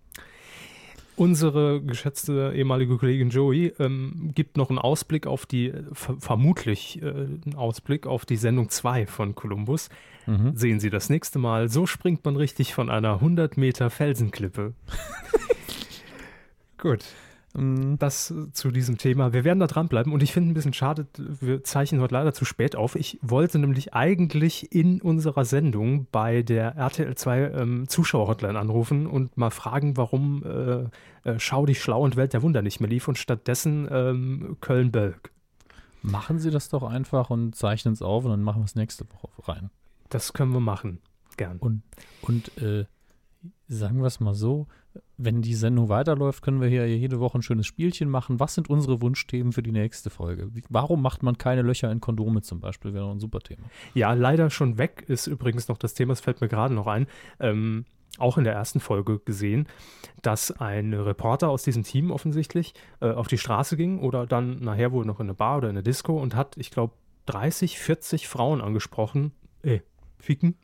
Unsere 1.20 1.82
geschätzte 1.82 2.54
ehemalige 2.56 2.98
Kollegin 2.98 3.30
Joey 3.30 3.74
ähm, 3.78 4.32
gibt 4.34 4.56
noch 4.56 4.70
einen 4.70 4.80
Ausblick 4.80 5.28
auf 5.28 5.46
die, 5.46 5.74
vermutlich 5.92 7.02
äh, 7.02 7.10
einen 7.10 7.56
Ausblick 7.58 8.08
auf 8.08 8.26
die 8.26 8.38
Sendung 8.38 8.70
2 8.70 9.06
von 9.06 9.36
Columbus. 9.36 9.90
Mhm. 10.28 10.56
Sehen 10.56 10.80
Sie 10.80 10.90
das 10.90 11.10
nächste 11.10 11.38
Mal. 11.38 11.68
So 11.68 11.86
springt 11.86 12.24
man 12.24 12.38
richtig 12.38 12.74
von 12.74 12.90
einer 12.90 13.16
100 13.16 13.58
Meter 13.58 13.90
Felsenklippe. 13.90 14.76
Gut. 16.78 17.04
Mhm. 17.56 17.98
Das 17.98 18.34
zu 18.54 18.72
diesem 18.72 18.98
Thema. 18.98 19.34
Wir 19.34 19.44
werden 19.44 19.60
da 19.60 19.68
dranbleiben 19.68 20.14
und 20.14 20.22
ich 20.24 20.34
finde 20.34 20.52
ein 20.52 20.54
bisschen 20.54 20.74
schade, 20.74 21.08
wir 21.18 21.64
zeichnen 21.64 22.02
heute 22.02 22.14
leider 22.14 22.34
zu 22.34 22.46
spät 22.46 22.76
auf. 22.76 22.96
Ich 22.96 23.20
wollte 23.22 23.60
nämlich 23.60 23.94
eigentlich 23.94 24.72
in 24.74 25.02
unserer 25.02 25.46
Sendung 25.46 26.08
bei 26.12 26.42
der 26.44 26.76
RTL 26.76 27.16
2 27.16 27.40
ähm, 27.52 27.88
Zuschauer-Hotline 27.88 28.58
anrufen 28.58 29.08
und 29.08 29.38
mal 29.38 29.50
fragen, 29.50 29.98
warum 29.98 30.44
äh, 30.44 30.90
äh, 31.24 31.40
Schau 31.40 31.66
dich 31.66 31.82
schlau 31.82 32.04
und 32.04 32.16
Welt 32.16 32.34
der 32.34 32.42
Wunder 32.42 32.62
nicht 32.62 32.80
mehr 32.80 32.90
lief 32.90 33.08
und 33.08 33.18
stattdessen 33.18 33.88
ähm, 33.92 34.58
Köln-Bölk. 34.62 35.32
Machen 36.02 36.40
Sie 36.40 36.50
das 36.50 36.70
doch 36.70 36.84
einfach 36.84 37.30
und 37.30 37.56
zeichnen 37.56 37.94
es 37.94 38.02
auf 38.02 38.24
und 38.24 38.32
dann 38.32 38.44
machen 38.44 38.62
wir 38.62 38.66
es 38.66 38.76
nächste 38.76 39.06
Woche 39.12 39.30
rein. 39.48 39.70
Das 40.10 40.34
können 40.34 40.54
wir 40.54 40.62
machen. 40.62 41.00
Gern. 41.38 41.58
Und, 41.58 41.84
und 42.22 42.58
äh, 42.62 42.86
sagen 43.68 44.00
wir 44.00 44.08
es 44.08 44.20
mal 44.20 44.34
so, 44.34 44.68
wenn 45.18 45.42
die 45.42 45.54
Sendung 45.54 45.90
weiterläuft, 45.90 46.42
können 46.42 46.62
wir 46.62 46.68
hier 46.68 46.88
jede 46.88 47.20
Woche 47.20 47.40
ein 47.40 47.42
schönes 47.42 47.68
Spielchen 47.68 48.10
machen. 48.10 48.40
Was 48.40 48.56
sind 48.56 48.70
unsere 48.70 49.02
Wunschthemen 49.02 49.54
für 49.54 49.64
die 49.64 49.72
nächste 49.72 50.10
Folge? 50.10 50.50
Warum 50.70 51.02
macht 51.02 51.24
man 51.24 51.38
keine 51.38 51.62
Löcher 51.62 51.92
in 51.92 52.02
Kondome 52.02 52.42
zum 52.42 52.60
Beispiel? 52.60 52.94
Wäre 52.94 53.10
ein 53.12 53.20
super 53.20 53.40
Thema. 53.40 53.64
Ja, 53.94 54.14
leider 54.14 54.50
schon 54.50 54.78
weg 54.78 55.06
ist 55.08 55.28
übrigens 55.28 55.68
noch 55.68 55.78
das 55.78 55.94
Thema, 55.94 56.14
es 56.14 56.22
fällt 56.22 56.42
mir 56.42 56.48
gerade 56.48 56.74
noch 56.74 56.88
ein. 56.88 57.08
Ähm, 57.40 57.86
auch 58.18 58.38
in 58.38 58.44
der 58.44 58.54
ersten 58.54 58.80
Folge 58.80 59.20
gesehen, 59.20 59.68
dass 60.22 60.52
ein 60.52 60.94
Reporter 60.94 61.50
aus 61.50 61.64
diesem 61.64 61.84
Team 61.84 62.12
offensichtlich 62.12 62.74
äh, 63.02 63.12
auf 63.12 63.28
die 63.28 63.38
Straße 63.38 63.78
ging 63.78 64.00
oder 64.00 64.26
dann 64.26 64.60
nachher 64.60 64.92
wohl 64.92 65.06
noch 65.06 65.20
in 65.20 65.28
eine 65.28 65.36
Bar 65.36 65.58
oder 65.58 65.70
in 65.70 65.76
eine 65.76 65.84
Disco 65.84 66.20
und 66.20 66.36
hat, 66.36 66.58
ich 66.58 66.72
glaube, 66.72 66.94
30, 67.28 67.78
40 67.78 68.28
Frauen 68.28 68.62
angesprochen. 68.62 69.32
Ey, 69.62 69.84
ficken. 70.18 70.56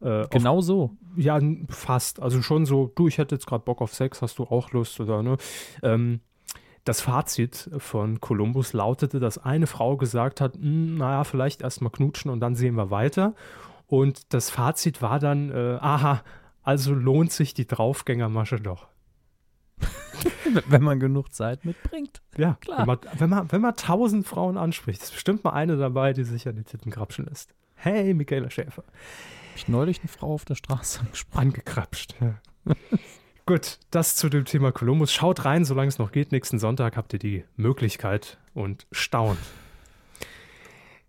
Äh, 0.00 0.26
genau 0.28 0.58
auf, 0.58 0.64
so. 0.64 0.96
Ja, 1.16 1.40
fast. 1.68 2.20
Also 2.20 2.42
schon 2.42 2.66
so, 2.66 2.92
du, 2.94 3.08
ich 3.08 3.18
hätte 3.18 3.34
jetzt 3.34 3.46
gerade 3.46 3.64
Bock 3.64 3.80
auf 3.80 3.94
Sex, 3.94 4.22
hast 4.22 4.38
du 4.38 4.44
auch 4.44 4.72
Lust 4.72 5.00
oder 5.00 5.22
ne? 5.22 5.36
Ähm, 5.82 6.20
das 6.84 7.00
Fazit 7.00 7.68
von 7.78 8.20
Columbus 8.20 8.72
lautete, 8.72 9.18
dass 9.18 9.38
eine 9.38 9.66
Frau 9.66 9.96
gesagt 9.96 10.40
hat, 10.40 10.54
hm, 10.54 10.96
naja, 10.96 11.24
vielleicht 11.24 11.62
erstmal 11.62 11.90
knutschen 11.90 12.30
und 12.30 12.40
dann 12.40 12.54
sehen 12.54 12.76
wir 12.76 12.90
weiter. 12.90 13.34
Und 13.88 14.32
das 14.32 14.50
Fazit 14.50 15.02
war 15.02 15.18
dann, 15.18 15.50
äh, 15.50 15.78
aha, 15.80 16.22
also 16.62 16.94
lohnt 16.94 17.32
sich 17.32 17.54
die 17.54 17.66
Draufgängermasche 17.66 18.60
doch. 18.60 18.88
wenn 20.68 20.82
man 20.82 21.00
genug 21.00 21.32
Zeit 21.32 21.64
mitbringt. 21.64 22.22
Ja, 22.36 22.56
klar. 22.60 22.80
Wenn 22.80 22.86
man, 22.86 22.98
wenn 23.18 23.30
man, 23.30 23.52
wenn 23.52 23.60
man 23.60 23.74
tausend 23.76 24.26
Frauen 24.26 24.56
anspricht, 24.56 25.02
ist 25.02 25.12
bestimmt 25.12 25.44
mal 25.44 25.50
eine 25.50 25.76
dabei, 25.76 26.12
die 26.12 26.24
sich 26.24 26.46
an 26.48 26.56
die 26.56 26.64
Titten 26.64 26.90
grapschen 26.90 27.26
lässt. 27.26 27.54
Hey, 27.74 28.14
Michaela 28.14 28.50
Schäfer 28.50 28.84
ich 29.56 29.68
neulich 29.68 30.00
eine 30.00 30.08
Frau 30.08 30.34
auf 30.34 30.44
der 30.44 30.54
Straße 30.54 31.00
angekrapscht. 31.32 32.14
Ja. 32.20 32.38
Gut, 33.46 33.78
das 33.90 34.16
zu 34.16 34.28
dem 34.28 34.44
Thema 34.44 34.72
Kolumbus. 34.72 35.12
Schaut 35.12 35.44
rein, 35.44 35.64
solange 35.64 35.88
es 35.88 35.98
noch 35.98 36.10
geht. 36.10 36.32
Nächsten 36.32 36.58
Sonntag 36.58 36.96
habt 36.96 37.12
ihr 37.12 37.20
die 37.20 37.44
Möglichkeit 37.56 38.38
und 38.54 38.86
staunt. 38.90 39.38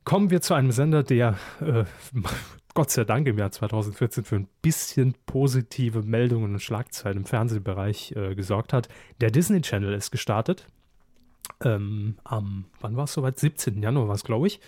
Kommen 0.03 0.29
wir 0.29 0.41
zu 0.41 0.53
einem 0.53 0.71
Sender, 0.71 1.03
der 1.03 1.37
äh, 1.59 1.83
Gott 2.75 2.91
sei 2.91 3.05
Dank 3.05 3.27
im 3.27 3.39
Jahr 3.39 3.51
2014 3.51 4.23
für 4.23 4.35
ein 4.35 4.47
bisschen 4.61 5.15
positive 5.25 6.03
Meldungen 6.03 6.53
und 6.53 6.59
Schlagzeilen 6.59 7.17
im 7.17 7.25
Fernsehbereich 7.25 8.11
äh, 8.15 8.35
gesorgt 8.35 8.71
hat. 8.71 8.87
Der 9.19 9.31
Disney 9.31 9.61
Channel 9.61 9.93
ist 9.93 10.11
gestartet. 10.11 10.67
Ähm, 11.63 12.19
am, 12.23 12.65
wann 12.81 12.95
war 12.95 13.05
es 13.05 13.13
soweit? 13.13 13.39
17. 13.39 13.81
Januar 13.81 14.09
war 14.09 14.15
es, 14.15 14.23
glaube 14.23 14.45
ich. 14.45 14.59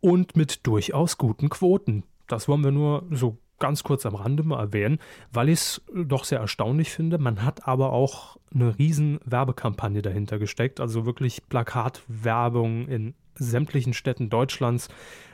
Und 0.00 0.36
mit 0.36 0.66
durchaus 0.66 1.18
guten 1.18 1.48
Quoten. 1.50 2.02
Das 2.26 2.48
wollen 2.48 2.64
wir 2.64 2.72
nur 2.72 3.04
so 3.10 3.38
ganz 3.58 3.82
kurz 3.82 4.04
am 4.04 4.14
Rande 4.14 4.42
mal 4.42 4.60
erwähnen, 4.60 4.98
weil 5.32 5.48
ich 5.48 5.60
es 5.60 5.82
doch 5.94 6.24
sehr 6.24 6.40
erstaunlich 6.40 6.90
finde. 6.90 7.18
Man 7.18 7.42
hat 7.42 7.66
aber 7.66 7.92
auch 7.92 8.36
eine 8.54 8.78
riesen 8.78 9.18
Werbekampagne 9.24 10.02
dahinter 10.02 10.38
gesteckt, 10.38 10.80
also 10.80 11.06
wirklich 11.06 11.48
Plakatwerbung 11.48 12.88
in 12.88 13.14
sämtlichen 13.38 13.92
Städten 13.92 14.30
Deutschlands, 14.30 14.88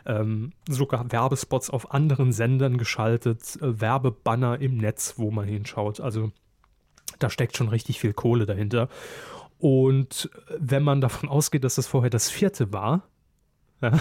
ähm, 0.06 0.52
sogar 0.68 1.10
Werbespots 1.12 1.70
auf 1.70 1.92
anderen 1.92 2.32
Sendern 2.32 2.78
geschaltet, 2.78 3.58
äh, 3.60 3.80
Werbebanner 3.80 4.60
im 4.60 4.76
Netz, 4.76 5.14
wo 5.16 5.30
man 5.30 5.46
hinschaut. 5.46 6.00
Also 6.00 6.32
da 7.18 7.30
steckt 7.30 7.56
schon 7.56 7.68
richtig 7.68 8.00
viel 8.00 8.12
Kohle 8.12 8.46
dahinter. 8.46 8.88
Und 9.58 10.30
wenn 10.58 10.82
man 10.82 11.00
davon 11.00 11.28
ausgeht, 11.28 11.62
dass 11.62 11.76
das 11.76 11.86
vorher 11.86 12.10
das 12.10 12.28
vierte 12.28 12.72
war, 12.72 13.04
ja, 13.80 13.92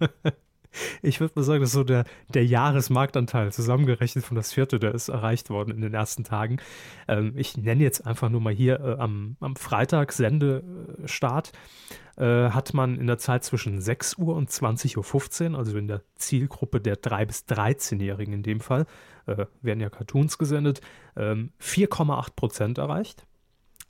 ich 1.02 1.20
würde 1.20 1.34
mal 1.36 1.42
sagen, 1.42 1.60
das 1.60 1.70
ist 1.70 1.74
so 1.74 1.84
der, 1.84 2.04
der 2.28 2.44
Jahresmarktanteil 2.44 3.52
zusammengerechnet 3.52 4.24
von 4.24 4.36
das 4.36 4.52
vierte, 4.52 4.78
der 4.78 4.94
ist 4.94 5.08
erreicht 5.08 5.50
worden 5.50 5.70
in 5.70 5.80
den 5.80 5.94
ersten 5.94 6.24
Tagen. 6.24 6.58
Ähm, 7.08 7.32
ich 7.36 7.56
nenne 7.56 7.82
jetzt 7.82 8.06
einfach 8.06 8.28
nur 8.30 8.40
mal 8.40 8.52
hier 8.52 8.80
äh, 8.80 9.00
am, 9.00 9.36
am 9.40 9.56
Freitag 9.56 10.12
Sendestart. 10.12 11.52
Äh, 12.16 12.50
hat 12.50 12.74
man 12.74 12.96
in 12.96 13.08
der 13.08 13.18
Zeit 13.18 13.42
zwischen 13.42 13.80
6 13.80 14.18
Uhr 14.18 14.36
und 14.36 14.48
20.15 14.48 15.50
Uhr, 15.50 15.58
also 15.58 15.76
in 15.76 15.88
der 15.88 16.02
Zielgruppe 16.14 16.80
der 16.80 16.96
3- 16.96 17.26
bis 17.26 17.44
13-Jährigen 17.48 18.32
in 18.32 18.42
dem 18.44 18.60
Fall, 18.60 18.86
äh, 19.26 19.46
werden 19.62 19.80
ja 19.80 19.90
Cartoons 19.90 20.38
gesendet, 20.38 20.80
ähm, 21.16 21.50
4,8 21.60 22.36
Prozent 22.36 22.78
erreicht. 22.78 23.26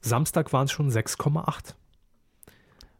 Samstag 0.00 0.52
waren 0.54 0.64
es 0.64 0.72
schon 0.72 0.90
6,8. 0.90 1.74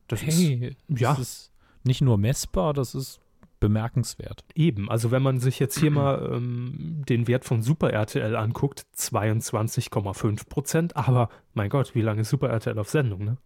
Das 0.08 0.22
hey, 0.22 0.76
ist, 0.88 1.00
ja. 1.00 1.10
Das 1.10 1.20
ist 1.20 1.52
nicht 1.84 2.02
nur 2.02 2.18
messbar, 2.18 2.74
das 2.74 2.94
ist 2.94 3.20
bemerkenswert. 3.64 4.44
Eben, 4.54 4.90
also 4.90 5.10
wenn 5.10 5.22
man 5.22 5.40
sich 5.40 5.58
jetzt 5.58 5.78
hier 5.78 5.90
mal 5.90 6.30
ähm, 6.34 7.02
den 7.08 7.26
Wert 7.26 7.46
von 7.46 7.62
Super 7.62 7.94
RTL 7.94 8.36
anguckt, 8.36 8.84
22,5 8.94 10.50
Prozent, 10.50 10.96
aber 10.98 11.30
mein 11.54 11.70
Gott, 11.70 11.94
wie 11.94 12.02
lange 12.02 12.20
ist 12.20 12.28
Super 12.28 12.50
RTL 12.50 12.78
auf 12.78 12.90
Sendung, 12.90 13.24
ne? 13.24 13.38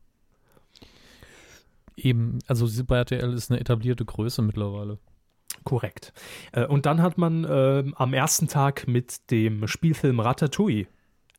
Eben, 1.94 2.40
also 2.48 2.66
Super 2.66 2.96
RTL 2.96 3.32
ist 3.32 3.52
eine 3.52 3.60
etablierte 3.60 4.04
Größe 4.04 4.42
mittlerweile. 4.42 4.98
Korrekt. 5.62 6.12
Äh, 6.50 6.66
und 6.66 6.84
dann 6.84 7.00
hat 7.00 7.16
man 7.16 7.44
äh, 7.44 7.84
am 7.94 8.12
ersten 8.12 8.48
Tag 8.48 8.88
mit 8.88 9.30
dem 9.30 9.68
Spielfilm 9.68 10.18
Ratatouille 10.18 10.88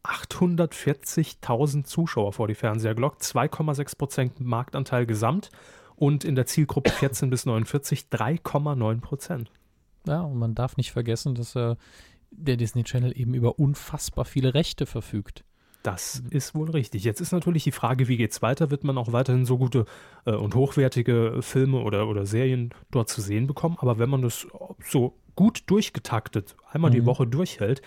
840.000 0.05 1.83
Zuschauer 1.83 2.31
vor 2.31 2.47
die 2.47 2.55
Fernseher 2.55 2.95
gelockt, 2.95 3.23
2,6 3.23 3.97
Prozent 3.97 4.39
Marktanteil 4.39 5.05
gesamt 5.05 5.51
und 5.99 6.23
in 6.23 6.35
der 6.35 6.45
Zielgruppe 6.45 6.89
14 6.91 7.29
bis 7.29 7.45
49 7.45 8.07
3,9 8.11 9.01
Prozent. 9.01 9.51
Ja, 10.07 10.21
und 10.21 10.37
man 10.37 10.55
darf 10.55 10.77
nicht 10.77 10.91
vergessen, 10.91 11.35
dass 11.35 11.55
äh, 11.55 11.75
der 12.31 12.57
Disney 12.57 12.83
Channel 12.83 13.11
eben 13.19 13.33
über 13.33 13.59
unfassbar 13.59 14.25
viele 14.25 14.53
Rechte 14.53 14.85
verfügt. 14.85 15.43
Das 15.83 16.23
ist 16.29 16.55
wohl 16.55 16.69
richtig. 16.69 17.03
Jetzt 17.03 17.21
ist 17.21 17.31
natürlich 17.31 17.63
die 17.63 17.71
Frage, 17.71 18.07
wie 18.07 18.17
geht 18.17 18.31
es 18.31 18.41
weiter? 18.41 18.69
Wird 18.71 18.83
man 18.83 18.97
auch 18.97 19.11
weiterhin 19.11 19.45
so 19.45 19.57
gute 19.57 19.85
äh, 20.25 20.31
und 20.31 20.55
hochwertige 20.55 21.39
Filme 21.41 21.79
oder, 21.79 22.07
oder 22.07 22.25
Serien 22.25 22.73
dort 22.91 23.09
zu 23.09 23.21
sehen 23.21 23.47
bekommen? 23.47 23.77
Aber 23.79 23.99
wenn 23.99 24.09
man 24.09 24.21
das 24.21 24.47
so 24.85 25.17
gut 25.35 25.63
durchgetaktet 25.67 26.55
einmal 26.71 26.91
mhm. 26.91 26.95
die 26.95 27.05
Woche 27.05 27.27
durchhält, 27.27 27.81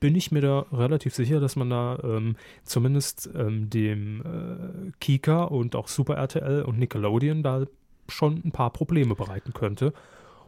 bin 0.00 0.14
ich 0.16 0.32
mir 0.32 0.40
da 0.40 0.60
relativ 0.72 1.14
sicher, 1.14 1.40
dass 1.40 1.56
man 1.56 1.70
da 1.70 1.98
ähm, 2.02 2.36
zumindest 2.64 3.30
ähm, 3.34 3.68
dem 3.70 4.22
äh, 4.22 4.92
Kika 4.98 5.44
und 5.44 5.76
auch 5.76 5.88
Super 5.88 6.14
RTL 6.14 6.62
und 6.62 6.78
Nickelodeon 6.78 7.42
da 7.42 7.66
schon 8.08 8.42
ein 8.44 8.50
paar 8.50 8.70
Probleme 8.70 9.14
bereiten 9.14 9.52
könnte. 9.52 9.92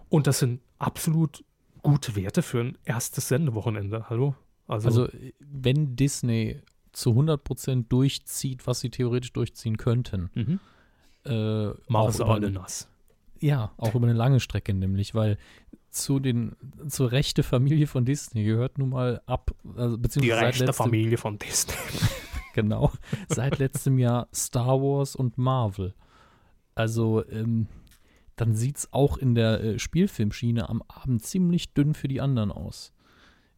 Und 0.08 0.26
das 0.26 0.40
sind 0.40 0.60
absolut 0.78 1.44
gute 1.82 2.16
Werte 2.16 2.42
für 2.42 2.60
ein 2.60 2.78
erstes 2.84 3.28
Sendewochenende. 3.28 4.08
Hallo? 4.08 4.34
Also, 4.66 4.88
also 4.88 5.08
wenn 5.38 5.96
Disney 5.96 6.60
zu 6.92 7.10
100% 7.10 7.88
durchzieht, 7.88 8.66
was 8.66 8.80
sie 8.80 8.90
theoretisch 8.90 9.32
durchziehen 9.32 9.76
könnten, 9.76 10.30
mhm. 10.34 10.60
äh, 11.24 11.70
machen 11.88 12.12
sie 12.12 12.24
alle 12.24 12.50
nass. 12.50 12.88
Ja, 13.42 13.72
auch 13.76 13.94
über 13.96 14.06
eine 14.06 14.16
lange 14.16 14.38
Strecke 14.38 14.72
nämlich, 14.72 15.14
weil 15.16 15.36
zu 15.90 16.20
den 16.20 16.54
zur 16.88 17.10
rechte 17.10 17.42
Familie 17.42 17.88
von 17.88 18.04
Disney 18.04 18.44
gehört 18.44 18.78
nun 18.78 18.90
mal 18.90 19.20
ab, 19.26 19.50
also 19.76 19.98
beziehungsweise 19.98 20.40
die 20.40 20.46
rechte 20.46 20.64
letztem, 20.64 20.84
Familie 20.84 21.18
von 21.18 21.38
Disney. 21.38 21.74
genau, 22.54 22.92
seit 23.28 23.58
letztem 23.58 23.98
Jahr 23.98 24.28
Star 24.32 24.80
Wars 24.80 25.16
und 25.16 25.38
Marvel. 25.38 25.92
Also, 26.76 27.28
ähm, 27.28 27.66
dann 28.36 28.54
sieht 28.54 28.78
es 28.78 28.92
auch 28.92 29.18
in 29.18 29.34
der 29.34 29.60
äh, 29.60 29.78
Spielfilmschiene 29.78 30.68
am 30.68 30.82
Abend 30.86 31.22
ziemlich 31.24 31.74
dünn 31.74 31.94
für 31.94 32.08
die 32.08 32.20
anderen 32.20 32.52
aus. 32.52 32.92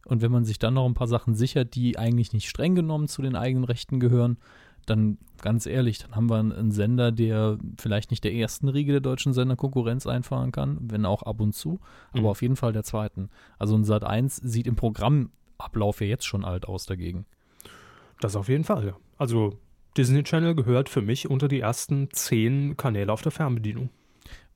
Und 0.05 0.21
wenn 0.21 0.31
man 0.31 0.45
sich 0.45 0.57
dann 0.59 0.73
noch 0.73 0.85
ein 0.85 0.95
paar 0.95 1.07
Sachen 1.07 1.35
sichert, 1.35 1.75
die 1.75 1.97
eigentlich 1.97 2.33
nicht 2.33 2.49
streng 2.49 2.73
genommen 2.73 3.07
zu 3.07 3.21
den 3.21 3.35
eigenen 3.35 3.63
Rechten 3.63 3.99
gehören, 3.99 4.37
dann 4.85 5.17
ganz 5.41 5.65
ehrlich, 5.65 5.99
dann 5.99 6.15
haben 6.15 6.29
wir 6.29 6.37
einen 6.37 6.71
Sender, 6.71 7.11
der 7.11 7.57
vielleicht 7.79 8.11
nicht 8.11 8.23
der 8.23 8.33
ersten 8.33 8.67
Riege 8.69 8.91
der 8.93 9.01
deutschen 9.01 9.33
Sender 9.33 9.55
Konkurrenz 9.55 10.07
einfahren 10.07 10.51
kann, 10.51 10.77
wenn 10.81 11.05
auch 11.05 11.23
ab 11.23 11.39
und 11.41 11.53
zu, 11.53 11.79
aber 12.11 12.21
Mhm. 12.21 12.27
auf 12.27 12.41
jeden 12.41 12.55
Fall 12.55 12.73
der 12.73 12.83
zweiten. 12.83 13.29
Also 13.59 13.75
ein 13.75 13.83
Sat 13.83 14.03
1 14.03 14.35
sieht 14.37 14.67
im 14.67 14.75
Programmablauf 14.75 16.01
ja 16.01 16.07
jetzt 16.07 16.25
schon 16.25 16.43
alt 16.45 16.67
aus 16.67 16.85
dagegen. 16.85 17.25
Das 18.21 18.35
auf 18.35 18.47
jeden 18.49 18.63
Fall, 18.63 18.85
ja. 18.87 18.95
Also 19.17 19.59
Disney 19.97 20.23
Channel 20.23 20.55
gehört 20.55 20.89
für 20.89 21.01
mich 21.01 21.29
unter 21.29 21.47
die 21.47 21.59
ersten 21.59 22.09
zehn 22.11 22.75
Kanäle 22.77 23.11
auf 23.11 23.21
der 23.21 23.31
Fernbedienung. 23.31 23.89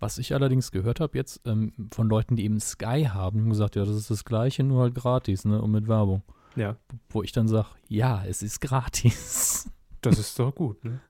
Was 0.01 0.17
ich 0.17 0.33
allerdings 0.33 0.71
gehört 0.71 1.01
habe 1.01 1.17
jetzt 1.17 1.41
ähm, 1.45 1.73
von 1.91 2.07
Leuten, 2.07 2.35
die 2.37 2.45
eben 2.45 2.59
Sky 2.61 3.07
haben, 3.11 3.41
haben 3.41 3.49
gesagt, 3.49 3.75
ja, 3.75 3.83
das 3.83 3.95
ist 3.95 4.09
das 4.09 4.23
gleiche, 4.23 4.63
nur 4.63 4.81
halt 4.81 4.95
gratis, 4.95 5.43
ne, 5.45 5.61
und 5.61 5.71
mit 5.71 5.87
Werbung. 5.89 6.23
Ja, 6.55 6.77
Wo 7.09 7.21
ich 7.21 7.31
dann 7.33 7.47
sage, 7.47 7.67
ja, 7.89 8.23
es 8.25 8.41
ist 8.41 8.59
gratis. 8.61 9.69
das 10.01 10.19
ist 10.19 10.37
doch 10.39 10.53
gut. 10.53 10.83
Ne? 10.83 11.01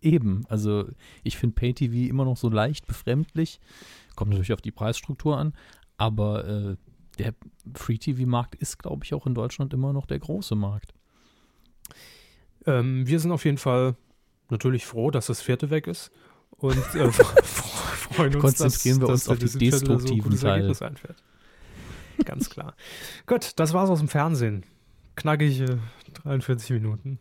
Eben, 0.00 0.44
also 0.48 0.88
ich 1.24 1.36
finde 1.36 1.54
Pay-TV 1.54 2.08
immer 2.08 2.24
noch 2.24 2.36
so 2.36 2.48
leicht 2.48 2.86
befremdlich. 2.86 3.60
Kommt 4.14 4.30
natürlich 4.30 4.52
auf 4.52 4.60
die 4.60 4.70
Preisstruktur 4.70 5.36
an, 5.36 5.54
aber 5.96 6.46
äh, 6.46 6.76
der 7.18 7.34
Free-TV-Markt 7.74 8.54
ist, 8.54 8.78
glaube 8.78 9.04
ich, 9.04 9.14
auch 9.14 9.26
in 9.26 9.34
Deutschland 9.34 9.74
immer 9.74 9.92
noch 9.92 10.06
der 10.06 10.18
große 10.18 10.54
Markt. 10.54 10.94
Ähm, 12.66 13.06
wir 13.06 13.18
sind 13.20 13.32
auf 13.32 13.44
jeden 13.44 13.58
Fall 13.58 13.96
natürlich 14.50 14.86
froh, 14.86 15.10
dass 15.10 15.26
das 15.26 15.40
vierte 15.40 15.70
weg 15.70 15.86
ist. 15.86 16.10
Und 16.50 16.76
äh, 16.94 17.10
freuen 17.12 18.34
uns, 18.34 18.42
Konzentrieren 18.42 19.00
wir 19.00 19.08
uns 19.08 19.24
der 19.24 19.32
auf 19.34 19.38
die 19.38 19.58
destruktiven 19.58 20.22
gutes 20.22 20.40
Teile. 20.40 20.68
Einfährt. 20.68 21.22
Ganz 22.24 22.50
klar. 22.50 22.74
Gut, 23.26 23.52
das 23.56 23.72
war's 23.74 23.90
aus 23.90 24.00
dem 24.00 24.08
Fernsehen. 24.08 24.64
Knackige 25.14 25.78
43 26.24 26.70
Minuten. 26.70 27.18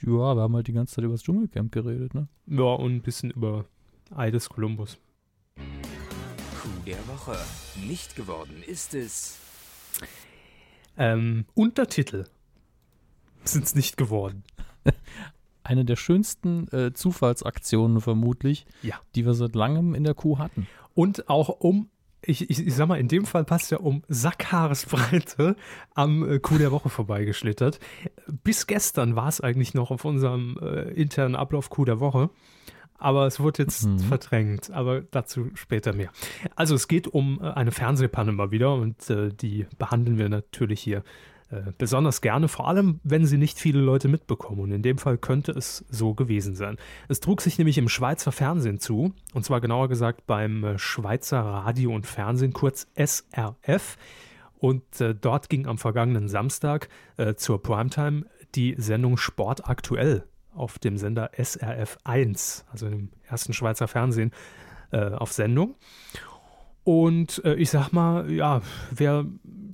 Ja, 0.00 0.34
wir 0.34 0.42
haben 0.42 0.54
halt 0.54 0.66
die 0.66 0.72
ganze 0.72 0.94
Zeit 0.96 1.04
über 1.04 1.14
das 1.14 1.22
Dschungelcamp 1.22 1.72
geredet, 1.72 2.14
ne? 2.14 2.28
Ja, 2.46 2.62
und 2.74 2.94
ein 2.96 3.02
bisschen 3.02 3.30
über 3.30 3.64
Eides 4.14 4.48
Columbus. 4.48 4.98
Coup 5.56 6.84
der 6.86 7.06
Woche. 7.08 7.36
Nicht 7.86 8.16
geworden 8.16 8.62
ist 8.66 8.94
es. 8.94 9.38
Ähm, 10.96 11.44
Untertitel 11.54 12.24
sind 13.44 13.64
es 13.64 13.74
nicht 13.74 13.96
geworden. 13.96 14.44
Eine 15.64 15.84
der 15.84 15.96
schönsten 15.96 16.68
äh, 16.72 16.92
Zufallsaktionen 16.92 18.00
vermutlich, 18.00 18.66
Ja. 18.82 19.00
die 19.14 19.24
wir 19.24 19.34
seit 19.34 19.54
langem 19.54 19.94
in 19.94 20.04
der 20.04 20.14
Kuh 20.14 20.38
hatten. 20.38 20.66
Und 20.94 21.28
auch 21.28 21.48
um, 21.48 21.88
ich, 22.26 22.48
ich, 22.50 22.66
ich 22.66 22.74
sag 22.74 22.88
mal, 22.88 22.98
in 22.98 23.08
dem 23.08 23.24
Fall 23.24 23.44
passt 23.44 23.70
ja 23.70 23.78
um 23.78 24.02
Sackhaaresbreite 24.08 25.56
am 25.94 26.28
äh, 26.28 26.38
Coup 26.38 26.58
der 26.58 26.72
Woche 26.72 26.88
vorbeigeschlittert. 26.88 27.78
Bis 28.42 28.66
gestern 28.66 29.16
war 29.16 29.28
es 29.28 29.40
eigentlich 29.40 29.74
noch 29.74 29.90
auf 29.90 30.04
unserem 30.04 30.58
äh, 30.60 30.90
internen 30.92 31.36
Ablauf 31.36 31.70
Coup 31.70 31.84
der 31.86 32.00
Woche. 32.00 32.30
Aber 32.96 33.26
es 33.26 33.40
wurde 33.40 33.64
jetzt 33.64 33.86
Mhm. 33.86 33.98
verdrängt, 33.98 34.70
aber 34.70 35.02
dazu 35.02 35.50
später 35.54 35.92
mehr. 35.92 36.10
Also 36.56 36.74
es 36.74 36.88
geht 36.88 37.08
um 37.08 37.40
äh, 37.42 37.50
eine 37.50 37.72
Fernsehpanne 37.72 38.32
mal 38.32 38.50
wieder 38.50 38.74
und 38.74 39.10
äh, 39.10 39.30
die 39.32 39.66
behandeln 39.78 40.16
wir 40.16 40.28
natürlich 40.28 40.80
hier 40.80 41.02
äh, 41.54 41.72
besonders 41.78 42.20
gerne, 42.20 42.48
vor 42.48 42.66
allem 42.66 43.00
wenn 43.04 43.26
sie 43.26 43.38
nicht 43.38 43.58
viele 43.60 43.80
Leute 43.80 44.08
mitbekommen. 44.08 44.60
Und 44.60 44.72
in 44.72 44.82
dem 44.82 44.98
Fall 44.98 45.18
könnte 45.18 45.52
es 45.52 45.84
so 45.88 46.14
gewesen 46.14 46.56
sein. 46.56 46.76
Es 47.08 47.20
trug 47.20 47.40
sich 47.40 47.58
nämlich 47.58 47.78
im 47.78 47.88
Schweizer 47.88 48.32
Fernsehen 48.32 48.80
zu, 48.80 49.12
und 49.34 49.44
zwar 49.44 49.60
genauer 49.60 49.88
gesagt 49.88 50.26
beim 50.26 50.64
äh, 50.64 50.78
Schweizer 50.78 51.40
Radio 51.40 51.94
und 51.94 52.06
Fernsehen, 52.06 52.52
kurz 52.52 52.88
SRF. 52.96 53.96
Und 54.58 55.00
äh, 55.00 55.14
dort 55.14 55.48
ging 55.48 55.66
am 55.66 55.78
vergangenen 55.78 56.28
Samstag 56.28 56.88
äh, 57.18 57.34
zur 57.34 57.62
Primetime 57.62 58.26
die 58.56 58.74
Sendung 58.78 59.16
Sport 59.16 59.68
aktuell 59.68 60.24
auf 60.54 60.78
dem 60.78 60.96
Sender 60.96 61.30
SRF 61.36 61.98
1, 62.04 62.64
also 62.72 62.86
im 62.86 63.10
ersten 63.28 63.52
Schweizer 63.52 63.86
Fernsehen, 63.86 64.32
äh, 64.90 65.10
auf 65.10 65.32
Sendung. 65.32 65.76
Und 66.84 67.42
ich 67.56 67.70
sag 67.70 67.92
mal, 67.92 68.30
ja, 68.30 68.60
wer 68.90 69.24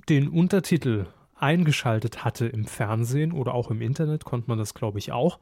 den 0.07 0.29
Untertitel 0.29 1.07
eingeschaltet 1.41 2.23
hatte 2.23 2.45
im 2.47 2.65
Fernsehen 2.65 3.31
oder 3.31 3.53
auch 3.53 3.71
im 3.71 3.81
Internet, 3.81 4.25
konnte 4.25 4.49
man 4.49 4.57
das, 4.57 4.73
glaube 4.73 4.99
ich, 4.99 5.11
auch. 5.11 5.39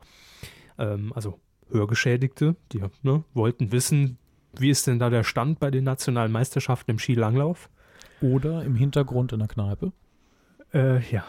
Ähm, 0.77 1.13
also 1.15 1.39
Hörgeschädigte, 1.69 2.55
die 2.71 2.81
ne, 3.03 3.23
wollten 3.33 3.71
wissen, 3.71 4.17
wie 4.57 4.69
ist 4.69 4.87
denn 4.87 4.99
da 4.99 5.09
der 5.09 5.23
Stand 5.23 5.59
bei 5.59 5.71
den 5.71 5.83
nationalen 5.83 6.31
Meisterschaften 6.31 6.91
im 6.91 6.99
Skilanglauf? 6.99 7.69
Oder 8.21 8.63
im 8.63 8.75
Hintergrund 8.75 9.31
in 9.31 9.39
der 9.39 9.47
Kneipe. 9.47 9.91
Äh, 10.73 10.99
ja. 11.11 11.23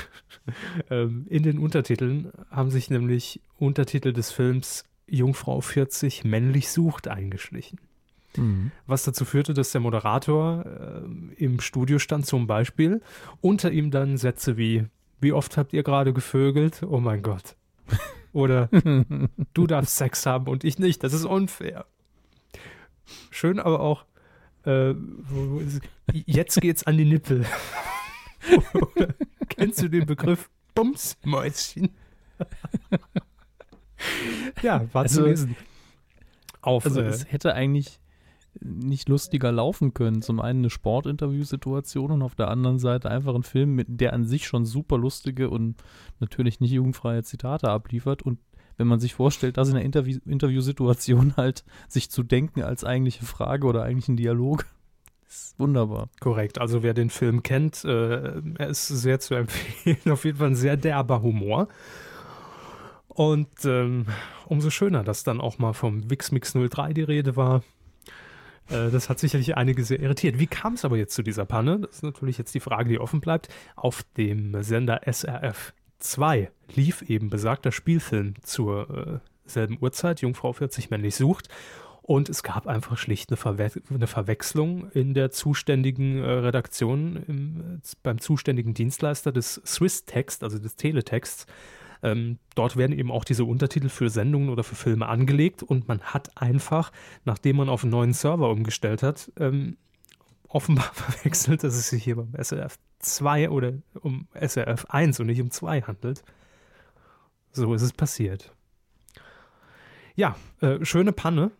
ähm, 0.90 1.26
in 1.28 1.42
den 1.42 1.58
Untertiteln 1.58 2.32
haben 2.50 2.70
sich 2.70 2.90
nämlich 2.90 3.42
Untertitel 3.58 4.12
des 4.12 4.32
Films 4.32 4.84
Jungfrau 5.06 5.60
40 5.60 6.24
männlich 6.24 6.70
sucht 6.70 7.08
eingeschlichen. 7.08 7.80
Mhm. 8.36 8.70
Was 8.86 9.02
dazu 9.04 9.24
führte, 9.24 9.54
dass 9.54 9.72
der 9.72 9.80
Moderator 9.80 10.64
äh, 10.64 11.44
im 11.44 11.60
Studio 11.60 11.98
stand 11.98 12.26
zum 12.26 12.46
Beispiel, 12.46 13.02
unter 13.40 13.70
ihm 13.72 13.90
dann 13.90 14.16
Sätze 14.16 14.56
wie, 14.56 14.86
wie 15.20 15.32
oft 15.32 15.56
habt 15.56 15.72
ihr 15.72 15.82
gerade 15.82 16.12
gevögelt? 16.12 16.82
Oh 16.88 17.00
mein 17.00 17.22
Gott. 17.22 17.56
Oder 18.32 18.68
du 19.54 19.66
darfst 19.66 19.96
Sex 19.96 20.26
haben 20.26 20.46
und 20.46 20.62
ich 20.64 20.78
nicht, 20.78 21.02
das 21.02 21.12
ist 21.12 21.24
unfair. 21.24 21.86
Schön, 23.30 23.58
aber 23.58 23.80
auch, 23.80 24.04
äh, 24.64 24.94
jetzt 26.12 26.60
geht's 26.60 26.84
an 26.84 26.96
die 26.96 27.04
Nippel. 27.06 27.44
Oder, 28.74 29.14
kennst 29.48 29.82
du 29.82 29.88
den 29.88 30.06
Begriff 30.06 30.48
Bumsmäuschen? 30.74 31.90
ja, 34.62 34.86
war 34.92 35.06
zu 35.06 35.20
Also- 35.20 35.26
lesen. 35.26 35.56
Auf, 36.62 36.84
Also 36.84 37.00
äh, 37.00 37.06
es 37.06 37.30
hätte 37.32 37.54
eigentlich 37.54 37.98
nicht 38.58 39.08
lustiger 39.08 39.52
laufen 39.52 39.94
können. 39.94 40.22
Zum 40.22 40.40
einen 40.40 40.60
eine 40.60 40.70
Sportinterviewsituation 40.70 42.10
und 42.10 42.22
auf 42.22 42.34
der 42.34 42.48
anderen 42.48 42.78
Seite 42.78 43.10
einfach 43.10 43.34
ein 43.34 43.42
Film, 43.42 43.74
mit 43.74 43.86
der 43.88 44.12
an 44.12 44.24
sich 44.24 44.46
schon 44.46 44.64
super 44.64 44.98
lustige 44.98 45.50
und 45.50 45.76
natürlich 46.18 46.60
nicht 46.60 46.72
jugendfreie 46.72 47.22
Zitate 47.22 47.70
abliefert. 47.70 48.22
Und 48.22 48.38
wenn 48.76 48.86
man 48.86 49.00
sich 49.00 49.14
vorstellt, 49.14 49.56
das 49.56 49.68
in 49.68 49.76
einer 49.76 49.84
Interview 49.84 50.18
Interviewsituation 50.26 51.34
halt 51.36 51.64
sich 51.88 52.10
zu 52.10 52.22
denken 52.22 52.62
als 52.62 52.84
eigentliche 52.84 53.24
Frage 53.24 53.66
oder 53.66 53.82
eigentlichen 53.82 54.16
Dialog, 54.16 54.66
ist 55.28 55.58
wunderbar. 55.58 56.08
Korrekt, 56.18 56.60
also 56.60 56.82
wer 56.82 56.92
den 56.92 57.08
Film 57.08 57.44
kennt, 57.44 57.84
äh, 57.84 58.42
er 58.58 58.68
ist 58.68 58.88
sehr 58.88 59.20
zu 59.20 59.34
empfehlen. 59.34 59.98
Auf 60.10 60.24
jeden 60.24 60.38
Fall 60.38 60.48
ein 60.48 60.56
sehr 60.56 60.76
derber 60.76 61.22
Humor. 61.22 61.68
Und 63.06 63.48
ähm, 63.64 64.06
umso 64.46 64.70
schöner, 64.70 65.04
dass 65.04 65.24
dann 65.24 65.40
auch 65.40 65.58
mal 65.58 65.72
vom 65.72 66.10
Wixmix 66.10 66.54
03 66.54 66.94
die 66.94 67.02
Rede 67.02 67.36
war. 67.36 67.62
Äh, 68.70 68.90
das 68.90 69.08
hat 69.08 69.18
sicherlich 69.18 69.56
einige 69.56 69.84
sehr 69.84 70.00
irritiert. 70.00 70.38
Wie 70.38 70.46
kam 70.46 70.74
es 70.74 70.84
aber 70.84 70.96
jetzt 70.96 71.14
zu 71.14 71.22
dieser 71.22 71.44
Panne? 71.44 71.80
Das 71.80 71.96
ist 71.96 72.02
natürlich 72.02 72.38
jetzt 72.38 72.54
die 72.54 72.60
Frage, 72.60 72.88
die 72.88 72.98
offen 72.98 73.20
bleibt. 73.20 73.48
Auf 73.76 74.02
dem 74.16 74.62
Sender 74.62 75.00
SRF 75.04 75.72
2 75.98 76.50
lief 76.74 77.02
eben 77.02 77.30
besagter 77.30 77.72
Spielfilm 77.72 78.34
zur 78.42 79.22
äh, 79.22 79.28
selben 79.48 79.78
Uhrzeit, 79.80 80.20
Jungfrau 80.20 80.52
40 80.52 80.90
männlich 80.90 81.16
sucht. 81.16 81.48
Und 82.02 82.28
es 82.28 82.42
gab 82.42 82.66
einfach 82.66 82.98
schlicht 82.98 83.30
eine, 83.30 83.36
Verwe 83.36 83.70
eine 83.88 84.06
Verwechslung 84.06 84.90
in 84.90 85.14
der 85.14 85.30
zuständigen 85.30 86.18
äh, 86.18 86.28
Redaktion, 86.28 87.22
im, 87.28 87.60
äh, 87.60 87.78
beim 88.02 88.18
zuständigen 88.20 88.74
Dienstleister 88.74 89.30
des 89.32 89.60
Swiss 89.64 90.06
Text, 90.06 90.42
also 90.42 90.58
des 90.58 90.76
Teletexts. 90.76 91.46
Ähm, 92.02 92.38
dort 92.54 92.76
werden 92.76 92.98
eben 92.98 93.10
auch 93.10 93.24
diese 93.24 93.44
Untertitel 93.44 93.88
für 93.88 94.08
Sendungen 94.08 94.48
oder 94.48 94.64
für 94.64 94.74
Filme 94.74 95.06
angelegt 95.06 95.62
und 95.62 95.88
man 95.88 96.00
hat 96.00 96.36
einfach, 96.36 96.92
nachdem 97.24 97.56
man 97.56 97.68
auf 97.68 97.82
einen 97.82 97.90
neuen 97.90 98.12
Server 98.12 98.50
umgestellt 98.50 99.02
hat, 99.02 99.30
ähm, 99.38 99.76
offenbar 100.48 100.90
verwechselt, 100.94 101.62
dass 101.62 101.74
es 101.74 101.90
sich 101.90 102.02
hier 102.02 102.16
beim 102.16 102.34
SRF 102.34 102.78
2 103.00 103.50
oder 103.50 103.74
um 104.00 104.28
SRF 104.34 104.86
1 104.88 105.20
und 105.20 105.26
nicht 105.26 105.40
um 105.40 105.50
2 105.50 105.82
handelt. 105.82 106.22
So 107.52 107.74
ist 107.74 107.82
es 107.82 107.92
passiert. 107.92 108.52
Ja, 110.14 110.36
äh, 110.60 110.84
schöne 110.84 111.12
Panne. 111.12 111.50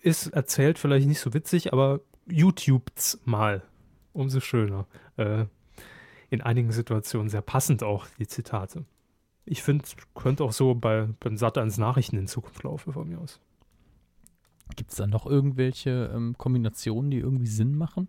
Ist 0.00 0.28
erzählt 0.28 0.78
vielleicht 0.78 1.08
nicht 1.08 1.20
so 1.20 1.34
witzig, 1.34 1.72
aber 1.72 2.00
YouTubet's 2.26 3.20
mal. 3.24 3.62
Umso 4.12 4.40
schöner. 4.40 4.86
Äh, 5.16 5.46
in 6.30 6.42
einigen 6.42 6.72
Situationen 6.72 7.28
sehr 7.28 7.42
passend 7.42 7.82
auch 7.82 8.06
die 8.18 8.26
Zitate. 8.26 8.84
Ich 9.46 9.62
finde, 9.62 9.84
könnte 10.14 10.44
auch 10.44 10.52
so 10.52 10.74
bei, 10.74 11.08
beim 11.20 11.36
Sat 11.36 11.56
1 11.56 11.78
Nachrichten 11.78 12.18
in 12.18 12.26
Zukunft 12.26 12.62
laufen 12.62 12.92
von 12.92 13.08
mir 13.08 13.18
aus. 13.20 13.40
Gibt 14.74 14.90
es 14.90 14.96
da 14.96 15.06
noch 15.06 15.26
irgendwelche 15.26 16.10
ähm, 16.14 16.34
Kombinationen, 16.36 17.10
die 17.10 17.18
irgendwie 17.18 17.46
Sinn 17.46 17.78
machen? 17.78 18.08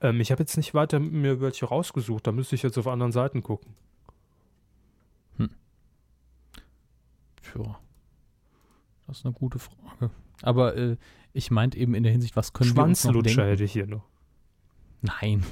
Ähm, 0.00 0.20
ich 0.20 0.32
habe 0.32 0.42
jetzt 0.42 0.56
nicht 0.56 0.74
weiter 0.74 0.98
mir 0.98 1.40
welche 1.40 1.66
rausgesucht, 1.66 2.26
da 2.26 2.32
müsste 2.32 2.54
ich 2.54 2.62
jetzt 2.62 2.78
auf 2.78 2.86
anderen 2.86 3.12
Seiten 3.12 3.42
gucken. 3.42 3.74
Tja. 7.52 7.78
Das 9.06 9.18
ist 9.18 9.24
eine 9.24 9.34
gute 9.34 9.58
Frage. 9.58 10.10
Aber 10.42 10.76
äh, 10.76 10.96
ich 11.32 11.50
meinte 11.50 11.78
eben 11.78 11.94
in 11.94 12.02
der 12.02 12.12
Hinsicht, 12.12 12.36
was 12.36 12.52
können 12.52 12.74
wir 12.76 12.82
uns 12.82 13.04
noch 13.04 13.22
denken? 13.22 13.42
hätte 13.42 13.64
ich 13.64 13.72
hier 13.72 13.86
noch. 13.86 14.04
Nein. 15.02 15.44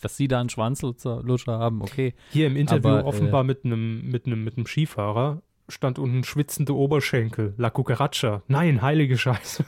Dass 0.00 0.16
sie 0.16 0.28
da 0.28 0.40
einen 0.40 0.48
Schwanzlutscher 0.48 1.22
Lutscher 1.22 1.58
haben, 1.58 1.82
okay. 1.82 2.14
Hier 2.30 2.46
im 2.46 2.56
Interview 2.56 2.88
Aber, 2.88 3.00
äh, 3.00 3.04
offenbar 3.04 3.44
mit 3.44 3.64
einem 3.64 4.08
mit 4.10 4.26
einem 4.26 4.44
mit 4.44 4.56
einem 4.56 4.66
Skifahrer 4.66 5.42
stand 5.68 5.98
unten 5.98 6.24
schwitzende 6.24 6.74
Oberschenkel, 6.74 7.54
La 7.56 7.70
Cucaracha. 7.70 8.42
Nein, 8.48 8.80
heilige 8.80 9.18
Scheiße. 9.18 9.64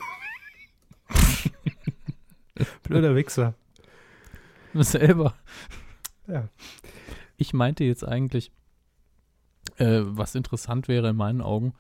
Blöder 2.83 3.15
Wichser. 3.15 3.55
Selber. 4.75 5.35
Ja. 6.27 6.49
Ich 7.37 7.53
meinte 7.53 7.85
jetzt 7.85 8.07
eigentlich, 8.07 8.53
äh, 9.77 10.01
was 10.03 10.35
interessant 10.35 10.89
wäre 10.89 11.11
in 11.11 11.17
meinen 11.17 11.41
Augen, 11.41 11.75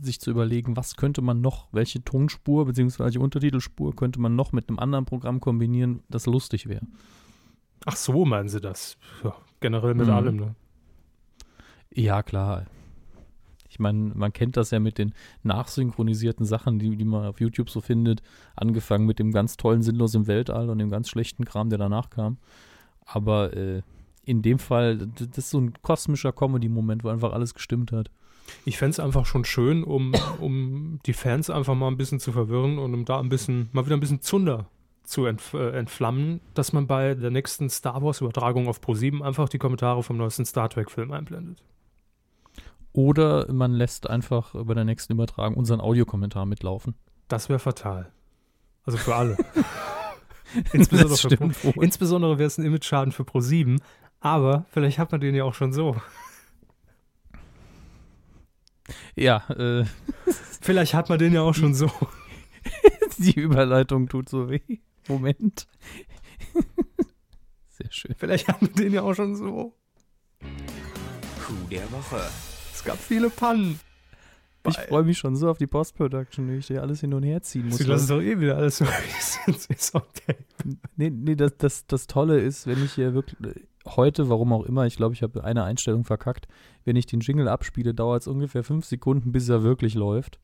sich 0.00 0.20
zu 0.20 0.30
überlegen, 0.30 0.76
was 0.76 0.96
könnte 0.96 1.22
man 1.22 1.40
noch, 1.40 1.68
welche 1.72 2.04
Tonspur 2.04 2.66
bzw. 2.66 3.18
Untertitelspur 3.18 3.96
könnte 3.96 4.20
man 4.20 4.36
noch 4.36 4.52
mit 4.52 4.68
einem 4.68 4.78
anderen 4.78 5.04
Programm 5.04 5.40
kombinieren, 5.40 6.02
das 6.08 6.26
lustig 6.26 6.68
wäre. 6.68 6.86
Ach 7.84 7.96
so, 7.96 8.24
meinen 8.24 8.48
Sie 8.48 8.60
das? 8.60 8.96
Ja, 9.24 9.34
generell 9.60 9.94
mit 9.94 10.06
Mhm. 10.06 10.12
allem, 10.12 10.36
ne? 10.36 10.54
Ja, 11.94 12.22
klar. 12.22 12.66
Ich 13.68 13.78
meine, 13.78 14.12
man 14.14 14.32
kennt 14.32 14.56
das 14.58 14.70
ja 14.70 14.80
mit 14.80 14.98
den 14.98 15.14
nachsynchronisierten 15.44 16.44
Sachen, 16.44 16.78
die, 16.78 16.94
die 16.96 17.04
man 17.04 17.24
auf 17.26 17.40
YouTube 17.40 17.70
so 17.70 17.80
findet. 17.80 18.22
Angefangen 18.54 19.06
mit 19.06 19.18
dem 19.18 19.32
ganz 19.32 19.56
tollen 19.56 19.82
Sinnlos 19.82 20.14
im 20.14 20.26
Weltall 20.26 20.68
und 20.68 20.78
dem 20.78 20.90
ganz 20.90 21.08
schlechten 21.08 21.44
Kram, 21.46 21.70
der 21.70 21.78
danach 21.78 22.10
kam. 22.10 22.36
Aber 23.06 23.56
äh, 23.56 23.82
in 24.24 24.42
dem 24.42 24.58
Fall, 24.58 24.98
das 24.98 25.38
ist 25.38 25.50
so 25.50 25.58
ein 25.58 25.72
kosmischer 25.82 26.32
Comedy-Moment, 26.32 27.02
wo 27.02 27.08
einfach 27.08 27.32
alles 27.32 27.54
gestimmt 27.54 27.92
hat. 27.92 28.10
Ich 28.66 28.76
fände 28.76 28.90
es 28.90 29.00
einfach 29.00 29.24
schon 29.24 29.44
schön, 29.44 29.84
um, 29.84 30.12
um 30.40 30.98
die 31.06 31.14
Fans 31.14 31.48
einfach 31.48 31.74
mal 31.74 31.88
ein 31.88 31.96
bisschen 31.96 32.20
zu 32.20 32.32
verwirren 32.32 32.78
und 32.78 32.92
um 32.92 33.04
da 33.06 33.18
ein 33.20 33.28
bisschen, 33.30 33.70
mal 33.72 33.86
wieder 33.86 33.96
ein 33.96 34.00
bisschen 34.00 34.20
Zunder 34.20 34.66
zu 35.04 35.26
entf 35.26 35.54
äh, 35.54 35.70
entflammen, 35.70 36.40
dass 36.54 36.72
man 36.72 36.86
bei 36.86 37.14
der 37.14 37.30
nächsten 37.30 37.68
Star 37.70 38.02
Wars-Übertragung 38.02 38.68
auf 38.68 38.80
Pro7 38.80 39.22
einfach 39.22 39.48
die 39.48 39.58
Kommentare 39.58 40.02
vom 40.02 40.16
neuesten 40.16 40.44
Star 40.44 40.68
Trek-Film 40.68 41.12
einblendet. 41.12 41.62
Oder 42.92 43.50
man 43.52 43.72
lässt 43.72 44.08
einfach 44.08 44.54
bei 44.54 44.74
der 44.74 44.84
nächsten 44.84 45.14
Übertragung 45.14 45.56
unseren 45.56 45.80
Audiokommentar 45.80 46.46
mitlaufen. 46.46 46.94
Das 47.28 47.48
wäre 47.48 47.58
fatal. 47.58 48.12
Also 48.84 48.98
für 48.98 49.14
alle. 49.14 49.36
insbesondere 50.72 51.16
für 51.16 51.70
Pro 51.72 51.80
insbesondere 51.80 52.38
wäre 52.38 52.46
es 52.46 52.58
ein 52.58 52.66
Image-Schaden 52.66 53.12
für 53.12 53.22
Pro7, 53.22 53.80
aber 54.20 54.66
vielleicht 54.68 54.98
hat 54.98 55.10
man 55.10 55.20
den 55.20 55.34
ja 55.34 55.44
auch 55.44 55.54
schon 55.54 55.72
so. 55.72 55.96
Ja, 59.14 59.48
äh, 59.50 59.86
Vielleicht 60.62 60.94
hat 60.94 61.08
man 61.08 61.18
den 61.18 61.32
ja 61.32 61.42
auch 61.42 61.54
schon 61.54 61.74
so. 61.74 61.90
die 63.18 63.34
Überleitung 63.34 64.08
tut 64.08 64.28
so 64.28 64.48
weh. 64.48 64.78
Moment. 65.08 65.66
Sehr 67.68 67.90
schön. 67.90 68.14
Vielleicht 68.16 68.48
hat 68.48 68.62
man 68.62 68.72
den 68.74 68.92
ja 68.92 69.02
auch 69.02 69.14
schon 69.14 69.34
so. 69.36 69.74
Coup 71.44 71.70
der 71.70 71.90
Woche. 71.92 72.20
Es 72.72 72.84
gab 72.84 72.98
viele 72.98 73.30
Pannen. 73.30 73.80
Ich 74.68 74.78
freue 74.78 75.02
mich 75.02 75.18
schon 75.18 75.34
so 75.34 75.50
auf 75.50 75.58
die 75.58 75.66
Post-Production, 75.66 76.48
wie 76.48 76.58
ich 76.58 76.68
dir 76.68 76.82
alles 76.82 77.00
hin 77.00 77.12
und 77.14 77.24
her 77.24 77.42
ziehen 77.42 77.68
muss. 77.68 77.78
Sie 77.78 77.84
lassen 77.84 78.08
doch 78.08 78.20
eh 78.20 78.38
wieder 78.38 78.56
alles 78.56 78.78
so. 78.78 78.86
Es 79.46 79.66
ist 79.66 79.94
okay. 79.94 80.36
Nee, 80.96 81.10
nee 81.10 81.34
das, 81.34 81.56
das, 81.58 81.86
das 81.86 82.06
Tolle 82.06 82.38
ist, 82.38 82.66
wenn 82.68 82.82
ich 82.84 82.92
hier 82.92 83.12
wirklich 83.14 83.38
heute, 83.86 84.28
warum 84.28 84.52
auch 84.52 84.64
immer, 84.64 84.86
ich 84.86 84.96
glaube, 84.96 85.14
ich 85.14 85.22
habe 85.22 85.42
eine 85.42 85.64
Einstellung 85.64 86.04
verkackt, 86.04 86.46
wenn 86.84 86.94
ich 86.94 87.06
den 87.06 87.20
Jingle 87.20 87.48
abspiele, 87.48 87.94
dauert 87.94 88.22
es 88.22 88.28
ungefähr 88.28 88.62
fünf 88.62 88.84
Sekunden, 88.84 89.32
bis 89.32 89.48
er 89.48 89.64
wirklich 89.64 89.94
läuft. 89.94 90.38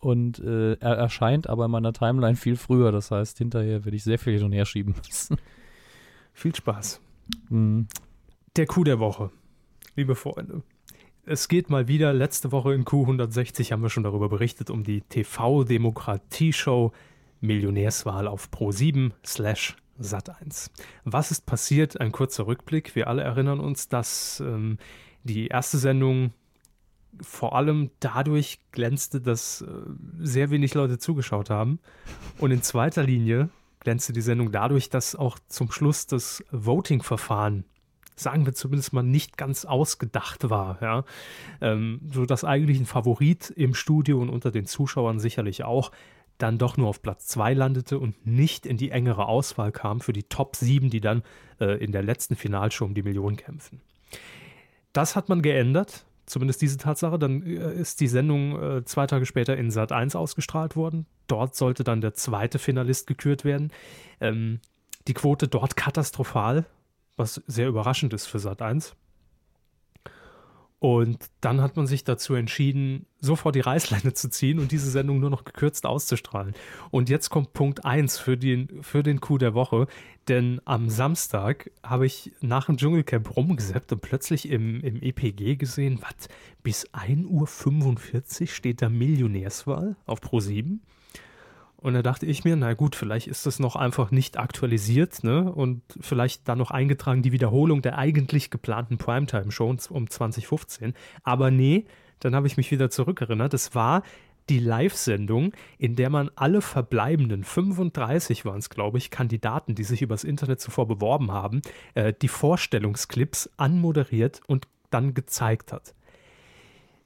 Und 0.00 0.38
äh, 0.38 0.72
er 0.74 0.96
erscheint 0.96 1.48
aber 1.48 1.66
in 1.66 1.70
meiner 1.70 1.92
Timeline 1.92 2.36
viel 2.36 2.56
früher. 2.56 2.90
Das 2.90 3.10
heißt, 3.10 3.38
hinterher 3.38 3.84
werde 3.84 3.96
ich 3.96 4.02
sehr 4.02 4.18
viel 4.18 4.34
hin 4.34 4.44
und 4.44 4.52
her 4.52 4.64
schieben 4.64 4.94
müssen. 5.06 5.36
Viel 6.32 6.54
Spaß. 6.54 7.00
Mhm. 7.50 7.86
Der 8.56 8.66
Coup 8.66 8.84
der 8.84 8.98
Woche. 8.98 9.30
Liebe 9.94 10.14
Freunde. 10.14 10.62
Es 11.26 11.48
geht 11.48 11.68
mal 11.68 11.86
wieder, 11.86 12.14
letzte 12.14 12.50
Woche 12.50 12.72
in 12.72 12.84
Q160 12.84 13.72
haben 13.72 13.82
wir 13.82 13.90
schon 13.90 14.02
darüber 14.02 14.28
berichtet, 14.28 14.70
um 14.70 14.82
die 14.82 15.02
TV-Demokratie-Show 15.02 16.92
Millionärswahl 17.40 18.26
auf 18.26 18.48
Pro7 18.50 19.12
slash 19.24 19.76
Sat1. 20.00 20.70
Was 21.04 21.30
ist 21.30 21.46
passiert? 21.46 22.00
Ein 22.00 22.12
kurzer 22.12 22.46
Rückblick. 22.46 22.94
Wir 22.94 23.06
alle 23.06 23.22
erinnern 23.22 23.60
uns, 23.60 23.88
dass 23.88 24.40
ähm, 24.40 24.78
die 25.24 25.48
erste 25.48 25.78
Sendung 25.78 26.32
vor 27.20 27.54
allem 27.54 27.90
dadurch 28.00 28.60
glänzte, 28.72 29.20
dass 29.20 29.62
äh, 29.62 29.66
sehr 30.18 30.50
wenig 30.50 30.74
Leute 30.74 30.98
zugeschaut 30.98 31.50
haben. 31.50 31.80
Und 32.38 32.50
in 32.50 32.62
zweiter 32.62 33.02
Linie 33.02 33.50
glänzte 33.80 34.12
die 34.12 34.20
Sendung 34.20 34.52
dadurch, 34.52 34.90
dass 34.90 35.16
auch 35.16 35.38
zum 35.48 35.70
Schluss 35.70 36.06
das 36.06 36.44
Voting-Verfahren, 36.50 37.64
sagen 38.14 38.46
wir 38.46 38.52
zumindest 38.52 38.92
mal, 38.92 39.02
nicht 39.02 39.36
ganz 39.36 39.64
ausgedacht 39.64 40.50
war. 40.50 40.80
Ja? 40.82 41.04
Ähm, 41.60 42.00
so 42.12 42.26
dass 42.26 42.44
eigentlich 42.44 42.78
ein 42.78 42.86
Favorit 42.86 43.50
im 43.50 43.74
Studio 43.74 44.20
und 44.20 44.28
unter 44.28 44.50
den 44.50 44.66
Zuschauern 44.66 45.18
sicherlich 45.18 45.64
auch 45.64 45.90
dann 46.38 46.58
doch 46.58 46.76
nur 46.76 46.88
auf 46.88 47.02
Platz 47.02 47.26
2 47.26 47.54
landete 47.54 47.98
und 47.98 48.26
nicht 48.26 48.66
in 48.66 48.76
die 48.76 48.90
engere 48.90 49.26
Auswahl 49.26 49.72
kam 49.72 50.00
für 50.00 50.12
die 50.12 50.22
Top 50.22 50.56
7, 50.56 50.88
die 50.90 51.00
dann 51.00 51.22
äh, 51.60 51.82
in 51.82 51.92
der 51.92 52.02
letzten 52.02 52.34
Finalshow 52.34 52.86
um 52.86 52.94
die 52.94 53.02
Million 53.02 53.36
kämpfen. 53.36 53.80
Das 54.92 55.16
hat 55.16 55.28
man 55.28 55.42
geändert, 55.42 56.06
zumindest 56.30 56.62
diese 56.62 56.78
Tatsache. 56.78 57.18
Dann 57.18 57.42
äh, 57.42 57.74
ist 57.74 58.00
die 58.00 58.08
Sendung 58.08 58.60
äh, 58.60 58.84
zwei 58.84 59.06
Tage 59.06 59.26
später 59.26 59.56
in 59.56 59.70
Sat 59.70 59.92
1 59.92 60.16
ausgestrahlt 60.16 60.76
worden. 60.76 61.06
Dort 61.26 61.54
sollte 61.54 61.84
dann 61.84 62.00
der 62.00 62.14
zweite 62.14 62.58
Finalist 62.58 63.06
gekürt 63.06 63.44
werden. 63.44 63.70
Ähm, 64.20 64.60
die 65.08 65.14
Quote 65.14 65.48
dort 65.48 65.76
katastrophal, 65.76 66.66
was 67.16 67.42
sehr 67.46 67.68
überraschend 67.68 68.12
ist 68.14 68.26
für 68.26 68.38
Sat 68.38 68.62
1. 68.62 68.94
Und 70.80 71.18
dann 71.42 71.60
hat 71.60 71.76
man 71.76 71.86
sich 71.86 72.04
dazu 72.04 72.32
entschieden, 72.32 73.04
sofort 73.20 73.54
die 73.54 73.60
Reißleine 73.60 74.14
zu 74.14 74.30
ziehen 74.30 74.58
und 74.58 74.72
diese 74.72 74.90
Sendung 74.90 75.20
nur 75.20 75.28
noch 75.28 75.44
gekürzt 75.44 75.84
auszustrahlen. 75.84 76.54
Und 76.90 77.10
jetzt 77.10 77.28
kommt 77.28 77.52
Punkt 77.52 77.84
1 77.84 78.18
für 78.18 78.38
den, 78.38 78.82
für 78.82 79.02
den 79.02 79.20
Coup 79.20 79.38
der 79.38 79.52
Woche. 79.52 79.86
Denn 80.28 80.58
am 80.64 80.88
Samstag 80.88 81.70
habe 81.82 82.06
ich 82.06 82.32
nach 82.40 82.66
dem 82.66 82.78
Dschungelcamp 82.78 83.36
rumgesappt 83.36 83.92
und 83.92 84.00
plötzlich 84.00 84.48
im, 84.48 84.80
im 84.80 85.02
EPG 85.02 85.56
gesehen, 85.56 86.00
was, 86.00 86.28
bis 86.62 86.88
1.45 86.94 88.40
Uhr 88.40 88.46
steht 88.46 88.80
da 88.80 88.88
Millionärswahl 88.88 89.96
auf 90.06 90.20
Pro7. 90.20 90.78
Und 91.80 91.94
da 91.94 92.02
dachte 92.02 92.26
ich 92.26 92.44
mir, 92.44 92.56
na 92.56 92.74
gut, 92.74 92.94
vielleicht 92.94 93.26
ist 93.26 93.46
das 93.46 93.58
noch 93.58 93.74
einfach 93.74 94.10
nicht 94.10 94.38
aktualisiert, 94.38 95.24
ne? 95.24 95.50
Und 95.50 95.82
vielleicht 96.00 96.46
dann 96.48 96.58
noch 96.58 96.70
eingetragen 96.70 97.22
die 97.22 97.32
Wiederholung 97.32 97.80
der 97.82 97.96
eigentlich 97.96 98.50
geplanten 98.50 98.98
Primetime-Show 98.98 99.76
um 99.88 100.10
2015. 100.10 100.94
Aber 101.22 101.50
nee, 101.50 101.86
dann 102.20 102.34
habe 102.34 102.46
ich 102.46 102.56
mich 102.56 102.70
wieder 102.70 102.90
zurückerinnert. 102.90 103.54
Es 103.54 103.74
war 103.74 104.02
die 104.50 104.58
Live-Sendung, 104.58 105.52
in 105.78 105.96
der 105.96 106.10
man 106.10 106.30
alle 106.34 106.60
verbleibenden 106.60 107.44
35 107.44 108.44
waren 108.44 108.58
es, 108.58 108.68
glaube 108.68 108.98
ich, 108.98 109.10
Kandidaten, 109.10 109.74
die 109.74 109.84
sich 109.84 110.02
übers 110.02 110.24
Internet 110.24 110.60
zuvor 110.60 110.88
beworben 110.88 111.30
haben, 111.30 111.62
äh, 111.94 112.12
die 112.20 112.28
Vorstellungsclips 112.28 113.50
anmoderiert 113.56 114.40
und 114.48 114.66
dann 114.90 115.14
gezeigt 115.14 115.72
hat. 115.72 115.94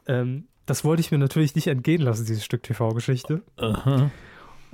Ähm, 0.06 0.48
das 0.66 0.84
wollte 0.84 1.00
ich 1.00 1.10
mir 1.10 1.18
natürlich 1.18 1.54
nicht 1.54 1.66
entgehen 1.66 2.00
lassen, 2.00 2.24
dieses 2.24 2.44
Stück 2.44 2.62
TV-Geschichte 2.62 3.42
Aha. 3.56 4.10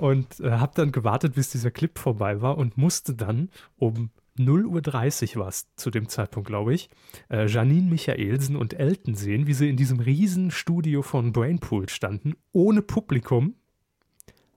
Und 0.01 0.39
äh, 0.39 0.49
habe 0.53 0.73
dann 0.73 0.91
gewartet, 0.91 1.35
bis 1.35 1.51
dieser 1.51 1.69
Clip 1.69 1.99
vorbei 1.99 2.41
war 2.41 2.57
und 2.57 2.75
musste 2.75 3.13
dann 3.13 3.51
um 3.77 4.09
0.30 4.39 5.35
Uhr 5.35 5.43
war 5.43 5.49
es 5.49 5.67
zu 5.75 5.91
dem 5.91 6.09
Zeitpunkt, 6.09 6.47
glaube 6.47 6.73
ich, 6.73 6.89
äh, 7.29 7.45
Janine 7.45 7.87
Michaelsen 7.87 8.55
und 8.55 8.73
Elton 8.73 9.13
sehen, 9.13 9.45
wie 9.45 9.53
sie 9.53 9.69
in 9.69 9.77
diesem 9.77 9.99
riesen 9.99 10.49
Studio 10.49 11.03
von 11.03 11.31
Brainpool 11.31 11.87
standen, 11.87 12.33
ohne 12.51 12.81
Publikum, 12.81 13.53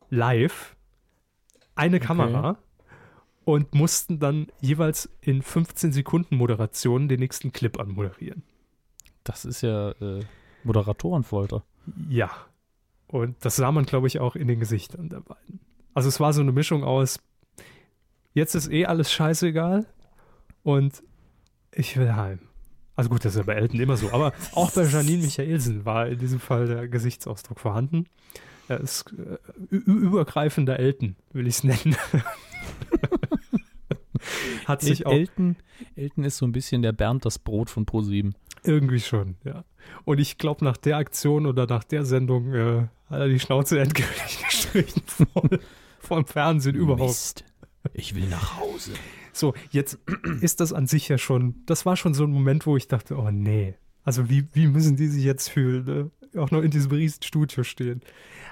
live, 0.08 0.76
eine 1.74 2.00
Kamera 2.00 2.56
und 3.44 3.74
mussten 3.74 4.20
dann 4.20 4.46
jeweils 4.62 5.10
in 5.20 5.42
15 5.42 5.92
Sekunden 5.92 6.36
Moderation 6.36 7.06
den 7.06 7.20
nächsten 7.20 7.52
Clip 7.52 7.78
anmoderieren. 7.78 8.44
Das 9.24 9.44
ist 9.44 9.60
ja 9.60 9.90
äh, 9.90 10.20
Moderatorenfolter. 10.62 11.64
Ja. 12.08 12.30
Und 13.14 13.36
das 13.44 13.54
sah 13.54 13.70
man, 13.70 13.86
glaube 13.86 14.08
ich, 14.08 14.18
auch 14.18 14.34
in 14.34 14.48
den 14.48 14.58
Gesichtern 14.58 15.08
der 15.08 15.20
beiden. 15.20 15.60
Also 15.94 16.08
es 16.08 16.18
war 16.18 16.32
so 16.32 16.40
eine 16.40 16.50
Mischung 16.50 16.82
aus, 16.82 17.20
jetzt 18.32 18.56
ist 18.56 18.72
eh 18.72 18.86
alles 18.86 19.12
scheißegal 19.12 19.86
und 20.64 21.00
ich 21.70 21.96
will 21.96 22.16
heim. 22.16 22.40
Also 22.96 23.10
gut, 23.10 23.24
das 23.24 23.34
ist 23.34 23.38
ja 23.38 23.44
bei 23.44 23.54
Elton 23.54 23.78
immer 23.78 23.96
so, 23.96 24.10
aber 24.10 24.32
auch 24.54 24.72
bei 24.72 24.82
Janine 24.82 25.22
Michaelsen 25.22 25.84
war 25.84 26.08
in 26.08 26.18
diesem 26.18 26.40
Fall 26.40 26.66
der 26.66 26.88
Gesichtsausdruck 26.88 27.60
vorhanden. 27.60 28.08
Er 28.66 28.80
ist 28.80 29.12
äh, 29.12 29.38
übergreifender 29.70 30.80
Elton, 30.80 31.14
will 31.32 31.46
ich 31.46 31.58
es 31.58 31.62
nennen. 31.62 31.94
Hat 34.64 34.80
sich 34.80 35.06
auch 35.06 35.12
Elton, 35.12 35.54
Elton 35.94 36.24
ist 36.24 36.38
so 36.38 36.46
ein 36.46 36.52
bisschen 36.52 36.82
der 36.82 36.92
Bernd 36.92 37.24
das 37.24 37.38
Brot 37.38 37.70
von 37.70 37.86
ProSieben. 37.86 38.34
Irgendwie 38.64 38.98
schon, 38.98 39.36
ja. 39.44 39.62
Und 40.04 40.18
ich 40.18 40.38
glaube, 40.38 40.64
nach 40.64 40.76
der 40.76 40.96
Aktion 40.96 41.46
oder 41.46 41.66
nach 41.66 41.84
der 41.84 42.04
Sendung 42.04 42.54
äh, 42.54 42.88
hat 43.08 43.20
er 43.20 43.28
die 43.28 43.40
Schnauze 43.40 43.80
endgültig 43.80 44.44
gestrichen 44.48 45.02
vom, 45.06 45.48
vom 46.00 46.26
Fernsehen 46.26 46.76
überhaupt. 46.76 47.08
Mist. 47.08 47.44
Ich 47.92 48.14
will 48.14 48.26
nach 48.28 48.58
Hause. 48.58 48.92
So, 49.32 49.54
jetzt 49.70 49.98
ist 50.40 50.60
das 50.60 50.72
an 50.72 50.86
sich 50.86 51.08
ja 51.08 51.18
schon, 51.18 51.56
das 51.66 51.84
war 51.84 51.96
schon 51.96 52.14
so 52.14 52.24
ein 52.24 52.30
Moment, 52.30 52.66
wo 52.66 52.76
ich 52.76 52.88
dachte, 52.88 53.16
oh 53.16 53.30
nee. 53.30 53.74
Also 54.04 54.28
wie, 54.28 54.46
wie 54.52 54.66
müssen 54.66 54.96
die 54.96 55.08
sich 55.08 55.24
jetzt 55.24 55.48
fühlen, 55.48 55.84
ne? 55.84 56.10
auch 56.40 56.50
noch 56.50 56.62
in 56.62 56.70
diesem 56.70 56.92
riesen 56.92 57.22
Studio 57.22 57.62
stehen. 57.62 58.02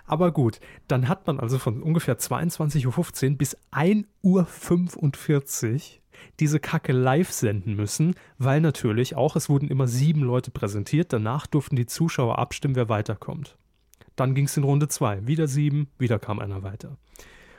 Aber 0.05 0.33
gut, 0.33 0.61
dann 0.89 1.09
hat 1.09 1.27
man 1.27 1.41
also 1.41 1.59
von 1.59 1.83
ungefähr 1.83 2.19
22.15 2.19 3.31
Uhr 3.31 3.37
bis 3.39 3.57
1.45 3.73 4.05
Uhr 4.23 6.02
diese 6.41 6.61
Kacke 6.61 6.93
live 6.93 7.31
senden 7.31 7.77
müssen, 7.77 8.15
weil 8.39 8.61
natürlich 8.61 9.17
auch, 9.17 9.37
es 9.37 9.49
wurden 9.49 9.69
immer 9.69 9.89
sieben 9.89 10.23
Leute 10.23 10.51
präsentiert, 10.51 11.13
danach 11.13 11.47
durften 11.47 11.77
die 11.77 11.87
Zuschauer 11.87 12.39
abstimmen, 12.39 12.77
wer 12.77 12.89
weiterkommt. 12.89 13.57
Dann 14.17 14.35
ging 14.35 14.45
es 14.47 14.57
in 14.57 14.65
Runde 14.65 14.89
zwei, 14.89 15.27
wieder 15.27 15.49
sieben, 15.49 15.89
wieder 15.99 16.19
kam 16.19 16.39
einer 16.39 16.63
weiter. 16.63 16.97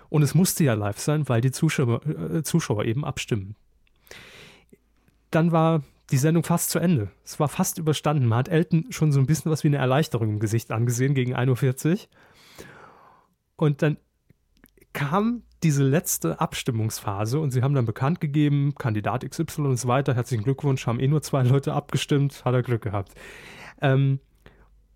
Und 0.10 0.22
es 0.22 0.36
musste 0.36 0.64
ja 0.64 0.76
live 0.76 1.00
sein, 1.00 1.28
weil 1.28 1.42
die 1.42 1.52
Zuschauer, 1.52 2.06
äh, 2.06 2.44
Zuschauer 2.44 2.86
eben 2.86 3.04
abstimmen. 3.04 3.56
Dann 5.32 5.52
war 5.52 5.82
die 6.12 6.18
Sendung 6.18 6.44
fast 6.44 6.70
zu 6.70 6.78
Ende. 6.78 7.10
Es 7.24 7.40
war 7.40 7.48
fast 7.48 7.80
überstanden. 7.80 8.28
Man 8.28 8.38
hat 8.38 8.50
Elton 8.50 8.86
schon 8.92 9.12
so 9.12 9.20
ein 9.20 9.26
bisschen 9.26 9.52
was 9.52 9.64
wie 9.64 9.70
eine 9.70 9.78
Erleichterung 9.78 10.30
im 10.30 10.40
Gesicht 10.40 10.72
angesehen 10.72 11.16
gegen 11.16 11.36
1.40 11.36 11.92
Uhr. 11.92 11.98
Und 13.56 13.82
dann 13.82 13.98
kam 14.94 15.44
diese 15.64 15.84
letzte 15.84 16.40
Abstimmungsphase 16.40 17.40
und 17.40 17.52
sie 17.52 17.64
haben 17.64 17.74
dann 17.74 17.86
bekannt 17.86 18.20
gegeben, 18.20 18.76
Kandidat 18.76 19.30
XY 19.30 19.62
und 19.62 19.78
so 19.78 19.88
weiter, 19.88 20.14
herzlichen 20.14 20.44
Glückwunsch, 20.44 20.86
haben 20.88 21.00
eh 21.00 21.08
nur 21.08 21.22
zwei 21.22 21.44
Leute 21.44 21.74
abgestimmt, 21.74 22.44
hat 22.46 22.54
er 22.54 22.64
Glück 22.64 22.84
gehabt. 22.84 23.14
Ähm, 23.82 24.20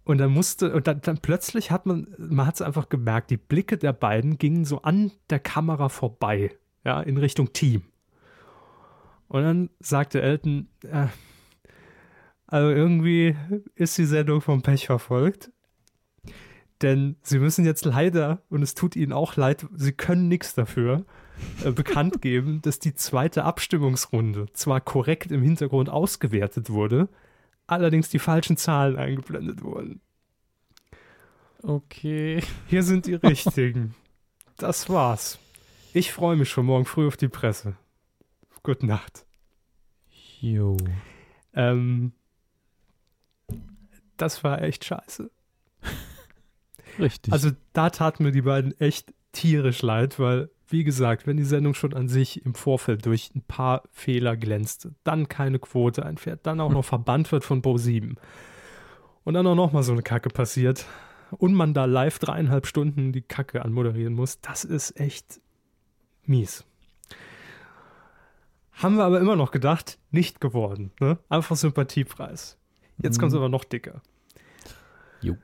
und 0.03 0.19
dann 0.19 0.31
musste, 0.31 0.73
und 0.73 0.87
dann, 0.87 1.01
dann 1.01 1.17
plötzlich 1.17 1.71
hat 1.71 1.85
man, 1.85 2.07
man 2.17 2.45
hat 2.47 2.55
es 2.55 2.61
einfach 2.61 2.89
gemerkt, 2.89 3.29
die 3.29 3.37
Blicke 3.37 3.77
der 3.77 3.93
beiden 3.93 4.37
gingen 4.37 4.63
so 4.63 4.81
an 4.81 5.11
der 5.29 5.39
Kamera 5.39 5.89
vorbei, 5.89 6.51
ja, 6.85 7.01
in 7.01 7.17
Richtung 7.17 7.51
Team. 7.53 7.83
Und 9.27 9.43
dann 9.43 9.69
sagte 9.79 10.21
Elton, 10.21 10.69
äh, 10.83 11.07
also 12.45 12.69
irgendwie 12.69 13.35
ist 13.75 13.97
die 13.97 14.05
Sendung 14.05 14.39
vom 14.39 14.61
Pech 14.61 14.85
verfolgt. 14.85 15.51
Denn 16.81 17.15
sie 17.23 17.39
müssen 17.39 17.65
jetzt 17.65 17.85
leider, 17.85 18.41
und 18.49 18.61
es 18.61 18.75
tut 18.75 18.95
ihnen 18.95 19.13
auch 19.13 19.35
leid, 19.35 19.65
sie 19.75 19.93
können 19.93 20.27
nichts 20.27 20.53
dafür, 20.53 21.05
äh, 21.63 21.71
bekannt 21.71 22.21
geben, 22.21 22.61
dass 22.61 22.79
die 22.79 22.93
zweite 22.93 23.43
Abstimmungsrunde 23.43 24.47
zwar 24.53 24.81
korrekt 24.81 25.31
im 25.31 25.41
Hintergrund 25.41 25.89
ausgewertet 25.89 26.69
wurde, 26.69 27.09
allerdings 27.65 28.09
die 28.09 28.19
falschen 28.19 28.57
Zahlen 28.57 28.95
eingeblendet 28.95 29.63
wurden. 29.63 30.01
Okay. 31.63 32.43
Hier 32.67 32.83
sind 32.83 33.07
die 33.07 33.15
richtigen. 33.15 33.95
Das 34.57 34.89
war's. 34.89 35.39
Ich 35.93 36.11
freue 36.11 36.35
mich 36.35 36.49
schon 36.49 36.67
morgen 36.67 36.85
früh 36.85 37.07
auf 37.07 37.17
die 37.17 37.27
Presse. 37.27 37.75
Gute 38.61 38.85
Nacht. 38.85 39.25
Jo. 40.39 40.77
Ähm, 41.53 42.13
das 44.17 44.43
war 44.43 44.61
echt 44.61 44.85
scheiße. 44.85 45.31
Richtig. 46.99 47.33
Also 47.33 47.51
da 47.73 47.89
taten 47.89 48.23
mir 48.23 48.31
die 48.31 48.41
beiden 48.41 48.79
echt 48.79 49.13
tierisch 49.31 49.81
leid, 49.81 50.19
weil 50.19 50.49
wie 50.69 50.83
gesagt, 50.83 51.27
wenn 51.27 51.37
die 51.37 51.45
Sendung 51.45 51.73
schon 51.73 51.93
an 51.93 52.09
sich 52.09 52.45
im 52.45 52.53
Vorfeld 52.53 53.05
durch 53.05 53.31
ein 53.35 53.41
paar 53.41 53.83
Fehler 53.91 54.35
glänzt, 54.35 54.89
dann 55.03 55.29
keine 55.29 55.59
Quote 55.59 56.05
einfährt, 56.05 56.45
dann 56.45 56.59
auch 56.59 56.71
noch 56.71 56.83
verbannt 56.83 57.31
wird 57.31 57.45
von 57.45 57.61
Pro7 57.61 58.15
und 59.23 59.33
dann 59.33 59.47
auch 59.47 59.55
noch 59.55 59.71
mal 59.71 59.83
so 59.83 59.93
eine 59.93 60.01
Kacke 60.01 60.29
passiert 60.29 60.85
und 61.31 61.53
man 61.53 61.73
da 61.73 61.85
live 61.85 62.19
dreieinhalb 62.19 62.67
Stunden 62.67 63.11
die 63.11 63.21
Kacke 63.21 63.63
anmoderieren 63.63 64.13
muss, 64.13 64.41
das 64.41 64.63
ist 64.63 64.99
echt 64.99 65.39
mies. 66.25 66.65
Haben 68.73 68.97
wir 68.97 69.05
aber 69.05 69.19
immer 69.19 69.35
noch 69.35 69.51
gedacht, 69.51 69.97
nicht 70.11 70.39
geworden. 70.39 70.91
Ne? 70.99 71.17
Einfach 71.29 71.55
Sympathiepreis. 71.55 72.57
Jetzt 73.01 73.17
mhm. 73.17 73.21
kommt 73.21 73.31
es 73.31 73.37
aber 73.37 73.49
noch 73.49 73.63
dicker. 73.63 74.01
Jo. 75.21 75.35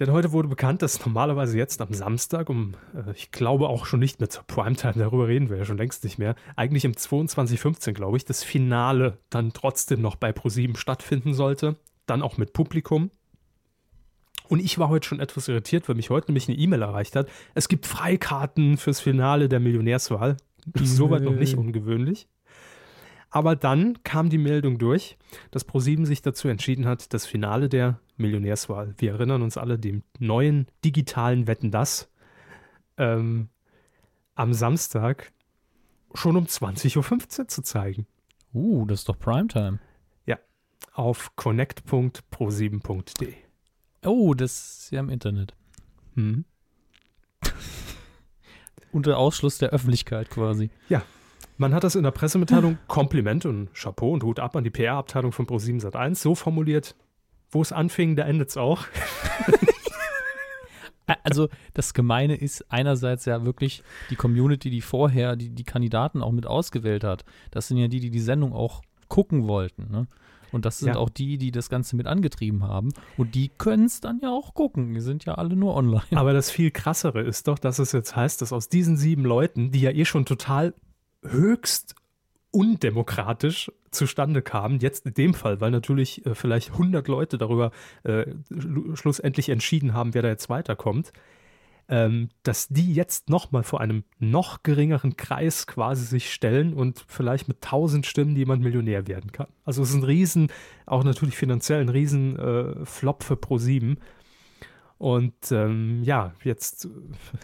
Denn 0.00 0.10
heute 0.10 0.32
wurde 0.32 0.48
bekannt, 0.48 0.82
dass 0.82 1.04
normalerweise 1.04 1.56
jetzt 1.56 1.80
am 1.80 1.92
Samstag 1.92 2.50
um, 2.50 2.74
äh, 2.94 3.12
ich 3.14 3.30
glaube 3.30 3.68
auch 3.68 3.86
schon 3.86 4.00
nicht 4.00 4.18
mehr 4.18 4.28
zur 4.28 4.42
Primetime, 4.44 4.94
darüber 4.96 5.28
reden 5.28 5.50
wir 5.50 5.56
ja 5.56 5.64
schon 5.64 5.78
längst 5.78 6.02
nicht 6.02 6.18
mehr, 6.18 6.34
eigentlich 6.56 6.84
im 6.84 6.92
22.15, 6.92 7.92
glaube 7.92 8.16
ich, 8.16 8.24
das 8.24 8.42
Finale 8.42 9.18
dann 9.30 9.52
trotzdem 9.52 10.02
noch 10.02 10.16
bei 10.16 10.32
ProSieben 10.32 10.76
stattfinden 10.76 11.34
sollte. 11.34 11.76
Dann 12.06 12.22
auch 12.22 12.36
mit 12.36 12.52
Publikum. 12.52 13.10
Und 14.48 14.60
ich 14.60 14.78
war 14.78 14.88
heute 14.88 15.08
schon 15.08 15.20
etwas 15.20 15.48
irritiert, 15.48 15.88
weil 15.88 15.96
mich 15.96 16.10
heute 16.10 16.30
nämlich 16.30 16.48
eine 16.48 16.58
E-Mail 16.58 16.82
erreicht 16.82 17.16
hat. 17.16 17.28
Es 17.54 17.68
gibt 17.68 17.86
Freikarten 17.86 18.76
fürs 18.76 19.00
Finale 19.00 19.48
der 19.48 19.60
Millionärswahl. 19.60 20.36
Soweit 20.74 21.22
noch 21.22 21.34
nicht 21.34 21.56
ungewöhnlich. 21.56 22.26
Aber 23.30 23.56
dann 23.56 24.02
kam 24.04 24.28
die 24.28 24.38
Meldung 24.38 24.78
durch, 24.78 25.16
dass 25.50 25.64
ProSieben 25.64 26.06
sich 26.06 26.22
dazu 26.22 26.48
entschieden 26.48 26.86
hat, 26.86 27.12
das 27.12 27.26
Finale 27.26 27.68
der 27.68 27.98
Millionärswahl, 28.16 28.94
wir 28.98 29.12
erinnern 29.12 29.42
uns 29.42 29.56
alle, 29.56 29.78
dem 29.78 30.02
neuen 30.18 30.66
digitalen 30.84 31.46
Wetten 31.46 31.70
das, 31.70 32.10
ähm, 32.96 33.48
am 34.34 34.52
Samstag 34.52 35.32
schon 36.14 36.36
um 36.36 36.44
20.15 36.46 37.40
Uhr 37.40 37.48
zu 37.48 37.62
zeigen. 37.62 38.06
Uh, 38.52 38.86
das 38.86 39.00
ist 39.00 39.08
doch 39.08 39.18
Primetime. 39.18 39.80
Ja, 40.26 40.38
auf 40.92 41.34
connect.pro7.de. 41.36 43.34
Oh, 44.04 44.34
das 44.34 44.78
ist 44.78 44.90
ja 44.92 45.00
im 45.00 45.08
Internet. 45.08 45.54
Hm. 46.14 46.44
Unter 48.92 49.18
Ausschluss 49.18 49.58
der 49.58 49.70
Öffentlichkeit 49.70 50.30
quasi. 50.30 50.70
Ja, 50.88 51.02
man 51.56 51.74
hat 51.74 51.84
das 51.84 51.94
in 51.94 52.02
der 52.02 52.10
Pressemitteilung 52.10 52.78
Kompliment 52.86 53.46
und 53.46 53.72
Chapeau 53.74 54.12
und 54.12 54.22
Hut 54.22 54.40
ab 54.40 54.56
an 54.56 54.64
die 54.64 54.70
PR-Abteilung 54.70 55.32
von 55.32 55.46
Pro7 55.46 55.82
Sat1 55.82 56.16
so 56.16 56.34
formuliert, 56.34 56.94
wo 57.54 57.62
es 57.62 57.72
anfing, 57.72 58.16
da 58.16 58.24
endet 58.24 58.50
es 58.50 58.56
auch. 58.56 58.84
also 61.22 61.48
das 61.72 61.94
Gemeine 61.94 62.36
ist 62.36 62.70
einerseits 62.70 63.24
ja 63.24 63.44
wirklich 63.44 63.82
die 64.10 64.16
Community, 64.16 64.70
die 64.70 64.80
vorher 64.80 65.36
die, 65.36 65.50
die 65.50 65.64
Kandidaten 65.64 66.22
auch 66.22 66.32
mit 66.32 66.46
ausgewählt 66.46 67.04
hat. 67.04 67.24
Das 67.50 67.68
sind 67.68 67.78
ja 67.78 67.88
die, 67.88 68.00
die 68.00 68.10
die 68.10 68.20
Sendung 68.20 68.52
auch 68.52 68.82
gucken 69.08 69.46
wollten. 69.46 69.90
Ne? 69.90 70.06
Und 70.52 70.64
das 70.64 70.78
sind 70.78 70.94
ja. 70.94 70.96
auch 70.96 71.10
die, 71.10 71.36
die 71.36 71.50
das 71.50 71.68
Ganze 71.68 71.96
mit 71.96 72.06
angetrieben 72.06 72.62
haben. 72.62 72.90
Und 73.16 73.34
die 73.34 73.48
können 73.48 73.86
es 73.86 74.00
dann 74.00 74.20
ja 74.22 74.30
auch 74.30 74.54
gucken. 74.54 74.94
Die 74.94 75.00
sind 75.00 75.24
ja 75.24 75.34
alle 75.34 75.56
nur 75.56 75.74
online. 75.74 76.04
Aber 76.12 76.32
das 76.32 76.50
viel 76.50 76.70
krassere 76.70 77.22
ist 77.22 77.48
doch, 77.48 77.58
dass 77.58 77.78
es 77.78 77.92
jetzt 77.92 78.14
heißt, 78.14 78.40
dass 78.40 78.52
aus 78.52 78.68
diesen 78.68 78.96
sieben 78.96 79.24
Leuten, 79.24 79.72
die 79.72 79.80
ja 79.80 79.90
eh 79.90 80.04
schon 80.04 80.24
total 80.26 80.74
höchst 81.22 81.96
undemokratisch 82.54 83.70
zustande 83.90 84.42
kam, 84.42 84.78
jetzt 84.78 85.06
in 85.06 85.14
dem 85.14 85.34
Fall, 85.34 85.60
weil 85.60 85.70
natürlich 85.70 86.24
äh, 86.24 86.34
vielleicht 86.34 86.72
100 86.72 87.08
Leute 87.08 87.36
darüber 87.36 87.72
äh, 88.04 88.26
schlussendlich 88.94 89.48
entschieden 89.48 89.92
haben, 89.92 90.14
wer 90.14 90.22
da 90.22 90.28
jetzt 90.28 90.48
weiterkommt, 90.48 91.12
ähm, 91.88 92.28
dass 92.44 92.68
die 92.68 92.94
jetzt 92.94 93.28
nochmal 93.28 93.62
vor 93.62 93.80
einem 93.80 94.04
noch 94.18 94.62
geringeren 94.62 95.16
Kreis 95.16 95.66
quasi 95.66 96.04
sich 96.04 96.32
stellen 96.32 96.74
und 96.74 97.04
vielleicht 97.08 97.48
mit 97.48 97.58
1000 97.64 98.06
Stimmen 98.06 98.36
jemand 98.36 98.62
Millionär 98.62 99.06
werden 99.08 99.32
kann. 99.32 99.48
Also 99.64 99.82
es 99.82 99.90
ist 99.90 99.96
ein 99.96 100.04
Riesen, 100.04 100.48
auch 100.86 101.04
natürlich 101.04 101.36
finanziell 101.36 101.80
ein 101.80 101.88
Riesen 101.88 102.38
äh, 102.38 102.86
Flop 102.86 103.22
für 103.22 103.34
Pro7. 103.34 103.96
Und 104.96 105.34
ähm, 105.50 106.02
ja, 106.04 106.32
jetzt 106.44 106.88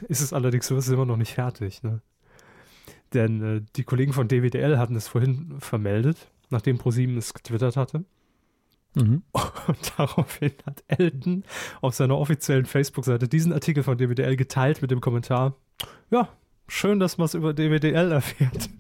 ist 0.09 0.21
es 0.21 0.33
allerdings 0.33 0.69
so, 0.69 0.77
es 0.77 0.87
ist 0.87 0.95
immer 0.95 1.05
noch 1.05 1.17
nicht 1.17 1.35
fertig. 1.35 1.83
Ne? 1.83 2.01
Denn 3.15 3.43
äh, 3.43 3.63
die 3.77 3.85
Kollegen 3.85 4.13
von 4.13 4.29
DWDL 4.29 4.79
hatten 4.79 4.97
es 4.97 5.09
vorhin 5.09 5.57
vermeldet, 5.59 6.29
nachdem 6.51 6.79
ProSieben 6.79 7.17
es 7.17 7.35
getwittert 7.35 7.77
hatte. 7.77 8.05
Mhm. 8.95 9.23
Und 9.67 9.93
daraufhin 9.97 10.53
hat 10.67 10.83
Elton 10.89 11.45
auf 11.81 11.95
seiner 11.95 12.19
offiziellen 12.19 12.67
Facebook-Seite 12.67 13.29
diesen 13.29 13.53
Artikel 13.53 13.83
von 13.83 13.99
DWDL 13.99 14.37
geteilt 14.37 14.83
mit 14.83 14.91
dem 14.91 15.01
Kommentar: 15.01 15.57
Ja, 16.11 16.29
schön, 16.67 16.99
dass 16.99 17.19
man 17.19 17.27
es 17.27 17.35
über 17.35 17.55
DWDL 17.55 18.13
erfährt. 18.13 18.71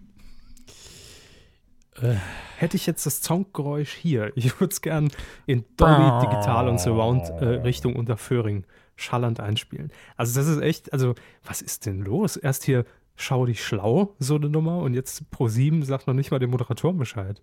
Äh. 2.00 2.16
Hätte 2.56 2.76
ich 2.76 2.86
jetzt 2.86 3.06
das 3.06 3.22
Soundgeräusch 3.22 3.94
hier, 3.94 4.32
ich 4.34 4.60
würde 4.60 4.72
es 4.72 4.82
gern 4.82 5.10
in 5.46 5.64
Dolby 5.78 6.26
Digital 6.26 6.68
und 6.68 6.78
Surround 6.78 7.22
äh, 7.40 7.60
Richtung 7.62 7.96
unter 7.96 8.18
Föhring 8.18 8.66
schallernd 8.96 9.40
einspielen. 9.40 9.90
Also 10.18 10.38
das 10.38 10.46
ist 10.46 10.60
echt, 10.60 10.92
also 10.92 11.14
was 11.42 11.62
ist 11.62 11.86
denn 11.86 12.00
los? 12.00 12.36
Erst 12.36 12.64
hier 12.64 12.84
schau 13.20 13.46
dich 13.46 13.64
schlau, 13.64 14.14
so 14.18 14.36
eine 14.36 14.48
Nummer. 14.48 14.78
Und 14.78 14.94
jetzt 14.94 15.30
pro 15.30 15.48
sieben 15.48 15.84
sagt 15.84 16.06
noch 16.06 16.14
nicht 16.14 16.30
mal 16.30 16.38
dem 16.38 16.50
Moderatoren 16.50 16.98
Bescheid. 16.98 17.40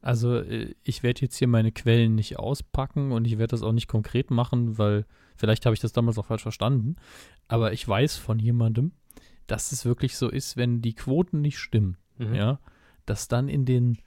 Also 0.00 0.38
äh, 0.38 0.74
ich 0.84 1.02
werde 1.02 1.22
jetzt 1.22 1.36
hier 1.36 1.48
meine 1.48 1.72
Quellen 1.72 2.14
nicht 2.14 2.38
auspacken 2.38 3.12
und 3.12 3.26
ich 3.26 3.38
werde 3.38 3.50
das 3.50 3.62
auch 3.62 3.72
nicht 3.72 3.88
konkret 3.88 4.30
machen, 4.30 4.78
weil 4.78 5.04
vielleicht 5.36 5.66
habe 5.66 5.74
ich 5.74 5.80
das 5.80 5.92
damals 5.92 6.18
auch 6.18 6.26
falsch 6.26 6.42
verstanden. 6.42 6.96
Aber 7.48 7.72
ich 7.72 7.86
weiß 7.86 8.16
von 8.16 8.38
jemandem, 8.38 8.92
dass 9.46 9.72
es 9.72 9.84
wirklich 9.84 10.16
so 10.16 10.28
ist, 10.28 10.56
wenn 10.56 10.82
die 10.82 10.94
Quoten 10.94 11.40
nicht 11.40 11.58
stimmen, 11.58 11.96
mhm. 12.18 12.34
ja, 12.34 12.60
dass 13.06 13.28
dann 13.28 13.48
in 13.48 13.64
den 13.64 13.98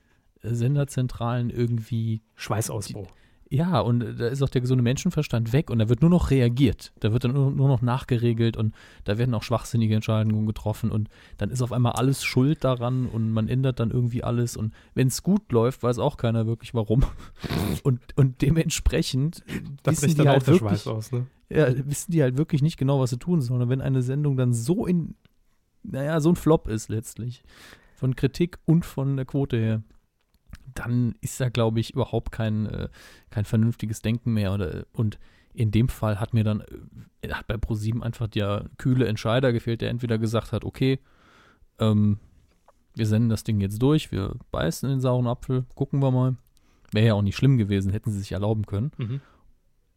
Senderzentralen 0.42 1.50
irgendwie 1.50 2.22
Schweißausbruch. 2.36 3.08
Ja, 3.54 3.82
und 3.82 4.00
da 4.00 4.28
ist 4.28 4.42
auch 4.42 4.50
der 4.50 4.62
gesunde 4.62 4.82
Menschenverstand 4.82 5.52
weg 5.52 5.70
und 5.70 5.80
da 5.80 5.90
wird 5.90 6.00
nur 6.00 6.10
noch 6.10 6.32
reagiert. 6.32 6.94
Da 7.02 7.12
wird 7.12 7.26
dann 7.26 7.34
nur, 7.34 7.52
nur 7.52 7.68
noch 7.68 7.82
nachgeregelt 7.82 8.56
und 8.56 8.74
da 9.04 9.18
werden 9.18 9.34
auch 9.34 9.44
schwachsinnige 9.44 9.94
Entscheidungen 9.94 10.46
getroffen 10.46 10.90
und 10.90 11.10
dann 11.38 11.50
ist 11.50 11.62
auf 11.62 11.74
einmal 11.74 11.92
alles 11.92 12.24
schuld 12.24 12.64
daran 12.64 13.08
und 13.08 13.34
man 13.34 13.50
ändert 13.50 13.82
dann 13.82 13.92
irgendwie 13.92 14.24
alles 14.24 14.56
und 14.56 14.74
wenn 14.94 15.10
es 15.10 15.22
gut 15.22 15.52
läuft, 15.52 15.84
weiß 15.84 16.00
auch 16.00 16.16
keiner 16.16 16.48
wirklich 16.48 16.74
warum. 16.74 17.04
Und, 17.84 18.00
und 18.16 18.42
dementsprechend 18.42 19.44
Da 19.84 19.92
wissen 19.92 20.16
die 20.16 20.28
halt 20.28 20.46
wirklich, 20.46 20.86
aus, 20.86 21.12
ne? 21.12 21.26
ja, 21.50 21.68
wissen 21.86 22.12
die 22.12 22.22
halt 22.22 22.38
wirklich 22.38 22.62
nicht 22.62 22.78
genau, 22.78 23.00
was 23.00 23.10
sie 23.10 23.18
tun 23.18 23.42
sollen. 23.42 23.62
Und 23.64 23.70
wenn 23.70 23.82
eine 23.82 24.02
Sendung 24.02 24.38
dann 24.38 24.54
so 24.54 24.86
in, 24.86 25.16
naja, 25.84 26.20
so 26.22 26.30
ein 26.30 26.36
Flop 26.36 26.68
ist 26.68 26.90
letztlich, 26.90 27.44
von 27.96 28.16
Kritik 28.16 28.60
und 28.66 28.86
von 28.86 29.16
der 29.16 29.26
Quote 29.26 29.58
her, 29.58 29.84
dann 30.74 31.16
ist 31.22 31.40
da, 31.40 31.50
glaube 31.50 31.80
ich, 31.80 31.94
überhaupt 31.94 32.32
kein, 32.32 32.66
äh, 32.68 32.90
kein 33.30 33.46
vernünftiges 33.46 34.02
Denken 34.02 34.34
mehr. 34.34 34.54
Oder, 34.54 34.86
und 34.94 35.20
in 35.54 35.72
dem 35.72 35.90
Fall 35.90 36.20
hat 36.20 36.34
mir 36.34 36.44
dann, 36.44 36.64
äh, 37.22 37.30
hat 37.30 37.48
bei 37.48 37.58
ProSieben 37.58 38.04
einfach 38.04 38.28
der 38.28 38.70
kühle 38.78 39.08
Entscheider 39.08 39.54
gefehlt, 39.54 39.82
der 39.82 39.90
entweder 39.90 40.18
gesagt 40.18 40.52
hat, 40.52 40.64
okay, 40.64 41.00
ähm, 41.80 42.18
wir 42.96 43.06
senden 43.06 43.30
das 43.30 43.44
Ding 43.44 43.62
jetzt 43.62 43.82
durch, 43.82 44.12
wir 44.12 44.36
beißen 44.52 44.90
in 44.90 44.96
den 44.98 45.02
sauren 45.02 45.28
Apfel, 45.28 45.66
gucken 45.76 46.02
wir 46.02 46.12
mal. 46.12 46.36
Wäre 46.92 47.08
ja 47.08 47.14
auch 47.14 47.22
nicht 47.22 47.38
schlimm 47.38 47.58
gewesen, 47.58 47.92
hätten 47.92 48.12
sie 48.12 48.20
sich 48.20 48.34
erlauben 48.34 48.66
können. 48.66 48.92
Mhm. 48.98 49.22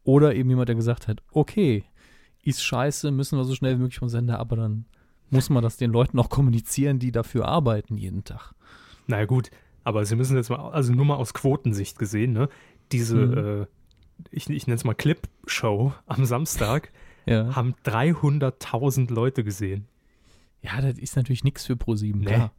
Oder 0.04 0.34
eben 0.34 0.48
jemand, 0.50 0.68
der 0.68 0.76
gesagt 0.76 1.08
hat, 1.08 1.22
okay, 1.32 1.84
ist 2.42 2.62
scheiße, 2.62 3.10
müssen 3.10 3.38
wir 3.38 3.44
so 3.44 3.54
schnell 3.54 3.76
wie 3.76 3.82
möglich 3.82 3.98
vom 3.98 4.08
Sender, 4.08 4.38
aber 4.38 4.56
dann 4.56 4.84
muss 5.30 5.50
man 5.50 5.62
das 5.62 5.76
den 5.76 5.90
Leuten 5.90 6.18
auch 6.18 6.28
kommunizieren, 6.28 6.98
die 6.98 7.10
dafür 7.10 7.46
arbeiten 7.46 7.96
jeden 7.96 8.22
Tag. 8.24 8.54
Naja, 9.06 9.24
gut, 9.24 9.50
aber 9.84 10.04
Sie 10.04 10.16
müssen 10.16 10.36
jetzt 10.36 10.50
mal, 10.50 10.70
also 10.70 10.92
nur 10.92 11.04
mal 11.04 11.16
aus 11.16 11.32
Quotensicht 11.34 11.98
gesehen, 11.98 12.32
ne? 12.32 12.48
Diese, 12.92 13.16
Mhm. 13.16 13.62
äh, 13.62 13.66
ich, 14.30 14.48
ich 14.50 14.66
nenne 14.66 14.76
es 14.76 14.84
mal 14.84 14.94
Clip-Show 14.94 15.92
am 16.06 16.24
Samstag, 16.24 16.90
Ja, 17.26 17.54
haben 17.56 17.74
300.000 17.86 19.10
Leute 19.12 19.44
gesehen. 19.44 19.86
ja 20.62 20.80
das 20.80 20.98
ist 20.98 21.16
natürlich 21.16 21.44
nichts 21.44 21.64
für 21.66 21.76
ProSieben, 21.76 22.20
Nee. 22.22 22.26
klar. 22.34 22.52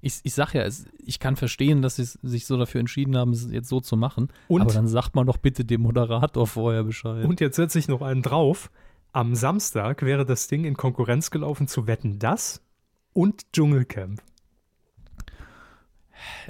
Ich, 0.00 0.20
ich 0.22 0.32
sag 0.34 0.54
ja, 0.54 0.62
es, 0.62 0.86
ich 1.04 1.18
kann 1.18 1.34
verstehen, 1.34 1.82
dass 1.82 1.96
sie 1.96 2.04
sich 2.04 2.46
so 2.46 2.56
dafür 2.56 2.78
entschieden 2.80 3.16
haben, 3.16 3.32
es 3.32 3.50
jetzt 3.50 3.68
so 3.68 3.80
zu 3.80 3.96
machen. 3.96 4.28
Und, 4.46 4.60
aber 4.62 4.72
dann 4.72 4.86
sagt 4.86 5.16
man 5.16 5.26
doch 5.26 5.38
bitte 5.38 5.64
dem 5.64 5.80
Moderator 5.82 6.46
vorher 6.46 6.84
Bescheid. 6.84 7.24
und 7.24 7.40
jetzt 7.40 7.56
setze 7.56 7.80
ich 7.80 7.88
noch 7.88 8.00
einen 8.02 8.22
drauf. 8.22 8.70
Am 9.12 9.34
Samstag 9.34 10.02
wäre 10.02 10.24
das 10.24 10.46
Ding 10.46 10.64
in 10.64 10.76
Konkurrenz 10.76 11.32
gelaufen 11.32 11.66
zu 11.66 11.88
Wetten 11.88 12.20
Das 12.20 12.62
und 13.12 13.52
Dschungelcamp. 13.52 14.22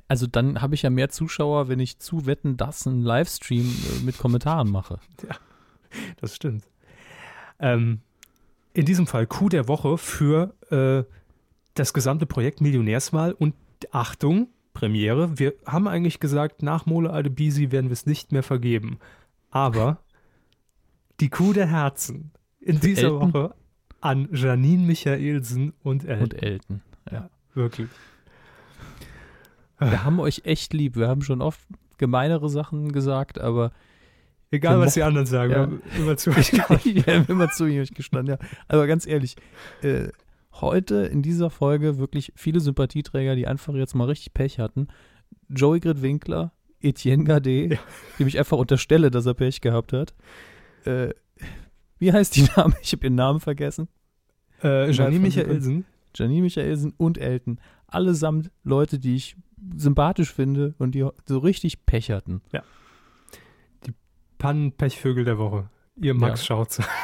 Also 0.07 0.27
dann 0.27 0.61
habe 0.61 0.75
ich 0.75 0.83
ja 0.83 0.91
mehr 0.91 1.09
Zuschauer, 1.09 1.69
wenn 1.69 1.81
ich 1.81 1.99
zu 1.99 2.27
Wetten, 2.27 2.57
dass 2.57 2.87
einen 2.87 3.03
Livestream 3.03 3.67
äh, 3.67 4.05
mit 4.05 4.19
Kommentaren 4.19 4.71
mache. 4.71 4.99
Das 6.21 6.37
stimmt. 6.37 6.65
Ähm, 7.59 8.01
in 8.75 8.85
diesem 8.85 9.07
Fall 9.07 9.27
Coup 9.27 9.49
der 9.49 9.69
Woche 9.69 9.97
für 9.99 10.55
äh, 10.71 11.11
das 11.75 11.95
gesamte 11.95 12.27
Projekt 12.27 12.61
Millionärswahl 12.61 13.33
und 13.33 13.55
Achtung, 13.91 14.49
Premiere. 14.75 15.39
Wir 15.39 15.55
haben 15.67 15.89
eigentlich 15.89 16.21
gesagt, 16.21 16.63
nach 16.63 16.87
Mole 16.87 17.11
Adebisi 17.11 17.73
werden 17.73 17.89
wir 17.89 17.95
es 17.95 18.07
nicht 18.07 18.33
mehr 18.33 18.43
vergeben. 18.43 18.99
Aber 19.51 20.03
die 21.21 21.31
Coup 21.31 21.55
der 21.55 21.67
Herzen 21.67 22.31
in 22.61 22.81
dieser 22.81 23.09
Elton? 23.09 23.35
Woche 23.35 23.55
an 24.01 24.29
Janine 24.33 24.87
Michaelsen 24.87 25.73
und 25.83 26.05
Elton. 26.05 26.23
Und 26.23 26.43
Elton. 26.43 26.81
Ja. 27.11 27.31
Wirklich. 27.55 27.89
Wir 29.81 30.05
haben 30.05 30.19
euch 30.21 30.43
echt 30.45 30.73
lieb. 30.75 30.97
Wir 30.97 31.09
haben 31.09 31.23
schon 31.23 31.41
oft 31.43 31.61
gemeinere 31.99 32.49
Sachen 32.49 32.93
gesagt, 32.93 33.41
aber 33.41 33.73
Egal, 34.51 34.81
was 34.81 34.95
die 34.95 35.03
anderen 35.03 35.27
sagen, 35.27 35.53
Ja. 35.53 35.57
wir 35.59 35.63
haben 35.63 35.83
immer 35.99 36.17
zu 36.17 36.31
euch 36.37 36.51
gehalten. 36.51 36.95
wir 37.07 37.15
haben 37.15 37.27
immer 37.29 37.51
zu 37.51 37.65
euch 37.65 37.93
gestanden. 37.93 38.39
Ja. 38.41 38.49
Aber 38.67 38.87
ganz 38.87 39.07
ehrlich, 39.07 39.37
äh, 39.83 40.09
heute 40.55 40.97
in 41.07 41.21
dieser 41.23 41.51
Folge 41.51 41.99
wirklich 41.99 42.33
viele 42.35 42.61
Sympathieträger, 42.61 43.37
die 43.37 43.47
einfach 43.47 43.75
jetzt 43.75 43.95
mal 43.95 44.07
richtig 44.07 44.33
Pech 44.35 44.59
hatten. 44.59 44.89
Joey 45.51 45.81
Grit-Winkler, 45.81 46.53
Etienne 46.81 47.25
Gade, 47.25 47.75
Ja. 47.75 47.79
dem 48.19 48.27
ich 48.27 48.39
einfach 48.39 48.57
unterstelle, 48.57 49.11
dass 49.11 49.27
er 49.27 49.35
Pech 49.35 49.61
gehabt 49.61 49.93
hat. 49.93 50.15
Äh, 50.85 51.11
wie 51.99 52.13
heißt 52.13 52.35
die 52.37 52.49
Name? 52.57 52.75
Ich 52.81 52.93
habe 52.93 53.05
ihren 53.05 53.17
Namen 53.17 53.41
vergessen. 53.41 53.89
Äh, 54.63 54.91
Janine. 54.93 55.21
Michaelsen, 55.21 55.85
Janine 56.15 56.43
Michaelsen 56.43 56.95
und 56.97 57.19
Elton. 57.19 57.61
Allesamt 57.87 58.51
Leute, 58.65 58.99
die 58.99 59.15
ich 59.17 59.37
sympathisch 59.77 60.33
finde 60.33 60.75
und 60.79 60.95
die 60.95 61.07
so 61.27 61.39
richtig 61.39 61.85
Pech 61.87 62.11
hatten. 62.11 62.43
Pannenpechvögel 64.39 65.25
der 65.25 65.39
Woche. 65.39 65.69
Ihr 65.97 66.15
Max 66.15 66.41
Ja. 66.43 66.47
Schauze. 66.47 66.85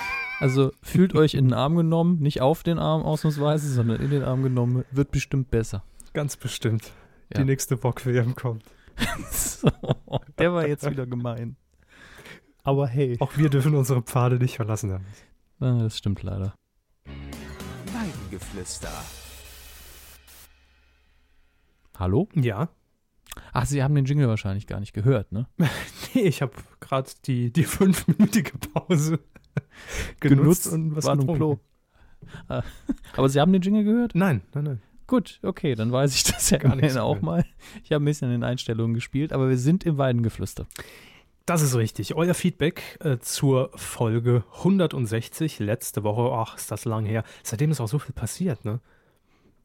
Also 0.41 0.73
fühlt 0.83 1.15
euch 1.15 1.35
in 1.35 1.45
den 1.45 1.55
Arm 1.55 1.77
genommen, 1.77 2.19
nicht 2.19 2.41
auf 2.41 2.65
den 2.65 2.81
Arm 2.81 3.03
ausnahmsweise, 3.03 3.73
sondern 3.73 4.01
in 4.01 4.11
den 4.11 4.25
Arm 4.25 4.43
genommen. 4.43 4.85
Wird 4.91 5.13
bestimmt 5.13 5.49
besser. 5.53 5.85
Ganz 6.13 6.37
bestimmt. 6.37 6.91
Ja. 7.33 7.39
Die 7.41 7.45
nächste 7.45 7.77
Bock-WM 7.77 8.35
kommt. 8.35 8.65
So, 9.31 9.71
der 10.39 10.53
war 10.53 10.67
jetzt 10.67 10.91
wieder 10.91 11.07
gemein. 11.07 11.57
Aber 12.65 12.89
hey. 12.89 13.17
Auch 13.21 13.37
wir 13.37 13.49
dürfen 13.49 13.77
unsere 13.77 14.03
Pfade 14.03 14.37
nicht 14.37 14.57
verlassen 14.57 14.93
haben. 14.93 15.07
Ah, 15.61 15.85
Das 15.85 15.99
stimmt 15.99 16.23
leider. 16.25 16.55
Weidengeflüster. 17.93 18.91
Hallo? 21.99 22.29
Ja. 22.35 22.69
Ach, 23.53 23.67
Sie 23.67 23.83
haben 23.83 23.95
den 23.95 24.05
Jingle 24.05 24.29
wahrscheinlich 24.29 24.67
gar 24.67 24.81
nicht 24.81 24.93
gehört, 24.93 25.33
ne? 25.33 25.47
Nee, 26.15 26.23
ich 26.23 26.43
habe 26.43 26.53
gerade 26.79 27.11
die, 27.25 27.53
die 27.53 27.65
fünfminütige 27.65 28.53
Pause 28.73 29.19
genutzt, 30.21 30.69
und 30.69 30.95
was 30.95 31.05
war 31.05 31.17
getrunken. 31.17 31.37
Klo. 31.37 31.59
Ah, 32.49 32.63
Aber 33.17 33.29
Sie 33.29 33.41
haben 33.41 33.53
den 33.53 33.63
Jingle 33.63 33.85
gehört? 33.85 34.15
Nein, 34.15 34.43
nein, 34.55 34.65
nein. 34.65 34.83
Gut, 35.07 35.41
okay, 35.43 35.75
dann 35.75 35.93
weiß 35.93 36.15
ich 36.15 36.23
das 36.25 36.51
ja 36.51 36.59
Gar 36.59 36.73
immerhin 36.75 36.99
auch 36.99 37.21
mal. 37.21 37.45
Ich 37.83 37.93
habe 37.93 38.03
ein 38.03 38.07
bisschen 38.07 38.29
in 38.29 38.41
den 38.41 38.45
Einstellungen 38.45 38.95
gespielt, 38.95 39.33
aber 39.33 39.49
wir 39.49 39.59
sind 39.59 39.85
im 39.85 39.99
Weidengeflüster. 39.99 40.67
Das 41.47 41.61
ist 41.61 41.75
richtig. 41.75 42.15
Euer 42.15 42.33
Feedback 42.33 42.99
äh, 43.01 43.19
zur 43.19 43.71
Folge 43.75 44.45
160 44.57 45.59
letzte 45.59 46.03
Woche. 46.03 46.33
Ach, 46.35 46.57
ist 46.57 46.71
das 46.71 46.87
lang 46.87 47.05
her. 47.05 47.23
Seitdem 47.43 47.71
ist 47.71 47.81
auch 47.83 47.89
so 47.89 47.99
viel 47.99 48.15
passiert, 48.15 48.65
ne? 48.65 48.81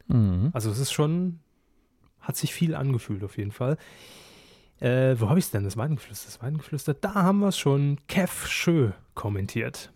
Mhm. 0.08 0.50
Also 0.52 0.72
es 0.72 0.80
ist 0.80 0.92
schon, 0.92 1.40
hat 2.22 2.38
sich 2.38 2.53
viel 2.53 2.76
angefühlt 2.76 3.24
auf 3.24 3.38
jeden 3.38 3.51
Fall. 3.51 3.78
Äh, 4.80 5.20
wo 5.20 5.30
habe 5.30 5.39
ich 5.39 5.45
es 5.45 5.51
denn? 5.51 5.63
Das 5.63 5.78
Weidengeflüster, 5.78 6.28
das 6.28 6.41
Weidengeflüster. 6.41 6.93
Da 6.93 7.13
haben 7.15 7.39
wir 7.39 7.49
es 7.49 7.57
schon. 7.57 7.97
Kev 8.07 8.47
Schö 8.47 8.91
kommentiert. 9.13 9.91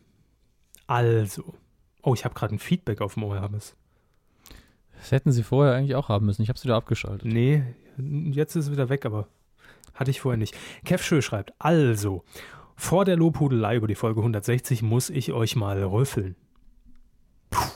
Also. 0.88 1.54
Oh, 2.02 2.14
ich 2.14 2.26
habe 2.26 2.36
gerade 2.36 2.56
ein 2.56 2.60
Feedback 2.60 3.00
auf 3.00 3.14
dem 3.14 3.24
Ohr, 3.24 3.40
Hammes. 3.40 3.76
Das 4.98 5.12
hätten 5.12 5.32
Sie 5.32 5.44
vorher 5.44 5.74
eigentlich 5.74 5.96
auch 5.96 6.10
haben 6.10 6.26
müssen. 6.26 6.42
Ich 6.42 6.50
habe 6.50 6.58
es 6.58 6.64
wieder 6.64 6.76
abgeschaltet. 6.76 7.26
Nee, 7.26 7.64
jetzt 7.98 8.56
ist 8.56 8.66
es 8.66 8.72
wieder 8.72 8.90
weg, 8.90 9.06
aber 9.06 9.28
hatte 9.94 10.12
ich 10.12 10.22
vorher 10.22 10.38
nicht. 10.38 10.56
Kev 10.84 11.04
Schö 11.04 11.22
schreibt, 11.22 11.54
also, 11.60 12.24
vor 12.76 13.06
der 13.06 13.16
Lobhudelei 13.16 13.76
über 13.76 13.88
die 13.88 13.96
Folge 13.96 14.20
160 14.20 14.82
muss 14.82 15.10
ich 15.10 15.32
euch 15.32 15.56
mal 15.56 15.82
rüffeln. 15.84 16.36
Puh. 17.50 17.70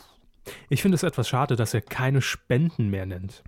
Ich 0.70 0.82
finde 0.82 0.96
es 0.96 1.04
etwas 1.04 1.30
schade, 1.30 1.56
dass 1.56 1.74
er 1.74 1.82
keine 1.82 2.22
Spenden 2.22 2.90
mehr 2.90 3.06
nennt. 3.06 3.44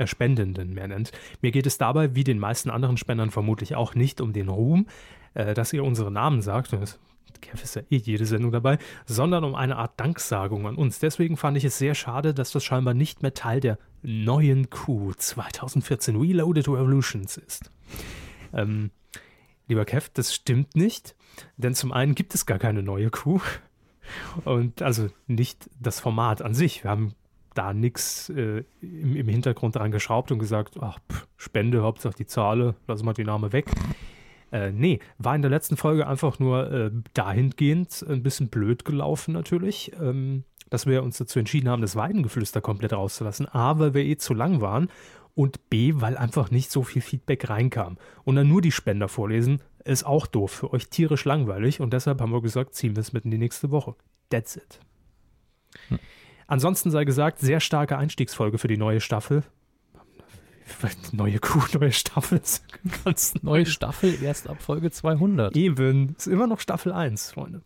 Äh, 0.00 0.06
Spendenden 0.06 0.72
mehr 0.72 0.88
nennt. 0.88 1.12
Mir 1.42 1.50
geht 1.50 1.66
es 1.66 1.76
dabei, 1.76 2.14
wie 2.14 2.24
den 2.24 2.38
meisten 2.38 2.70
anderen 2.70 2.96
Spendern 2.96 3.30
vermutlich 3.30 3.76
auch, 3.76 3.94
nicht 3.94 4.22
um 4.22 4.32
den 4.32 4.48
Ruhm, 4.48 4.86
äh, 5.34 5.52
dass 5.52 5.74
ihr 5.74 5.84
unsere 5.84 6.10
Namen 6.10 6.40
sagt. 6.40 6.70
Kev 6.70 7.62
ist 7.62 7.76
ja 7.76 7.82
eh 7.90 7.96
jede 7.96 8.24
Sendung 8.24 8.50
dabei, 8.50 8.78
sondern 9.04 9.44
um 9.44 9.54
eine 9.54 9.76
Art 9.76 10.00
Danksagung 10.00 10.66
an 10.66 10.76
uns. 10.76 11.00
Deswegen 11.00 11.36
fand 11.36 11.56
ich 11.58 11.64
es 11.64 11.76
sehr 11.76 11.94
schade, 11.94 12.32
dass 12.32 12.50
das 12.50 12.64
scheinbar 12.64 12.94
nicht 12.94 13.22
mehr 13.22 13.34
Teil 13.34 13.60
der 13.60 13.78
neuen 14.02 14.70
Q 14.70 15.12
2014 15.12 16.16
Reloaded 16.16 16.68
Revolutions 16.68 17.36
ist. 17.36 17.70
Ähm, 18.54 18.90
lieber 19.68 19.84
Kev, 19.84 20.08
das 20.14 20.34
stimmt 20.34 20.76
nicht, 20.76 21.14
denn 21.58 21.74
zum 21.74 21.92
einen 21.92 22.14
gibt 22.14 22.34
es 22.34 22.46
gar 22.46 22.58
keine 22.58 22.82
neue 22.82 23.10
Q 23.10 23.40
und 24.44 24.80
also 24.80 25.08
nicht 25.26 25.68
das 25.78 26.00
Format 26.00 26.40
an 26.40 26.54
sich. 26.54 26.84
Wir 26.84 26.90
haben 26.90 27.14
da 27.54 27.72
nichts 27.74 28.28
äh, 28.30 28.64
im, 28.80 29.16
im 29.16 29.28
Hintergrund 29.28 29.76
dran 29.76 29.90
geschraubt 29.90 30.32
und 30.32 30.38
gesagt, 30.38 30.76
ach, 30.80 30.98
pff, 31.10 31.26
Spende, 31.36 31.82
Hauptsache 31.82 32.14
die 32.14 32.26
Zahle, 32.26 32.74
lassen 32.86 33.06
wir 33.06 33.14
die 33.14 33.24
Name 33.24 33.52
weg. 33.52 33.66
Äh, 34.52 34.72
nee, 34.72 35.00
war 35.18 35.34
in 35.34 35.42
der 35.42 35.50
letzten 35.50 35.76
Folge 35.76 36.06
einfach 36.06 36.38
nur 36.38 36.70
äh, 36.70 36.90
dahingehend 37.14 38.04
ein 38.08 38.22
bisschen 38.22 38.48
blöd 38.48 38.84
gelaufen 38.84 39.32
natürlich, 39.32 39.92
ähm, 40.00 40.44
dass 40.70 40.86
wir 40.86 41.02
uns 41.02 41.18
dazu 41.18 41.38
entschieden 41.38 41.68
haben, 41.68 41.82
das 41.82 41.96
Weidengeflüster 41.96 42.60
komplett 42.60 42.92
rauszulassen. 42.92 43.46
A, 43.48 43.78
weil 43.78 43.94
wir 43.94 44.04
eh 44.04 44.16
zu 44.16 44.34
lang 44.34 44.60
waren 44.60 44.88
und 45.34 45.70
B, 45.70 45.94
weil 45.96 46.16
einfach 46.16 46.50
nicht 46.50 46.70
so 46.70 46.82
viel 46.82 47.02
Feedback 47.02 47.48
reinkam. 47.48 47.96
Und 48.24 48.36
dann 48.36 48.48
nur 48.48 48.60
die 48.60 48.72
Spender 48.72 49.08
vorlesen, 49.08 49.60
ist 49.84 50.04
auch 50.04 50.26
doof, 50.26 50.50
für 50.52 50.72
euch 50.72 50.88
tierisch 50.88 51.24
langweilig 51.24 51.80
und 51.80 51.92
deshalb 51.92 52.20
haben 52.20 52.32
wir 52.32 52.42
gesagt, 52.42 52.74
ziehen 52.74 52.96
wir 52.96 53.00
es 53.00 53.12
mit 53.12 53.24
in 53.24 53.30
die 53.30 53.38
nächste 53.38 53.70
Woche. 53.70 53.94
That's 54.28 54.56
it. 54.56 54.80
Ansonsten 56.50 56.90
sei 56.90 57.04
gesagt, 57.04 57.38
sehr 57.38 57.60
starke 57.60 57.96
Einstiegsfolge 57.96 58.58
für 58.58 58.66
die 58.66 58.76
neue 58.76 59.00
Staffel. 59.00 59.44
Neue 61.12 61.38
Kuh, 61.38 61.62
neue 61.78 61.92
Staffel. 61.92 62.40
Ganz 63.04 63.34
neue 63.42 63.66
Staffel 63.66 64.20
erst 64.20 64.48
ab 64.48 64.60
Folge 64.60 64.90
200. 64.90 65.56
Eben, 65.56 66.16
ist 66.18 66.26
immer 66.26 66.48
noch 66.48 66.58
Staffel 66.58 66.92
1, 66.92 67.30
Freunde. 67.30 67.62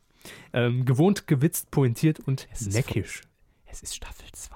Ähm, 0.53 0.85
gewohnt, 0.85 1.27
gewitzt, 1.27 1.71
pointiert 1.71 2.21
und 2.21 2.47
Es 2.53 2.61
ist 2.61 2.75
neckisch. 2.75 3.23
Es 3.65 3.83
ist 3.83 3.97
Staffel 3.97 4.27
2. 4.31 4.55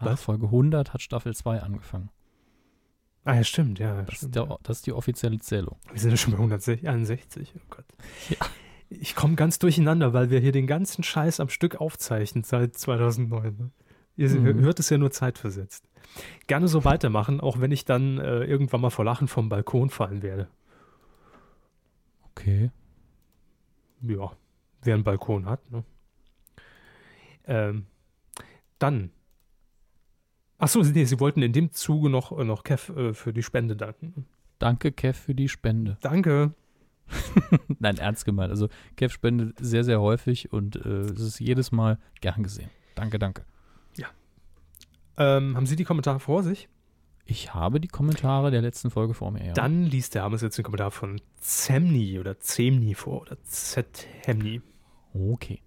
Nach 0.00 0.18
Folge 0.18 0.44
100 0.44 0.92
hat 0.92 1.00
Staffel 1.00 1.34
2 1.34 1.62
angefangen. 1.62 2.10
Ah, 3.24 3.36
ja, 3.36 3.44
stimmt, 3.44 3.78
ja. 3.78 4.02
Das, 4.02 4.16
stimmt, 4.16 4.36
ist, 4.36 4.48
der, 4.48 4.58
das 4.62 4.76
ist 4.78 4.86
die 4.86 4.92
offizielle 4.92 5.38
Zählung. 5.38 5.78
Wir 5.90 6.00
sind 6.00 6.10
ja 6.10 6.18
schon 6.18 6.32
bei 6.32 6.38
161. 6.38 7.54
Oh 7.56 7.60
Gott. 7.70 7.86
Ja. 8.28 8.46
Ich 8.88 9.14
komme 9.16 9.34
ganz 9.34 9.58
durcheinander, 9.58 10.12
weil 10.12 10.30
wir 10.30 10.40
hier 10.40 10.52
den 10.52 10.66
ganzen 10.66 11.02
Scheiß 11.02 11.40
am 11.40 11.48
Stück 11.48 11.76
aufzeichnen 11.80 12.44
seit 12.44 12.76
2009. 12.76 13.56
ne? 13.56 13.70
Ihr 14.16 14.30
Mhm. 14.30 14.60
hört 14.60 14.78
es 14.78 14.90
ja 14.90 14.98
nur 14.98 15.10
zeitversetzt. 15.10 15.88
Gerne 16.46 16.68
so 16.68 16.84
weitermachen, 16.84 17.40
auch 17.40 17.60
wenn 17.60 17.72
ich 17.72 17.84
dann 17.84 18.18
äh, 18.18 18.44
irgendwann 18.44 18.80
mal 18.80 18.90
vor 18.90 19.04
Lachen 19.04 19.26
vom 19.26 19.48
Balkon 19.48 19.90
fallen 19.90 20.22
werde. 20.22 20.48
Okay. 22.30 22.70
Ja, 24.02 24.32
wer 24.82 24.94
einen 24.94 25.02
Balkon 25.04 25.46
hat. 25.46 25.68
Ne? 25.72 25.82
Ähm, 27.46 27.86
dann. 28.78 29.10
Achso, 30.58 30.82
nee, 30.82 31.04
Sie 31.04 31.18
wollten 31.20 31.42
in 31.42 31.52
dem 31.52 31.72
Zuge 31.72 32.08
noch, 32.10 32.38
äh, 32.38 32.44
noch 32.44 32.62
Kev 32.62 32.92
äh, 32.92 33.14
für 33.14 33.32
die 33.32 33.42
Spende 33.42 33.76
danken. 33.76 34.26
Danke, 34.58 34.92
Kev, 34.92 35.18
für 35.18 35.34
die 35.34 35.48
Spende. 35.48 35.96
Danke. 36.00 36.54
Nein, 37.78 37.98
ernst 37.98 38.24
gemeint. 38.24 38.50
Also, 38.50 38.68
Kev 38.96 39.12
spendet 39.12 39.56
sehr, 39.60 39.84
sehr 39.84 40.00
häufig 40.00 40.52
und 40.52 40.76
äh, 40.76 41.00
es 41.00 41.20
ist 41.20 41.40
jedes 41.40 41.72
Mal 41.72 41.98
gern 42.20 42.42
gesehen. 42.42 42.70
Danke, 42.94 43.18
danke. 43.18 43.44
Ähm, 45.16 45.56
haben 45.56 45.66
Sie 45.66 45.76
die 45.76 45.84
Kommentare 45.84 46.20
vor 46.20 46.42
sich? 46.42 46.68
Ich 47.26 47.54
habe 47.54 47.80
die 47.80 47.88
Kommentare 47.88 48.50
der 48.50 48.60
letzten 48.60 48.90
Folge 48.90 49.14
vor 49.14 49.30
mir. 49.30 49.46
Ja. 49.46 49.52
Dann 49.54 49.84
liest 49.84 50.14
der 50.14 50.22
Hammes 50.22 50.42
jetzt 50.42 50.58
den 50.58 50.64
Kommentar 50.64 50.90
von 50.90 51.20
Zemni 51.40 52.18
oder 52.18 52.38
Zemni 52.38 52.94
vor 52.94 53.22
oder 53.22 53.42
Zhemni. 53.42 54.60
Okay. 55.14 55.62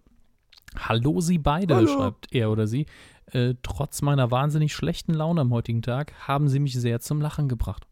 Hallo 0.77 1.19
Sie 1.21 1.39
beide, 1.39 1.75
Hallo. 1.75 1.87
schreibt 1.87 2.33
er 2.33 2.51
oder 2.51 2.67
sie. 2.67 2.85
Äh, 3.31 3.55
trotz 3.63 4.01
meiner 4.01 4.29
wahnsinnig 4.29 4.73
schlechten 4.73 5.13
Laune 5.13 5.41
am 5.41 5.51
heutigen 5.51 5.81
Tag 5.81 6.13
haben 6.27 6.47
Sie 6.47 6.59
mich 6.59 6.73
sehr 6.79 6.99
zum 6.99 7.21
Lachen 7.21 7.49
gebracht. 7.49 7.87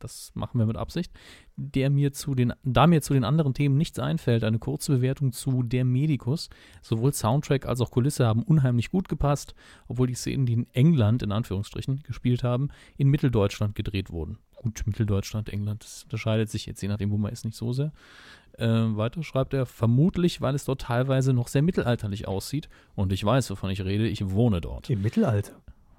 Das 0.00 0.32
machen 0.34 0.58
wir 0.58 0.66
mit 0.66 0.76
Absicht. 0.76 1.12
Der 1.56 1.90
mir 1.90 2.12
zu 2.12 2.34
den, 2.34 2.52
da 2.64 2.86
mir 2.86 3.02
zu 3.02 3.12
den 3.12 3.24
anderen 3.24 3.54
Themen 3.54 3.76
nichts 3.76 3.98
einfällt, 3.98 4.44
eine 4.44 4.58
kurze 4.58 4.92
Bewertung 4.92 5.32
zu 5.32 5.62
Der 5.62 5.84
Medikus. 5.84 6.48
Sowohl 6.82 7.12
Soundtrack 7.12 7.66
als 7.66 7.80
auch 7.80 7.90
Kulisse 7.90 8.26
haben 8.26 8.42
unheimlich 8.42 8.90
gut 8.90 9.08
gepasst, 9.08 9.54
obwohl 9.86 10.06
die 10.06 10.14
Szenen, 10.14 10.46
die 10.46 10.54
in 10.54 10.66
England, 10.72 11.22
in 11.22 11.32
Anführungsstrichen, 11.32 12.02
gespielt 12.02 12.42
haben, 12.42 12.68
in 12.96 13.08
Mitteldeutschland 13.08 13.74
gedreht 13.74 14.10
wurden. 14.10 14.38
Gut, 14.56 14.82
Mitteldeutschland, 14.86 15.48
England, 15.48 15.84
das 15.84 16.02
unterscheidet 16.04 16.50
sich 16.50 16.66
jetzt 16.66 16.82
je 16.82 16.88
nachdem, 16.88 17.10
wo 17.10 17.18
man 17.18 17.32
ist, 17.32 17.44
nicht 17.44 17.56
so 17.56 17.72
sehr. 17.72 17.92
Äh, 18.58 18.66
weiter 18.66 19.22
schreibt 19.22 19.54
er, 19.54 19.64
vermutlich, 19.64 20.40
weil 20.40 20.54
es 20.54 20.64
dort 20.64 20.82
teilweise 20.82 21.32
noch 21.32 21.48
sehr 21.48 21.62
mittelalterlich 21.62 22.28
aussieht. 22.28 22.68
Und 22.94 23.12
ich 23.12 23.24
weiß, 23.24 23.50
wovon 23.50 23.70
ich 23.70 23.84
rede, 23.84 24.06
ich 24.06 24.30
wohne 24.30 24.60
dort. 24.60 24.90
Im 24.90 25.02
Mittelalter. 25.02 25.52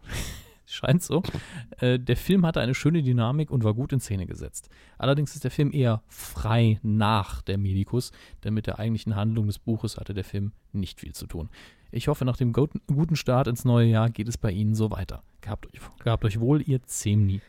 Scheint 0.71 1.03
so. 1.03 1.21
Äh, 1.79 1.99
der 1.99 2.15
Film 2.15 2.45
hatte 2.45 2.61
eine 2.61 2.73
schöne 2.73 3.03
Dynamik 3.03 3.51
und 3.51 3.63
war 3.63 3.73
gut 3.73 3.91
in 3.91 3.99
Szene 3.99 4.25
gesetzt. 4.25 4.69
Allerdings 4.97 5.35
ist 5.35 5.43
der 5.43 5.51
Film 5.51 5.71
eher 5.73 6.01
frei 6.07 6.79
nach 6.81 7.41
der 7.41 7.57
Medikus, 7.57 8.11
denn 8.43 8.53
mit 8.53 8.67
der 8.67 8.79
eigentlichen 8.79 9.15
Handlung 9.15 9.47
des 9.47 9.59
Buches 9.59 9.97
hatte 9.97 10.13
der 10.13 10.23
Film 10.23 10.53
nicht 10.71 10.99
viel 11.01 11.13
zu 11.13 11.27
tun. 11.27 11.49
Ich 11.91 12.07
hoffe, 12.07 12.23
nach 12.23 12.37
dem 12.37 12.53
gut- 12.53 12.79
guten 12.87 13.17
Start 13.17 13.47
ins 13.47 13.65
neue 13.65 13.87
Jahr 13.87 14.09
geht 14.09 14.29
es 14.29 14.37
bei 14.37 14.49
Ihnen 14.51 14.73
so 14.75 14.91
weiter. 14.91 15.23
Gehabt 15.41 15.67
euch, 15.67 15.81
gehabt 16.03 16.23
euch 16.23 16.39
wohl, 16.39 16.61
ihr 16.61 16.81
Zemni. 16.83 17.41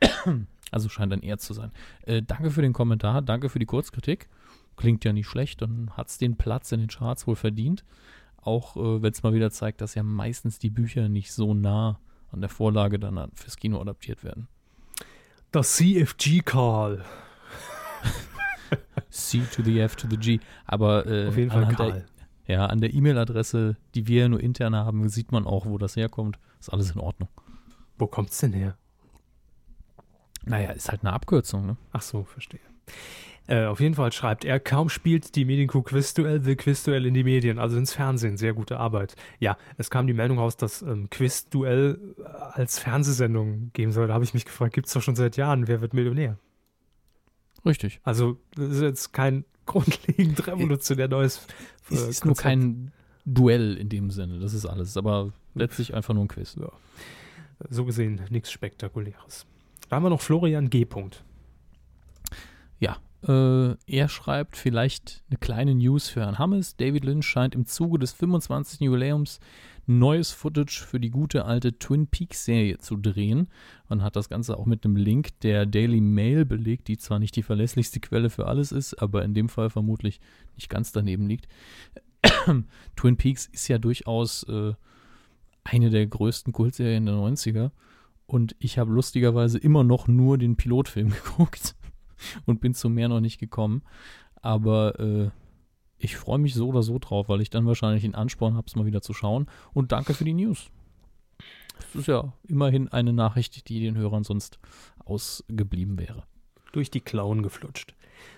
Also 0.72 0.88
scheint 0.88 1.12
ein 1.12 1.24
Er 1.24 1.38
zu 1.38 1.52
sein. 1.52 1.72
Äh, 2.06 2.22
danke 2.22 2.52
für 2.52 2.62
den 2.62 2.72
Kommentar, 2.72 3.22
danke 3.22 3.48
für 3.48 3.58
die 3.58 3.66
Kurzkritik. 3.66 4.28
Klingt 4.76 5.04
ja 5.04 5.12
nicht 5.12 5.26
schlecht, 5.26 5.62
dann 5.62 5.90
hat 5.96 6.06
es 6.06 6.18
den 6.18 6.36
Platz 6.36 6.70
in 6.70 6.78
den 6.78 6.88
Charts 6.88 7.26
wohl 7.26 7.34
verdient. 7.34 7.84
Auch 8.40 8.76
äh, 8.76 9.02
wenn 9.02 9.12
es 9.12 9.24
mal 9.24 9.34
wieder 9.34 9.50
zeigt, 9.50 9.80
dass 9.80 9.96
ja 9.96 10.04
meistens 10.04 10.60
die 10.60 10.70
Bücher 10.70 11.08
nicht 11.08 11.32
so 11.32 11.54
nah 11.54 11.98
an 12.32 12.40
der 12.40 12.50
Vorlage 12.50 12.98
dann 12.98 13.18
an- 13.18 13.32
fürs 13.34 13.56
Kino 13.56 13.80
adaptiert 13.80 14.22
werden. 14.24 14.48
Das 15.52 15.76
CFG 15.76 16.40
Karl. 16.44 17.04
C 19.10 19.40
to 19.52 19.62
the 19.62 19.80
F 19.80 19.96
to 19.96 20.06
the 20.08 20.16
G. 20.16 20.40
Aber 20.66 21.06
äh, 21.06 21.28
Auf 21.28 21.36
jeden 21.36 21.50
Fall 21.50 21.68
Karl. 21.74 22.06
Der, 22.46 22.54
ja, 22.56 22.66
an 22.66 22.80
der 22.80 22.92
E-Mail-Adresse, 22.94 23.76
die 23.94 24.06
wir 24.06 24.22
ja 24.22 24.28
nur 24.28 24.40
intern 24.40 24.74
haben, 24.74 25.08
sieht 25.08 25.32
man 25.32 25.46
auch, 25.46 25.66
wo 25.66 25.78
das 25.78 25.96
herkommt. 25.96 26.38
Ist 26.60 26.72
alles 26.72 26.90
in 26.92 27.00
Ordnung. 27.00 27.28
Wo 27.98 28.06
kommt's 28.06 28.38
denn 28.38 28.52
her? 28.52 28.76
Naja, 30.44 30.70
ist 30.70 30.88
halt 30.90 31.02
eine 31.02 31.12
Abkürzung, 31.12 31.66
ne? 31.66 31.76
Ach 31.92 32.02
so, 32.02 32.24
verstehe. 32.24 32.60
Äh, 33.50 33.64
auf 33.64 33.80
jeden 33.80 33.96
Fall 33.96 34.12
schreibt 34.12 34.44
er, 34.44 34.60
kaum 34.60 34.88
spielt 34.88 35.34
die 35.34 35.44
Medienkuh 35.44 35.82
Quizduell, 35.82 36.44
will 36.44 36.54
Quizduell 36.54 37.04
in 37.04 37.14
die 37.14 37.24
Medien, 37.24 37.58
also 37.58 37.76
ins 37.76 37.92
Fernsehen. 37.92 38.36
Sehr 38.36 38.52
gute 38.52 38.78
Arbeit. 38.78 39.16
Ja, 39.40 39.56
es 39.76 39.90
kam 39.90 40.06
die 40.06 40.12
Meldung 40.12 40.38
raus, 40.38 40.56
dass 40.56 40.82
ähm, 40.82 41.10
Quizduell 41.10 41.98
äh, 42.18 42.22
als 42.22 42.78
Fernsehsendung 42.78 43.72
geben 43.72 43.90
soll. 43.90 44.06
Da 44.06 44.14
habe 44.14 44.22
ich 44.22 44.34
mich 44.34 44.44
gefragt, 44.44 44.74
gibt's 44.74 44.92
doch 44.92 45.02
schon 45.02 45.16
seit 45.16 45.36
Jahren, 45.36 45.66
wer 45.66 45.80
wird 45.80 45.94
Millionär? 45.94 46.38
Richtig. 47.66 48.00
Also, 48.04 48.38
das 48.54 48.68
ist 48.68 48.82
jetzt 48.82 49.12
kein 49.12 49.44
grundlegend 49.66 50.46
revolutionär 50.46 51.08
neues 51.08 51.48
äh, 51.90 51.94
Es 51.94 52.02
ist 52.06 52.24
nur 52.24 52.36
kein 52.36 52.92
Duell 53.24 53.76
in 53.76 53.88
dem 53.88 54.12
Sinne, 54.12 54.38
das 54.38 54.54
ist 54.54 54.64
alles. 54.64 54.96
Aber 54.96 55.32
letztlich 55.56 55.92
einfach 55.92 56.14
nur 56.14 56.24
ein 56.24 56.28
Quiz. 56.28 56.56
So 57.68 57.84
gesehen, 57.84 58.20
nichts 58.30 58.52
Spektakuläres. 58.52 59.44
Da 59.88 59.96
haben 59.96 60.04
wir 60.04 60.10
noch 60.10 60.20
Florian 60.20 60.70
G. 60.70 60.84
Punkt. 60.84 61.24
Äh, 63.26 63.74
er 63.86 64.08
schreibt 64.08 64.56
vielleicht 64.56 65.22
eine 65.28 65.38
kleine 65.38 65.74
News 65.74 66.08
für 66.08 66.20
Herrn 66.20 66.38
Hammes. 66.38 66.76
David 66.76 67.04
Lynch 67.04 67.26
scheint 67.26 67.54
im 67.54 67.66
Zuge 67.66 67.98
des 67.98 68.12
25. 68.12 68.80
Jubiläums 68.80 69.40
neues 69.86 70.30
Footage 70.30 70.84
für 70.86 71.00
die 71.00 71.10
gute 71.10 71.44
alte 71.44 71.78
Twin 71.78 72.06
Peaks 72.06 72.44
Serie 72.44 72.78
zu 72.78 72.96
drehen. 72.96 73.48
Man 73.88 74.02
hat 74.02 74.16
das 74.16 74.28
Ganze 74.28 74.56
auch 74.56 74.66
mit 74.66 74.84
einem 74.84 74.96
Link 74.96 75.40
der 75.40 75.66
Daily 75.66 76.00
Mail 76.00 76.44
belegt, 76.44 76.88
die 76.88 76.96
zwar 76.96 77.18
nicht 77.18 77.34
die 77.36 77.42
verlässlichste 77.42 78.00
Quelle 78.00 78.30
für 78.30 78.46
alles 78.46 78.72
ist, 78.72 78.94
aber 79.02 79.24
in 79.24 79.34
dem 79.34 79.48
Fall 79.48 79.68
vermutlich 79.68 80.20
nicht 80.54 80.70
ganz 80.70 80.92
daneben 80.92 81.26
liegt. 81.26 81.48
Twin 82.96 83.16
Peaks 83.16 83.46
ist 83.46 83.68
ja 83.68 83.78
durchaus 83.78 84.44
äh, 84.44 84.74
eine 85.64 85.90
der 85.90 86.06
größten 86.06 86.52
Kultserien 86.52 87.06
der 87.06 87.16
90er. 87.16 87.70
Und 88.26 88.54
ich 88.60 88.78
habe 88.78 88.92
lustigerweise 88.92 89.58
immer 89.58 89.82
noch 89.82 90.06
nur 90.06 90.38
den 90.38 90.56
Pilotfilm 90.56 91.08
geguckt 91.24 91.74
und 92.46 92.60
bin 92.60 92.74
zu 92.74 92.88
mehr 92.88 93.08
noch 93.08 93.20
nicht 93.20 93.38
gekommen. 93.38 93.82
Aber 94.42 94.98
äh, 94.98 95.30
ich 95.98 96.16
freue 96.16 96.38
mich 96.38 96.54
so 96.54 96.68
oder 96.68 96.82
so 96.82 96.98
drauf, 96.98 97.28
weil 97.28 97.40
ich 97.40 97.50
dann 97.50 97.66
wahrscheinlich 97.66 98.02
den 98.02 98.14
Ansporn 98.14 98.54
habe, 98.54 98.66
es 98.66 98.76
mal 98.76 98.86
wieder 98.86 99.02
zu 99.02 99.12
schauen. 99.12 99.46
Und 99.74 99.92
danke 99.92 100.14
für 100.14 100.24
die 100.24 100.34
News. 100.34 100.70
Das 101.76 101.94
ist 101.94 102.08
ja 102.08 102.32
immerhin 102.46 102.88
eine 102.88 103.12
Nachricht, 103.12 103.68
die 103.68 103.80
den 103.80 103.96
Hörern 103.96 104.24
sonst 104.24 104.58
ausgeblieben 105.04 105.98
wäre. 105.98 106.24
Durch 106.72 106.90
die 106.90 107.00
Klauen 107.00 107.42
geflutscht. 107.42 107.94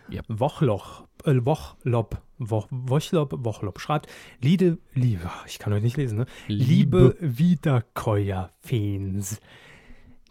Ja. 0.09 0.23
Wochloch, 0.29 1.05
äh, 1.25 1.45
Wochlob, 1.45 2.23
Woch, 2.39 2.69
Wochlob, 2.71 3.45
Wochlob 3.45 3.81
schreibt, 3.81 4.07
Liebe, 4.41 4.79
Liebe, 4.95 5.29
ich 5.47 5.59
kann 5.59 5.73
heute 5.73 5.85
nicht 5.85 5.97
lesen, 5.97 6.19
ne? 6.19 6.27
Liebe 6.47 7.17
Wiederkäuer-Fans. 7.21 9.41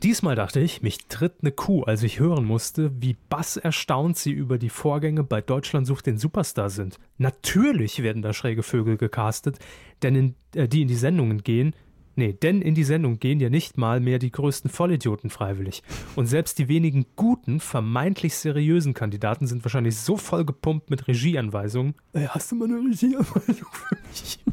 Diesmal 0.03 0.35
dachte 0.35 0.59
ich, 0.59 0.81
mich 0.81 1.05
tritt 1.09 1.35
eine 1.41 1.51
Kuh, 1.51 1.83
als 1.83 2.01
ich 2.01 2.19
hören 2.19 2.43
musste, 2.43 2.91
wie 2.99 3.15
bass 3.29 3.55
erstaunt 3.55 4.17
sie 4.17 4.31
über 4.31 4.57
die 4.57 4.69
Vorgänge 4.69 5.23
bei 5.23 5.41
Deutschland 5.41 5.85
sucht 5.85 6.07
den 6.07 6.17
Superstar 6.17 6.71
sind. 6.71 6.97
Natürlich 7.19 8.01
werden 8.01 8.23
da 8.23 8.33
schräge 8.33 8.63
Vögel 8.63 8.97
gecastet, 8.97 9.59
denn 10.01 10.15
in, 10.15 10.35
äh, 10.55 10.67
die 10.67 10.81
in 10.81 10.87
die 10.87 10.95
Sendungen 10.95 11.43
gehen. 11.43 11.75
Nee, 12.15 12.33
denn 12.33 12.63
in 12.63 12.73
die 12.73 12.83
Sendung 12.83 13.19
gehen 13.19 13.39
ja 13.39 13.51
nicht 13.51 13.77
mal 13.77 13.99
mehr 13.99 14.17
die 14.17 14.31
größten 14.31 14.71
Vollidioten 14.71 15.29
freiwillig. 15.29 15.83
Und 16.15 16.25
selbst 16.25 16.57
die 16.57 16.67
wenigen 16.67 17.05
guten, 17.15 17.59
vermeintlich 17.59 18.35
seriösen 18.35 18.95
Kandidaten 18.95 19.45
sind 19.45 19.63
wahrscheinlich 19.63 19.97
so 19.97 20.17
vollgepumpt 20.17 20.89
mit 20.89 21.07
Regieanweisungen. 21.07 21.93
Äh, 22.13 22.25
hast 22.27 22.51
du 22.51 22.55
mal 22.55 22.65
eine 22.65 22.79
Regieanweisung 22.79 23.67
für 23.71 23.97
mich? 24.09 24.39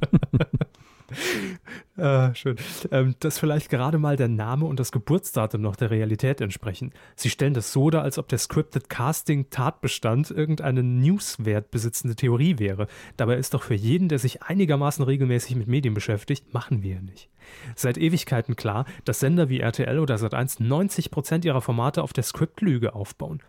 Ah, 1.96 2.32
schön. 2.34 2.56
Ähm, 2.92 3.16
dass 3.18 3.40
vielleicht 3.40 3.70
gerade 3.70 3.98
mal 3.98 4.16
der 4.16 4.28
Name 4.28 4.66
und 4.66 4.78
das 4.78 4.92
Geburtsdatum 4.92 5.60
noch 5.60 5.74
der 5.74 5.90
Realität 5.90 6.40
entsprechen. 6.40 6.92
Sie 7.16 7.28
stellen 7.28 7.54
das 7.54 7.72
so 7.72 7.90
dar, 7.90 8.02
als 8.02 8.18
ob 8.18 8.28
der 8.28 8.38
Scripted 8.38 8.88
Casting 8.88 9.50
Tatbestand 9.50 10.30
irgendeine 10.30 10.84
Newswert 10.84 11.72
besitzende 11.72 12.14
Theorie 12.14 12.58
wäre. 12.58 12.86
Dabei 13.16 13.36
ist 13.36 13.54
doch 13.54 13.64
für 13.64 13.74
jeden, 13.74 14.08
der 14.08 14.20
sich 14.20 14.42
einigermaßen 14.44 15.04
regelmäßig 15.04 15.56
mit 15.56 15.66
Medien 15.66 15.94
beschäftigt, 15.94 16.54
machen 16.54 16.82
wir 16.82 16.94
ja 16.96 17.00
nicht. 17.00 17.28
Seit 17.74 17.98
Ewigkeiten 17.98 18.54
klar, 18.54 18.84
dass 19.04 19.20
Sender 19.20 19.48
wie 19.48 19.60
RTL 19.60 19.98
oder 19.98 20.16
Sat1 20.16 20.60
90% 20.60 21.44
ihrer 21.44 21.62
Formate 21.62 22.02
auf 22.02 22.12
der 22.12 22.24
Scriptlüge 22.24 22.94
aufbauen. 22.94 23.42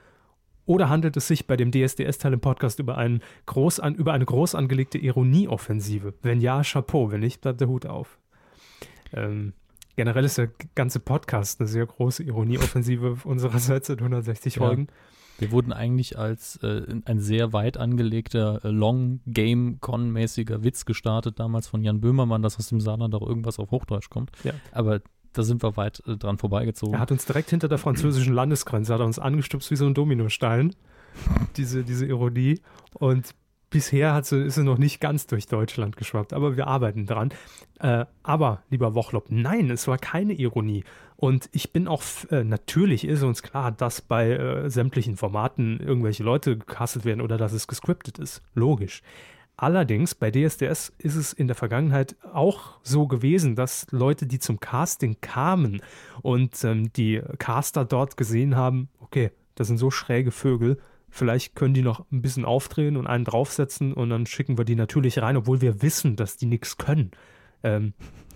Oder 0.70 0.88
handelt 0.88 1.18
es 1.18 1.28
sich 1.28 1.48
bei 1.48 1.58
dem 1.58 1.72
DSDS-Teil 1.72 2.34
im 2.34 2.42
Podcast 2.42 2.78
über, 2.78 2.96
einen 2.96 3.24
groß 3.48 3.80
an, 3.80 3.96
über 3.96 4.14
eine 4.14 4.26
groß 4.26 4.54
angelegte 4.54 5.00
Ironieoffensive? 5.00 6.14
Wenn 6.22 6.42
ja, 6.42 6.62
Chapeau. 6.62 7.10
Wenn 7.10 7.22
nicht, 7.22 7.42
bleibt 7.42 7.60
der 7.60 7.68
Hut 7.68 7.88
auf. 7.88 8.20
Ähm, 9.12 9.54
Generell 9.96 10.26
ist 10.26 10.38
der 10.38 10.52
ganze 10.76 11.00
Podcast 11.00 11.60
eine 11.60 11.68
sehr 11.68 11.88
große 11.88 12.22
Ironieoffensive 12.22 13.18
unsererseits 13.28 13.88
seit 13.88 13.98
160 13.98 14.58
Ja. 14.58 14.62
Folgen. 14.62 14.90
Wir 15.40 15.52
wurden 15.52 15.74
eigentlich 15.74 16.20
als 16.20 16.58
äh, 16.58 16.84
ein 17.06 17.20
sehr 17.20 17.52
weit 17.52 17.78
angelegter, 17.78 18.64
äh, 18.64 18.70
Long-Game-Con-mäßiger 18.70 20.64
Witz 20.64 20.86
gestartet, 20.86 21.40
damals 21.40 21.68
von 21.68 21.82
Jan 21.84 22.00
Böhmermann, 22.00 22.44
dass 22.44 22.60
aus 22.60 22.70
dem 22.70 22.80
Saarland 22.80 23.16
auch 23.16 23.28
irgendwas 23.28 23.58
auf 23.58 23.72
Hochdeutsch 23.72 24.12
kommt. 24.12 24.30
Ja. 24.44 24.54
Aber 24.72 25.02
da 25.34 25.44
sind 25.44 25.64
wir 25.64 25.78
weit 25.78 26.02
äh, 26.08 26.18
dran 26.18 26.38
vorbeigezogen. 26.38 26.96
Er 26.96 27.00
hat 27.00 27.12
uns 27.12 27.26
direkt 27.26 27.50
hinter 27.50 27.68
der 27.68 27.78
französischen 27.78 28.34
Landesgrenze, 28.34 28.94
hat 28.94 29.02
er 29.02 29.06
uns 29.06 29.20
angestupst 29.20 29.72
wie 29.72 29.76
so 29.76 29.86
ein 29.86 29.94
Dominostein. 29.94 30.76
Diese, 31.58 31.84
diese 31.84 32.06
Ironie. 32.06 32.62
Und 32.94 33.34
bisher 33.70 34.14
hat 34.14 34.26
sie, 34.26 34.44
ist 34.44 34.56
sie 34.56 34.64
noch 34.64 34.78
nicht 34.78 35.02
ganz 35.02 35.28
durch 35.28 35.48
Deutschland 35.48 35.98
geschwappt, 35.98 36.34
aber 36.34 36.56
wir 36.56 36.68
arbeiten 36.68 37.06
dran. 37.06 37.32
Äh, 37.80 38.06
aber, 38.24 38.64
lieber 38.70 38.96
Wochlop, 38.96 39.26
nein, 39.30 39.70
es 39.70 39.88
war 39.88 39.98
keine 39.98 40.34
Ironie. 40.34 40.84
Und 41.16 41.50
ich 41.52 41.74
bin 41.74 41.88
auch, 41.88 42.04
äh, 42.30 42.44
natürlich 42.44 43.06
ist 43.06 43.24
uns 43.24 43.44
klar, 43.44 43.72
dass 43.72 44.02
bei 44.02 44.32
äh, 44.32 44.70
sämtlichen 44.70 45.18
Formaten 45.18 45.80
irgendwelche 45.80 46.24
Leute 46.24 46.58
gecastet 46.58 47.06
werden 47.06 47.22
oder 47.22 47.38
dass 47.38 47.54
es 47.54 47.68
gescriptet 47.68 48.20
ist. 48.20 48.42
Logisch. 48.54 49.02
Allerdings 49.62 50.16
bei 50.16 50.32
DSDS 50.32 50.94
ist 51.00 51.16
es 51.16 51.34
in 51.34 51.48
der 51.48 51.56
Vergangenheit 51.56 52.16
auch 52.32 52.80
so 52.82 53.08
gewesen, 53.08 53.58
dass 53.58 53.88
Leute, 53.92 54.26
die 54.26 54.40
zum 54.40 54.62
Casting 54.62 55.18
kamen 55.20 55.82
und 56.22 56.64
ähm, 56.64 56.94
die 56.94 57.22
Caster 57.40 57.84
dort 57.84 58.16
gesehen 58.16 58.56
haben, 58.56 58.88
okay, 59.00 59.32
das 59.56 59.68
sind 59.68 59.78
so 59.78 59.92
schräge 59.92 60.32
Vögel, 60.32 60.80
vielleicht 61.10 61.58
können 61.58 61.74
die 61.74 61.82
noch 61.82 62.10
ein 62.10 62.22
bisschen 62.22 62.46
aufdrehen 62.46 62.96
und 62.96 63.06
einen 63.06 63.26
draufsetzen 63.26 63.92
und 63.92 64.12
dann 64.12 64.26
schicken 64.28 64.58
wir 64.58 64.64
die 64.64 64.76
natürlich 64.76 65.22
rein, 65.22 65.36
obwohl 65.36 65.60
wir 65.60 65.82
wissen, 65.82 66.16
dass 66.16 66.38
die 66.38 66.46
nichts 66.46 66.78
können. 66.78 67.12
Ähm, 67.62 67.92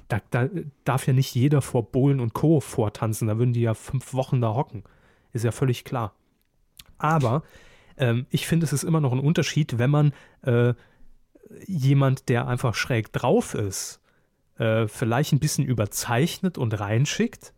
da, 0.09 0.19
da 0.29 0.49
darf 0.83 1.07
ja 1.07 1.13
nicht 1.13 1.33
jeder 1.35 1.61
vor 1.61 1.89
Bohlen 1.89 2.19
und 2.19 2.33
Co. 2.33 2.59
vortanzen, 2.59 3.29
da 3.29 3.37
würden 3.37 3.53
die 3.53 3.61
ja 3.61 3.75
fünf 3.75 4.13
Wochen 4.13 4.41
da 4.41 4.53
hocken. 4.53 4.83
Ist 5.31 5.45
ja 5.45 5.53
völlig 5.53 5.85
klar. 5.85 6.15
Aber 6.97 7.43
ähm, 7.95 8.25
ich 8.29 8.45
finde, 8.45 8.65
es 8.65 8.73
ist 8.73 8.83
immer 8.83 8.99
noch 8.99 9.13
ein 9.13 9.19
Unterschied, 9.21 9.77
wenn 9.77 9.89
man 9.89 10.11
äh, 10.41 10.73
jemand, 11.65 12.29
der 12.29 12.47
einfach 12.47 12.75
schräg 12.75 13.11
drauf 13.13 13.53
ist, 13.53 13.99
äh, 14.57 14.87
vielleicht 14.87 15.33
ein 15.33 15.39
bisschen 15.39 15.65
überzeichnet 15.65 16.57
und 16.57 16.79
reinschickt, 16.79 17.53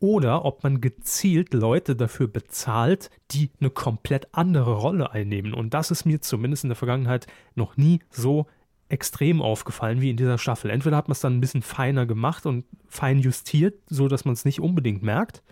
oder 0.00 0.44
ob 0.44 0.62
man 0.64 0.82
gezielt 0.82 1.54
Leute 1.54 1.96
dafür 1.96 2.26
bezahlt, 2.26 3.10
die 3.30 3.50
eine 3.58 3.70
komplett 3.70 4.28
andere 4.32 4.74
Rolle 4.74 5.12
einnehmen. 5.12 5.54
Und 5.54 5.72
das 5.72 5.90
ist 5.90 6.04
mir 6.04 6.20
zumindest 6.20 6.64
in 6.64 6.68
der 6.68 6.76
Vergangenheit 6.76 7.26
noch 7.54 7.78
nie 7.78 8.00
so 8.10 8.46
extrem 8.88 9.40
aufgefallen 9.40 10.02
wie 10.02 10.10
in 10.10 10.18
dieser 10.18 10.36
Staffel. 10.36 10.70
Entweder 10.70 10.96
hat 10.96 11.08
man 11.08 11.12
es 11.12 11.20
dann 11.20 11.36
ein 11.36 11.40
bisschen 11.40 11.62
feiner 11.62 12.04
gemacht 12.04 12.44
und 12.44 12.64
fein 12.86 13.20
justiert, 13.20 13.80
so 13.88 14.08
dass 14.08 14.24
man 14.26 14.34
es 14.34 14.44
nicht 14.44 14.60
unbedingt 14.60 15.02
merkt 15.02 15.42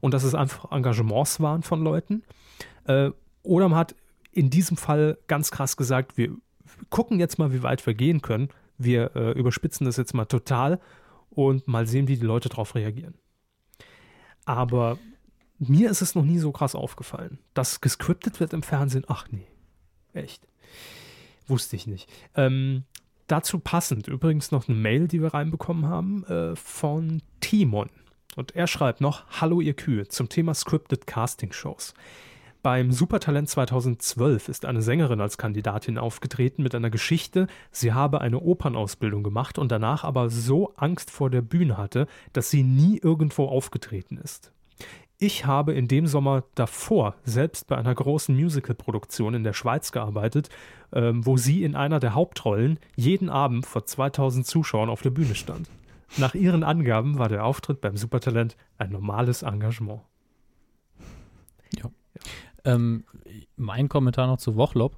und 0.00 0.14
dass 0.14 0.24
es 0.24 0.34
einfach 0.34 0.72
Engagements 0.72 1.38
waren 1.38 1.62
von 1.62 1.82
Leuten, 1.82 2.24
äh, 2.86 3.10
oder 3.44 3.68
man 3.68 3.78
hat 3.78 3.94
in 4.32 4.50
diesem 4.50 4.76
Fall 4.76 5.18
ganz 5.28 5.50
krass 5.50 5.76
gesagt, 5.76 6.16
wir 6.16 6.36
gucken 6.90 7.20
jetzt 7.20 7.38
mal, 7.38 7.52
wie 7.52 7.62
weit 7.62 7.84
wir 7.86 7.94
gehen 7.94 8.22
können. 8.22 8.48
Wir 8.78 9.14
äh, 9.14 9.32
überspitzen 9.32 9.84
das 9.86 9.96
jetzt 9.96 10.14
mal 10.14 10.24
total 10.24 10.80
und 11.30 11.68
mal 11.68 11.86
sehen, 11.86 12.08
wie 12.08 12.16
die 12.16 12.26
Leute 12.26 12.48
darauf 12.48 12.74
reagieren. 12.74 13.14
Aber 14.44 14.98
mir 15.58 15.90
ist 15.90 16.02
es 16.02 16.14
noch 16.14 16.24
nie 16.24 16.38
so 16.38 16.52
krass 16.52 16.74
aufgefallen. 16.74 17.38
Dass 17.54 17.80
gescriptet 17.80 18.40
wird 18.40 18.52
im 18.52 18.62
Fernsehen, 18.62 19.04
ach 19.06 19.26
nee, 19.30 19.46
echt. 20.12 20.46
Wusste 21.46 21.76
ich 21.76 21.86
nicht. 21.86 22.08
Ähm, 22.34 22.84
dazu 23.26 23.58
passend 23.58 24.08
übrigens 24.08 24.50
noch 24.50 24.68
eine 24.68 24.76
Mail, 24.76 25.08
die 25.08 25.22
wir 25.22 25.34
reinbekommen 25.34 25.86
haben 25.86 26.24
äh, 26.24 26.56
von 26.56 27.22
Timon. 27.40 27.90
Und 28.36 28.54
er 28.56 28.66
schreibt 28.66 29.00
noch: 29.00 29.24
Hallo, 29.40 29.60
ihr 29.60 29.74
Kühe, 29.74 30.08
zum 30.08 30.28
Thema 30.28 30.54
Scripted 30.54 31.06
Casting 31.06 31.52
Shows. 31.52 31.94
Beim 32.62 32.92
Supertalent 32.92 33.48
2012 33.48 34.48
ist 34.48 34.64
eine 34.66 34.82
Sängerin 34.82 35.20
als 35.20 35.36
Kandidatin 35.36 35.98
aufgetreten 35.98 36.62
mit 36.62 36.76
einer 36.76 36.90
Geschichte, 36.90 37.48
sie 37.72 37.92
habe 37.92 38.20
eine 38.20 38.38
Opernausbildung 38.38 39.24
gemacht 39.24 39.58
und 39.58 39.72
danach 39.72 40.04
aber 40.04 40.30
so 40.30 40.72
Angst 40.76 41.10
vor 41.10 41.28
der 41.28 41.42
Bühne 41.42 41.76
hatte, 41.76 42.06
dass 42.32 42.50
sie 42.50 42.62
nie 42.62 42.98
irgendwo 42.98 43.46
aufgetreten 43.46 44.16
ist. 44.16 44.52
Ich 45.18 45.44
habe 45.44 45.72
in 45.72 45.88
dem 45.88 46.06
Sommer 46.06 46.44
davor 46.54 47.16
selbst 47.24 47.66
bei 47.66 47.76
einer 47.76 47.96
großen 47.96 48.34
Musicalproduktion 48.36 49.34
in 49.34 49.42
der 49.42 49.54
Schweiz 49.54 49.90
gearbeitet, 49.90 50.48
ähm, 50.92 51.26
wo 51.26 51.36
sie 51.36 51.64
in 51.64 51.74
einer 51.74 51.98
der 51.98 52.14
Hauptrollen 52.14 52.78
jeden 52.94 53.28
Abend 53.28 53.66
vor 53.66 53.86
2000 53.86 54.46
Zuschauern 54.46 54.88
auf 54.88 55.02
der 55.02 55.10
Bühne 55.10 55.34
stand. 55.34 55.68
Nach 56.16 56.34
ihren 56.34 56.62
Angaben 56.62 57.18
war 57.18 57.28
der 57.28 57.44
Auftritt 57.44 57.80
beim 57.80 57.96
Supertalent 57.96 58.56
ein 58.78 58.90
normales 58.90 59.42
Engagement. 59.42 60.02
Ähm, 62.64 63.04
mein 63.56 63.88
Kommentar 63.88 64.26
noch 64.26 64.38
zu 64.38 64.56
Wochlop. 64.56 64.96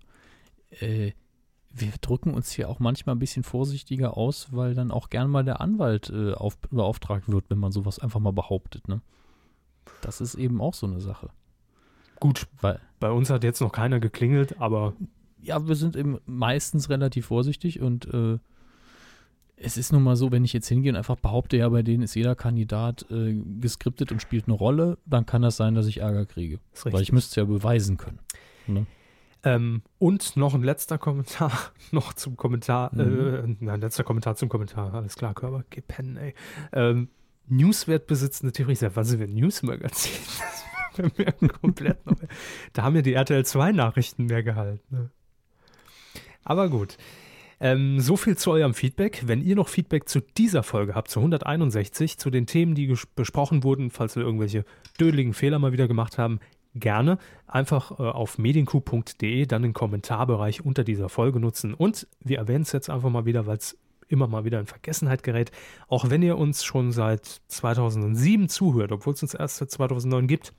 Äh, 0.71 1.13
wir 1.71 1.93
drücken 2.01 2.35
uns 2.35 2.53
hier 2.53 2.69
auch 2.69 2.79
manchmal 2.79 3.17
ein 3.17 3.19
bisschen 3.19 3.43
vorsichtiger 3.43 4.17
aus, 4.17 4.53
weil 4.53 4.75
dann 4.75 4.91
auch 4.91 5.11
gern 5.11 5.29
mal 5.29 5.45
der 5.45 5.61
Anwalt 5.61 6.11
äh, 6.11 6.33
auf, 6.33 6.57
beauftragt 6.59 7.29
wird, 7.29 7.51
wenn 7.51 7.59
man 7.59 7.73
sowas 7.73 7.99
einfach 7.99 8.21
mal 8.21 8.33
behauptet. 8.33 8.87
Ne? 8.87 9.01
Das 10.01 10.21
ist 10.21 10.37
eben 10.37 10.61
auch 10.61 10.75
so 10.75 10.87
eine 10.87 11.01
Sache. 11.01 11.31
Gut, 12.21 12.47
Weil, 12.61 12.81
bei 13.01 13.11
uns 13.11 13.29
hat 13.29 13.45
jetzt 13.45 13.61
noch 13.61 13.73
keiner 13.73 13.99
geklingelt, 13.99 14.61
aber 14.61 14.95
ja, 15.43 15.67
wir 15.67 15.75
sind 15.75 15.97
eben 15.97 16.19
meistens 16.27 16.89
relativ 16.89 17.27
vorsichtig 17.27 17.81
und 17.81 18.07
äh, 18.07 18.39
es 19.57 19.77
ist 19.77 19.93
nun 19.93 20.03
mal 20.03 20.17
so, 20.17 20.33
wenn 20.33 20.45
ich 20.45 20.53
jetzt 20.53 20.69
hingehe 20.69 20.91
und 20.93 20.97
einfach 20.97 21.17
behaupte, 21.17 21.57
ja, 21.57 21.69
bei 21.69 21.83
denen 21.83 22.03
ist 22.03 22.15
jeder 22.15 22.35
Kandidat 22.35 23.07
äh, 23.11 23.35
geskriptet 23.61 24.11
und 24.13 24.21
spielt 24.21 24.47
eine 24.47 24.55
Rolle, 24.55 24.99
dann 25.07 25.27
kann 25.27 25.43
das 25.43 25.57
sein, 25.57 25.75
dass 25.75 25.87
ich 25.87 25.99
Ärger 25.99 26.27
kriege. 26.27 26.59
Weil 26.85 27.03
ich 27.03 27.13
müsste 27.13 27.31
es 27.31 27.37
ja 27.37 27.45
beweisen 27.45 27.97
können. 27.97 28.19
Ne? 28.67 28.87
Ähm, 29.45 29.83
und 29.99 30.37
noch 30.37 30.55
ein 30.55 30.63
letzter 30.63 30.99
Kommentar, 30.99 31.53
noch 31.93 32.15
zum 32.15 32.37
Kommentar, 32.37 32.91
Mhm. 32.95 33.01
äh, 33.01 33.57
nein, 33.65 33.81
letzter 33.81 34.03
Kommentar 34.05 34.37
zum 34.37 34.49
Kommentar, 34.49 34.93
alles 34.95 35.17
klar, 35.17 35.35
Körper, 35.35 35.65
geh 35.71 35.83
pennen, 35.83 36.17
ey. 36.17 36.35
Ähm, 36.73 37.09
Newswert 37.47 38.07
besitzende 38.07 38.53
Theorie, 38.53 38.75
seit 38.75 38.97
wann 38.97 39.05
sind 39.05 39.21
wir 39.21 39.27
ein 39.29 39.35
Newsmagazin? 39.35 40.13
Das 40.97 41.19
wäre 41.19 41.35
mir 41.41 41.49
komplett 41.61 42.07
neu. 42.07 42.15
Da 42.73 42.85
haben 42.85 42.95
ja 42.95 43.03
die 43.03 43.15
RTL 43.15 43.45
2 43.45 43.73
Nachrichten 43.73 44.27
mehr 44.27 44.45
gehalten. 44.45 44.81
Ne? 44.91 45.11
Aber 46.45 46.69
gut. 46.69 46.97
Ähm, 47.61 48.01
so 48.01 48.17
viel 48.17 48.37
zu 48.37 48.51
eurem 48.51 48.75
Feedback. 48.75 49.23
Wenn 49.27 49.43
ihr 49.43 49.57
noch 49.57 49.69
Feedback 49.69 50.09
zu 50.09 50.21
dieser 50.21 50.63
Folge 50.63 50.95
habt, 50.95 51.11
zu 51.11 51.21
161, 51.21 52.19
zu 52.19 52.31
den 52.31 52.47
Themen, 52.47 52.75
die 52.75 52.93
besprochen 53.15 53.63
wurden, 53.65 53.91
falls 53.91 54.17
wir 54.17 54.23
irgendwelche 54.23 54.65
dödeligen 55.01 55.35
Fehler 55.35 55.59
mal 55.59 55.73
wieder 55.73 55.89
gemacht 55.89 56.19
haben, 56.19 56.41
gerne 56.75 57.19
einfach 57.47 57.93
äh, 57.99 58.03
auf 58.03 58.39
medienku.de 58.39 59.47
dann 59.47 59.63
den 59.63 59.73
Kommentarbereich 59.73 60.65
unter 60.65 60.85
dieser 60.85 61.09
Folge 61.09 61.39
nutzen. 61.41 61.75
Und 61.75 62.07
wir 62.21 62.39
erwähnen 62.39 62.63
es 62.63 62.73
jetzt 62.73 62.91
einfach 62.91 63.11
mal 63.11 63.25
wieder, 63.27 63.47
weil 63.47 63.59
es 63.59 63.79
immer 64.09 64.27
mal 64.27 64.45
wieder 64.45 64.61
in 64.61 64.67
Vergessenheit 64.67 65.23
gerät. 65.23 65.51
Auch 65.89 66.11
wenn 66.11 66.23
ihr 66.23 66.37
uns 66.37 66.65
schon 66.65 66.93
seit 66.93 67.41
2007 67.49 68.49
zuhört, 68.49 68.93
obwohl 68.93 69.15
es 69.15 69.23
uns 69.23 69.35
erst 69.35 69.57
seit 69.57 69.71
2009 69.71 70.27
gibt, 70.27 70.53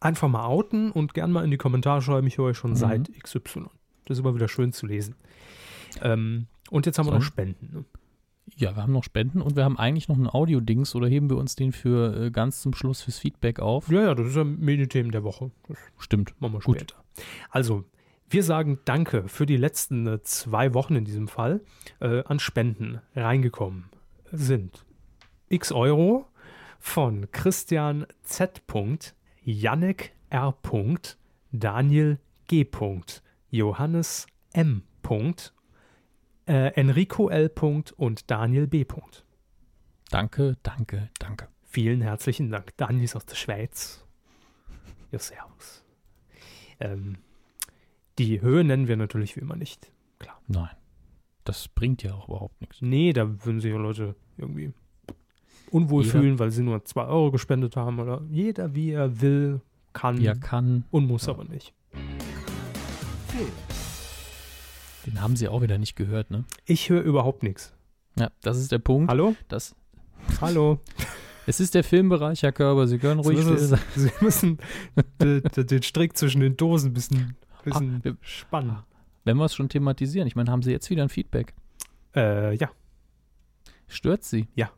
einfach 0.00 0.28
mal 0.28 0.44
outen 0.46 0.90
und 0.90 1.14
gern 1.14 1.30
mal 1.30 1.44
in 1.44 1.50
die 1.50 1.56
Kommentare 1.56 2.02
schreiben, 2.02 2.26
ich 2.26 2.38
höre 2.38 2.46
euch 2.46 2.56
schon 2.58 2.72
Mhm. 2.72 2.76
seit 2.76 3.10
XY. 3.22 3.66
Das 4.06 4.18
ist 4.18 4.24
immer 4.24 4.34
wieder 4.34 4.48
schön 4.48 4.72
zu 4.72 4.86
lesen. 4.86 5.14
Ähm, 6.02 6.46
und 6.70 6.86
jetzt 6.86 6.98
haben 6.98 7.06
wir 7.06 7.12
noch 7.12 7.22
Spenden. 7.22 7.70
Ne? 7.72 7.84
Ja, 8.56 8.76
wir 8.76 8.82
haben 8.82 8.92
noch 8.92 9.04
Spenden 9.04 9.40
und 9.40 9.56
wir 9.56 9.64
haben 9.64 9.78
eigentlich 9.78 10.08
noch 10.08 10.16
einen 10.16 10.28
Audio-Dings 10.28 10.94
oder 10.94 11.08
heben 11.08 11.30
wir 11.30 11.36
uns 11.36 11.56
den 11.56 11.72
für 11.72 12.26
äh, 12.26 12.30
ganz 12.30 12.60
zum 12.60 12.74
Schluss 12.74 13.02
fürs 13.02 13.18
Feedback 13.18 13.58
auf? 13.58 13.88
Ja, 13.88 14.02
ja, 14.02 14.14
das 14.14 14.28
ist 14.28 14.36
ja 14.36 14.44
Medienthemen 14.44 15.10
der 15.12 15.24
Woche. 15.24 15.50
Das 15.68 15.78
Stimmt. 15.98 16.34
machen 16.40 16.54
wir 16.54 16.60
Gut. 16.60 16.76
später. 16.76 17.02
Also, 17.50 17.84
wir 18.28 18.42
sagen 18.42 18.78
Danke 18.84 19.28
für 19.28 19.46
die 19.46 19.56
letzten 19.56 20.06
äh, 20.06 20.22
zwei 20.22 20.74
Wochen 20.74 20.96
in 20.96 21.04
diesem 21.04 21.28
Fall 21.28 21.60
äh, 22.00 22.22
an 22.24 22.38
Spenden 22.38 23.00
reingekommen 23.14 23.86
sind. 24.32 24.84
X 25.48 25.72
Euro 25.72 26.26
von 26.78 27.30
Christian 27.32 28.06
Z. 28.22 28.62
Jannik 29.42 30.12
R. 30.30 30.56
Daniel 31.52 32.18
G. 32.48 32.66
Johannes 33.50 34.26
M. 34.52 34.82
Äh, 36.46 36.72
Enrico 36.74 37.28
L. 37.28 37.50
und 37.96 38.30
Daniel 38.30 38.66
B. 38.66 38.84
Danke, 40.10 40.56
danke, 40.62 41.08
danke. 41.18 41.48
Vielen 41.64 42.02
herzlichen 42.02 42.50
Dank. 42.50 42.76
Daniel 42.76 43.04
ist 43.04 43.16
aus 43.16 43.26
der 43.26 43.34
Schweiz. 43.36 44.04
Ja, 45.10 45.18
servus. 45.18 45.84
Ähm, 46.80 47.16
die 48.18 48.40
Höhe 48.40 48.62
nennen 48.62 48.88
wir 48.88 48.96
natürlich 48.96 49.36
wie 49.36 49.40
immer 49.40 49.56
nicht. 49.56 49.90
Klar. 50.18 50.40
Nein. 50.46 50.70
Das 51.44 51.68
bringt 51.68 52.02
ja 52.02 52.14
auch 52.14 52.28
überhaupt 52.28 52.60
nichts. 52.60 52.80
Nee, 52.80 53.12
da 53.12 53.26
würden 53.44 53.60
sich 53.60 53.72
ja 53.72 53.78
Leute 53.78 54.14
irgendwie 54.36 54.72
unwohl 55.70 56.04
Jeder- 56.04 56.18
fühlen, 56.18 56.38
weil 56.38 56.50
sie 56.50 56.62
nur 56.62 56.84
2 56.84 57.04
Euro 57.06 57.30
gespendet 57.32 57.76
haben. 57.76 57.98
Oder 57.98 58.22
jeder, 58.30 58.74
wie 58.74 58.90
er 58.92 59.20
will, 59.20 59.60
kann 59.92 60.18
Wie 60.18 60.26
er 60.26 60.36
kann. 60.36 60.84
und 60.90 61.06
muss 61.06 61.26
Ja. 61.26 61.32
aber 61.32 61.44
nicht. 61.44 61.74
Den 65.06 65.20
haben 65.20 65.36
sie 65.36 65.48
auch 65.48 65.62
wieder 65.62 65.78
nicht 65.78 65.96
gehört, 65.96 66.30
ne? 66.30 66.44
Ich 66.64 66.88
höre 66.90 67.02
überhaupt 67.02 67.42
nichts. 67.42 67.72
Ja, 68.18 68.30
das 68.42 68.58
ist 68.58 68.72
der 68.72 68.78
Punkt. 68.78 69.10
Hallo? 69.10 69.34
Das, 69.48 69.74
Hallo. 70.40 70.80
Es 71.46 71.60
ist 71.60 71.74
der 71.74 71.84
Filmbereich, 71.84 72.42
Herr 72.42 72.52
Körber. 72.52 72.86
Sie 72.86 72.96
können 72.98 73.20
ruhig 73.20 73.38
still 73.42 73.58
sein. 73.58 73.78
Sie 73.94 74.10
müssen 74.22 74.58
de, 75.20 75.42
de, 75.42 75.64
den 75.64 75.82
Strick 75.82 76.16
zwischen 76.16 76.40
den 76.40 76.56
Dosen 76.56 76.90
ein 76.90 76.94
bisschen, 76.94 77.36
bisschen 77.62 78.02
Ah, 78.02 78.14
spannen. 78.22 78.78
Wenn 79.24 79.36
wir 79.36 79.44
es 79.44 79.54
schon 79.54 79.68
thematisieren, 79.68 80.26
ich 80.26 80.36
meine, 80.36 80.50
haben 80.50 80.62
Sie 80.62 80.70
jetzt 80.70 80.88
wieder 80.88 81.02
ein 81.02 81.10
Feedback? 81.10 81.52
Äh, 82.16 82.56
ja. 82.56 82.70
Stört 83.88 84.24
Sie? 84.24 84.48
Ja. 84.54 84.70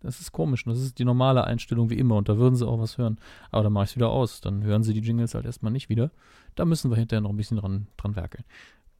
Das 0.00 0.20
ist 0.20 0.32
komisch. 0.32 0.64
Das 0.64 0.78
ist 0.80 0.98
die 0.98 1.04
normale 1.06 1.44
Einstellung 1.44 1.88
wie 1.88 1.98
immer 1.98 2.16
und 2.16 2.28
da 2.28 2.36
würden 2.36 2.56
Sie 2.56 2.66
auch 2.66 2.78
was 2.78 2.98
hören. 2.98 3.18
Aber 3.50 3.62
dann 3.62 3.72
mache 3.72 3.84
ich 3.84 3.90
es 3.90 3.96
wieder 3.96 4.10
aus. 4.10 4.42
Dann 4.42 4.62
hören 4.62 4.82
Sie 4.82 4.92
die 4.92 5.00
Jingles 5.00 5.34
halt 5.34 5.46
erstmal 5.46 5.72
nicht 5.72 5.88
wieder. 5.88 6.10
Da 6.56 6.66
müssen 6.66 6.90
wir 6.90 6.96
hinterher 6.98 7.22
noch 7.22 7.30
ein 7.30 7.36
bisschen 7.38 7.56
dran, 7.56 7.86
dran 7.96 8.16
werkeln. 8.16 8.44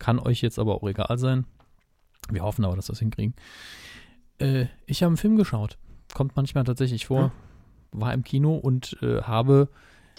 Kann 0.01 0.19
euch 0.19 0.41
jetzt 0.41 0.59
aber 0.59 0.75
auch 0.75 0.89
egal 0.89 1.17
sein. 1.19 1.47
Wir 2.29 2.43
hoffen 2.43 2.65
aber, 2.65 2.75
dass 2.75 2.89
wir 2.89 2.95
das 2.95 2.99
hinkriegen. 2.99 3.35
Äh, 4.39 4.67
ich 4.87 5.05
habe 5.05 5.11
einen 5.11 5.17
Film 5.17 5.37
geschaut. 5.37 5.79
Kommt 6.13 6.35
manchmal 6.35 6.65
tatsächlich 6.65 7.07
vor. 7.07 7.31
War 7.93 8.13
im 8.13 8.25
Kino 8.25 8.57
und 8.57 8.97
äh, 9.03 9.23
habe 9.23 9.69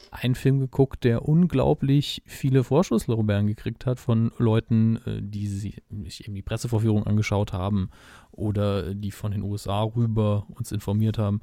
einen 0.09 0.35
Film 0.35 0.59
geguckt, 0.59 1.03
der 1.03 1.27
unglaublich 1.27 2.21
viele 2.25 2.63
Vorschusslorbeeren 2.63 3.47
gekriegt 3.47 3.85
hat 3.85 3.99
von 3.99 4.31
Leuten, 4.37 4.97
äh, 5.05 5.21
die 5.21 5.47
sich 5.47 5.81
eben 5.89 6.35
die 6.35 6.41
Pressevorführung 6.41 7.05
angeschaut 7.07 7.51
haben 7.51 7.89
oder 8.31 8.93
die 8.93 9.11
von 9.11 9.31
den 9.31 9.41
USA 9.41 9.83
rüber 9.83 10.45
uns 10.49 10.71
informiert 10.71 11.17
haben. 11.17 11.41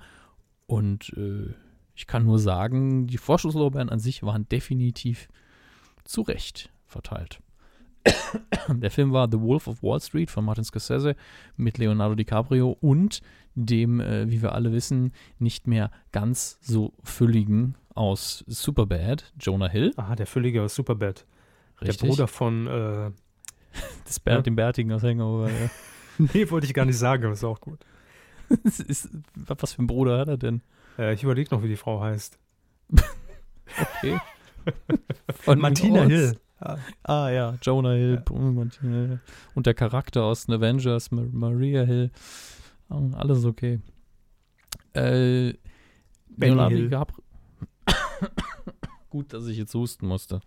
Und 0.66 1.12
äh, 1.16 1.54
ich 1.94 2.06
kann 2.06 2.24
nur 2.24 2.38
sagen, 2.38 3.08
die 3.08 3.18
Vorschusslorbeeren 3.18 3.88
an 3.88 3.98
sich 3.98 4.22
waren 4.22 4.48
definitiv 4.48 5.28
zu 6.04 6.22
Recht 6.22 6.70
verteilt. 6.86 7.40
Der 8.68 8.90
Film 8.90 9.12
war 9.12 9.28
The 9.30 9.40
Wolf 9.40 9.66
of 9.66 9.82
Wall 9.82 10.00
Street 10.00 10.30
von 10.30 10.44
Martin 10.44 10.64
Scorsese 10.64 11.16
mit 11.56 11.78
Leonardo 11.78 12.14
DiCaprio 12.14 12.76
und 12.80 13.20
dem, 13.54 14.00
äh, 14.00 14.30
wie 14.30 14.42
wir 14.42 14.52
alle 14.52 14.72
wissen, 14.72 15.12
nicht 15.38 15.66
mehr 15.66 15.90
ganz 16.12 16.58
so 16.60 16.92
fülligen 17.02 17.74
aus 17.94 18.44
Superbad, 18.46 19.32
Jonah 19.40 19.68
Hill. 19.68 19.92
Aha, 19.96 20.14
der 20.14 20.26
Füllige 20.26 20.62
aus 20.62 20.74
Superbad. 20.74 21.24
Richtig. 21.80 21.98
Der 21.98 22.06
Bruder 22.06 22.28
von, 22.28 22.66
äh, 22.66 23.10
des 24.06 24.20
Bär, 24.20 24.34
Ja. 24.36 24.42
dem 24.42 24.56
Bärtigen 24.56 24.92
aus 24.92 25.02
Hangover. 25.02 25.48
Ja. 25.50 25.70
nee, 26.32 26.48
wollte 26.50 26.66
ich 26.66 26.74
gar 26.74 26.84
nicht 26.84 26.98
sagen, 26.98 27.24
aber 27.24 27.32
ist 27.32 27.44
auch 27.44 27.60
gut. 27.60 27.80
Das 28.64 28.80
ist, 28.80 29.10
was 29.34 29.74
für 29.74 29.82
ein 29.82 29.86
Bruder 29.86 30.18
hat 30.18 30.28
er 30.28 30.38
denn? 30.38 30.62
Äh, 30.98 31.12
ich 31.14 31.22
überlege 31.22 31.54
noch, 31.54 31.62
wie 31.62 31.68
die 31.68 31.76
Frau 31.76 32.00
heißt. 32.00 32.38
Okay. 34.00 34.18
Von 35.40 35.58
Martina. 35.58 36.04
Hill. 36.04 36.38
Ah 37.04 37.28
ja, 37.30 37.56
Jonah 37.62 37.92
Hill, 37.92 38.22
Ja. 38.82 39.18
Und 39.54 39.66
der 39.66 39.74
Charakter 39.74 40.24
aus 40.24 40.46
den 40.46 40.54
Avengers, 40.56 41.10
Ma- 41.10 41.26
Maria 41.30 41.82
Hill. 41.84 42.10
Ah, 42.88 43.00
Alles 43.16 43.44
okay. 43.44 43.80
Äh, 44.94 45.52
Benny 46.28 46.52
Leonardo 46.54 46.74
Hill. 46.76 46.84
DiCaprio. 46.88 47.24
Gut, 49.10 49.32
dass 49.32 49.46
ich 49.46 49.56
jetzt 49.56 49.74
husten 49.74 50.06
musste. 50.06 50.40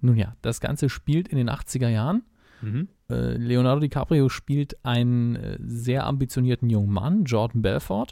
Nun 0.00 0.16
ja, 0.16 0.34
das 0.42 0.60
Ganze 0.60 0.88
spielt 0.88 1.28
in 1.28 1.38
den 1.38 1.48
80er 1.48 1.88
Jahren. 1.88 2.22
Mhm. 2.60 2.88
Äh, 3.08 3.36
Leonardo 3.36 3.80
DiCaprio 3.80 4.28
spielt 4.28 4.84
einen 4.84 5.36
äh, 5.36 5.58
sehr 5.64 6.06
ambitionierten 6.06 6.68
jungen 6.70 6.92
Mann, 6.92 7.24
Jordan 7.24 7.62
Belfort, 7.62 8.08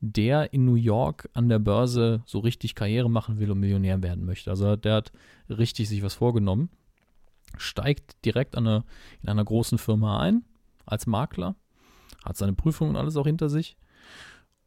der 0.00 0.52
in 0.52 0.64
New 0.64 0.74
York 0.74 1.28
an 1.32 1.48
der 1.48 1.58
Börse 1.58 2.22
so 2.26 2.38
richtig 2.38 2.74
Karriere 2.74 3.10
machen 3.10 3.38
will 3.38 3.50
und 3.50 3.60
Millionär 3.60 4.02
werden 4.02 4.24
möchte. 4.24 4.50
Also 4.50 4.76
der 4.76 4.94
hat 4.94 5.12
richtig 5.48 5.88
sich 5.88 6.02
was 6.02 6.14
vorgenommen, 6.14 6.70
steigt 7.56 8.24
direkt 8.24 8.56
an 8.56 8.66
einer, 8.66 8.84
in 9.22 9.28
einer 9.28 9.44
großen 9.44 9.78
Firma 9.78 10.20
ein 10.20 10.44
als 10.84 11.06
Makler, 11.06 11.56
hat 12.24 12.36
seine 12.36 12.52
Prüfung 12.52 12.90
und 12.90 12.96
alles 12.96 13.16
auch 13.16 13.26
hinter 13.26 13.48
sich 13.48 13.76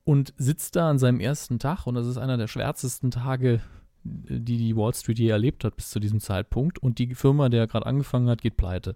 und 0.03 0.33
sitzt 0.37 0.75
da 0.75 0.89
an 0.89 0.99
seinem 0.99 1.19
ersten 1.19 1.59
Tag 1.59 1.85
und 1.85 1.95
das 1.95 2.07
ist 2.07 2.17
einer 2.17 2.37
der 2.37 2.47
schwärzesten 2.47 3.11
Tage, 3.11 3.61
die 4.03 4.57
die 4.57 4.75
Wall 4.75 4.93
Street 4.93 5.19
je 5.19 5.29
erlebt 5.29 5.63
hat 5.63 5.75
bis 5.75 5.89
zu 5.89 5.99
diesem 5.99 6.19
Zeitpunkt 6.19 6.79
und 6.79 6.97
die 6.99 7.13
Firma, 7.13 7.49
der 7.49 7.67
gerade 7.67 7.85
angefangen 7.85 8.29
hat, 8.29 8.41
geht 8.41 8.57
pleite. 8.57 8.95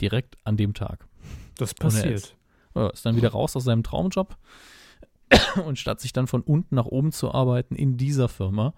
Direkt 0.00 0.36
an 0.44 0.56
dem 0.56 0.74
Tag. 0.74 1.06
Das 1.56 1.72
er 1.72 1.78
passiert. 1.78 2.36
ja, 2.74 2.88
ist 2.88 3.06
dann 3.06 3.16
wieder 3.16 3.30
raus 3.30 3.56
aus 3.56 3.64
seinem 3.64 3.82
Traumjob 3.82 4.36
und 5.66 5.78
statt 5.78 6.00
sich 6.00 6.12
dann 6.12 6.26
von 6.26 6.42
unten 6.42 6.74
nach 6.74 6.86
oben 6.86 7.12
zu 7.12 7.32
arbeiten 7.32 7.74
in 7.74 7.96
dieser 7.96 8.28
Firma, 8.28 8.74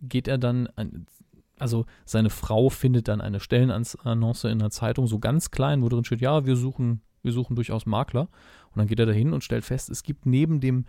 geht 0.00 0.28
er 0.28 0.38
dann, 0.38 0.68
an, 0.76 1.06
also 1.58 1.86
seine 2.04 2.30
Frau 2.30 2.68
findet 2.70 3.08
dann 3.08 3.20
eine 3.20 3.40
Stellenannonce 3.40 4.44
in 4.44 4.58
der 4.58 4.70
Zeitung, 4.70 5.06
so 5.06 5.18
ganz 5.18 5.50
klein, 5.50 5.82
wo 5.82 5.88
drin 5.88 6.04
steht, 6.04 6.20
ja, 6.20 6.44
wir 6.44 6.56
suchen, 6.56 7.02
wir 7.22 7.32
suchen 7.32 7.56
durchaus 7.56 7.86
Makler. 7.86 8.28
Und 8.72 8.78
dann 8.78 8.86
geht 8.86 9.00
er 9.00 9.06
dahin 9.06 9.32
und 9.32 9.44
stellt 9.44 9.64
fest, 9.64 9.90
es 9.90 10.02
gibt 10.02 10.26
neben 10.26 10.60
dem 10.60 10.84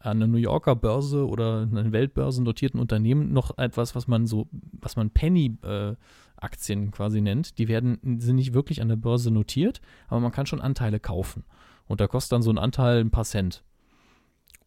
an 0.00 0.18
der 0.18 0.28
New 0.28 0.38
Yorker 0.38 0.76
Börse 0.76 1.26
oder 1.26 1.62
einer 1.62 1.92
Weltbörse 1.92 2.42
notierten 2.42 2.80
Unternehmen 2.80 3.32
noch 3.32 3.56
etwas, 3.56 3.94
was 3.94 4.06
man 4.06 4.26
so, 4.26 4.48
was 4.52 4.96
man 4.96 5.10
Penny-Aktien 5.10 6.90
quasi 6.90 7.20
nennt. 7.20 7.58
Die 7.58 7.68
werden, 7.68 8.18
sind 8.20 8.36
nicht 8.36 8.54
wirklich 8.54 8.82
an 8.82 8.88
der 8.88 8.96
Börse 8.96 9.30
notiert, 9.30 9.80
aber 10.08 10.20
man 10.20 10.32
kann 10.32 10.46
schon 10.46 10.60
Anteile 10.60 11.00
kaufen. 11.00 11.44
Und 11.86 12.00
da 12.00 12.06
kostet 12.06 12.32
dann 12.32 12.42
so 12.42 12.50
ein 12.50 12.58
Anteil 12.58 13.00
ein 13.00 13.10
paar 13.10 13.24
Cent. 13.24 13.64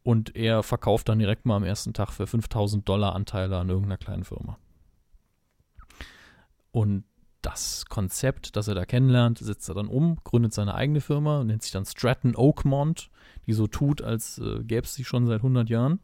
Und 0.03 0.35
er 0.35 0.63
verkauft 0.63 1.09
dann 1.09 1.19
direkt 1.19 1.45
mal 1.45 1.55
am 1.55 1.63
ersten 1.63 1.93
Tag 1.93 2.11
für 2.11 2.25
5000 2.25 2.87
Dollar 2.87 3.13
Anteile 3.13 3.57
an 3.57 3.69
irgendeiner 3.69 3.97
kleinen 3.97 4.23
Firma. 4.23 4.57
Und 6.71 7.03
das 7.41 7.85
Konzept, 7.85 8.55
das 8.55 8.67
er 8.67 8.75
da 8.75 8.85
kennenlernt, 8.85 9.39
setzt 9.39 9.67
er 9.69 9.75
dann 9.75 9.87
um, 9.87 10.17
gründet 10.23 10.53
seine 10.53 10.75
eigene 10.75 11.01
Firma, 11.01 11.43
nennt 11.43 11.63
sich 11.63 11.71
dann 11.71 11.85
Stratton 11.85 12.35
Oakmont, 12.35 13.09
die 13.47 13.53
so 13.53 13.67
tut, 13.67 14.01
als 14.01 14.37
äh, 14.37 14.63
gäbe 14.63 14.85
es 14.85 14.93
sie 14.93 15.03
schon 15.03 15.25
seit 15.25 15.39
100 15.39 15.69
Jahren. 15.69 15.99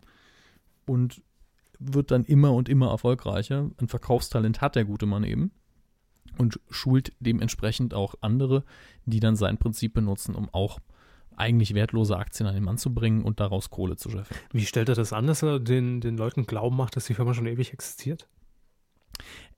Und 0.86 1.22
wird 1.80 2.12
dann 2.12 2.24
immer 2.24 2.54
und 2.54 2.70
immer 2.70 2.90
erfolgreicher. 2.90 3.70
Ein 3.80 3.88
Verkaufstalent 3.88 4.62
hat 4.62 4.76
der 4.76 4.86
gute 4.86 5.06
Mann 5.06 5.24
eben. 5.24 5.52
Und 6.38 6.60
schult 6.70 7.14
dementsprechend 7.20 7.94
auch 7.94 8.16
andere, 8.22 8.64
die 9.06 9.20
dann 9.20 9.36
sein 9.36 9.58
Prinzip 9.58 9.94
benutzen, 9.94 10.36
um 10.36 10.50
auch 10.52 10.80
eigentlich 11.38 11.74
wertlose 11.74 12.18
Aktien 12.18 12.48
an 12.48 12.56
den 12.56 12.64
Mann 12.64 12.78
zu 12.78 12.94
bringen 12.94 13.24
und 13.24 13.40
daraus 13.40 13.70
Kohle 13.70 13.96
zu 13.96 14.10
scheffeln. 14.10 14.40
Wie 14.52 14.66
stellt 14.66 14.90
er 14.90 14.96
das 14.96 15.14
an, 15.14 15.28
dass 15.28 15.44
er 15.44 15.60
den, 15.60 16.02
den 16.02 16.18
Leuten 16.18 16.46
glauben 16.46 16.76
macht, 16.76 16.96
dass 16.96 17.06
die 17.06 17.14
Firma 17.14 17.34
schon 17.34 17.46
ewig 17.48 17.74
existiert? 17.74 18.28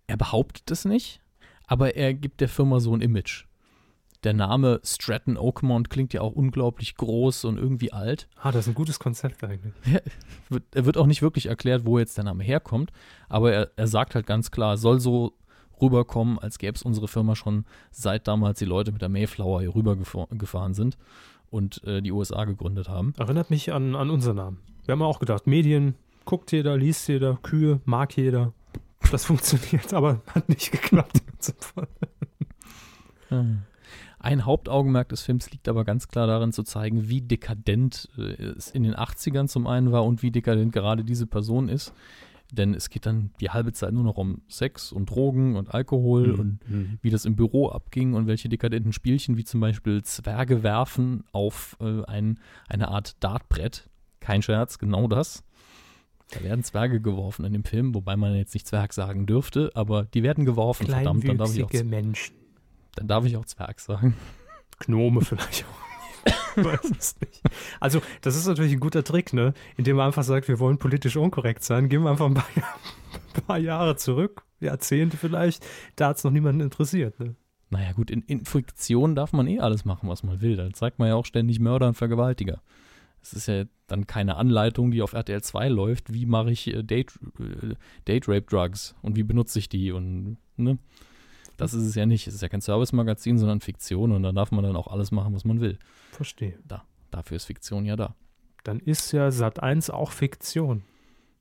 Er 0.07 0.17
behauptet 0.17 0.69
es 0.71 0.85
nicht, 0.85 1.21
aber 1.67 1.95
er 1.95 2.13
gibt 2.13 2.41
der 2.41 2.49
Firma 2.49 2.79
so 2.79 2.93
ein 2.95 3.01
Image. 3.01 3.45
Der 4.25 4.33
Name 4.33 4.81
Stratton 4.83 5.37
Oakmont 5.37 5.89
klingt 5.89 6.11
ja 6.13 6.19
auch 6.21 6.33
unglaublich 6.33 6.95
groß 6.95 7.45
und 7.45 7.57
irgendwie 7.57 7.93
alt. 7.93 8.27
Ah, 8.35 8.51
das 8.51 8.65
ist 8.65 8.71
ein 8.71 8.73
gutes 8.75 8.99
Konzept 8.99 9.41
eigentlich. 9.45 9.73
Wird- 10.49 10.63
Er 10.75 10.85
wird 10.85 10.97
auch 10.97 11.05
nicht 11.05 11.21
wirklich 11.21 11.45
erklärt, 11.45 11.85
wo 11.85 11.97
jetzt 11.99 12.17
der 12.17 12.25
Name 12.25 12.43
herkommt, 12.43 12.91
aber 13.29 13.53
er, 13.53 13.71
er 13.77 13.87
sagt 13.87 14.15
halt 14.15 14.27
ganz 14.27 14.51
klar, 14.51 14.75
soll 14.77 14.99
so 14.99 15.37
rüberkommen, 15.81 16.37
als 16.39 16.57
gäbe 16.57 16.75
es 16.75 16.83
unsere 16.83 17.07
Firma 17.07 17.37
schon 17.37 17.63
seit 17.91 18.27
damals 18.27 18.59
die 18.59 18.65
Leute 18.65 18.91
mit 18.91 19.01
der 19.01 19.07
Mayflower 19.07 19.61
hier 19.61 19.73
rübergefahren 19.73 20.73
sind 20.73 20.97
und 21.49 21.83
äh, 21.83 22.01
die 22.01 22.11
USA 22.11 22.45
gegründet 22.45 22.89
haben. 22.89 23.13
Erinnert 23.17 23.49
mich 23.49 23.71
an, 23.73 23.95
an 23.95 24.09
unseren 24.09 24.37
Namen. 24.37 24.57
Wir 24.85 24.93
haben 24.93 25.01
auch 25.01 25.19
gedacht, 25.19 25.47
Medien, 25.47 25.95
guckt 26.25 26.51
jeder, 26.51 26.77
liest 26.77 27.07
jeder, 27.07 27.39
Kühe, 27.41 27.81
mag 27.85 28.15
jeder. 28.17 28.53
Das 29.11 29.25
funktioniert, 29.25 29.93
aber 29.93 30.21
hat 30.27 30.49
nicht 30.49 30.71
geklappt 30.71 31.21
Fall. 31.59 31.87
Ein 34.19 34.45
Hauptaugenmerk 34.45 35.09
des 35.09 35.21
Films 35.21 35.51
liegt 35.51 35.69
aber 35.69 35.85
ganz 35.85 36.07
klar 36.07 36.27
darin 36.27 36.51
zu 36.51 36.63
zeigen, 36.63 37.07
wie 37.07 37.21
dekadent 37.21 38.09
äh, 38.17 38.21
es 38.21 38.69
in 38.69 38.83
den 38.83 38.95
80ern 38.95 39.47
zum 39.47 39.65
einen 39.67 39.91
war 39.91 40.03
und 40.03 40.21
wie 40.21 40.31
dekadent 40.31 40.73
gerade 40.73 41.03
diese 41.03 41.25
Person 41.25 41.69
ist. 41.69 41.93
Denn 42.51 42.73
es 42.73 42.89
geht 42.89 43.05
dann 43.05 43.31
die 43.39 43.51
halbe 43.51 43.73
Zeit 43.73 43.93
nur 43.93 44.03
noch 44.03 44.17
um 44.17 44.41
Sex 44.47 44.91
und 44.91 45.09
Drogen 45.09 45.55
und 45.55 45.73
Alkohol 45.73 46.31
und 46.31 46.59
wie 47.01 47.11
das 47.11 47.25
im 47.25 47.35
Büro 47.35 47.69
abging 47.69 48.15
und 48.15 48.25
welche 48.25 48.49
dekadenten 48.49 48.91
Spielchen, 48.91 49.37
wie 49.37 49.43
zum 49.43 49.59
Beispiel 49.59 50.01
Zwerge 50.03 50.63
werfen 50.63 51.23
auf 51.31 51.77
äh, 51.79 52.03
ein, 52.05 52.39
eine 52.67 52.87
Art 52.87 53.23
Dartbrett. 53.23 53.87
Kein 54.19 54.41
Scherz, 54.41 54.79
genau 54.79 55.07
das. 55.07 55.43
Da 56.31 56.43
werden 56.43 56.63
Zwerge 56.63 57.01
geworfen 57.01 57.45
in 57.45 57.53
dem 57.53 57.63
Film, 57.63 57.95
wobei 57.95 58.15
man 58.15 58.35
jetzt 58.35 58.53
nicht 58.53 58.67
Zwerg 58.67 58.93
sagen 58.93 59.25
dürfte, 59.25 59.71
aber 59.73 60.05
die 60.05 60.21
werden 60.21 60.45
geworfen, 60.45 60.87
verdammt, 60.87 61.27
dann 61.27 61.37
darf, 61.37 61.55
ich 61.55 61.63
auch, 61.63 61.73
Menschen. 61.83 62.35
dann 62.95 63.07
darf 63.07 63.25
ich 63.25 63.35
auch 63.37 63.45
Zwerg 63.45 63.79
sagen. 63.79 64.15
Gnome 64.79 65.21
vielleicht 65.21 65.65
auch. 65.65 65.88
Weiß 66.63 66.91
es 66.97 67.19
nicht. 67.19 67.41
Also, 67.79 68.01
das 68.21 68.35
ist 68.35 68.47
natürlich 68.47 68.73
ein 68.73 68.79
guter 68.79 69.03
Trick, 69.03 69.33
ne? 69.33 69.53
Indem 69.77 69.97
man 69.97 70.07
einfach 70.07 70.23
sagt, 70.23 70.47
wir 70.47 70.59
wollen 70.59 70.77
politisch 70.77 71.15
unkorrekt 71.15 71.63
sein. 71.63 71.89
Gehen 71.89 72.03
wir 72.03 72.11
einfach 72.11 72.27
ein 72.27 72.33
paar, 72.33 72.47
ein 73.35 73.43
paar 73.45 73.57
Jahre 73.57 73.95
zurück, 73.95 74.43
Jahrzehnte 74.59 75.17
vielleicht. 75.17 75.65
Da 75.95 76.09
hat 76.09 76.17
es 76.17 76.23
noch 76.23 76.31
niemanden 76.31 76.61
interessiert, 76.61 77.19
ne? 77.19 77.35
Naja, 77.71 77.91
gut, 77.91 78.09
in, 78.09 78.23
in 78.23 78.45
Fiktion 78.45 79.15
darf 79.15 79.31
man 79.31 79.47
eh 79.47 79.59
alles 79.59 79.85
machen, 79.85 80.09
was 80.09 80.23
man 80.23 80.41
will. 80.41 80.55
Da 80.55 80.71
zeigt 80.73 80.97
man 80.97 81.07
ja 81.07 81.15
auch 81.15 81.25
ständig 81.25 81.59
Mörder 81.59 81.87
und 81.87 81.95
Vergewaltiger. 81.95 82.61
Es 83.21 83.33
ist 83.33 83.47
ja 83.47 83.65
dann 83.87 84.07
keine 84.07 84.37
Anleitung, 84.37 84.91
die 84.91 85.01
auf 85.01 85.13
RTL 85.13 85.41
2 85.41 85.69
läuft. 85.69 86.13
Wie 86.13 86.25
mache 86.25 86.51
ich 86.51 86.73
äh, 86.73 86.83
Date, 86.83 87.19
äh, 87.39 87.75
Date 88.07 88.27
Rape 88.27 88.45
Drugs 88.49 88.95
und 89.01 89.15
wie 89.15 89.23
benutze 89.23 89.59
ich 89.59 89.69
die 89.69 89.91
und, 89.91 90.37
ne? 90.57 90.79
Das 91.59 91.73
ist 91.73 91.83
es 91.83 91.95
ja 91.95 92.05
nicht. 92.05 92.25
Es 92.25 92.33
ist 92.33 92.41
ja 92.41 92.47
kein 92.47 92.61
Service-Magazin, 92.61 93.37
sondern 93.37 93.59
Fiktion 93.59 94.13
und 94.13 94.23
da 94.23 94.31
darf 94.31 94.51
man 94.51 94.63
dann 94.63 94.77
auch 94.77 94.87
alles 94.87 95.11
machen, 95.11 95.33
was 95.33 95.43
man 95.43 95.59
will. 95.59 95.77
Verstehe. 96.11 96.57
Da, 96.65 96.85
dafür 97.11 97.35
ist 97.37 97.45
Fiktion 97.45 97.85
ja 97.85 97.95
da. 97.95 98.15
Dann 98.63 98.79
ist 98.79 99.11
ja 99.11 99.29
Sat 99.29 99.61
1 99.61 99.89
auch 99.89 100.11
Fiktion. 100.11 100.83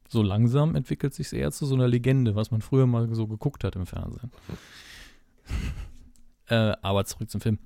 So 0.09 0.23
langsam 0.23 0.75
entwickelt 0.75 1.15
sich 1.15 1.33
eher 1.33 1.53
zu 1.53 1.67
so 1.67 1.75
einer 1.75 1.87
Legende, 1.87 2.35
was 2.35 2.51
man 2.51 2.63
früher 2.63 2.87
mal 2.87 3.15
so 3.15 3.27
geguckt 3.27 3.63
hat 3.63 3.77
im 3.77 3.87
Fernsehen. 3.87 4.33
äh, 6.49 6.75
aber 6.83 7.05
zurück 7.05 7.31
zum 7.31 7.41
Film. 7.41 7.59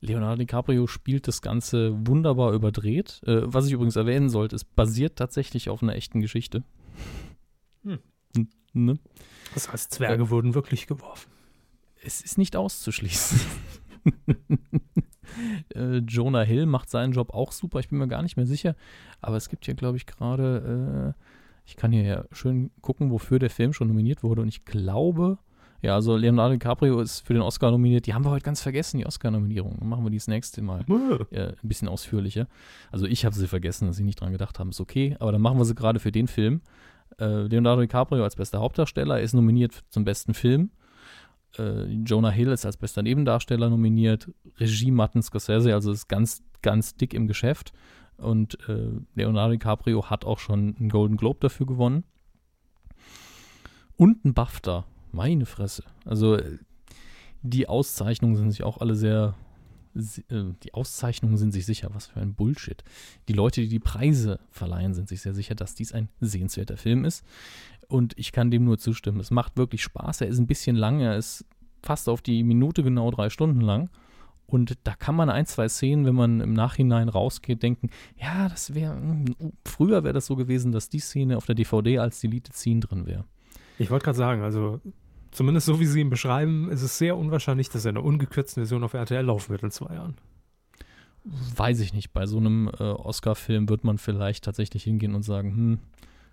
Leonardo 0.00 0.38
DiCaprio 0.38 0.88
spielt 0.88 1.28
das 1.28 1.42
Ganze 1.42 1.92
wunderbar 2.06 2.52
überdreht. 2.54 3.20
Äh, 3.24 3.42
was 3.44 3.66
ich 3.66 3.72
übrigens 3.72 3.94
erwähnen 3.94 4.30
sollte, 4.30 4.56
es 4.56 4.64
basiert 4.64 5.16
tatsächlich 5.16 5.68
auf 5.70 5.80
einer 5.80 5.94
echten 5.94 6.20
Geschichte. 6.20 6.64
Hm. 7.84 8.00
Ne? 8.72 8.98
Das 9.54 9.70
heißt, 9.70 9.92
Zwerge 9.92 10.24
äh, 10.24 10.30
wurden 10.30 10.54
wirklich 10.54 10.86
geworfen. 10.86 11.31
Es 12.04 12.20
ist 12.20 12.38
nicht 12.38 12.56
auszuschließen. 12.56 13.40
äh, 15.74 15.98
Jonah 15.98 16.42
Hill 16.42 16.66
macht 16.66 16.90
seinen 16.90 17.12
Job 17.12 17.32
auch 17.32 17.52
super, 17.52 17.78
ich 17.78 17.88
bin 17.88 17.98
mir 17.98 18.08
gar 18.08 18.22
nicht 18.22 18.36
mehr 18.36 18.46
sicher. 18.46 18.74
Aber 19.20 19.36
es 19.36 19.48
gibt 19.48 19.64
hier, 19.64 19.74
glaube 19.74 19.96
ich, 19.96 20.06
gerade, 20.06 21.14
äh, 21.16 21.22
ich 21.64 21.76
kann 21.76 21.92
hier 21.92 22.02
ja 22.02 22.24
schön 22.32 22.70
gucken, 22.80 23.10
wofür 23.10 23.38
der 23.38 23.50
Film 23.50 23.72
schon 23.72 23.88
nominiert 23.88 24.22
wurde. 24.22 24.42
Und 24.42 24.48
ich 24.48 24.64
glaube, 24.64 25.38
ja, 25.80 25.94
also 25.94 26.16
Leonardo 26.16 26.54
DiCaprio 26.54 27.00
ist 27.00 27.20
für 27.20 27.34
den 27.34 27.42
Oscar 27.42 27.70
nominiert. 27.70 28.06
Die 28.06 28.14
haben 28.14 28.24
wir 28.24 28.30
heute 28.30 28.44
ganz 28.44 28.62
vergessen, 28.62 28.98
die 28.98 29.06
Oscar-Nominierung. 29.06 29.76
Dann 29.80 29.88
machen 29.88 30.04
wir 30.04 30.10
die 30.10 30.18
das 30.18 30.28
nächste 30.28 30.62
Mal 30.62 30.84
äh, 31.30 31.48
ein 31.48 31.56
bisschen 31.62 31.88
ausführlicher. 31.88 32.46
Also 32.92 33.06
ich 33.06 33.24
habe 33.24 33.34
sie 33.34 33.48
vergessen, 33.48 33.88
dass 33.88 33.98
ich 33.98 34.04
nicht 34.04 34.20
dran 34.20 34.32
gedacht 34.32 34.58
habe. 34.60 34.70
Ist 34.70 34.80
okay, 34.80 35.16
aber 35.18 35.32
dann 35.32 35.40
machen 35.40 35.58
wir 35.58 35.64
sie 35.64 35.74
gerade 35.74 35.98
für 35.98 36.12
den 36.12 36.28
Film. 36.28 36.62
Äh, 37.18 37.42
Leonardo 37.42 37.80
DiCaprio 37.82 38.22
als 38.22 38.36
bester 38.36 38.60
Hauptdarsteller 38.60 39.20
ist 39.20 39.34
nominiert 39.34 39.82
zum 39.88 40.04
besten 40.04 40.34
Film. 40.34 40.70
Äh, 41.58 41.84
Jonah 42.04 42.30
Hill 42.30 42.48
ist 42.48 42.64
als 42.64 42.76
bester 42.76 43.02
Nebendarsteller 43.02 43.70
nominiert. 43.70 44.30
Regie 44.58 44.90
Martin 44.90 45.22
Scorsese, 45.22 45.74
also 45.74 45.92
ist 45.92 46.08
ganz, 46.08 46.42
ganz 46.62 46.96
dick 46.96 47.14
im 47.14 47.26
Geschäft. 47.26 47.72
Und 48.16 48.58
äh, 48.68 48.90
Leonardo 49.14 49.52
DiCaprio 49.52 50.10
hat 50.10 50.24
auch 50.24 50.38
schon 50.38 50.76
einen 50.78 50.88
Golden 50.88 51.16
Globe 51.16 51.38
dafür 51.40 51.66
gewonnen. 51.66 52.04
Und 53.96 54.24
einen 54.24 54.34
BAFTA 54.34 54.86
meine 55.12 55.46
Fresse. 55.46 55.84
Also 56.04 56.38
die 57.42 57.68
Auszeichnungen 57.68 58.36
sind 58.36 58.50
sich 58.50 58.62
auch 58.62 58.78
alle 58.78 58.94
sehr, 58.94 59.34
äh, 59.94 60.44
die 60.62 60.74
Auszeichnungen 60.74 61.36
sind 61.36 61.52
sich 61.52 61.66
sicher, 61.66 61.90
was 61.92 62.06
für 62.06 62.20
ein 62.20 62.34
Bullshit. 62.34 62.82
Die 63.28 63.32
Leute, 63.32 63.60
die 63.60 63.68
die 63.68 63.78
Preise 63.78 64.40
verleihen, 64.50 64.94
sind 64.94 65.08
sich 65.08 65.20
sehr 65.20 65.34
sicher, 65.34 65.54
dass 65.54 65.74
dies 65.74 65.92
ein 65.92 66.08
sehenswerter 66.20 66.76
Film 66.76 67.04
ist. 67.04 67.24
Und 67.88 68.14
ich 68.16 68.32
kann 68.32 68.50
dem 68.50 68.64
nur 68.64 68.78
zustimmen. 68.78 69.20
Es 69.20 69.30
macht 69.30 69.56
wirklich 69.56 69.82
Spaß. 69.82 70.22
Er 70.22 70.28
ist 70.28 70.38
ein 70.38 70.46
bisschen 70.46 70.76
lang. 70.76 71.00
Er 71.00 71.16
ist 71.16 71.44
fast 71.82 72.08
auf 72.08 72.22
die 72.22 72.42
Minute 72.42 72.82
genau 72.82 73.10
drei 73.10 73.28
Stunden 73.28 73.60
lang. 73.60 73.90
Und 74.46 74.76
da 74.84 74.94
kann 74.94 75.14
man 75.14 75.30
ein, 75.30 75.46
zwei 75.46 75.68
Szenen, 75.68 76.04
wenn 76.04 76.14
man 76.14 76.40
im 76.40 76.52
Nachhinein 76.52 77.08
rausgeht, 77.08 77.62
denken, 77.62 77.88
ja, 78.20 78.48
das 78.48 78.74
wäre, 78.74 78.94
hm, 78.94 79.34
früher 79.66 80.04
wäre 80.04 80.12
das 80.12 80.26
so 80.26 80.36
gewesen, 80.36 80.72
dass 80.72 80.90
die 80.90 80.98
Szene 80.98 81.38
auf 81.38 81.46
der 81.46 81.54
DVD 81.54 81.98
als 81.98 82.20
Deleted 82.20 82.54
Scene 82.54 82.80
drin 82.80 83.06
wäre. 83.06 83.24
Ich 83.78 83.90
wollte 83.90 84.04
gerade 84.04 84.18
sagen, 84.18 84.42
also 84.42 84.80
zumindest 85.30 85.66
so 85.66 85.80
wie 85.80 85.86
Sie 85.86 86.00
ihn 86.00 86.10
beschreiben, 86.10 86.70
ist 86.70 86.82
es 86.82 86.98
sehr 86.98 87.16
unwahrscheinlich, 87.16 87.70
dass 87.70 87.86
er 87.86 87.90
in 87.90 87.96
einer 87.96 88.04
ungekürzten 88.04 88.60
Version 88.60 88.84
auf 88.84 88.92
RTL 88.92 89.24
laufen 89.24 89.50
wird 89.50 89.62
in 89.62 89.70
zwei 89.70 89.94
Jahren. 89.94 90.16
Weiß 91.24 91.80
ich 91.80 91.94
nicht. 91.94 92.12
Bei 92.12 92.26
so 92.26 92.36
einem 92.36 92.68
äh, 92.68 92.82
Oscar-Film 92.82 93.68
wird 93.68 93.84
man 93.84 93.96
vielleicht 93.96 94.44
tatsächlich 94.44 94.84
hingehen 94.84 95.14
und 95.14 95.22
sagen, 95.22 95.56
hm, 95.56 95.78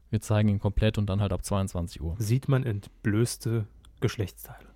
wir 0.10 0.22
zeigen 0.22 0.50
ihn 0.50 0.60
komplett 0.60 0.98
und 0.98 1.08
dann 1.08 1.22
halt 1.22 1.34
ab 1.34 1.44
22 1.44 2.02
Uhr. 2.02 2.16
Sieht 2.20 2.48
man 2.48 2.64
entblößte 2.64 3.66
Geschlechtsteile? 4.00 4.68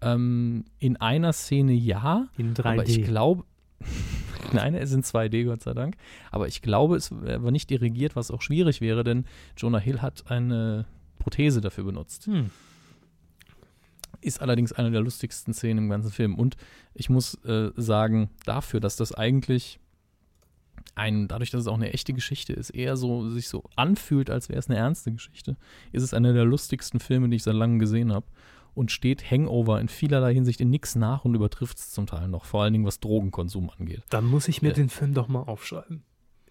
Ähm, 0.00 0.64
in 0.78 0.96
einer 0.96 1.32
Szene 1.32 1.72
ja. 1.72 2.28
In 2.36 2.54
3D. 2.54 2.66
Aber 2.66 2.88
ich 2.88 3.02
glaube, 3.04 3.44
Nein, 4.52 4.74
es 4.74 4.90
sind 4.90 5.04
2D, 5.04 5.44
Gott 5.44 5.62
sei 5.62 5.74
Dank. 5.74 5.96
Aber 6.30 6.48
ich 6.48 6.62
glaube, 6.62 6.96
es 6.96 7.10
war 7.10 7.50
nicht 7.50 7.70
dirigiert, 7.70 8.16
was 8.16 8.30
auch 8.30 8.42
schwierig 8.42 8.80
wäre, 8.80 9.04
denn 9.04 9.24
Jonah 9.56 9.78
Hill 9.78 10.02
hat 10.02 10.30
eine 10.30 10.86
Prothese 11.18 11.60
dafür 11.60 11.84
benutzt. 11.84 12.26
Hm. 12.26 12.50
Ist 14.20 14.40
allerdings 14.40 14.72
eine 14.72 14.90
der 14.90 15.00
lustigsten 15.00 15.54
Szenen 15.54 15.84
im 15.84 15.90
ganzen 15.90 16.10
Film. 16.10 16.34
Und 16.34 16.56
ich 16.94 17.10
muss 17.10 17.34
äh, 17.44 17.70
sagen, 17.76 18.30
dafür, 18.44 18.80
dass 18.80 18.96
das 18.96 19.12
eigentlich 19.12 19.80
ein, 20.94 21.28
dadurch, 21.28 21.50
dass 21.50 21.62
es 21.62 21.66
auch 21.66 21.76
eine 21.76 21.92
echte 21.92 22.12
Geschichte 22.12 22.52
ist, 22.52 22.70
eher 22.70 22.96
so 22.96 23.28
sich 23.28 23.48
so 23.48 23.64
anfühlt, 23.76 24.30
als 24.30 24.48
wäre 24.48 24.58
es 24.58 24.68
eine 24.68 24.78
ernste 24.78 25.12
Geschichte, 25.12 25.56
ist 25.92 26.02
es 26.02 26.14
einer 26.14 26.32
der 26.32 26.44
lustigsten 26.44 27.00
Filme, 27.00 27.28
die 27.28 27.36
ich 27.36 27.42
seit 27.42 27.54
langem 27.54 27.78
gesehen 27.78 28.12
habe. 28.12 28.26
Und 28.74 28.90
steht 28.90 29.30
Hangover 29.30 29.82
in 29.82 29.88
vielerlei 29.88 30.32
Hinsicht 30.32 30.58
in 30.62 30.70
nichts 30.70 30.96
nach 30.96 31.26
und 31.26 31.34
übertrifft 31.34 31.76
es 31.76 31.90
zum 31.90 32.06
Teil 32.06 32.28
noch, 32.28 32.46
vor 32.46 32.62
allen 32.62 32.72
Dingen 32.72 32.86
was 32.86 33.00
Drogenkonsum 33.00 33.68
angeht. 33.68 34.02
Dann 34.08 34.24
muss 34.24 34.48
ich 34.48 34.62
mir 34.62 34.70
äh, 34.70 34.74
den 34.74 34.88
Film 34.88 35.12
doch 35.12 35.28
mal 35.28 35.42
aufschreiben. 35.42 36.04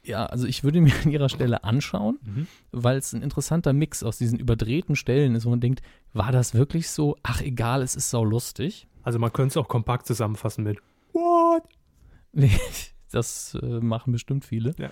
Ja, 0.04 0.26
also 0.28 0.48
ich 0.48 0.64
würde 0.64 0.82
mir 0.82 0.94
an 1.04 1.12
ihrer 1.12 1.30
Stelle 1.30 1.64
anschauen, 1.64 2.20
mhm. 2.24 2.48
weil 2.72 2.98
es 2.98 3.14
ein 3.14 3.24
interessanter 3.24 3.74
Mix 3.74 4.04
aus 4.04 4.20
diesen 4.20 4.38
überdrehten 4.38 4.96
Stellen 4.96 5.34
ist, 5.34 5.46
wo 5.46 5.50
man 5.50 5.62
denkt, 5.62 5.82
war 6.14 6.32
das 6.32 6.54
wirklich 6.54 6.90
so? 6.90 7.16
Ach 7.24 7.42
egal, 7.42 7.82
es 7.82 7.96
ist 7.96 8.10
sau 8.10 8.24
lustig. 8.24 8.88
Also 9.04 9.20
man 9.20 9.34
könnte 9.34 9.54
es 9.54 9.58
auch 9.58 9.68
kompakt 9.68 10.06
zusammenfassen 10.06 10.64
mit 10.64 10.80
What? 11.14 11.64
Das 13.12 13.58
äh, 13.62 13.80
machen 13.80 14.12
bestimmt 14.12 14.46
viele. 14.46 14.74
Ja. 14.78 14.90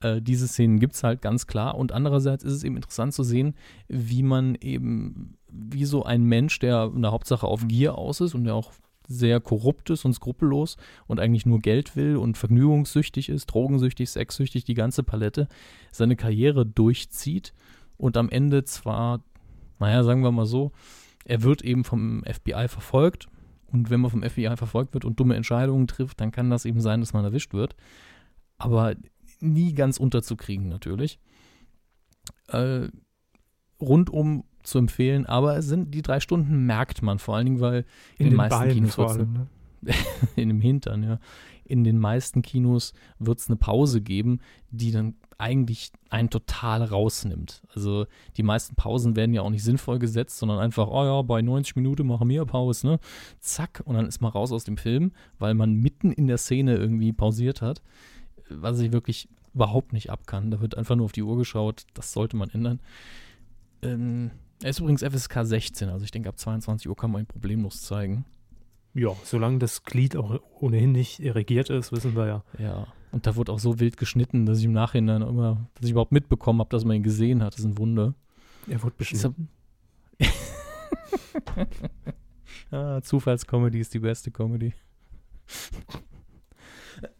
Äh, 0.00 0.22
diese 0.22 0.46
Szenen 0.46 0.78
gibt 0.78 0.94
es 0.94 1.02
halt 1.02 1.22
ganz 1.22 1.46
klar. 1.46 1.76
Und 1.76 1.92
andererseits 1.92 2.44
ist 2.44 2.52
es 2.52 2.64
eben 2.64 2.76
interessant 2.76 3.14
zu 3.14 3.22
sehen, 3.22 3.54
wie 3.88 4.22
man 4.22 4.54
eben, 4.56 5.38
wie 5.50 5.84
so 5.84 6.04
ein 6.04 6.24
Mensch, 6.24 6.58
der 6.58 6.92
in 6.94 7.02
der 7.02 7.12
Hauptsache 7.12 7.46
auf 7.46 7.66
Gier 7.66 7.96
aus 7.96 8.20
ist 8.20 8.34
und 8.34 8.44
der 8.44 8.54
auch 8.54 8.72
sehr 9.06 9.40
korrupt 9.40 9.90
ist 9.90 10.04
und 10.04 10.14
skrupellos 10.14 10.76
und 11.06 11.20
eigentlich 11.20 11.46
nur 11.46 11.60
Geld 11.60 11.96
will 11.96 12.16
und 12.16 12.38
vergnügungssüchtig 12.38 13.28
ist, 13.28 13.46
drogensüchtig, 13.46 14.10
sexsüchtig, 14.10 14.64
die 14.64 14.74
ganze 14.74 15.02
Palette, 15.02 15.48
seine 15.92 16.16
Karriere 16.16 16.64
durchzieht 16.64 17.52
und 17.98 18.16
am 18.16 18.30
Ende 18.30 18.64
zwar, 18.64 19.22
naja, 19.78 20.02
sagen 20.04 20.22
wir 20.22 20.32
mal 20.32 20.46
so, 20.46 20.72
er 21.26 21.42
wird 21.42 21.62
eben 21.62 21.84
vom 21.84 22.22
FBI 22.24 22.68
verfolgt 22.68 23.28
und 23.74 23.90
wenn 23.90 24.00
man 24.00 24.10
vom 24.10 24.22
FBI 24.22 24.56
verfolgt 24.56 24.94
wird 24.94 25.04
und 25.04 25.18
dumme 25.18 25.34
Entscheidungen 25.34 25.88
trifft, 25.88 26.20
dann 26.20 26.30
kann 26.30 26.48
das 26.48 26.64
eben 26.64 26.80
sein, 26.80 27.00
dass 27.00 27.12
man 27.12 27.24
erwischt 27.24 27.52
wird, 27.52 27.74
aber 28.56 28.94
nie 29.40 29.74
ganz 29.74 29.98
unterzukriegen 29.98 30.68
natürlich. 30.68 31.18
Äh, 32.48 32.88
rundum 33.80 34.44
zu 34.62 34.78
empfehlen, 34.78 35.26
aber 35.26 35.56
es 35.56 35.66
sind 35.66 35.92
die 35.92 36.02
drei 36.02 36.20
Stunden 36.20 36.64
merkt 36.66 37.02
man 37.02 37.18
vor 37.18 37.34
allen 37.34 37.46
Dingen, 37.46 37.60
weil 37.60 37.84
in, 38.16 38.26
in 38.26 38.30
den, 38.30 38.36
meisten 38.36 38.58
Beinen 38.60 38.74
Kinos 38.74 38.98
allem, 38.98 39.32
ne? 39.32 39.46
in 40.36 40.48
dem 40.48 40.60
Hintern, 40.60 41.02
ja. 41.02 41.18
In 41.64 41.82
den 41.82 41.98
meisten 41.98 42.42
Kinos 42.42 42.92
wird 43.18 43.40
es 43.40 43.48
eine 43.48 43.56
Pause 43.56 44.02
geben, 44.02 44.38
die 44.70 44.92
dann 44.92 45.16
eigentlich 45.38 45.92
einen 46.10 46.30
total 46.30 46.82
rausnimmt. 46.82 47.62
Also 47.74 48.06
die 48.36 48.42
meisten 48.42 48.74
Pausen 48.74 49.16
werden 49.16 49.34
ja 49.34 49.42
auch 49.42 49.50
nicht 49.50 49.64
sinnvoll 49.64 49.98
gesetzt, 49.98 50.38
sondern 50.38 50.58
einfach, 50.58 50.88
oh 50.88 51.04
ja, 51.04 51.22
bei 51.22 51.42
90 51.42 51.76
Minuten 51.76 52.06
machen 52.06 52.28
wir 52.28 52.44
Pause, 52.44 52.86
ne? 52.86 53.00
Zack, 53.40 53.82
und 53.84 53.94
dann 53.94 54.06
ist 54.06 54.20
man 54.20 54.32
raus 54.32 54.52
aus 54.52 54.64
dem 54.64 54.76
Film, 54.76 55.12
weil 55.38 55.54
man 55.54 55.74
mitten 55.74 56.12
in 56.12 56.26
der 56.26 56.38
Szene 56.38 56.76
irgendwie 56.76 57.12
pausiert 57.12 57.62
hat, 57.62 57.82
was 58.48 58.78
ich 58.80 58.92
wirklich 58.92 59.28
überhaupt 59.54 59.92
nicht 59.92 60.10
ab 60.10 60.26
kann. 60.26 60.50
Da 60.50 60.60
wird 60.60 60.76
einfach 60.76 60.96
nur 60.96 61.06
auf 61.06 61.12
die 61.12 61.22
Uhr 61.22 61.36
geschaut, 61.36 61.84
das 61.94 62.12
sollte 62.12 62.36
man 62.36 62.50
ändern. 62.50 62.80
Ähm, 63.82 64.30
er 64.62 64.70
ist 64.70 64.80
übrigens 64.80 65.02
FSK 65.02 65.44
16, 65.44 65.88
also 65.88 66.04
ich 66.04 66.10
denke, 66.10 66.28
ab 66.28 66.38
22 66.38 66.88
Uhr 66.88 66.96
kann 66.96 67.10
man 67.10 67.22
ihn 67.22 67.26
problemlos 67.26 67.82
zeigen. 67.82 68.24
Ja, 68.94 69.10
solange 69.24 69.58
das 69.58 69.82
Glied 69.82 70.16
auch 70.16 70.40
ohnehin 70.60 70.92
nicht 70.92 71.18
irrigiert 71.18 71.68
ist, 71.68 71.90
wissen 71.90 72.14
wir 72.14 72.26
ja. 72.26 72.44
Ja, 72.58 72.86
und 73.14 73.28
da 73.28 73.36
wurde 73.36 73.52
auch 73.52 73.60
so 73.60 73.78
wild 73.78 73.96
geschnitten, 73.96 74.44
dass 74.44 74.58
ich 74.58 74.64
im 74.64 74.72
Nachhinein 74.72 75.22
immer, 75.22 75.68
dass 75.74 75.84
ich 75.84 75.92
überhaupt 75.92 76.10
mitbekommen 76.10 76.58
habe, 76.58 76.70
dass 76.70 76.84
man 76.84 76.96
ihn 76.96 77.04
gesehen 77.04 77.44
hat. 77.44 77.52
Das 77.52 77.60
ist 77.60 77.66
ein 77.66 77.78
Wunder. 77.78 78.12
Er 78.66 78.82
wurde 78.82 78.96
beschnitten. 78.96 79.48
ah, 82.72 83.00
Zufallscomedy 83.02 83.78
ist 83.78 83.94
die 83.94 84.00
beste 84.00 84.32
Comedy. 84.32 84.74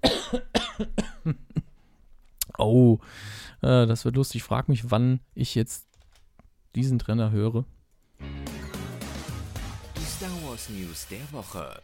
oh, 2.59 2.99
äh, 3.63 3.87
das 3.87 4.05
wird 4.05 4.17
lustig. 4.17 4.41
Ich 4.41 4.45
frage 4.45 4.73
mich, 4.73 4.91
wann 4.91 5.21
ich 5.37 5.55
jetzt 5.55 5.87
diesen 6.75 6.99
Trainer 6.99 7.31
höre. 7.31 7.65
Die 8.19 10.05
Star 10.05 10.29
Wars 10.43 10.69
News 10.71 11.07
der 11.07 11.31
Woche. 11.31 11.81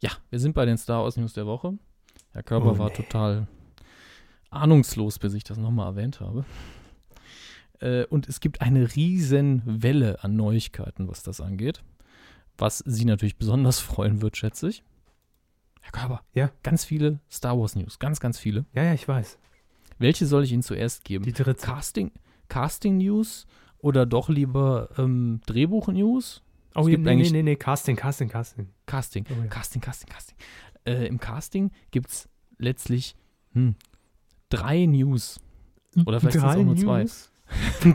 Ja, 0.00 0.12
wir 0.30 0.40
sind 0.40 0.54
bei 0.54 0.64
den 0.64 0.78
Star 0.78 1.02
Wars 1.02 1.18
News 1.18 1.34
der 1.34 1.44
Woche. 1.44 1.76
Herr 2.36 2.42
Körper 2.42 2.72
oh, 2.72 2.78
war 2.78 2.92
total 2.92 3.46
ahnungslos, 4.50 5.18
bis 5.18 5.32
ich 5.32 5.42
das 5.42 5.56
nochmal 5.56 5.86
erwähnt 5.86 6.20
habe. 6.20 6.44
Äh, 7.80 8.04
und 8.04 8.28
es 8.28 8.40
gibt 8.40 8.60
eine 8.60 8.94
riesen 8.94 9.62
Welle 9.64 10.22
an 10.22 10.36
Neuigkeiten, 10.36 11.08
was 11.08 11.22
das 11.22 11.40
angeht. 11.40 11.82
Was 12.58 12.82
Sie 12.84 13.06
natürlich 13.06 13.38
besonders 13.38 13.80
freuen 13.80 14.20
wird, 14.20 14.36
schätze 14.36 14.68
ich. 14.68 14.82
Herr 15.80 15.92
Körper. 15.92 16.20
Ja. 16.34 16.50
Ganz 16.62 16.84
viele 16.84 17.20
Star 17.30 17.58
Wars 17.58 17.74
News. 17.74 17.98
Ganz, 17.98 18.20
ganz 18.20 18.38
viele. 18.38 18.66
Ja, 18.74 18.82
ja, 18.82 18.92
ich 18.92 19.08
weiß. 19.08 19.38
Welche 19.98 20.26
soll 20.26 20.44
ich 20.44 20.52
Ihnen 20.52 20.62
zuerst 20.62 21.04
geben? 21.06 21.24
Die 21.24 21.32
dritte. 21.32 21.64
Casting, 21.64 22.12
Casting-News 22.50 23.46
oder 23.78 24.04
doch 24.04 24.28
lieber 24.28 24.90
ähm, 24.98 25.40
Drehbuch-News? 25.46 26.42
Oh, 26.74 26.80
Es 26.80 26.84
nee, 26.84 26.90
gibt 26.92 27.04
nee, 27.04 27.10
eigentlich- 27.12 27.32
nee, 27.32 27.42
nee, 27.42 27.56
Casting, 27.56 27.96
Casting, 27.96 28.28
Casting. 28.28 28.68
Casting, 28.84 29.24
Oh 29.30 29.40
ja. 29.42 29.46
Casting, 29.46 29.80
Casting, 29.80 30.10
Casting. 30.10 30.36
Äh, 30.86 31.06
Im 31.06 31.18
Casting 31.18 31.70
gibt 31.90 32.10
es 32.10 32.28
letztlich 32.58 33.16
hm, 33.52 33.74
drei 34.48 34.86
News. 34.86 35.40
Oder 36.04 36.20
vielleicht 36.20 36.40
sind's 36.40 36.56
auch 36.56 36.62
nur 36.62 36.76
zwei. 36.76 37.00
News? 37.00 37.32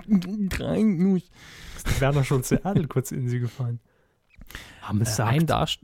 drei 0.50 0.82
News. 0.82 1.30
Ist 1.78 2.02
Werner 2.02 2.24
Schulze 2.24 2.62
Erdl 2.64 2.88
kurz 2.88 3.12
in 3.12 3.28
sie 3.28 3.40
gefallen. 3.40 3.80
Haben 4.82 5.02
es 5.02 5.20
Äh, 5.20 5.24
ein. 5.24 5.46
Darst 5.46 5.80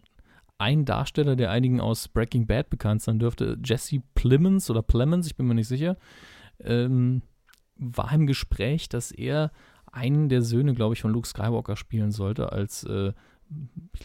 ein 0.58 0.86
Darsteller, 0.86 1.36
der 1.36 1.52
einigen 1.52 1.80
aus 1.80 2.08
Breaking 2.08 2.48
Bad 2.48 2.70
bekannt 2.70 3.02
sein 3.02 3.20
dürfte, 3.20 3.58
Jesse 3.64 4.02
Plemons 4.16 4.70
oder 4.70 4.82
Plemons, 4.82 5.28
ich 5.28 5.36
bin 5.36 5.46
mir 5.46 5.54
nicht 5.54 5.68
sicher, 5.68 5.98
ähm, 6.60 7.22
war 7.76 8.12
im 8.12 8.26
Gespräch, 8.26 8.90
dass 8.90 9.12
er 9.12 9.52
einen 9.92 10.30
der 10.30 10.42
Söhne, 10.42 10.74
glaube 10.74 10.96
ich, 10.96 11.02
von 11.02 11.12
Luke 11.12 11.28
Skywalker 11.28 11.76
spielen 11.76 12.12
sollte, 12.12 12.52
als 12.52 12.84
äh, 12.86 13.14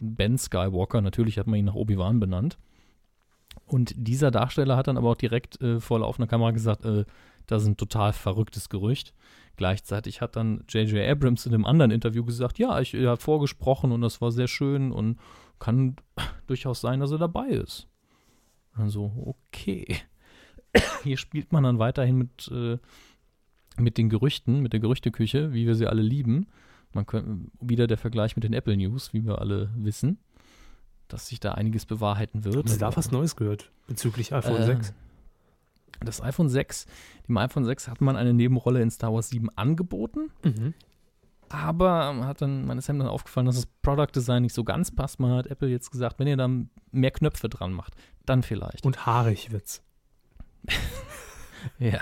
Ben 0.01 0.39
Skywalker. 0.39 1.01
Natürlich 1.01 1.39
hat 1.39 1.47
man 1.47 1.59
ihn 1.59 1.65
nach 1.65 1.75
Obi-Wan 1.75 2.21
benannt. 2.21 2.59
Und 3.73 3.95
dieser 3.97 4.31
Darsteller 4.31 4.77
hat 4.77 4.87
dann 4.87 4.99
aber 4.99 5.09
auch 5.09 5.17
direkt 5.17 5.59
äh, 5.63 5.81
vor 5.81 6.01
laufender 6.01 6.27
Kamera 6.27 6.51
gesagt, 6.51 6.85
äh, 6.85 7.07
das 7.47 7.63
ist 7.63 7.69
ein 7.69 7.77
total 7.79 8.13
verrücktes 8.13 8.69
Gerücht. 8.69 9.15
Gleichzeitig 9.57 10.21
hat 10.21 10.37
dann 10.37 10.63
J.J. 10.69 11.09
Abrams 11.09 11.47
in 11.47 11.55
einem 11.55 11.65
anderen 11.65 11.91
Interview 11.91 12.23
gesagt, 12.23 12.59
ja, 12.59 12.79
ich 12.81 12.93
hat 12.93 13.23
vorgesprochen 13.23 13.91
und 13.91 14.03
das 14.03 14.21
war 14.21 14.31
sehr 14.31 14.47
schön 14.47 14.93
und 14.93 15.19
kann 15.59 15.97
durchaus 16.47 16.83
sein, 16.83 17.01
dass 17.01 17.13
er 17.13 17.19
dabei 17.19 17.49
ist. 17.49 17.89
Also, 18.75 19.11
okay. 19.25 19.87
Hier 21.03 21.17
spielt 21.17 21.51
man 21.53 21.65
dann 21.65 21.79
weiterhin 21.79 22.19
mit, 22.19 22.51
äh, 22.53 22.77
mit 23.79 23.97
den 23.97 24.11
Gerüchten, 24.11 24.61
mit 24.61 24.75
der 24.75 24.81
Gerüchteküche, 24.81 25.55
wie 25.55 25.67
wir 25.67 25.77
sie 25.77 25.87
alle 25.87 26.03
lieben. 26.03 26.47
Man 26.93 27.07
könnte 27.07 27.51
wieder 27.59 27.87
der 27.87 27.97
Vergleich 27.97 28.37
mit 28.37 28.45
den 28.45 28.53
Apple 28.53 28.77
News, 28.77 29.15
wie 29.15 29.25
wir 29.25 29.39
alle 29.39 29.71
wissen, 29.77 30.19
dass 31.13 31.27
sich 31.29 31.41
da 31.41 31.53
einiges 31.53 31.87
bewahrheiten 31.87 32.45
wird. 32.45 32.57
Haben 32.57 32.69
Sie 32.69 32.79
da 32.79 32.95
was 32.97 33.11
Neues 33.11 33.37
gehört 33.37 33.71
bezüglich 33.87 34.33
iPhone 34.35 34.57
Äh, 34.57 34.67
6? 34.67 34.95
Das 36.01 36.21
iPhone 36.21 36.49
6, 36.49 36.87
dem 37.29 37.37
iPhone 37.37 37.65
6 37.65 37.89
hat 37.89 38.01
man 38.01 38.17
eine 38.17 38.33
Nebenrolle 38.35 38.83
in 38.83 38.91
Star 38.91 39.13
Wars 39.15 39.29
7 39.29 39.49
angeboten, 39.57 40.31
Mhm. 40.43 40.75
aber 41.49 42.27
hat 42.27 42.43
dann, 42.43 42.67
man 42.67 42.79
ist 42.79 42.91
einem 42.91 42.99
dann 43.01 43.09
aufgefallen, 43.09 43.47
dass 43.47 43.57
das 43.57 43.67
Product 43.83 44.09
Design 44.15 44.43
nicht 44.43 44.55
so 44.55 44.65
ganz 44.65 44.91
passt. 44.91 45.21
Man 45.21 45.31
hat 45.33 45.47
Apple 45.47 45.69
jetzt 45.69 45.91
gesagt, 45.93 46.19
wenn 46.19 46.27
ihr 46.27 46.37
da 46.37 46.49
mehr 46.91 47.11
Knöpfe 47.13 47.49
dran 47.49 47.73
macht, 47.73 47.95
dann 48.27 48.43
vielleicht. 48.43 48.85
Und 48.85 49.07
haarig 49.07 49.53
wird's. 49.53 49.83
Ja. 51.79 52.01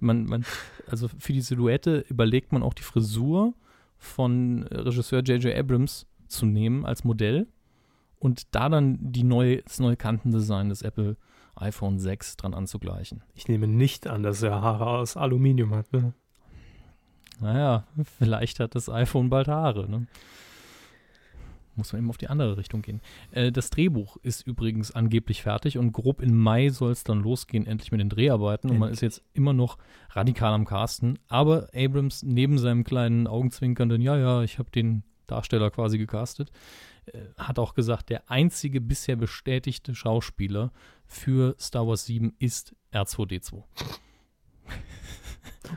Man, 0.00 0.24
man, 0.24 0.44
also 0.88 1.08
für 1.18 1.32
die 1.32 1.40
Silhouette 1.40 2.04
überlegt 2.08 2.52
man 2.52 2.64
auch 2.64 2.74
die 2.74 2.82
Frisur 2.82 3.54
von 3.96 4.64
Regisseur 4.64 5.20
J.J. 5.22 5.56
Abrams 5.56 6.06
zu 6.26 6.46
nehmen 6.46 6.84
als 6.84 7.04
Modell 7.04 7.46
und 8.22 8.54
da 8.54 8.68
dann 8.68 8.98
die 9.00 9.24
neue, 9.24 9.62
das 9.62 9.80
neue 9.80 9.96
Kantendesign 9.96 10.68
des 10.68 10.82
Apple 10.82 11.16
iPhone 11.56 11.98
6 11.98 12.36
dran 12.36 12.54
anzugleichen. 12.54 13.24
Ich 13.34 13.48
nehme 13.48 13.66
nicht 13.66 14.06
an, 14.06 14.22
dass 14.22 14.42
er 14.42 14.62
Haare 14.62 14.86
aus 14.86 15.16
Aluminium 15.16 15.74
hat. 15.74 15.92
Ne? 15.92 16.14
Naja, 17.40 17.84
vielleicht 18.18 18.60
hat 18.60 18.76
das 18.76 18.88
iPhone 18.88 19.28
bald 19.28 19.48
Haare. 19.48 19.90
Ne? 19.90 20.06
Muss 21.74 21.92
man 21.92 22.02
eben 22.02 22.10
auf 22.10 22.16
die 22.16 22.28
andere 22.28 22.56
Richtung 22.56 22.82
gehen. 22.82 23.00
Äh, 23.32 23.50
das 23.50 23.70
Drehbuch 23.70 24.16
ist 24.22 24.46
übrigens 24.46 24.92
angeblich 24.92 25.42
fertig 25.42 25.76
und 25.76 25.90
grob 25.90 26.22
im 26.22 26.38
Mai 26.38 26.68
soll 26.68 26.92
es 26.92 27.02
dann 27.02 27.22
losgehen, 27.22 27.66
endlich 27.66 27.90
mit 27.90 28.00
den 28.00 28.08
Dreharbeiten. 28.08 28.70
Und 28.70 28.78
man 28.78 28.92
ist 28.92 29.02
jetzt 29.02 29.24
immer 29.32 29.52
noch 29.52 29.78
radikal 30.10 30.52
am 30.52 30.64
Casten. 30.64 31.18
Aber 31.26 31.70
Abrams 31.74 32.22
neben 32.22 32.56
seinem 32.58 32.84
kleinen 32.84 33.26
Augenzwinkernden, 33.26 34.00
ja, 34.00 34.16
ja, 34.16 34.42
ich 34.42 34.60
habe 34.60 34.70
den 34.70 35.02
Darsteller 35.26 35.70
quasi 35.70 35.98
gecastet, 35.98 36.52
hat 37.36 37.58
auch 37.58 37.74
gesagt, 37.74 38.10
der 38.10 38.30
einzige 38.30 38.80
bisher 38.80 39.16
bestätigte 39.16 39.94
Schauspieler 39.94 40.72
für 41.06 41.56
Star 41.58 41.86
Wars 41.86 42.06
7 42.06 42.34
ist 42.38 42.74
R2D2. 42.92 43.62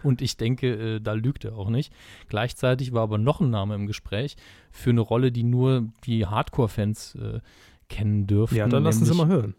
Und 0.04 0.22
ich 0.22 0.38
denke, 0.38 0.96
äh, 0.96 1.00
da 1.00 1.14
lügt 1.14 1.46
er 1.46 1.56
auch 1.56 1.70
nicht. 1.70 1.94
Gleichzeitig 2.28 2.94
war 2.94 3.04
aber 3.04 3.18
noch 3.18 3.42
ein 3.42 3.50
Name 3.50 3.76
im 3.76 3.88
Gespräch 3.88 4.36
für 4.72 4.90
eine 4.90 5.02
Rolle, 5.02 5.32
die 5.32 5.44
nur 5.44 5.88
die 6.06 6.26
Hardcore-Fans 6.26 7.16
äh, 7.16 7.40
kennen 7.88 8.28
dürften. 8.28 8.58
Ja, 8.58 8.68
dann 8.68 8.84
lassen 8.84 9.06
Sie 9.06 9.14
mal 9.14 9.28
hören. 9.28 9.56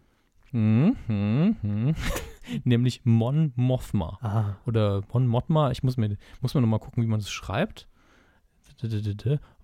Hm, 0.51 0.97
hm, 1.07 1.57
hm. 1.61 1.95
nämlich 2.65 3.03
Mon 3.05 3.53
Mothma. 3.57 4.19
Aha. 4.21 4.59
Oder 4.67 5.03
Mon 5.13 5.27
Mothma, 5.27 5.71
ich 5.71 5.83
muss 5.83 5.97
mir, 5.97 6.17
muss 6.41 6.55
mir 6.55 6.61
nochmal 6.61 6.81
gucken, 6.81 7.03
wie 7.03 7.09
man 7.09 7.21
das 7.21 7.31
schreibt. 7.31 7.89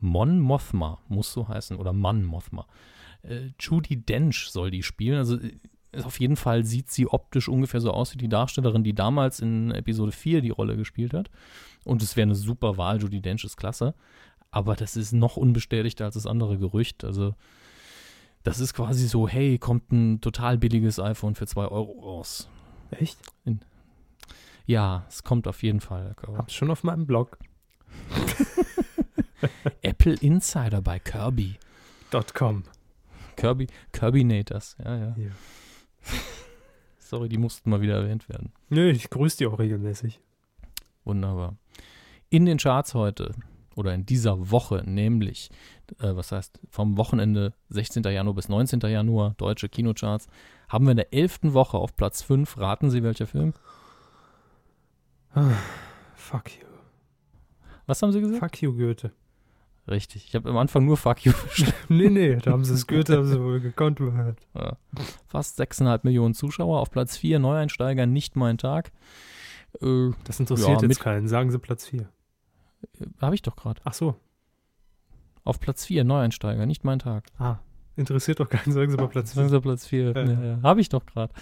Mon 0.01 0.41
Mothma 0.41 0.99
muss 1.09 1.33
so 1.33 1.49
heißen. 1.49 1.77
Oder 1.77 1.93
Mann 1.93 2.25
Mothma. 2.25 2.67
Äh, 3.23 3.51
Judy 3.59 3.97
Dench 3.97 4.49
soll 4.51 4.71
die 4.71 4.83
spielen. 4.83 5.19
Also 5.19 5.39
auf 6.05 6.21
jeden 6.21 6.37
Fall 6.37 6.65
sieht 6.65 6.91
sie 6.91 7.07
optisch 7.07 7.49
ungefähr 7.49 7.81
so 7.81 7.91
aus 7.91 8.15
wie 8.15 8.19
die 8.19 8.29
Darstellerin, 8.29 8.85
die 8.85 8.95
damals 8.95 9.41
in 9.41 9.71
Episode 9.73 10.13
4 10.13 10.41
die 10.41 10.51
Rolle 10.51 10.77
gespielt 10.77 11.13
hat. 11.13 11.31
Und 11.85 12.03
es 12.03 12.17
wäre 12.17 12.27
eine 12.27 12.35
super 12.35 12.77
Wahl. 12.77 13.01
Judy 13.01 13.21
Dench 13.21 13.45
ist 13.45 13.57
klasse. 13.57 13.95
Aber 14.51 14.77
das 14.77 14.97
ist 14.97 15.13
noch 15.13 15.37
unbestätigter 15.37 16.05
als 16.05 16.15
das 16.15 16.27
andere 16.27 16.59
Gerücht. 16.59 17.05
Also 17.05 17.35
das 18.43 18.61
ist 18.61 18.75
quasi 18.75 19.07
so, 19.07 19.29
hey, 19.29 19.59
kommt 19.59 19.93
ein 19.93 20.21
total 20.21 20.59
billiges 20.59 20.99
iPhone 20.99 21.35
für 21.35 21.47
2 21.47 21.67
Euro 21.67 22.01
raus. 22.01 22.49
Echt? 22.91 23.19
Ja, 24.67 25.05
es 25.09 25.23
kommt 25.23 25.49
auf 25.49 25.63
jeden 25.63 25.81
Fall. 25.81 26.15
Hab's 26.37 26.55
schon 26.55 26.71
auf 26.71 26.85
meinem 26.85 27.07
Blog. 27.07 27.39
Apple 29.83 30.15
Insider 30.15 30.81
bei 30.83 30.99
Kirby. 30.99 31.57
.com. 32.35 32.65
Kirby, 33.37 33.67
Kirbynators, 33.93 34.77
ja, 34.85 34.97
ja. 34.97 35.15
Ja. 35.17 35.31
Sorry, 36.99 37.29
die 37.29 37.39
mussten 37.39 37.71
mal 37.71 37.81
wieder 37.81 37.95
erwähnt 37.95 38.29
werden. 38.29 38.53
Nö, 38.69 38.91
ich 38.91 39.09
grüße 39.11 39.39
die 39.39 39.47
auch 39.47 39.59
regelmäßig. 39.59 40.21
Wunderbar. 41.05 41.57
In 42.31 42.47
den 42.47 42.59
Charts 42.59 42.95
heute 42.95 43.35
oder 43.75 43.95
in 43.95 44.05
dieser 44.07 44.51
Woche, 44.51 44.83
nämlich, 44.85 45.51
äh, 45.99 46.15
was 46.15 46.33
heißt, 46.33 46.61
vom 46.71 46.97
Wochenende 46.97 47.55
16. 47.71 48.03
Januar 48.05 48.35
bis 48.35 48.49
19. 48.49 48.81
Januar, 48.81 49.35
deutsche 49.37 49.69
Kinocharts, 49.69 50.29
haben 50.69 50.87
wir 50.87 50.93
in 50.93 50.99
der 50.99 51.13
11. 51.13 51.41
Woche 51.55 51.79
auf 51.79 51.97
Platz 51.97 52.23
5, 52.23 52.59
raten 52.59 52.91
Sie 52.91 53.03
welcher 53.03 53.27
Film? 53.27 53.55
Fuck 56.15 56.51
you. 56.61 56.67
Was 57.87 58.03
haben 58.03 58.13
Sie 58.13 58.21
gesagt? 58.21 58.41
Fuck 58.41 58.63
you, 58.63 58.73
Goethe. 58.77 59.13
Richtig, 59.89 60.27
ich 60.29 60.35
habe 60.37 60.49
am 60.49 60.57
Anfang 60.59 60.85
nur 60.85 60.97
Fuck 60.97 61.25
you 61.25 61.33
verstanden. 61.33 61.75
nee, 61.89 62.09
nee, 62.09 62.37
da 62.37 62.53
haben 62.53 62.65
sie 62.65 62.75
es 62.75 62.87
Goethe 62.87 63.17
haben 63.17 63.27
sie 63.27 63.41
wohl 63.41 63.61
gekonnt 63.61 63.99
gehört. 63.99 64.39
Ja. 64.55 64.77
Fast 65.27 65.61
6,5 65.61 66.01
Millionen 66.05 66.35
Zuschauer. 66.35 66.79
Auf 66.81 66.91
Platz 66.91 67.17
4 67.17 67.39
Neueinsteiger, 67.41 68.07
nicht 68.07 68.37
mein 68.37 68.59
Tag. 68.59 68.93
Äh, 69.81 70.11
Das 70.25 70.39
interessiert 70.39 70.83
Ja, 70.83 70.89
jetzt 70.89 71.01
keinen. 71.01 71.27
Sagen 71.27 71.51
sie 71.51 71.59
Platz 71.59 71.87
4. 71.87 72.09
habe 73.21 73.35
ich 73.35 73.43
doch 73.43 73.57
gerade. 73.57 73.81
Ach 73.85 73.95
so. 73.95 74.15
Auf 75.45 75.59
Platz 75.59 75.85
4 75.87 76.05
Neueinsteiger, 76.05 76.65
nicht 76.67 76.85
mein 76.85 77.01
Tag. 77.01 77.25
Ah. 77.39 77.57
Interessiert 77.97 78.39
doch 78.41 78.49
keinen. 78.49 78.73
Sagen 78.73 78.91
sie 78.91 78.97
mal 78.97 79.09
Platz 79.09 79.33
4. 79.33 79.37
Sagen 79.43 79.49
Sie 79.51 79.61
Platz 79.61 79.87
4. 79.87 80.13
Ja. 80.13 80.23
Ja, 80.25 80.45
ja. 80.45 80.59
Habe 80.63 80.81
ich 80.81 80.89
doch 80.89 81.05
gerade. 81.05 81.33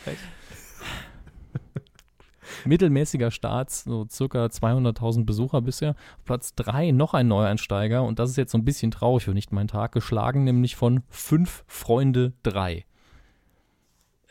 Mittelmäßiger 2.64 3.30
Start, 3.30 3.70
so 3.70 4.06
circa 4.10 4.46
200.000 4.46 5.24
Besucher 5.24 5.60
bisher. 5.60 5.90
Auf 5.90 6.24
Platz 6.24 6.54
3 6.54 6.90
noch 6.92 7.14
ein 7.14 7.28
Neueinsteiger 7.28 8.02
und 8.02 8.18
das 8.18 8.30
ist 8.30 8.36
jetzt 8.36 8.52
so 8.52 8.58
ein 8.58 8.64
bisschen 8.64 8.90
traurig 8.90 9.24
für 9.24 9.34
nicht 9.34 9.52
mein 9.52 9.68
Tag, 9.68 9.92
geschlagen 9.92 10.44
nämlich 10.44 10.76
von 10.76 11.02
5 11.08 11.64
Freunde 11.66 12.32
3. 12.42 12.84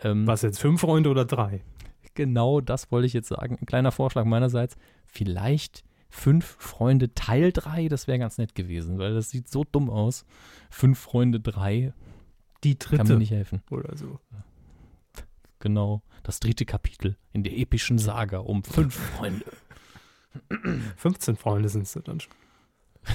Ähm, 0.02 0.28
Was 0.28 0.42
jetzt? 0.42 0.60
Fünf 0.60 0.82
Freunde 0.82 1.10
oder 1.10 1.26
drei? 1.26 1.62
Genau 2.14 2.62
das 2.62 2.92
wollte 2.92 3.06
ich 3.08 3.14
jetzt 3.14 3.28
sagen. 3.30 3.58
Ein 3.62 3.66
kleiner 3.66 3.92
Vorschlag 3.92 4.26
meinerseits. 4.26 4.78
Vielleicht 5.06 5.84
fünf 6.10 6.56
Freunde 6.60 7.14
Teil 7.14 7.52
3, 7.52 7.88
das 7.88 8.08
wäre 8.08 8.20
ganz 8.20 8.38
nett 8.38 8.56
gewesen, 8.56 8.98
weil 8.98 9.14
das 9.14 9.30
sieht 9.30 9.50
so 9.50 9.64
dumm 9.64 9.90
aus. 9.90 10.26
Fünf 10.70 11.00
Freunde 11.00 11.40
3 11.40 11.94
Die 12.64 12.76
kann 12.76 12.98
mir 12.98 13.04
dritte. 13.04 13.18
nicht 13.18 13.32
helfen. 13.32 13.62
Oder 13.70 13.96
so. 13.96 14.20
Genau. 15.60 16.02
Das 16.24 16.40
dritte 16.40 16.66
Kapitel 16.66 17.18
in 17.34 17.44
der 17.44 17.58
epischen 17.58 17.98
Saga 17.98 18.40
um 18.40 18.64
fünf 18.64 18.96
Freunde. 18.96 19.46
15 20.98 21.36
Freunde 21.38 21.70
sind 21.70 21.84
es 21.84 21.94
dann 22.04 22.20
schon. 22.20 22.34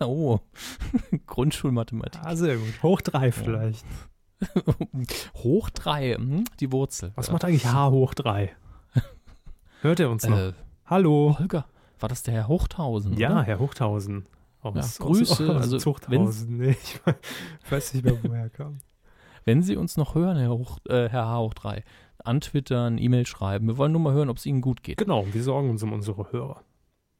Oh, 0.00 0.40
Grundschulmathematik. 1.26 2.20
Ah, 2.24 2.34
sehr 2.34 2.56
gut. 2.56 2.82
Hoch 2.82 3.00
drei 3.02 3.30
vielleicht. 3.30 3.84
Hoch 5.36 5.70
3, 5.70 6.14
hm, 6.14 6.44
die 6.58 6.72
Wurzel. 6.72 7.12
Was 7.14 7.28
Ja. 7.28 7.32
macht 7.34 7.44
eigentlich 7.44 7.66
H 7.66 7.90
hoch 7.90 8.12
drei? 8.14 8.56
Hört 9.82 10.00
er 10.00 10.10
uns 10.10 10.26
noch? 10.26 10.36
äh, 10.36 10.52
Hallo. 10.86 11.36
Holger, 11.38 11.66
war 12.00 12.08
das 12.08 12.24
der 12.24 12.34
Herr 12.34 12.48
Hochthausen? 12.48 13.16
Ja, 13.16 13.30
oder? 13.30 13.42
Herr 13.44 13.58
Hochthausen. 13.60 14.26
Aus, 14.60 14.98
Ja, 14.98 15.04
Grüße, 15.06 15.32
Aus, 15.34 15.40
aus 15.40 15.62
also, 15.62 15.78
Zuchthausen. 15.78 16.56
Nee, 16.56 16.70
ich 16.82 17.00
weiß 17.70 17.94
nicht 17.94 18.04
mehr, 18.04 18.16
woher 18.24 18.42
er 18.42 18.50
kam. 18.50 18.78
Wenn 19.44 19.62
Sie 19.62 19.76
uns 19.76 19.96
noch 19.96 20.16
hören, 20.16 20.36
Herr, 20.36 20.50
Hoch, 20.50 20.78
äh, 20.88 21.08
Herr 21.08 21.26
H. 21.26 21.38
Hoch 21.38 21.54
3, 21.54 21.84
antwittern, 22.24 22.98
E-Mail 22.98 23.26
schreiben. 23.26 23.66
Wir 23.66 23.76
wollen 23.76 23.92
nur 23.92 24.00
mal 24.00 24.12
hören, 24.12 24.28
ob 24.28 24.38
es 24.38 24.46
Ihnen 24.46 24.60
gut 24.60 24.82
geht. 24.82 24.98
Genau, 24.98 25.26
wir 25.32 25.42
sorgen 25.42 25.70
uns 25.70 25.82
um 25.82 25.92
unsere 25.92 26.32
Hörer. 26.32 26.62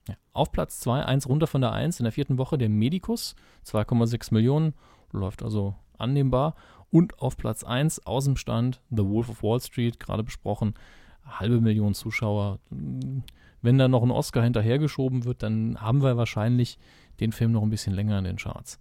Ja. 0.09 0.15
Auf 0.33 0.53
Platz 0.53 0.81
2, 0.81 1.05
eins 1.05 1.29
runter 1.29 1.47
von 1.47 1.61
der 1.61 1.73
1 1.73 2.01
in 2.01 2.05
der 2.05 2.12
vierten 2.12 2.39
Woche, 2.39 2.59
der 2.59 2.69
Medicus, 2.69 3.37
2,6 3.66 4.35
Millionen, 4.35 4.74
läuft 5.12 5.43
also 5.43 5.74
annehmbar. 5.99 6.55
Und 6.91 7.19
auf 7.20 7.37
Platz 7.37 7.65
1 7.65 8.07
aus 8.07 8.24
dem 8.24 8.37
Stand 8.37 8.83
The 8.91 9.05
Wolf 9.05 9.31
of 9.31 9.43
Wall 9.43 9.61
Street, 9.61 9.99
gerade 9.99 10.23
besprochen, 10.23 10.74
halbe 11.24 11.61
Million 11.61 11.95
Zuschauer. 11.95 12.59
Wenn 13.62 13.79
da 13.79 13.89
noch 13.89 14.03
ein 14.03 14.11
Oscar 14.11 14.43
hinterhergeschoben 14.43 15.24
wird, 15.24 15.43
dann 15.43 15.81
haben 15.81 16.03
wir 16.03 16.16
wahrscheinlich 16.16 16.79
den 17.20 17.33
Film 17.33 17.53
noch 17.53 17.62
ein 17.62 17.70
bisschen 17.70 17.95
länger 17.95 18.19
in 18.19 18.24
den 18.24 18.37
Charts. 18.37 18.79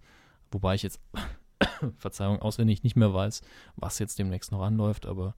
Wobei 0.50 0.74
ich 0.74 0.82
jetzt, 0.82 1.00
Verzeihung, 1.96 2.42
auswendig 2.42 2.82
nicht 2.82 2.96
mehr 2.96 3.14
weiß, 3.14 3.42
was 3.76 3.98
jetzt 3.98 4.18
demnächst 4.18 4.52
noch 4.52 4.62
anläuft, 4.62 5.06
aber 5.06 5.34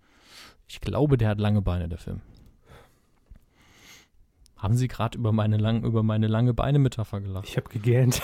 ich 0.66 0.80
glaube, 0.80 1.16
der 1.16 1.28
hat 1.28 1.38
lange 1.40 1.62
Beine, 1.62 1.88
der 1.88 1.98
Film. 1.98 2.20
Haben 4.56 4.76
Sie 4.76 4.88
gerade 4.88 5.18
über 5.18 5.30
meine 5.30 5.58
lang, 5.58 5.84
über 5.84 6.02
meine 6.02 6.26
lange 6.26 6.54
Beine-Metapher 6.54 7.20
gelacht? 7.20 7.46
Ich 7.46 7.56
habe 7.58 7.68
gegähnt. 7.68 8.22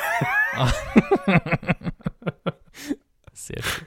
Sehr 3.32 3.62
schön. 3.62 3.86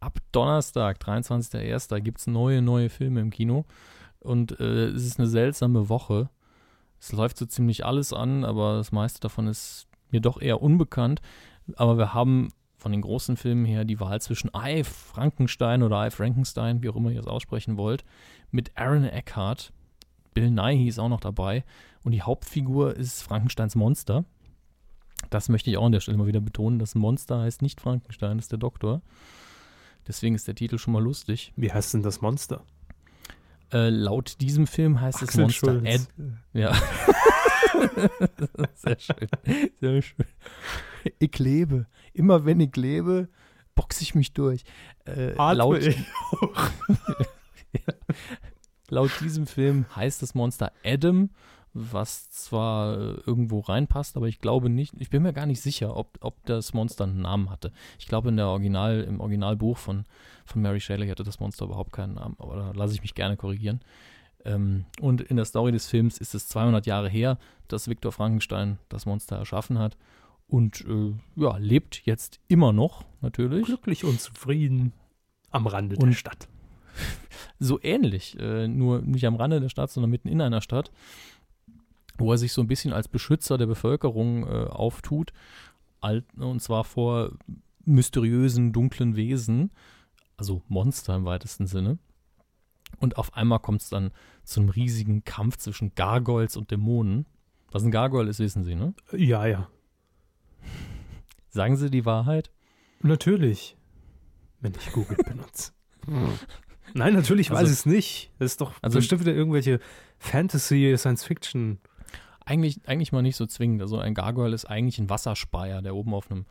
Ab 0.00 0.18
Donnerstag, 0.32 0.98
23.01., 0.98 2.00
gibt 2.00 2.18
es 2.18 2.26
neue, 2.26 2.60
neue 2.60 2.90
Filme 2.90 3.20
im 3.20 3.30
Kino. 3.30 3.66
Und 4.18 4.58
äh, 4.58 4.86
es 4.86 5.06
ist 5.06 5.20
eine 5.20 5.28
seltsame 5.28 5.88
Woche. 5.88 6.28
Es 7.00 7.12
läuft 7.12 7.38
so 7.38 7.46
ziemlich 7.46 7.84
alles 7.84 8.12
an, 8.12 8.44
aber 8.44 8.76
das 8.78 8.90
meiste 8.90 9.20
davon 9.20 9.46
ist 9.46 9.86
mir 10.10 10.20
doch 10.20 10.40
eher 10.40 10.62
unbekannt. 10.62 11.20
Aber 11.76 11.98
wir 11.98 12.14
haben 12.14 12.48
von 12.76 12.92
den 12.92 13.00
großen 13.00 13.36
Filmen 13.36 13.64
her 13.64 13.84
die 13.84 14.00
Wahl 14.00 14.20
zwischen 14.20 14.50
I, 14.54 14.84
Frankenstein 14.84 15.82
oder 15.82 16.06
I, 16.06 16.10
Frankenstein, 16.10 16.82
wie 16.82 16.88
auch 16.88 16.96
immer 16.96 17.10
ihr 17.10 17.20
es 17.20 17.26
aussprechen 17.26 17.76
wollt, 17.76 18.04
mit 18.50 18.76
Aaron 18.76 19.04
Eckhart. 19.04 19.72
Bill 20.34 20.50
Nighy 20.50 20.88
ist 20.88 20.98
auch 20.98 21.08
noch 21.08 21.20
dabei. 21.20 21.64
Und 22.04 22.12
die 22.12 22.22
Hauptfigur 22.22 22.94
ist 22.94 23.22
Frankensteins 23.22 23.74
Monster. 23.74 24.24
Das 25.30 25.48
möchte 25.48 25.70
ich 25.70 25.76
auch 25.76 25.86
an 25.86 25.92
der 25.92 26.00
Stelle 26.00 26.18
mal 26.18 26.26
wieder 26.26 26.40
betonen. 26.40 26.78
Das 26.78 26.94
Monster 26.94 27.40
heißt 27.40 27.62
nicht 27.62 27.80
Frankenstein, 27.80 28.36
das 28.36 28.46
ist 28.46 28.52
der 28.52 28.58
Doktor. 28.58 29.00
Deswegen 30.06 30.34
ist 30.34 30.46
der 30.46 30.54
Titel 30.54 30.78
schon 30.78 30.92
mal 30.92 31.02
lustig. 31.02 31.52
Wie 31.56 31.72
heißt 31.72 31.94
denn 31.94 32.02
das 32.02 32.20
Monster? 32.20 32.62
Äh, 33.72 33.88
laut 33.88 34.40
diesem 34.40 34.66
Film 34.66 35.00
heißt 35.00 35.22
Axel 35.22 35.28
es 35.28 35.60
Monster 35.60 35.80
Schulz. 35.80 35.84
Ed. 35.84 36.08
Ja. 36.52 36.74
Sehr 38.74 38.98
schön. 38.98 39.28
Sehr 39.80 40.02
schön. 40.02 40.26
Ich 41.18 41.38
lebe. 41.38 41.86
Immer 42.16 42.46
wenn 42.46 42.60
ich 42.60 42.74
lebe, 42.76 43.28
boxe 43.74 44.02
ich 44.02 44.14
mich 44.14 44.32
durch. 44.32 44.64
Äh, 45.06 45.34
laut, 45.34 45.82
laut 48.88 49.10
diesem 49.20 49.46
Film 49.46 49.84
heißt 49.94 50.22
das 50.22 50.34
Monster 50.34 50.72
Adam, 50.82 51.28
was 51.74 52.30
zwar 52.30 52.94
äh, 52.94 53.20
irgendwo 53.26 53.60
reinpasst, 53.60 54.16
aber 54.16 54.28
ich 54.28 54.38
glaube 54.38 54.70
nicht, 54.70 54.94
ich 54.98 55.10
bin 55.10 55.22
mir 55.22 55.34
gar 55.34 55.44
nicht 55.44 55.60
sicher, 55.60 55.94
ob, 55.94 56.16
ob 56.22 56.42
das 56.46 56.72
Monster 56.72 57.04
einen 57.04 57.20
Namen 57.20 57.50
hatte. 57.50 57.70
Ich 57.98 58.06
glaube, 58.06 58.30
in 58.30 58.38
der 58.38 58.46
Original, 58.46 59.02
im 59.02 59.20
Originalbuch 59.20 59.76
von, 59.76 60.06
von 60.46 60.62
Mary 60.62 60.80
Shelley 60.80 61.08
hatte 61.08 61.22
das 61.22 61.38
Monster 61.38 61.66
überhaupt 61.66 61.92
keinen 61.92 62.14
Namen, 62.14 62.36
aber 62.38 62.56
da 62.56 62.72
lasse 62.72 62.94
ich 62.94 63.02
mich 63.02 63.14
gerne 63.14 63.36
korrigieren. 63.36 63.80
Ähm, 64.46 64.86
und 65.02 65.20
in 65.20 65.36
der 65.36 65.44
Story 65.44 65.70
des 65.70 65.86
Films 65.86 66.16
ist 66.16 66.34
es 66.34 66.48
200 66.48 66.86
Jahre 66.86 67.10
her, 67.10 67.36
dass 67.68 67.88
Viktor 67.88 68.10
Frankenstein 68.10 68.78
das 68.88 69.04
Monster 69.04 69.36
erschaffen 69.36 69.78
hat 69.78 69.98
und 70.48 70.84
äh, 70.86 71.14
ja, 71.36 71.56
lebt 71.56 72.04
jetzt 72.06 72.40
immer 72.48 72.72
noch, 72.72 73.04
natürlich. 73.20 73.66
glücklich 73.66 74.04
und 74.04 74.20
zufrieden 74.20 74.92
am 75.50 75.66
Rande 75.66 75.96
Und- 75.96 76.08
der 76.10 76.14
Stadt. 76.16 76.48
so 77.58 77.78
ähnlich, 77.82 78.38
äh, 78.38 78.68
nur 78.68 79.02
nicht 79.02 79.26
am 79.26 79.36
Rande 79.36 79.60
der 79.60 79.68
Stadt, 79.68 79.90
sondern 79.90 80.10
mitten 80.10 80.28
in 80.28 80.40
einer 80.40 80.60
Stadt, 80.62 80.90
wo 82.18 82.32
er 82.32 82.38
sich 82.38 82.52
so 82.52 82.62
ein 82.62 82.68
bisschen 82.68 82.92
als 82.94 83.08
Beschützer 83.08 83.58
der 83.58 83.66
Bevölkerung 83.66 84.44
äh, 84.44 84.66
auftut, 84.66 85.32
und 86.36 86.62
zwar 86.62 86.84
vor 86.84 87.32
mysteriösen, 87.84 88.72
dunklen 88.72 89.16
Wesen, 89.16 89.72
also 90.36 90.62
Monster 90.68 91.16
im 91.16 91.24
weitesten 91.24 91.66
Sinne. 91.66 91.98
Und 93.00 93.16
auf 93.18 93.34
einmal 93.34 93.58
kommt 93.58 93.82
es 93.82 93.88
dann 93.88 94.12
zu 94.44 94.60
einem 94.60 94.68
riesigen 94.68 95.24
Kampf 95.24 95.56
zwischen 95.56 95.94
Gargoyles 95.96 96.56
und 96.56 96.70
Dämonen. 96.70 97.26
Was 97.72 97.82
ein 97.82 97.90
Gargoyle 97.90 98.30
ist, 98.30 98.38
wissen 98.38 98.62
Sie, 98.62 98.76
ne? 98.76 98.94
Ja, 99.12 99.46
ja. 99.46 99.68
Sagen 101.48 101.76
Sie 101.76 101.90
die 101.90 102.04
Wahrheit? 102.04 102.50
Natürlich. 103.00 103.76
Wenn 104.60 104.72
ich 104.78 104.92
Google 104.92 105.16
benutze. 105.24 105.72
Nein, 106.94 107.14
natürlich 107.14 107.50
Also- 107.50 107.62
weiß 107.62 107.68
ich 107.70 107.78
es 107.80 107.86
nicht. 107.86 108.30
Das 108.38 108.52
ist 108.52 108.60
doch 108.60 108.72
Also- 108.82 108.98
bestimmt 108.98 109.20
wieder 109.22 109.34
irgendwelche 109.34 109.80
Fantasy, 110.18 110.94
Science-Fiction. 110.96 111.78
Eigentlich, 112.44 112.80
eigentlich 112.88 113.12
mal 113.12 113.22
nicht 113.22 113.36
so 113.36 113.46
zwingend. 113.46 113.82
Also 113.82 113.98
ein 113.98 114.14
Gargoyle 114.14 114.54
ist 114.54 114.66
eigentlich 114.66 114.98
ein 114.98 115.10
Wasserspeier, 115.10 115.82
der 115.82 115.94
oben 115.96 116.14
auf 116.14 116.30
einem 116.30 116.46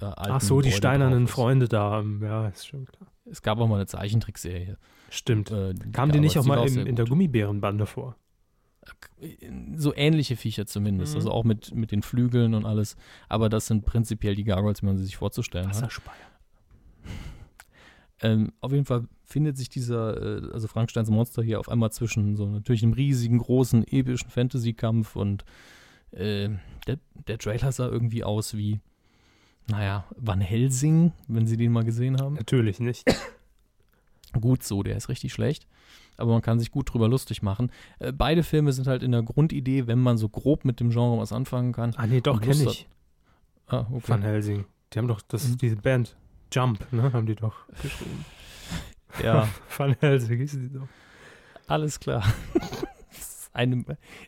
äh, 0.00 0.04
alten 0.04 0.32
Ach 0.32 0.40
so, 0.40 0.60
die 0.60 0.68
Gebäude 0.68 0.76
steinernen 0.76 1.20
drauf 1.20 1.28
ist. 1.28 1.34
Freunde 1.34 1.68
da. 1.68 2.00
ähm, 2.00 2.22
Ja, 2.22 2.48
ist 2.48 2.66
schon 2.66 2.86
klar. 2.86 3.08
Es 3.30 3.40
gab 3.42 3.58
auch 3.58 3.68
mal 3.68 3.76
eine 3.76 3.86
Zeichentrickserie. 3.86 4.76
Stimmt. 5.10 5.50
Äh, 5.50 5.74
Kamen 5.92 6.12
die 6.12 6.20
nicht 6.20 6.38
auch 6.38 6.44
mal 6.44 6.66
in, 6.68 6.86
in 6.86 6.96
der. 6.96 7.06
Gummibärenbande 7.06 7.86
vor? 7.86 8.16
So 9.76 9.94
ähnliche 9.94 10.36
Viecher 10.36 10.66
zumindest. 10.66 11.12
Mhm. 11.12 11.18
Also 11.18 11.30
auch 11.30 11.44
mit, 11.44 11.74
mit 11.74 11.92
den 11.92 12.02
Flügeln 12.02 12.54
und 12.54 12.64
alles. 12.64 12.96
Aber 13.28 13.48
das 13.48 13.66
sind 13.66 13.84
prinzipiell 13.84 14.34
die 14.34 14.44
Gargoyles, 14.44 14.82
wie 14.82 14.86
man 14.86 14.96
sie 14.96 15.04
sich 15.04 15.16
vorzustellen 15.16 15.68
hat. 15.68 15.74
Ähm, 18.20 18.52
auf 18.60 18.72
jeden 18.72 18.84
Fall 18.84 19.06
findet 19.24 19.56
sich 19.56 19.68
dieser, 19.68 20.42
äh, 20.42 20.52
also 20.52 20.66
Frankensteins 20.66 21.10
Monster 21.10 21.42
hier 21.42 21.60
auf 21.60 21.68
einmal 21.68 21.92
zwischen 21.92 22.36
so 22.36 22.46
natürlich 22.46 22.82
einem 22.82 22.94
riesigen, 22.94 23.38
großen, 23.38 23.86
epischen 23.86 24.30
Fantasy-Kampf 24.30 25.14
und 25.14 25.44
äh, 26.10 26.48
der, 26.86 26.98
der 27.28 27.38
Trailer 27.38 27.70
sah 27.70 27.86
irgendwie 27.86 28.24
aus 28.24 28.56
wie, 28.56 28.80
naja, 29.68 30.04
Van 30.16 30.40
Helsing, 30.40 31.12
wenn 31.28 31.46
Sie 31.46 31.56
den 31.56 31.72
mal 31.72 31.84
gesehen 31.84 32.20
haben. 32.20 32.34
Natürlich 32.34 32.80
nicht. 32.80 33.04
Gut 34.40 34.62
so, 34.62 34.82
der 34.82 34.96
ist 34.96 35.08
richtig 35.08 35.32
schlecht. 35.32 35.66
Aber 36.16 36.32
man 36.32 36.42
kann 36.42 36.58
sich 36.58 36.70
gut 36.70 36.92
drüber 36.92 37.08
lustig 37.08 37.42
machen. 37.42 37.70
Äh, 38.00 38.12
beide 38.12 38.42
Filme 38.42 38.72
sind 38.72 38.86
halt 38.86 39.02
in 39.02 39.12
der 39.12 39.22
Grundidee, 39.22 39.86
wenn 39.86 39.98
man 40.00 40.18
so 40.18 40.28
grob 40.28 40.64
mit 40.64 40.80
dem 40.80 40.90
Genre 40.90 41.18
was 41.18 41.32
anfangen 41.32 41.72
kann. 41.72 41.94
Ah, 41.96 42.06
nee, 42.06 42.20
doch, 42.20 42.40
kenne 42.40 42.64
ich. 42.64 42.88
Ah, 43.68 43.86
okay. 43.92 44.02
Van 44.08 44.22
Helsing. 44.22 44.64
Die 44.92 44.98
haben 44.98 45.08
doch, 45.08 45.20
das 45.22 45.44
Mhm. 45.44 45.50
ist 45.52 45.62
diese 45.62 45.76
Band. 45.76 46.16
Jump, 46.52 46.90
ne? 46.92 47.12
Haben 47.12 47.26
die 47.26 47.34
doch 47.36 47.54
geschrieben. 47.82 48.24
Ja, 49.22 49.48
Van 49.76 49.96
Helsing 50.00 50.40
ist 50.40 50.54
die 50.54 50.70
doch. 50.72 50.86
alles 51.66 51.98
klar. 51.98 52.22
Das 52.54 52.82
ist 53.18 53.50
Eine, 53.54 53.84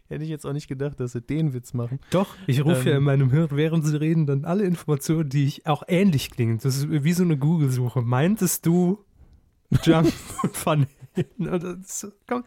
hätte 0.09 0.25
ich 0.25 0.31
jetzt 0.31 0.47
auch 0.47 0.53
nicht 0.55 0.69
gedacht, 0.69 0.99
dass 1.01 1.13
sie 1.13 1.21
den 1.21 1.53
Witz 1.53 1.75
machen. 1.75 2.01
Doch, 2.11 2.35
ich 2.47 2.65
rufe 2.65 2.89
ja 2.89 2.93
Ähm. 2.93 2.99
in 2.99 3.05
meinem 3.05 3.31
Hirn, 3.31 3.49
während 3.53 3.85
sie 3.85 4.01
reden, 4.01 4.27
dann 4.27 4.45
alle 4.45 4.65
Informationen, 4.65 5.29
die 5.29 5.45
ich 5.45 5.67
auch 5.67 5.83
ähnlich 5.87 6.31
klingen. 6.31 6.59
Das 6.63 6.77
ist 6.77 6.91
wie 6.91 7.13
so 7.13 7.23
eine 7.25 7.37
Google-Suche. 7.37 8.01
Meintest 8.03 8.65
du 8.67 9.05
Jump 9.85 10.13
Helsing? 10.53 10.87
Das 11.17 12.07
kommt. 12.29 12.47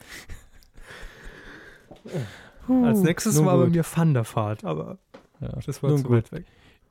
Als 2.68 3.00
nächstes 3.02 3.44
war 3.44 3.58
bei 3.58 3.66
gut. 3.66 3.74
mir 3.76 3.84
Thunderfahrt, 3.84 4.64
aber 4.64 4.98
Ja, 5.41 5.50
das 5.66 5.84
war 5.84 5.90
nun 5.90 6.00
zu 6.00 6.06
gut. 6.08 6.16
weit 6.18 6.32
weg. 6.32 6.45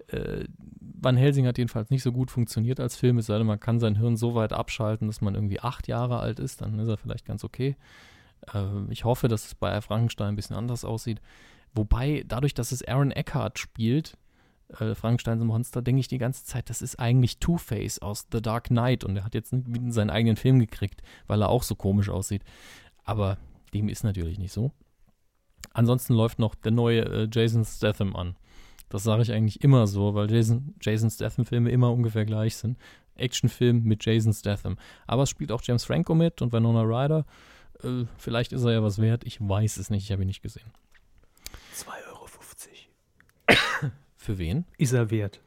äh, 0.08 0.44
Van 0.80 1.16
Helsing 1.16 1.46
hat 1.46 1.58
jedenfalls 1.58 1.90
nicht 1.90 2.02
so 2.02 2.12
gut 2.12 2.30
funktioniert 2.30 2.78
als 2.78 2.96
Film, 2.96 3.18
es 3.18 3.26
sei 3.26 3.38
denn, 3.38 3.46
man 3.46 3.58
kann 3.60 3.80
sein 3.80 3.96
Hirn 3.96 4.16
so 4.16 4.34
weit 4.34 4.52
abschalten, 4.52 5.08
dass 5.08 5.20
man 5.20 5.34
irgendwie 5.34 5.60
acht 5.60 5.88
Jahre 5.88 6.18
alt 6.20 6.38
ist, 6.38 6.60
dann 6.60 6.78
ist 6.78 6.88
er 6.88 6.96
vielleicht 6.96 7.24
ganz 7.24 7.42
okay. 7.44 7.76
Äh, 8.52 8.64
ich 8.90 9.04
hoffe, 9.04 9.28
dass 9.28 9.46
es 9.46 9.54
bei 9.54 9.80
Frankenstein 9.80 10.28
ein 10.28 10.36
bisschen 10.36 10.56
anders 10.56 10.84
aussieht. 10.84 11.20
Wobei, 11.74 12.24
dadurch, 12.28 12.54
dass 12.54 12.70
es 12.70 12.86
Aaron 12.86 13.10
Eckhart 13.10 13.58
spielt, 13.58 14.16
äh, 14.80 14.94
Frankensteins 14.94 15.42
Monster, 15.42 15.82
denke 15.82 16.00
ich 16.00 16.08
die 16.08 16.18
ganze 16.18 16.44
Zeit, 16.44 16.70
das 16.70 16.82
ist 16.82 16.98
eigentlich 16.98 17.38
Two-Face 17.38 18.00
aus 18.00 18.26
The 18.32 18.42
Dark 18.42 18.64
Knight 18.64 19.04
und 19.04 19.16
er 19.16 19.24
hat 19.24 19.34
jetzt 19.34 19.54
seinen 19.88 20.10
eigenen 20.10 20.36
Film 20.36 20.58
gekriegt, 20.58 21.02
weil 21.26 21.42
er 21.42 21.48
auch 21.48 21.62
so 21.62 21.74
komisch 21.74 22.08
aussieht. 22.08 22.42
Aber 23.04 23.38
dem 23.74 23.88
ist 23.88 24.04
natürlich 24.04 24.38
nicht 24.38 24.52
so. 24.52 24.72
Ansonsten 25.72 26.14
läuft 26.14 26.38
noch 26.38 26.54
der 26.54 26.72
neue 26.72 27.00
äh, 27.02 27.28
Jason 27.30 27.64
Statham 27.64 28.14
an. 28.14 28.36
Das 28.88 29.04
sage 29.04 29.22
ich 29.22 29.32
eigentlich 29.32 29.64
immer 29.64 29.86
so, 29.86 30.14
weil 30.14 30.30
Jason, 30.30 30.74
Jason 30.80 31.10
Statham-Filme 31.10 31.70
immer 31.70 31.90
ungefähr 31.90 32.26
gleich 32.26 32.56
sind. 32.56 32.76
Actionfilm 33.14 33.84
mit 33.84 34.04
Jason 34.04 34.34
Statham. 34.34 34.76
Aber 35.06 35.22
es 35.22 35.30
spielt 35.30 35.52
auch 35.52 35.62
James 35.62 35.84
Franco 35.84 36.14
mit 36.14 36.42
und 36.42 36.52
Winona 36.52 36.82
Ryder. 36.82 37.24
Äh, 37.82 38.04
vielleicht 38.18 38.52
ist 38.52 38.64
er 38.64 38.72
ja 38.72 38.82
was 38.82 39.00
wert. 39.00 39.24
Ich 39.24 39.40
weiß 39.40 39.78
es 39.78 39.88
nicht. 39.88 40.04
Ich 40.04 40.12
habe 40.12 40.22
ihn 40.22 40.26
nicht 40.26 40.42
gesehen. 40.42 40.70
2,50 41.74 41.88
Euro. 42.10 43.92
Für 44.22 44.38
wen? 44.38 44.66
Ist 44.78 44.92
er 44.92 45.10
wert? 45.10 45.40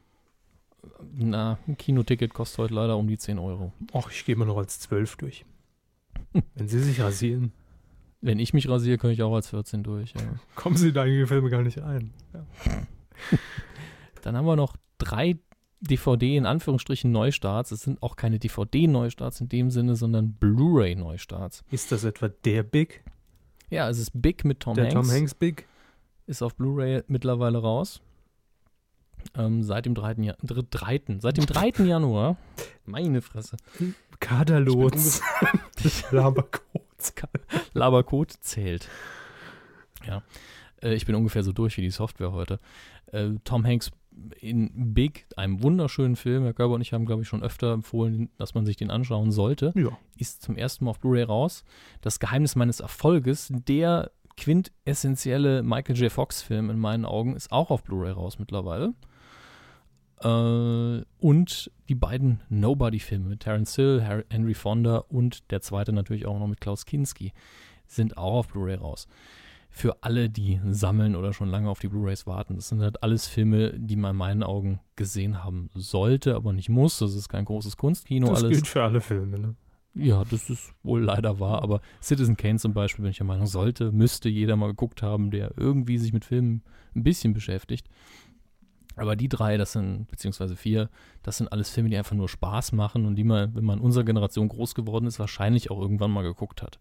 Na, 1.14 1.58
ein 1.66 1.78
Kinoticket 1.78 2.34
kostet 2.34 2.58
heute 2.58 2.74
leider 2.74 2.98
um 2.98 3.08
die 3.08 3.16
10 3.16 3.38
Euro. 3.38 3.72
Och, 3.94 4.10
ich 4.10 4.26
gehe 4.26 4.36
mal 4.36 4.44
noch 4.44 4.58
als 4.58 4.78
12 4.80 5.16
durch. 5.16 5.46
Wenn 6.54 6.68
Sie 6.68 6.80
sich 6.80 7.00
rasieren, 7.00 7.52
Wenn 8.20 8.38
ich 8.38 8.52
mich 8.52 8.68
rasiere, 8.68 8.98
kann 8.98 9.10
ich 9.10 9.22
auch 9.22 9.34
als 9.34 9.48
14 9.48 9.82
durch. 9.82 10.12
Ja. 10.12 10.20
kommen 10.56 10.76
Sie 10.76 10.90
in 10.90 10.98
einige 10.98 11.26
Filme 11.26 11.48
gar 11.48 11.62
nicht 11.62 11.80
ein. 11.80 12.12
Dann 14.22 14.36
haben 14.36 14.44
wir 14.44 14.56
noch 14.56 14.76
drei 14.98 15.38
DVD 15.80 16.36
in 16.36 16.44
Anführungsstrichen 16.44 17.10
Neustarts. 17.10 17.70
Es 17.70 17.80
sind 17.80 18.02
auch 18.02 18.14
keine 18.14 18.38
DVD-Neustarts 18.38 19.40
in 19.40 19.48
dem 19.48 19.70
Sinne, 19.70 19.96
sondern 19.96 20.34
Blu-ray-Neustarts. 20.34 21.64
Ist 21.70 21.92
das 21.92 22.04
etwa 22.04 22.28
der 22.28 22.62
Big? 22.62 23.04
Ja, 23.70 23.88
es 23.88 23.98
ist 23.98 24.10
Big 24.20 24.44
mit 24.44 24.60
Tom 24.60 24.74
der 24.74 24.90
Hanks. 24.90 25.08
Tom 25.08 25.10
Hanks 25.16 25.34
Big? 25.34 25.66
ist 26.26 26.42
auf 26.42 26.54
Blu-ray 26.56 27.04
mittlerweile 27.08 27.58
raus. 27.58 28.02
Ähm, 29.36 29.62
seit 29.62 29.86
dem 29.86 29.94
3. 29.94 30.14
Ja 30.22 30.34
3. 30.42 31.00
Seit 31.18 31.36
dem 31.36 31.46
3. 31.46 31.84
Januar. 31.84 32.36
Meine 32.84 33.22
Fresse. 33.22 33.56
Kaderlots. 34.20 35.22
Labercode. 36.10 36.62
Labercode 37.74 38.32
zählt. 38.40 38.88
Ja. 40.06 40.22
Äh, 40.82 40.94
ich 40.94 41.06
bin 41.06 41.14
ungefähr 41.14 41.42
so 41.42 41.52
durch 41.52 41.76
wie 41.76 41.82
die 41.82 41.90
Software 41.90 42.32
heute. 42.32 42.60
Äh, 43.12 43.30
Tom 43.44 43.64
Hanks 43.64 43.90
in 44.40 44.94
Big, 44.94 45.26
einem 45.36 45.62
wunderschönen 45.62 46.16
Film, 46.16 46.44
Herr 46.44 46.54
Körber 46.54 46.74
und 46.74 46.80
ich 46.80 46.94
haben, 46.94 47.04
glaube 47.04 47.20
ich, 47.22 47.28
schon 47.28 47.42
öfter 47.42 47.72
empfohlen, 47.74 48.30
dass 48.38 48.54
man 48.54 48.64
sich 48.64 48.76
den 48.76 48.90
anschauen 48.90 49.30
sollte, 49.30 49.72
Ja. 49.76 49.90
ist 50.16 50.42
zum 50.42 50.56
ersten 50.56 50.84
Mal 50.86 50.92
auf 50.92 51.00
Blu-ray 51.00 51.24
raus. 51.24 51.64
Das 52.00 52.18
Geheimnis 52.18 52.56
meines 52.56 52.80
Erfolges, 52.80 53.52
der 53.68 54.10
quintessentielle 54.38 55.62
Michael 55.62 55.96
J. 55.96 56.10
Fox-Film 56.10 56.70
in 56.70 56.78
meinen 56.78 57.04
Augen, 57.04 57.36
ist 57.36 57.52
auch 57.52 57.70
auf 57.70 57.82
Blu-ray 57.84 58.12
raus 58.12 58.38
mittlerweile. 58.38 58.94
Äh, 60.22 61.04
und 61.18 61.70
die 61.88 61.94
beiden 61.94 62.40
Nobody-Filme 62.48 63.28
mit 63.28 63.40
Terence 63.40 63.76
Hill, 63.76 64.02
Harry, 64.04 64.24
Henry 64.30 64.54
Fonda 64.54 64.98
und 65.08 65.50
der 65.50 65.60
zweite 65.60 65.92
natürlich 65.92 66.26
auch 66.26 66.38
noch 66.38 66.46
mit 66.46 66.60
Klaus 66.60 66.84
Kinski 66.86 67.32
sind 67.86 68.16
auch 68.16 68.34
auf 68.34 68.48
Blu-ray 68.48 68.76
raus. 68.76 69.06
Für 69.70 69.98
alle, 70.02 70.30
die 70.30 70.58
sammeln 70.70 71.14
oder 71.14 71.32
schon 71.34 71.48
lange 71.50 71.68
auf 71.68 71.80
die 71.80 71.88
Blu-rays 71.88 72.26
warten. 72.26 72.56
Das 72.56 72.68
sind 72.70 72.80
halt 72.80 73.02
alles 73.02 73.26
Filme, 73.28 73.74
die 73.78 73.96
man 73.96 74.12
in 74.12 74.16
meinen 74.16 74.42
Augen 74.42 74.80
gesehen 74.96 75.44
haben 75.44 75.68
sollte, 75.74 76.34
aber 76.34 76.52
nicht 76.54 76.70
muss. 76.70 76.98
Das 76.98 77.14
ist 77.14 77.28
kein 77.28 77.44
großes 77.44 77.76
Kunstkino 77.76 78.28
Das 78.28 78.42
alles. 78.42 78.52
gilt 78.52 78.66
für 78.66 78.82
alle 78.82 79.00
Filme, 79.00 79.38
ne? 79.38 79.54
Ja, 79.98 80.24
das 80.24 80.50
ist 80.50 80.74
wohl 80.82 81.02
leider 81.02 81.40
wahr, 81.40 81.62
aber 81.62 81.80
Citizen 82.02 82.36
Kane 82.36 82.58
zum 82.58 82.74
Beispiel 82.74 83.02
bin 83.02 83.10
ich 83.10 83.16
der 83.16 83.26
Meinung, 83.26 83.46
sollte, 83.46 83.92
müsste 83.92 84.28
jeder 84.28 84.54
mal 84.54 84.66
geguckt 84.66 85.02
haben, 85.02 85.30
der 85.30 85.54
irgendwie 85.56 85.96
sich 85.96 86.12
mit 86.12 86.26
Filmen 86.26 86.62
ein 86.94 87.02
bisschen 87.02 87.32
beschäftigt. 87.32 87.88
Aber 88.96 89.14
die 89.14 89.28
drei, 89.28 89.56
das 89.58 89.72
sind, 89.72 90.08
beziehungsweise 90.08 90.56
vier, 90.56 90.88
das 91.22 91.36
sind 91.36 91.52
alles 91.52 91.68
Filme, 91.70 91.90
die 91.90 91.96
einfach 91.98 92.16
nur 92.16 92.28
Spaß 92.28 92.72
machen 92.72 93.04
und 93.04 93.14
die 93.16 93.24
man, 93.24 93.54
wenn 93.54 93.64
man 93.64 93.78
in 93.78 93.84
unserer 93.84 94.04
Generation 94.04 94.48
groß 94.48 94.74
geworden 94.74 95.06
ist, 95.06 95.18
wahrscheinlich 95.18 95.70
auch 95.70 95.78
irgendwann 95.80 96.10
mal 96.10 96.22
geguckt 96.22 96.62
hat. 96.62 96.78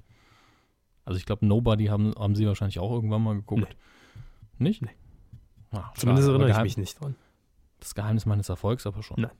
Also 1.03 1.17
ich 1.19 1.25
glaube, 1.25 1.45
Nobody 1.45 1.85
haben, 1.87 2.13
haben 2.17 2.35
sie 2.35 2.47
wahrscheinlich 2.47 2.79
auch 2.79 2.91
irgendwann 2.91 3.21
mal 3.21 3.35
geguckt. 3.35 3.75
Nicht? 4.57 4.81
Nee. 4.81 4.89
Ah, 5.71 5.91
Zumindest 5.95 6.29
erinnere 6.29 6.51
ich 6.51 6.57
mich 6.63 6.77
nicht 6.77 6.99
dran. 6.99 7.15
Das 7.81 7.93
Geheimnis 7.95 8.25
meines 8.25 8.47
Erfolgs 8.49 8.87
aber 8.87 9.03
schon. 9.03 9.21
Nein. 9.21 9.31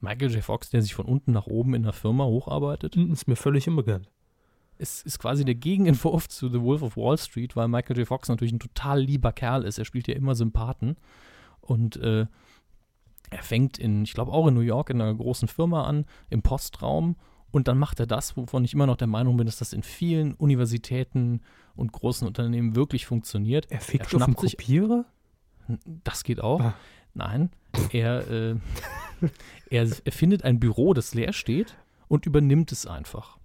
Michael 0.00 0.30
J. 0.32 0.42
Fox, 0.42 0.70
der 0.70 0.82
sich 0.82 0.94
von 0.94 1.06
unten 1.06 1.32
nach 1.32 1.46
oben 1.46 1.74
in 1.74 1.82
der 1.82 1.92
Firma 1.92 2.24
hocharbeitet, 2.24 2.96
Hm, 2.96 3.12
Ist 3.12 3.28
mir 3.28 3.36
völlig 3.36 3.68
unbekannt. 3.68 4.10
es 4.78 5.02
ist 5.02 5.18
quasi 5.18 5.44
der 5.44 5.54
Gegenentwurf 5.54 6.28
zu 6.28 6.48
The 6.48 6.60
Wolf 6.60 6.82
of 6.82 6.96
Wall 6.96 7.18
Street, 7.18 7.54
weil 7.54 7.68
Michael 7.68 7.98
J. 7.98 8.06
Fox 8.08 8.28
natürlich 8.28 8.52
ein 8.52 8.58
total 8.58 9.00
lieber 9.00 9.32
Kerl 9.32 9.62
ist. 9.64 9.78
Er 9.78 9.84
spielt 9.84 10.08
ja 10.08 10.14
immer 10.14 10.34
Sympathen. 10.34 10.96
Und 11.66 11.96
äh, 11.96 12.26
er 13.30 13.42
fängt 13.42 13.78
in, 13.78 14.04
ich 14.04 14.14
glaube 14.14 14.32
auch 14.32 14.46
in 14.46 14.54
New 14.54 14.60
York, 14.60 14.90
in 14.90 15.00
einer 15.00 15.14
großen 15.14 15.48
Firma 15.48 15.84
an, 15.84 16.06
im 16.30 16.42
Postraum. 16.42 17.16
Und 17.50 17.68
dann 17.68 17.78
macht 17.78 18.00
er 18.00 18.06
das, 18.06 18.36
wovon 18.36 18.64
ich 18.64 18.74
immer 18.74 18.86
noch 18.86 18.96
der 18.96 19.06
Meinung 19.06 19.36
bin, 19.36 19.46
dass 19.46 19.58
das 19.58 19.72
in 19.72 19.82
vielen 19.82 20.34
Universitäten 20.34 21.40
und 21.74 21.92
großen 21.92 22.26
Unternehmen 22.26 22.74
wirklich 22.76 23.06
funktioniert. 23.06 23.70
Er 23.70 23.80
fickt 23.80 24.12
Er 24.12 24.28
auf 24.28 24.38
sich- 24.40 24.56
Kopierer? 24.56 25.04
Das 26.04 26.22
geht 26.22 26.40
auch. 26.40 26.60
Ah. 26.60 26.74
Nein, 27.14 27.50
er, 27.92 28.30
äh, 28.30 28.56
er, 29.70 29.88
er 30.04 30.12
findet 30.12 30.44
ein 30.44 30.60
Büro, 30.60 30.92
das 30.92 31.14
leer 31.14 31.32
steht 31.32 31.76
und 32.08 32.26
übernimmt 32.26 32.72
es 32.72 32.86
einfach. 32.86 33.38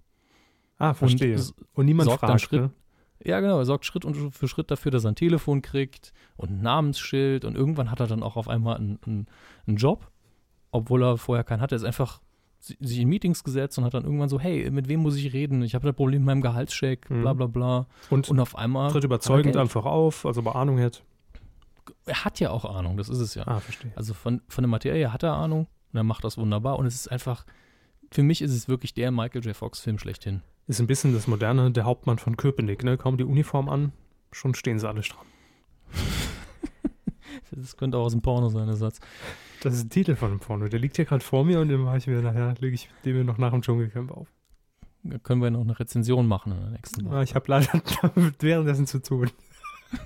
Ah, 0.78 0.92
verstehe. 0.94 1.36
Und 1.36 1.54
Und, 1.74 1.86
niemand 1.86 2.08
sorgt 2.10 2.20
fragt, 2.20 2.40
Schritt- 2.42 2.60
ne? 2.60 2.70
Ja, 3.24 3.40
genau. 3.40 3.58
Er 3.58 3.64
sorgt 3.64 3.84
Schritt 3.84 4.04
für 4.32 4.48
Schritt 4.48 4.70
dafür, 4.70 4.90
dass 4.90 5.04
er 5.04 5.12
ein 5.12 5.16
Telefon 5.16 5.62
kriegt 5.62 6.12
und 6.36 6.50
ein 6.50 6.62
Namensschild 6.62 7.44
und 7.44 7.56
irgendwann 7.56 7.90
hat 7.90 8.00
er 8.00 8.06
dann 8.06 8.22
auch 8.22 8.36
auf 8.36 8.48
einmal 8.48 8.76
einen, 8.76 8.98
einen, 9.06 9.26
einen 9.66 9.76
Job, 9.76 10.10
obwohl 10.70 11.02
er 11.02 11.16
vorher 11.18 11.44
keinen 11.44 11.60
hatte. 11.60 11.74
Er 11.74 11.76
ist 11.76 11.84
einfach 11.84 12.20
si- 12.58 12.76
sich 12.80 12.98
in 12.98 13.08
Meetings 13.08 13.44
gesetzt 13.44 13.78
und 13.78 13.84
hat 13.84 13.94
dann 13.94 14.04
irgendwann 14.04 14.28
so, 14.28 14.40
hey, 14.40 14.68
mit 14.70 14.88
wem 14.88 15.00
muss 15.00 15.16
ich 15.16 15.32
reden? 15.32 15.62
Ich 15.62 15.74
habe 15.74 15.88
ein 15.88 15.94
Problem 15.94 16.22
mit 16.22 16.26
meinem 16.26 16.40
Gehaltscheck, 16.42 17.08
Mhm. 17.10 17.22
bla 17.22 17.32
bla 17.34 17.46
bla. 17.46 17.86
Und, 18.10 18.28
Und 18.28 18.40
auf 18.40 18.56
einmal, 18.56 18.90
tritt 18.90 19.04
überzeugend 19.04 19.56
einfach 19.56 19.84
auf, 19.84 20.26
also 20.26 20.42
bei 20.42 20.52
Ahnung 20.52 20.78
hätte. 20.78 21.00
er 22.06 22.24
hat 22.24 22.40
ja 22.40 22.50
auch 22.50 22.64
Ahnung, 22.64 22.96
das 22.96 23.08
ist 23.08 23.18
es 23.20 23.34
ja. 23.34 23.46
Ah, 23.46 23.60
verstehe. 23.60 23.92
Also 23.94 24.14
von, 24.14 24.40
von 24.48 24.62
der 24.62 24.68
Materie 24.68 25.12
hat 25.12 25.22
er 25.22 25.34
Ahnung 25.34 25.66
und 25.92 25.96
er 25.96 26.04
macht 26.04 26.24
das 26.24 26.38
wunderbar 26.38 26.78
und 26.78 26.86
es 26.86 26.94
ist 26.96 27.08
einfach, 27.10 27.44
für 28.10 28.22
mich 28.22 28.42
ist 28.42 28.52
es 28.52 28.68
wirklich 28.68 28.94
der 28.94 29.10
Michael 29.10 29.44
J. 29.44 29.54
Fox-Film 29.56 29.98
schlechthin. 29.98 30.42
Ist 30.68 30.80
ein 30.80 30.86
bisschen 30.86 31.12
das 31.12 31.26
Moderne, 31.26 31.70
der 31.70 31.84
Hauptmann 31.84 32.18
von 32.18 32.36
Köpenick, 32.36 32.84
ne? 32.84 32.96
Kaum 32.96 33.16
die 33.16 33.24
Uniform 33.24 33.68
an, 33.68 33.92
schon 34.30 34.54
stehen 34.54 34.78
sie 34.78 34.88
alle 34.88 35.02
stramm. 35.02 35.26
Das 37.54 37.76
könnte 37.76 37.98
auch 37.98 38.04
aus 38.04 38.12
dem 38.12 38.22
Porno 38.22 38.48
sein, 38.48 38.66
der 38.66 38.76
Satz. 38.76 38.98
Das 39.60 39.74
ist 39.74 39.84
ein 39.84 39.90
Titel 39.90 40.16
von 40.16 40.30
dem 40.30 40.40
Porno. 40.40 40.68
Der 40.68 40.80
liegt 40.80 40.96
hier 40.96 41.04
gerade 41.04 41.22
vor 41.22 41.44
mir 41.44 41.60
und 41.60 41.68
den 41.68 41.80
mache 41.80 41.98
ich 41.98 42.06
mir 42.06 42.22
nachher, 42.22 42.54
lege 42.60 42.74
ich 42.74 42.88
den 43.04 43.14
mir 43.14 43.24
noch 43.24 43.36
nach 43.36 43.50
dem 43.52 43.60
Dschungelcamp 43.60 44.10
auf. 44.10 44.26
Da 45.02 45.18
können 45.18 45.42
wir 45.42 45.50
noch 45.50 45.60
eine 45.60 45.78
Rezension 45.78 46.26
machen 46.26 46.52
in 46.52 46.60
der 46.60 46.70
nächsten 46.70 47.04
Woche. 47.04 47.14
Ah, 47.16 47.22
ich 47.22 47.34
habe 47.34 47.44
leider 47.48 47.82
damit 48.00 48.36
währenddessen 48.42 48.86
zu 48.86 49.00
tun. 49.02 49.30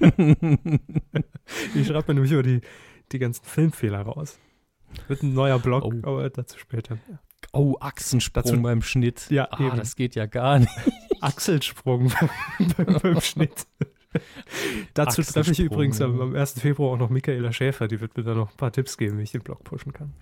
Ich 1.76 1.86
schreibe 1.86 2.08
mir 2.08 2.14
nämlich 2.14 2.32
über 2.32 2.42
die, 2.42 2.60
die 3.12 3.18
ganzen 3.20 3.44
Filmfehler 3.44 4.00
raus. 4.02 4.38
Wird 5.06 5.22
ein 5.22 5.32
neuer 5.32 5.60
Blog, 5.60 5.84
Oh. 5.84 5.92
aber 6.02 6.28
dazu 6.30 6.58
später. 6.58 6.98
Oh, 7.52 7.77
Achsensprung 7.81 8.43
Dazu- 8.44 8.62
beim 8.62 8.82
Schnitt. 8.82 9.31
Ja, 9.31 9.48
ah, 9.51 9.66
eben. 9.66 9.77
das 9.77 9.97
geht 9.97 10.14
ja 10.14 10.27
gar 10.27 10.59
nicht. 10.59 10.70
Achselsprung 11.20 12.12
beim, 12.77 12.98
beim 13.02 13.20
Schnitt. 13.20 13.66
Dazu 14.94 15.23
treffe 15.23 15.52
ich 15.52 15.60
übrigens 15.60 16.01
am, 16.01 16.20
am 16.20 16.35
1. 16.35 16.60
Februar 16.60 16.93
auch 16.94 16.98
noch 16.98 17.10
Michaela 17.10 17.52
Schäfer. 17.52 17.89
Die 17.89 18.01
wird 18.01 18.16
mir 18.16 18.23
da 18.23 18.35
noch 18.35 18.51
ein 18.51 18.56
paar 18.56 18.73
Tipps 18.73 18.97
geben, 18.97 19.18
wie 19.18 19.23
ich 19.23 19.32
den 19.32 19.43
Blog 19.43 19.62
pushen 19.64 19.93
kann. 19.93 20.12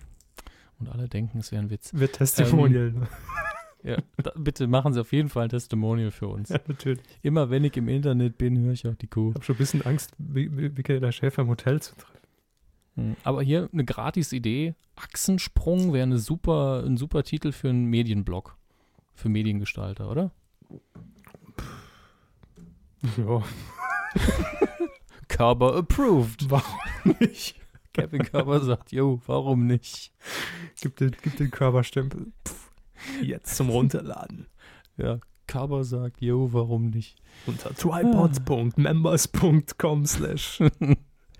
Und 0.79 0.89
alle 0.89 1.07
denken, 1.07 1.37
es 1.39 1.51
wäre 1.51 1.61
ein 1.61 1.69
Witz. 1.69 1.91
Wird 1.93 2.13
Testimonial. 2.13 2.91
ne? 2.91 3.07
Ja, 3.83 3.97
da, 4.17 4.31
bitte 4.35 4.65
machen 4.65 4.93
Sie 4.93 4.99
auf 4.99 5.11
jeden 5.11 5.29
Fall 5.29 5.43
ein 5.43 5.49
Testimonial 5.49 6.09
für 6.09 6.27
uns. 6.27 6.49
ja, 6.49 6.57
natürlich. 6.67 6.99
Immer 7.21 7.51
wenn 7.51 7.63
ich 7.63 7.77
im 7.77 7.87
Internet 7.87 8.35
bin, 8.35 8.57
höre 8.57 8.73
ich 8.73 8.87
auch 8.87 8.95
die 8.95 9.05
Kuh. 9.05 9.29
Ich 9.29 9.35
habe 9.35 9.45
schon 9.45 9.53
ein 9.55 9.57
bisschen 9.59 9.81
Angst, 9.83 10.15
Mi- 10.19 10.49
Mi- 10.49 10.71
Michaela 10.75 11.11
Schäfer 11.11 11.43
im 11.43 11.49
Hotel 11.49 11.79
zu 11.83 11.93
treffen. 11.95 12.14
Hm, 12.95 13.15
Aber 13.23 13.41
hier 13.43 13.69
eine 13.71 13.85
gratis 13.85 14.31
Idee. 14.33 14.73
Achsensprung 14.95 15.93
wäre 15.93 16.03
eine 16.03 16.17
super, 16.19 16.83
ein 16.85 16.97
super 16.97 17.23
Titel 17.23 17.51
für 17.51 17.69
einen 17.69 17.85
Medienblog. 17.85 18.57
Für 19.13 19.29
Mediengestalter, 19.29 20.09
oder? 20.09 20.31
Ja, 23.17 23.43
Körber 25.27 25.75
approved. 25.75 26.49
warum 26.49 26.79
nicht? 27.19 27.59
Kevin 27.93 28.23
Körber 28.23 28.61
sagt, 28.61 28.91
yo, 28.91 29.21
warum 29.25 29.67
nicht? 29.67 30.11
Gib 30.81 30.95
den, 30.97 31.15
gib 31.21 31.37
den 31.37 31.51
Körperstempel. 31.51 32.31
Pff, 32.45 32.71
jetzt 33.21 33.55
zum 33.55 33.69
Runterladen. 33.69 34.47
Ja, 34.97 35.19
Körber 35.45 35.83
sagt, 35.83 36.21
yo, 36.21 36.53
warum 36.53 36.89
nicht? 36.89 37.17
Unter 37.45 37.75
tripods.members.com 37.75 40.05
slash. 40.05 40.63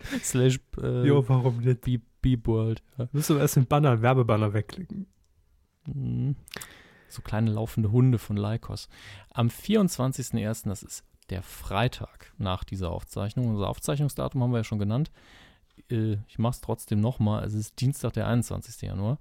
Slash 0.24 0.60
äh, 0.82 1.06
Jo, 1.08 1.24
warum 1.28 1.58
nicht? 1.60 1.82
Beep, 1.82 2.04
Beep 2.22 2.48
World. 2.48 2.84
Ja. 2.98 3.08
Müssen 3.12 3.36
wir 3.36 3.42
erst 3.42 3.56
den 3.56 3.66
Banner, 3.68 3.98
den 3.98 4.02
Werbebanner 4.02 4.54
wegklicken. 4.54 5.08
Mhm. 5.86 6.36
So 7.08 7.22
kleine 7.22 7.52
laufende 7.52 7.92
Hunde 7.92 8.18
von 8.18 8.36
Lycos. 8.38 8.90
Am 9.32 9.48
24.01., 9.48 10.68
das 10.68 10.84
ist 10.84 11.04
der 11.30 11.44
Freitag 11.44 12.34
nach 12.38 12.64
dieser 12.64 12.92
Aufzeichnung. 12.92 13.48
Unser 13.50 13.70
Aufzeichnungsdatum 13.70 14.42
haben 14.44 14.52
wir 14.52 14.58
ja 14.58 14.64
schon 14.64 14.80
genannt. 14.80 15.12
Äh, 15.90 16.18
Ich 16.28 16.40
mache 16.40 16.52
es 16.56 16.62
trotzdem 16.62 17.00
nochmal. 17.00 17.44
Es 17.46 17.54
ist 17.54 17.80
Dienstag, 17.80 18.14
der 18.14 18.28
21. 18.28 18.82
Januar. 18.82 19.20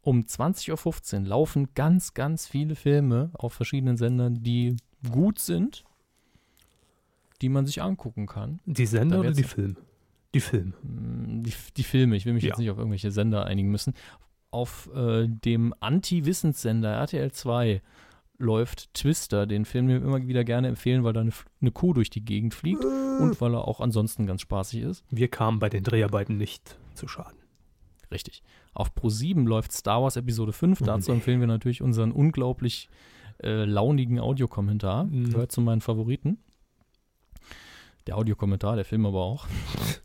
Um 0.00 0.20
20.15 0.20 1.22
Uhr 1.22 1.26
laufen 1.28 1.68
ganz, 1.74 2.12
ganz 2.14 2.46
viele 2.46 2.74
Filme 2.74 3.30
auf 3.32 3.54
verschiedenen 3.54 3.96
Sendern, 3.96 4.42
die 4.42 4.76
gut 5.10 5.38
sind, 5.38 5.84
die 7.40 7.48
man 7.48 7.66
sich 7.66 7.82
angucken 7.82 8.26
kann. 8.26 8.60
Die 8.66 8.86
Sender 8.86 9.20
oder 9.20 9.32
die 9.32 9.42
Filme? 9.42 9.76
Die 10.34 10.40
Filme. 10.40 10.72
Mm, 10.82 11.42
Die, 11.42 11.52
die 11.76 11.82
Filme, 11.84 12.16
ich 12.16 12.26
will 12.26 12.32
mich 12.34 12.42
Ja. 12.44 12.48
jetzt 12.48 12.58
nicht 12.58 12.70
auf 12.70 12.78
irgendwelche 12.78 13.10
Sender 13.10 13.46
einigen 13.46 13.70
müssen. 13.70 13.94
Auf 14.50 14.90
äh, 14.94 15.26
dem 15.28 15.74
Anti-Wissenssender 15.80 16.92
RTL 16.92 17.32
2 17.32 17.80
läuft 18.38 18.92
Twister, 18.94 19.46
den 19.46 19.64
Film, 19.64 19.86
den 19.88 20.00
wir 20.02 20.08
immer 20.08 20.26
wieder 20.26 20.44
gerne 20.44 20.68
empfehlen, 20.68 21.04
weil 21.04 21.12
da 21.12 21.20
eine, 21.20 21.30
eine 21.60 21.70
Kuh 21.70 21.92
durch 21.92 22.10
die 22.10 22.24
Gegend 22.24 22.52
fliegt 22.54 22.84
und 22.84 23.40
weil 23.40 23.54
er 23.54 23.66
auch 23.68 23.80
ansonsten 23.80 24.26
ganz 24.26 24.40
spaßig 24.42 24.82
ist. 24.82 25.04
Wir 25.10 25.28
kamen 25.28 25.58
bei 25.60 25.68
den 25.68 25.84
Dreharbeiten 25.84 26.36
nicht 26.36 26.76
zu 26.94 27.06
Schaden. 27.08 27.38
Richtig. 28.10 28.42
Auf 28.74 28.92
Pro7 28.92 29.44
läuft 29.46 29.72
Star 29.72 30.02
Wars 30.02 30.16
Episode 30.16 30.52
5. 30.52 30.80
Oh, 30.80 30.84
Dazu 30.84 31.10
nee. 31.10 31.16
empfehlen 31.18 31.40
wir 31.40 31.46
natürlich 31.46 31.80
unseren 31.82 32.10
unglaublich 32.12 32.88
äh, 33.42 33.64
launigen 33.64 34.18
Audiokommentar. 34.20 35.04
Mhm. 35.04 35.30
Gehört 35.30 35.52
zu 35.52 35.60
meinen 35.60 35.80
Favoriten. 35.80 36.38
Der 38.06 38.16
Audiokommentar, 38.18 38.76
der 38.76 38.84
Film 38.84 39.06
aber 39.06 39.20
auch. 39.22 39.46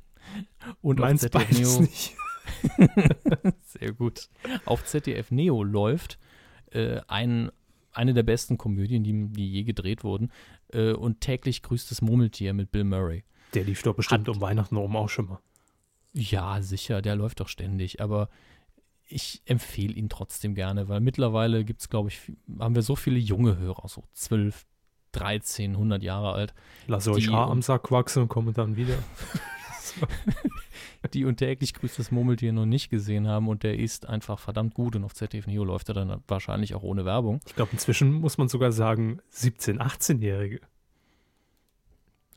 Und 0.81 0.99
ZDF 0.99 1.31
beides 1.31 1.59
Neo. 1.59 1.81
nicht. 1.81 2.15
Sehr 3.63 3.93
gut. 3.93 4.29
Auf 4.65 4.85
ZDF 4.85 5.31
Neo 5.31 5.63
läuft 5.63 6.19
äh, 6.71 7.01
ein, 7.07 7.51
eine 7.91 8.13
der 8.13 8.23
besten 8.23 8.57
Komödien, 8.57 9.03
die, 9.03 9.27
die 9.29 9.51
je 9.51 9.63
gedreht 9.63 10.03
wurden. 10.03 10.31
Äh, 10.73 10.93
und 10.93 11.21
täglich 11.21 11.61
grüßt 11.61 11.89
das 11.91 12.01
Murmeltier 12.01 12.53
mit 12.53 12.71
Bill 12.71 12.83
Murray. 12.83 13.23
Der 13.53 13.63
lief 13.63 13.81
doch 13.83 13.95
bestimmt 13.95 14.27
Hat, 14.27 14.35
um 14.35 14.41
Weihnachten 14.41 14.75
rum 14.75 14.95
auch 14.95 15.09
schon 15.09 15.27
mal. 15.27 15.39
Ja, 16.13 16.61
sicher, 16.61 17.01
der 17.01 17.15
läuft 17.15 17.39
doch 17.39 17.47
ständig, 17.47 18.01
aber 18.01 18.29
ich 19.07 19.41
empfehle 19.45 19.93
ihn 19.93 20.09
trotzdem 20.09 20.53
gerne, 20.53 20.87
weil 20.87 20.99
mittlerweile 20.99 21.65
gibt 21.65 21.81
es, 21.81 21.89
glaube 21.89 22.09
ich, 22.09 22.31
haben 22.59 22.75
wir 22.75 22.83
so 22.83 22.95
viele 22.95 23.17
junge 23.17 23.57
Hörer, 23.57 23.87
so 23.87 24.03
12, 24.13 24.65
13, 25.11 25.71
100 25.71 26.03
Jahre 26.03 26.33
alt. 26.33 26.53
Lass 26.87 27.07
euch 27.07 27.31
Haar 27.31 27.49
am 27.49 27.63
Sack 27.63 27.91
wachsen 27.91 28.23
und 28.23 28.27
kommen 28.27 28.53
dann 28.53 28.75
wieder. 28.75 28.97
die 31.13 31.25
und 31.25 31.37
täglich 31.37 31.73
grüßt 31.73 31.99
das 31.99 32.11
Murmeltier 32.11 32.53
noch 32.53 32.65
nicht 32.65 32.89
gesehen 32.89 33.27
haben 33.27 33.47
und 33.47 33.63
der 33.63 33.77
ist 33.77 34.07
einfach 34.07 34.39
verdammt 34.39 34.73
gut 34.73 34.95
und 34.95 35.03
auf 35.03 35.13
ZDF 35.13 35.47
Neo 35.47 35.63
läuft 35.63 35.89
er 35.89 35.95
dann 35.95 36.23
wahrscheinlich 36.27 36.75
auch 36.75 36.83
ohne 36.83 37.05
Werbung. 37.05 37.39
Ich 37.47 37.55
glaube, 37.55 37.71
inzwischen 37.73 38.11
muss 38.11 38.37
man 38.37 38.47
sogar 38.47 38.71
sagen, 38.71 39.21
17-, 39.33 39.77
18-Jährige 39.77 40.61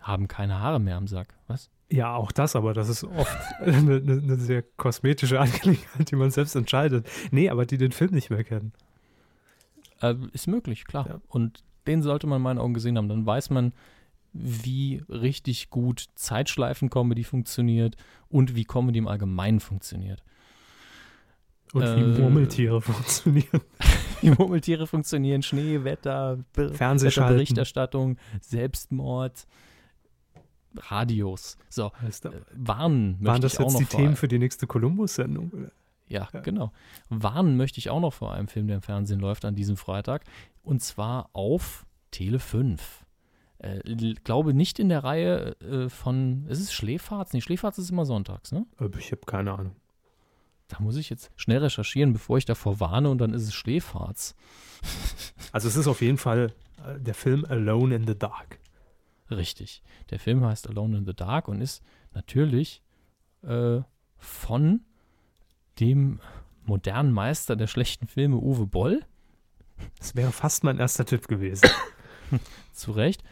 haben 0.01 0.29
keine 0.29 0.61
Haare 0.61 0.81
mehr 0.81 0.97
am 0.97 1.07
Sack. 1.07 1.35
Was? 1.47 1.71
Ja, 1.91 2.15
auch 2.15 2.33
das, 2.33 2.57
aber 2.57 2.73
das 2.73 2.89
ist 2.89 3.05
oft 3.05 3.37
eine, 3.61 3.97
eine, 3.97 4.37
sehr 4.37 4.63
kosmetische 4.63 5.39
Angelegenheit, 5.39 6.11
die 6.11 6.17
man 6.17 6.31
selbst 6.31 6.57
entscheidet. 6.57 7.07
Nee, 7.31 7.51
aber 7.51 7.67
die 7.67 7.79
den 7.79 7.93
Film 7.93 8.13
nicht 8.13 8.31
mehr 8.31 8.45
kennen. 8.45 8.73
Äh, 10.01 10.15
ist 10.33 10.49
möglich, 10.49 10.85
klar. 10.85 11.07
Ja. 11.07 11.21
Und 11.29 11.63
den 11.87 12.03
sollte 12.03 12.27
man 12.27 12.37
in 12.37 12.43
meinen 12.43 12.59
Augen 12.59 12.75
gesehen 12.75 12.97
haben. 12.97 13.09
Dann 13.09 13.27
weiß 13.27 13.51
man, 13.51 13.73
wie 14.33 15.03
richtig 15.09 15.71
gut 15.71 16.07
Zeitschleifen-Comedy 16.15 17.25
funktioniert 17.25 17.97
und 18.29 18.55
wie 18.55 18.65
Comedy 18.65 18.99
im 18.99 19.09
Allgemeinen 19.09 19.61
funktioniert. 19.61 20.23
Und 21.73 21.83
äh, 21.83 21.97
wie 21.97 22.21
Murmeltiere 22.21 22.81
funktionieren. 22.81 23.61
wie 24.21 24.31
Murmeltiere 24.31 24.87
funktionieren, 24.87 25.43
Schnee, 25.43 25.85
Wetter, 25.85 26.39
Berichterstattung, 26.53 28.19
Selbstmord. 28.41 29.47
Radios. 30.75 31.59
So, 31.69 31.93
äh, 32.03 32.31
warnen 32.55 33.19
Waren 33.21 33.43
das 33.43 33.59
jetzt 33.59 33.79
die 33.79 33.85
Themen 33.85 34.17
für 34.17 34.29
die 34.29 34.39
nächste 34.39 34.67
Columbus-Sendung? 34.67 35.71
Ja, 36.09 36.29
ja, 36.33 36.41
genau. 36.41 36.73
Warnen 37.09 37.57
möchte 37.57 37.79
ich 37.79 37.91
auch 37.91 38.01
noch 38.01 38.13
vor 38.13 38.33
einem 38.33 38.49
Film, 38.49 38.67
der 38.67 38.77
im 38.77 38.83
Fernsehen 38.83 39.21
läuft 39.21 39.45
an 39.45 39.55
diesem 39.55 39.77
Freitag. 39.77 40.25
Und 40.63 40.83
zwar 40.83 41.31
auf 41.33 41.87
Tele 42.11 42.39
5. 42.39 43.02
Äh, 43.63 44.15
glaube 44.25 44.55
nicht 44.55 44.81
in 44.81 44.89
der 44.89 45.05
Reihe 45.05 45.57
äh, 45.61 45.89
von, 45.89 46.47
ist 46.49 46.61
es 46.61 46.73
Schläferz? 46.73 47.33
Nee, 47.33 47.41
Schläferz 47.41 47.79
ist 47.79 47.91
immer 47.91 48.05
sonntags, 48.05 48.51
ne? 48.51 48.67
Äh, 48.81 48.89
ich 48.99 49.13
habe 49.13 49.23
keine 49.25 49.53
Ahnung. 49.53 49.77
Da 50.67 50.81
muss 50.81 50.97
ich 50.97 51.11
jetzt 51.11 51.31
schnell 51.37 51.59
recherchieren, 51.59 52.13
bevor 52.13 52.39
ich 52.39 52.45
davor 52.45 52.81
warne 52.81 53.09
und 53.09 53.19
dann 53.19 53.33
ist 53.35 53.43
es 53.43 53.55
Schläferz. 53.55 54.35
Also 55.53 55.69
es 55.69 55.77
ist 55.77 55.87
auf 55.87 56.01
jeden 56.01 56.17
Fall 56.17 56.55
äh, 56.83 56.99
der 56.99 57.13
Film 57.13 57.45
Alone 57.45 57.95
in 57.95 58.07
the 58.07 58.19
Dark. 58.19 58.59
Richtig. 59.31 59.83
Der 60.09 60.19
Film 60.19 60.43
heißt 60.43 60.67
Alone 60.67 60.97
in 60.97 61.05
the 61.05 61.13
Dark 61.13 61.47
und 61.47 61.61
ist 61.61 61.83
natürlich 62.15 62.83
äh, 63.43 63.83
von 64.17 64.81
dem 65.79 66.21
modernen 66.65 67.13
Meister 67.13 67.55
der 67.55 67.67
schlechten 67.67 68.07
Filme 68.07 68.37
Uwe 68.37 68.67
Boll. 68.67 69.05
Das 69.99 70.17
wäre 70.17 70.33
fast 70.33 70.65
mein 70.65 70.79
erster 70.79 71.05
Tipp 71.05 71.29
gewesen. 71.29 71.69
Zu 72.73 72.93
Recht. 72.93 73.23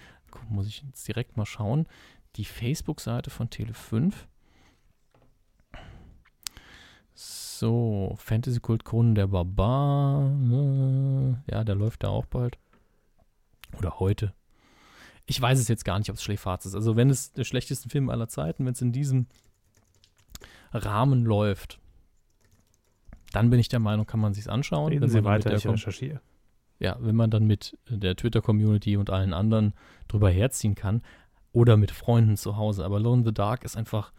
Muss 0.49 0.67
ich 0.67 0.83
jetzt 0.83 1.07
direkt 1.07 1.37
mal 1.37 1.47
schauen. 1.47 1.87
Die 2.37 2.45
Facebook-Seite 2.45 3.31
von 3.31 3.49
Tele5. 3.49 4.15
So, 7.15 8.15
Fantasy 8.19 8.61
Kult 8.61 8.85
Kronen 8.85 9.15
der 9.15 9.27
Barbar. 9.27 10.31
Ja, 11.51 11.65
der 11.65 11.75
läuft 11.75 12.05
da 12.05 12.09
auch 12.09 12.27
bald. 12.27 12.59
Oder 13.77 14.01
heute 14.01 14.33
ich 15.31 15.41
weiß 15.41 15.61
es 15.61 15.69
jetzt 15.69 15.85
gar 15.85 15.97
nicht, 15.99 16.11
ob 16.11 16.17
es 16.17 16.25
Schläferz 16.25 16.67
ist. 16.67 16.75
Also 16.75 16.97
wenn 16.97 17.09
es 17.09 17.33
der 17.33 17.45
schlechteste 17.45 17.89
Film 17.89 18.11
aller 18.11 18.27
Zeiten, 18.27 18.67
wenn 18.67 18.73
es 18.73 18.83
in 18.83 18.91
diesem 18.91 19.27
Rahmen 20.73 21.25
läuft, 21.25 21.79
dann 23.31 23.49
bin 23.49 23.61
ich 23.61 23.69
der 23.69 23.79
Meinung, 23.79 24.07
kann 24.07 24.19
man 24.19 24.35
sich 24.35 24.51
anschauen. 24.51 24.89
Reden 24.89 25.09
Sie 25.09 25.23
weiter, 25.23 25.55
ich 25.55 25.67
recherchiere. 25.69 26.21
Ja, 26.81 26.97
wenn 26.99 27.15
man 27.15 27.31
dann 27.31 27.47
mit 27.47 27.79
der 27.89 28.17
Twitter-Community 28.17 28.97
und 28.97 29.11
allen 29.11 29.35
anderen 29.35 29.75
drüber 30.09 30.31
herziehen 30.31 30.75
kann 30.75 31.03
oder 31.53 31.77
mit 31.77 31.91
Freunden 31.91 32.37
zu 32.37 32.57
Hause. 32.57 32.85
Aber 32.85 32.99
Lone 32.99 33.21
in 33.21 33.27
the 33.27 33.35
Dark 33.35 33.65
ist 33.65 33.77
einfach 33.77 34.13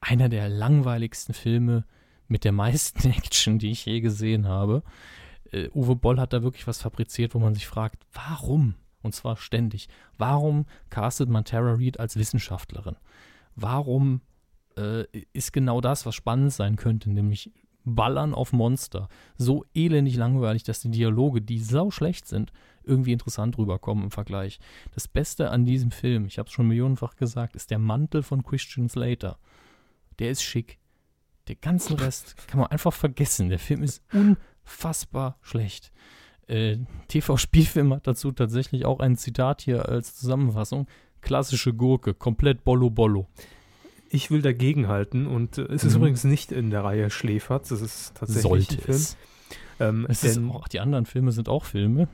einer 0.00 0.28
der 0.28 0.48
langweiligsten 0.48 1.34
Filme 1.34 1.84
mit 2.26 2.44
der 2.44 2.52
meisten 2.52 3.10
Action, 3.10 3.58
die 3.58 3.70
ich 3.70 3.84
je 3.84 4.00
gesehen 4.00 4.48
habe. 4.48 4.82
Uh, 5.52 5.68
Uwe 5.74 5.96
Boll 5.96 6.18
hat 6.18 6.32
da 6.32 6.42
wirklich 6.42 6.66
was 6.66 6.82
fabriziert, 6.82 7.34
wo 7.34 7.38
man 7.38 7.54
sich 7.54 7.66
fragt, 7.66 8.04
warum? 8.12 8.74
Und 9.02 9.14
zwar 9.14 9.36
ständig. 9.36 9.88
Warum 10.16 10.66
castet 10.90 11.28
man 11.28 11.44
Tara 11.44 11.74
Reid 11.74 12.00
als 12.00 12.16
Wissenschaftlerin? 12.16 12.96
Warum 13.54 14.22
äh, 14.76 15.04
ist 15.32 15.52
genau 15.52 15.80
das, 15.80 16.04
was 16.04 16.14
spannend 16.14 16.52
sein 16.52 16.76
könnte, 16.76 17.10
nämlich 17.10 17.52
Ballern 17.88 18.34
auf 18.34 18.52
Monster, 18.52 19.08
so 19.36 19.64
elendig 19.74 20.16
langweilig, 20.16 20.62
dass 20.62 20.80
die 20.80 20.90
Dialoge, 20.90 21.42
die 21.42 21.58
sau 21.58 21.90
schlecht 21.90 22.26
sind, 22.26 22.52
irgendwie 22.84 23.12
interessant 23.12 23.58
rüberkommen 23.58 24.04
im 24.04 24.10
Vergleich. 24.10 24.58
Das 24.94 25.08
Beste 25.08 25.50
an 25.50 25.64
diesem 25.64 25.90
Film, 25.90 26.26
ich 26.26 26.38
habe 26.38 26.48
es 26.48 26.52
schon 26.52 26.68
millionenfach 26.68 27.16
gesagt, 27.16 27.54
ist 27.56 27.70
der 27.70 27.78
Mantel 27.78 28.22
von 28.22 28.42
Christian 28.42 28.88
Slater. 28.88 29.38
Der 30.18 30.30
ist 30.30 30.42
schick. 30.42 30.78
Der 31.48 31.56
ganze 31.56 31.98
Rest 32.00 32.36
kann 32.46 32.60
man 32.60 32.70
einfach 32.70 32.92
vergessen. 32.92 33.48
Der 33.48 33.58
Film 33.58 33.82
ist 33.82 34.02
unfassbar 34.12 35.38
schlecht. 35.42 35.92
Äh, 36.46 36.78
TV-Spielfilm 37.08 37.92
hat 37.94 38.06
dazu 38.06 38.32
tatsächlich 38.32 38.84
auch 38.84 39.00
ein 39.00 39.16
Zitat 39.16 39.62
hier 39.62 39.88
als 39.88 40.16
Zusammenfassung. 40.16 40.86
Klassische 41.20 41.74
Gurke, 41.74 42.14
komplett 42.14 42.64
Bollo 42.64 42.90
Bollo. 42.90 43.28
Ich 44.10 44.30
will 44.30 44.42
dagegenhalten 44.42 45.26
und 45.26 45.58
äh, 45.58 45.62
es 45.62 45.84
ist 45.84 45.94
mhm. 45.94 45.98
übrigens 45.98 46.24
nicht 46.24 46.52
in 46.52 46.70
der 46.70 46.84
Reihe 46.84 47.10
Schläferz, 47.10 47.70
es 47.70 47.80
ist 47.80 48.14
tatsächlich 48.14 48.42
Sollte 48.42 48.74
ein 48.74 48.80
Film. 48.80 48.96
Es. 48.96 49.16
Ähm, 49.80 50.06
es 50.08 50.24
ist 50.24 50.38
auch, 50.38 50.68
die 50.68 50.80
anderen 50.80 51.06
Filme 51.06 51.32
sind 51.32 51.48
auch 51.48 51.64
Filme. 51.64 52.08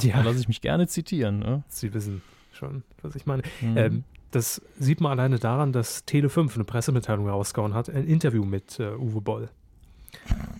Ja. 0.00 0.16
Da 0.16 0.22
lasse 0.22 0.40
ich 0.40 0.48
mich 0.48 0.60
gerne 0.60 0.86
zitieren. 0.86 1.40
Ne? 1.40 1.64
Sie 1.68 1.92
wissen 1.92 2.22
schon, 2.52 2.82
was 3.02 3.14
ich 3.14 3.26
meine. 3.26 3.42
Mhm. 3.60 3.76
Ähm, 3.76 4.04
das 4.30 4.62
sieht 4.78 5.00
man 5.00 5.12
alleine 5.12 5.38
daran, 5.38 5.72
dass 5.72 6.06
Tele5 6.06 6.54
eine 6.54 6.64
Pressemitteilung 6.64 7.28
rausgehauen 7.28 7.74
hat, 7.74 7.90
ein 7.90 8.06
Interview 8.06 8.44
mit 8.44 8.80
äh, 8.80 8.94
Uwe 8.94 9.20
Boll. 9.20 9.50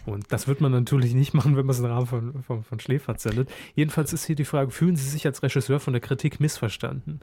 Und 0.04 0.32
das 0.32 0.48
wird 0.48 0.60
man 0.60 0.72
natürlich 0.72 1.14
nicht 1.14 1.34
machen, 1.34 1.56
wenn 1.56 1.66
man 1.66 1.74
es 1.74 1.78
im 1.78 1.86
Rahmen 1.86 2.06
von, 2.06 2.42
von, 2.42 2.64
von 2.64 2.80
Schläferz 2.80 3.22
sendet. 3.22 3.50
Jedenfalls 3.74 4.12
ist 4.12 4.24
hier 4.24 4.36
die 4.36 4.44
Frage, 4.44 4.70
fühlen 4.70 4.96
Sie 4.96 5.08
sich 5.08 5.26
als 5.26 5.42
Regisseur 5.42 5.80
von 5.80 5.92
der 5.92 6.00
Kritik 6.00 6.40
missverstanden? 6.40 7.20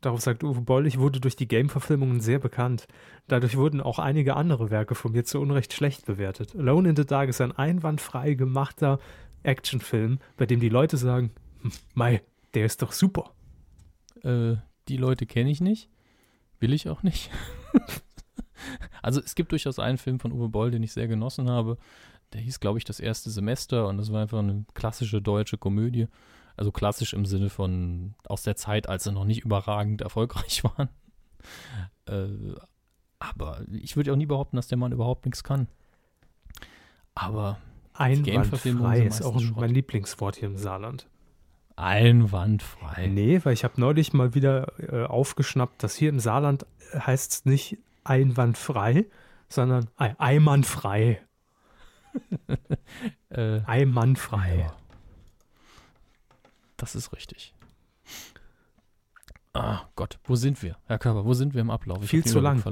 Darauf 0.00 0.20
sagt 0.20 0.42
Uwe 0.42 0.62
Boll, 0.62 0.86
ich 0.86 0.98
wurde 0.98 1.20
durch 1.20 1.36
die 1.36 1.48
Game-Verfilmungen 1.48 2.20
sehr 2.20 2.38
bekannt. 2.38 2.86
Dadurch 3.28 3.56
wurden 3.56 3.80
auch 3.80 3.98
einige 3.98 4.34
andere 4.34 4.70
Werke 4.70 4.94
von 4.94 5.12
mir 5.12 5.24
zu 5.24 5.40
Unrecht 5.40 5.72
schlecht 5.72 6.06
bewertet. 6.06 6.56
Alone 6.56 6.90
in 6.90 6.96
the 6.96 7.04
Dark 7.04 7.28
ist 7.28 7.40
ein 7.40 7.52
einwandfrei 7.52 8.34
gemachter 8.34 8.98
Actionfilm, 9.42 10.18
bei 10.36 10.46
dem 10.46 10.60
die 10.60 10.68
Leute 10.70 10.96
sagen, 10.96 11.32
hm, 11.60 11.72
Mai, 11.94 12.22
der 12.54 12.64
ist 12.64 12.80
doch 12.82 12.92
super. 12.92 13.32
Äh, 14.22 14.56
die 14.88 14.96
Leute 14.96 15.26
kenne 15.26 15.50
ich 15.50 15.60
nicht. 15.60 15.90
Will 16.60 16.72
ich 16.72 16.88
auch 16.88 17.02
nicht. 17.02 17.30
Also 19.02 19.20
es 19.20 19.34
gibt 19.34 19.52
durchaus 19.52 19.78
einen 19.78 19.98
Film 19.98 20.20
von 20.20 20.32
Uwe 20.32 20.48
Boll, 20.48 20.70
den 20.70 20.82
ich 20.82 20.92
sehr 20.92 21.08
genossen 21.08 21.48
habe. 21.48 21.78
Der 22.32 22.40
hieß, 22.40 22.60
glaube 22.60 22.78
ich, 22.78 22.84
das 22.84 23.00
erste 23.00 23.30
Semester 23.30 23.88
und 23.88 23.96
das 23.96 24.12
war 24.12 24.22
einfach 24.22 24.38
eine 24.38 24.64
klassische 24.74 25.20
deutsche 25.20 25.58
Komödie. 25.58 26.06
Also 26.60 26.72
klassisch 26.72 27.14
im 27.14 27.24
Sinne 27.24 27.48
von 27.48 28.14
aus 28.26 28.42
der 28.42 28.54
Zeit, 28.54 28.86
als 28.86 29.04
sie 29.04 29.12
noch 29.12 29.24
nicht 29.24 29.46
überragend 29.46 30.02
erfolgreich 30.02 30.62
waren. 30.76 30.90
Äh, 32.04 32.54
aber 33.18 33.62
ich 33.72 33.96
würde 33.96 34.12
auch 34.12 34.16
nie 34.16 34.26
behaupten, 34.26 34.56
dass 34.56 34.68
der 34.68 34.76
Mann 34.76 34.92
überhaupt 34.92 35.24
nichts 35.24 35.42
kann. 35.42 35.68
Aber 37.14 37.56
Einwandfrei 37.94 39.06
ist 39.06 39.22
auch 39.22 39.40
Schrott. 39.40 39.56
mein 39.56 39.70
Lieblingswort 39.70 40.36
hier 40.36 40.48
im 40.48 40.58
Saarland. 40.58 41.08
Einwandfrei. 41.76 43.06
Nee, 43.06 43.40
weil 43.42 43.54
ich 43.54 43.64
habe 43.64 43.80
neulich 43.80 44.12
mal 44.12 44.34
wieder 44.34 44.70
äh, 44.80 45.06
aufgeschnappt, 45.06 45.82
dass 45.82 45.96
hier 45.96 46.10
im 46.10 46.20
Saarland 46.20 46.66
heißt 46.92 47.32
es 47.32 47.44
nicht 47.46 47.78
einwandfrei, 48.04 49.06
sondern 49.48 49.88
ei, 49.96 50.14
eimannfrei. 50.18 51.22
äh, 53.30 53.60
Eimannfrei. 53.60 54.58
Ja. 54.58 54.76
Das 56.80 56.94
ist 56.94 57.12
richtig. 57.12 57.54
Ah 59.52 59.82
Gott, 59.96 60.18
wo 60.24 60.34
sind 60.34 60.62
wir? 60.62 60.78
Herr 60.86 60.98
Körper, 60.98 61.26
wo 61.26 61.34
sind 61.34 61.52
wir 61.52 61.60
im 61.60 61.68
Ablauf? 61.68 62.02
Ich 62.02 62.08
viel 62.08 62.24
zu 62.24 62.40
lang. 62.40 62.62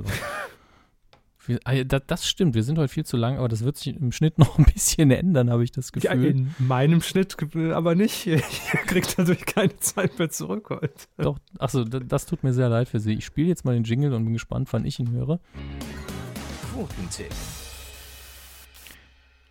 Viel, 1.37 1.61
ah, 1.65 1.75
das 1.85 2.27
stimmt, 2.27 2.55
wir 2.55 2.63
sind 2.63 2.79
heute 2.79 2.89
viel 2.91 3.05
zu 3.05 3.19
lang, 3.19 3.37
aber 3.37 3.49
das 3.49 3.65
wird 3.65 3.77
sich 3.77 3.95
im 3.95 4.11
Schnitt 4.11 4.39
noch 4.39 4.59
ein 4.59 4.65
bisschen 4.65 5.11
ändern, 5.11 5.51
habe 5.51 5.63
ich 5.63 5.73
das 5.73 5.93
Gefühl. 5.93 6.11
Ja, 6.11 6.31
in 6.31 6.55
meinem 6.59 7.03
Schnitt 7.03 7.37
aber 7.55 7.95
nicht. 7.95 8.27
Ihr 8.27 8.41
kriegt 8.87 9.19
natürlich 9.19 9.45
keine 9.45 9.77
Zeit 9.77 10.19
mehr 10.19 10.31
zurück 10.31 10.71
heute. 10.71 10.95
Doch, 11.19 11.39
achso, 11.59 11.85
das 11.85 12.25
tut 12.25 12.43
mir 12.43 12.55
sehr 12.55 12.71
leid 12.71 12.89
für 12.89 13.01
Sie. 13.01 13.13
Ich 13.13 13.27
spiele 13.27 13.49
jetzt 13.49 13.67
mal 13.67 13.75
den 13.75 13.85
Jingle 13.85 14.15
und 14.15 14.25
bin 14.25 14.33
gespannt, 14.33 14.73
wann 14.73 14.87
ich 14.87 14.99
ihn 14.99 15.11
höre. 15.11 15.39
Quotentipp. 16.73 17.35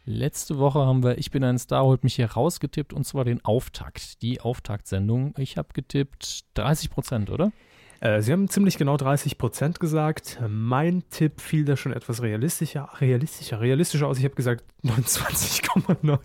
Letzte 0.09 0.57
Woche 0.57 0.79
haben 0.79 1.03
wir 1.03 1.17
Ich 1.17 1.31
bin 1.31 1.43
ein 1.43 1.59
Star, 1.59 1.83
holt 1.83 2.05
mich 2.05 2.15
hier 2.15 2.31
rausgetippt 2.31 2.93
und 2.93 3.03
zwar 3.03 3.25
den 3.25 3.43
Auftakt, 3.43 4.21
die 4.21 4.39
Auftaktsendung. 4.39 5.33
Ich 5.37 5.57
habe 5.57 5.67
getippt 5.73 6.45
30 6.53 6.89
Prozent, 6.89 7.29
oder? 7.29 7.51
Äh, 7.99 8.21
Sie 8.21 8.31
haben 8.31 8.47
ziemlich 8.47 8.77
genau 8.77 8.95
30 8.95 9.37
Prozent 9.37 9.81
gesagt. 9.81 10.41
Mein 10.47 11.03
Tipp 11.09 11.41
fiel 11.41 11.65
da 11.65 11.75
schon 11.75 11.91
etwas 11.91 12.21
realistischer, 12.21 12.89
realistischer, 13.01 13.59
realistischer 13.59 14.07
aus. 14.07 14.17
Ich 14.17 14.23
habe 14.23 14.35
gesagt 14.35 14.63
29,9 14.85 16.19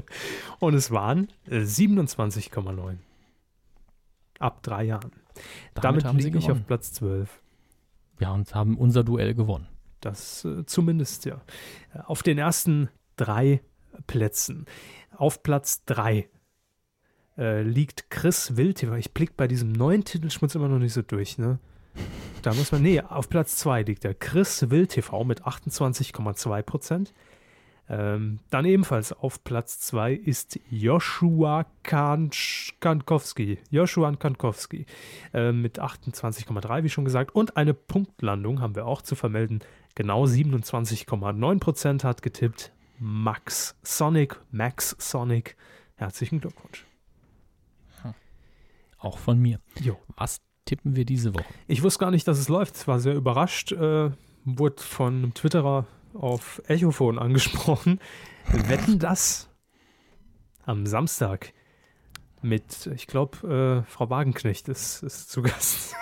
und 0.60 0.72
es 0.72 0.90
waren 0.90 1.28
äh, 1.46 1.58
27,9. 1.58 2.96
Ab 4.38 4.62
drei 4.62 4.84
Jahren. 4.84 5.12
Damit 5.74 5.84
Damit, 5.84 6.04
haben 6.06 6.18
Sie 6.20 6.24
liege 6.24 6.38
ich 6.38 6.50
auf 6.50 6.66
Platz 6.66 6.94
12. 6.94 7.42
Ja, 8.18 8.32
und 8.32 8.54
haben 8.54 8.78
unser 8.78 9.04
Duell 9.04 9.34
gewonnen. 9.34 9.68
Das 10.00 10.46
äh, 10.46 10.64
zumindest, 10.64 11.26
ja. 11.26 11.42
Äh, 11.92 11.98
Auf 12.06 12.22
den 12.22 12.38
ersten 12.38 12.88
drei 13.20 13.60
Plätzen. 14.06 14.66
Auf 15.16 15.42
Platz 15.42 15.84
drei 15.84 16.28
äh, 17.36 17.62
liegt 17.62 18.10
Chris 18.10 18.56
Wildheber. 18.56 18.98
Ich 18.98 19.12
blick 19.12 19.36
bei 19.36 19.46
diesem 19.46 19.72
neuen 19.72 20.04
Titelschmutz 20.04 20.54
immer 20.54 20.68
noch 20.68 20.78
nicht 20.78 20.94
so 20.94 21.02
durch, 21.02 21.38
ne? 21.38 21.58
Da 22.42 22.54
muss 22.54 22.72
man, 22.72 22.82
nee, 22.82 23.00
auf 23.00 23.28
Platz 23.28 23.56
zwei 23.56 23.82
liegt 23.82 24.04
der 24.04 24.14
Chris 24.14 24.70
Wild 24.70 24.96
mit 25.26 25.42
28,2 25.42 26.62
Prozent. 26.62 27.12
Ähm, 27.90 28.38
dann 28.50 28.64
ebenfalls 28.64 29.12
auf 29.12 29.42
Platz 29.42 29.80
zwei 29.80 30.14
ist 30.14 30.58
Joshua 30.70 31.66
Kankowski. 31.82 33.58
Joshua 33.70 34.14
Kankowski 34.14 34.86
äh, 35.34 35.50
mit 35.52 35.80
28,3, 35.80 36.84
wie 36.84 36.88
schon 36.88 37.04
gesagt. 37.04 37.34
Und 37.34 37.56
eine 37.56 37.74
Punktlandung 37.74 38.60
haben 38.60 38.76
wir 38.76 38.86
auch 38.86 39.02
zu 39.02 39.16
vermelden. 39.16 39.58
Genau 39.96 40.24
27,9 40.24 41.58
Prozent 41.58 42.04
hat 42.04 42.22
getippt 42.22 42.72
Max 43.00 43.74
Sonic. 43.82 44.38
Max 44.50 44.94
Sonic. 44.98 45.56
Herzlichen 45.96 46.40
Glückwunsch. 46.40 46.84
Auch 48.98 49.18
von 49.18 49.38
mir. 49.38 49.58
Jo. 49.80 49.98
Was 50.16 50.42
tippen 50.66 50.94
wir 50.94 51.06
diese 51.06 51.34
Woche? 51.34 51.52
Ich 51.66 51.82
wusste 51.82 52.00
gar 52.00 52.10
nicht, 52.10 52.28
dass 52.28 52.38
es 52.38 52.50
läuft. 52.50 52.76
Ich 52.76 52.86
war 52.86 53.00
sehr 53.00 53.14
überrascht. 53.14 53.72
Äh, 53.72 54.10
wurde 54.44 54.82
von 54.82 55.14
einem 55.14 55.34
Twitterer 55.34 55.86
auf 56.12 56.60
Echophon 56.66 57.18
angesprochen. 57.18 58.00
Wetten 58.46 58.98
das 58.98 59.48
am 60.66 60.84
Samstag 60.84 61.54
mit, 62.42 62.86
ich 62.94 63.06
glaube, 63.06 63.82
äh, 63.86 63.90
Frau 63.90 64.10
Wagenknecht 64.10 64.68
ist, 64.68 65.02
ist 65.02 65.30
zu 65.30 65.40
Gast 65.40 65.94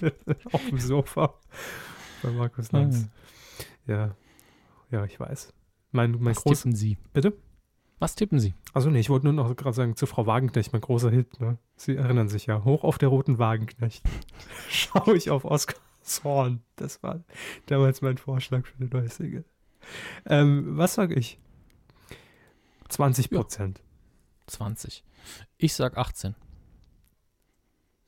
auf 0.52 0.64
dem 0.68 0.78
Sofa 0.78 1.34
bei 2.22 2.30
Markus 2.30 2.72
Lanz. 2.72 3.08
Ja, 3.86 4.14
ja, 4.90 5.04
ich 5.04 5.20
weiß. 5.20 5.52
Mein, 5.96 6.12
mein 6.12 6.36
Was 6.36 6.42
groß, 6.42 6.60
tippen 6.60 6.76
Sie? 6.76 6.98
bitte? 7.12 7.32
Was 7.98 8.14
tippen 8.14 8.38
Sie? 8.38 8.54
Also 8.74 8.90
nee, 8.90 9.00
ich 9.00 9.08
wollte 9.08 9.26
nur 9.26 9.32
noch 9.32 9.56
gerade 9.56 9.74
sagen, 9.74 9.96
zu 9.96 10.04
Frau 10.04 10.26
Wagenknecht, 10.26 10.72
mein 10.72 10.82
großer 10.82 11.10
Hit, 11.10 11.40
ne? 11.40 11.58
Sie 11.76 11.96
erinnern 11.96 12.28
sich 12.28 12.46
ja, 12.46 12.62
hoch 12.64 12.84
auf 12.84 12.98
der 12.98 13.08
roten 13.08 13.38
Wagenknecht. 13.38 14.04
Schaue 14.68 15.16
ich 15.16 15.30
auf 15.30 15.46
Oscar 15.46 15.76
Zorn. 16.02 16.62
Das 16.76 17.02
war 17.02 17.24
damals 17.66 18.02
mein 18.02 18.18
Vorschlag 18.18 18.66
für 18.66 18.76
eine 18.78 18.88
neue 18.90 19.08
Single. 19.08 19.44
Ähm, 20.26 20.76
was 20.76 20.94
sag 20.94 21.16
ich? 21.16 21.38
20 22.88 23.30
Prozent. 23.30 23.82
20. 24.46 25.02
Ich 25.56 25.74
sag 25.74 25.96
18. 25.96 26.34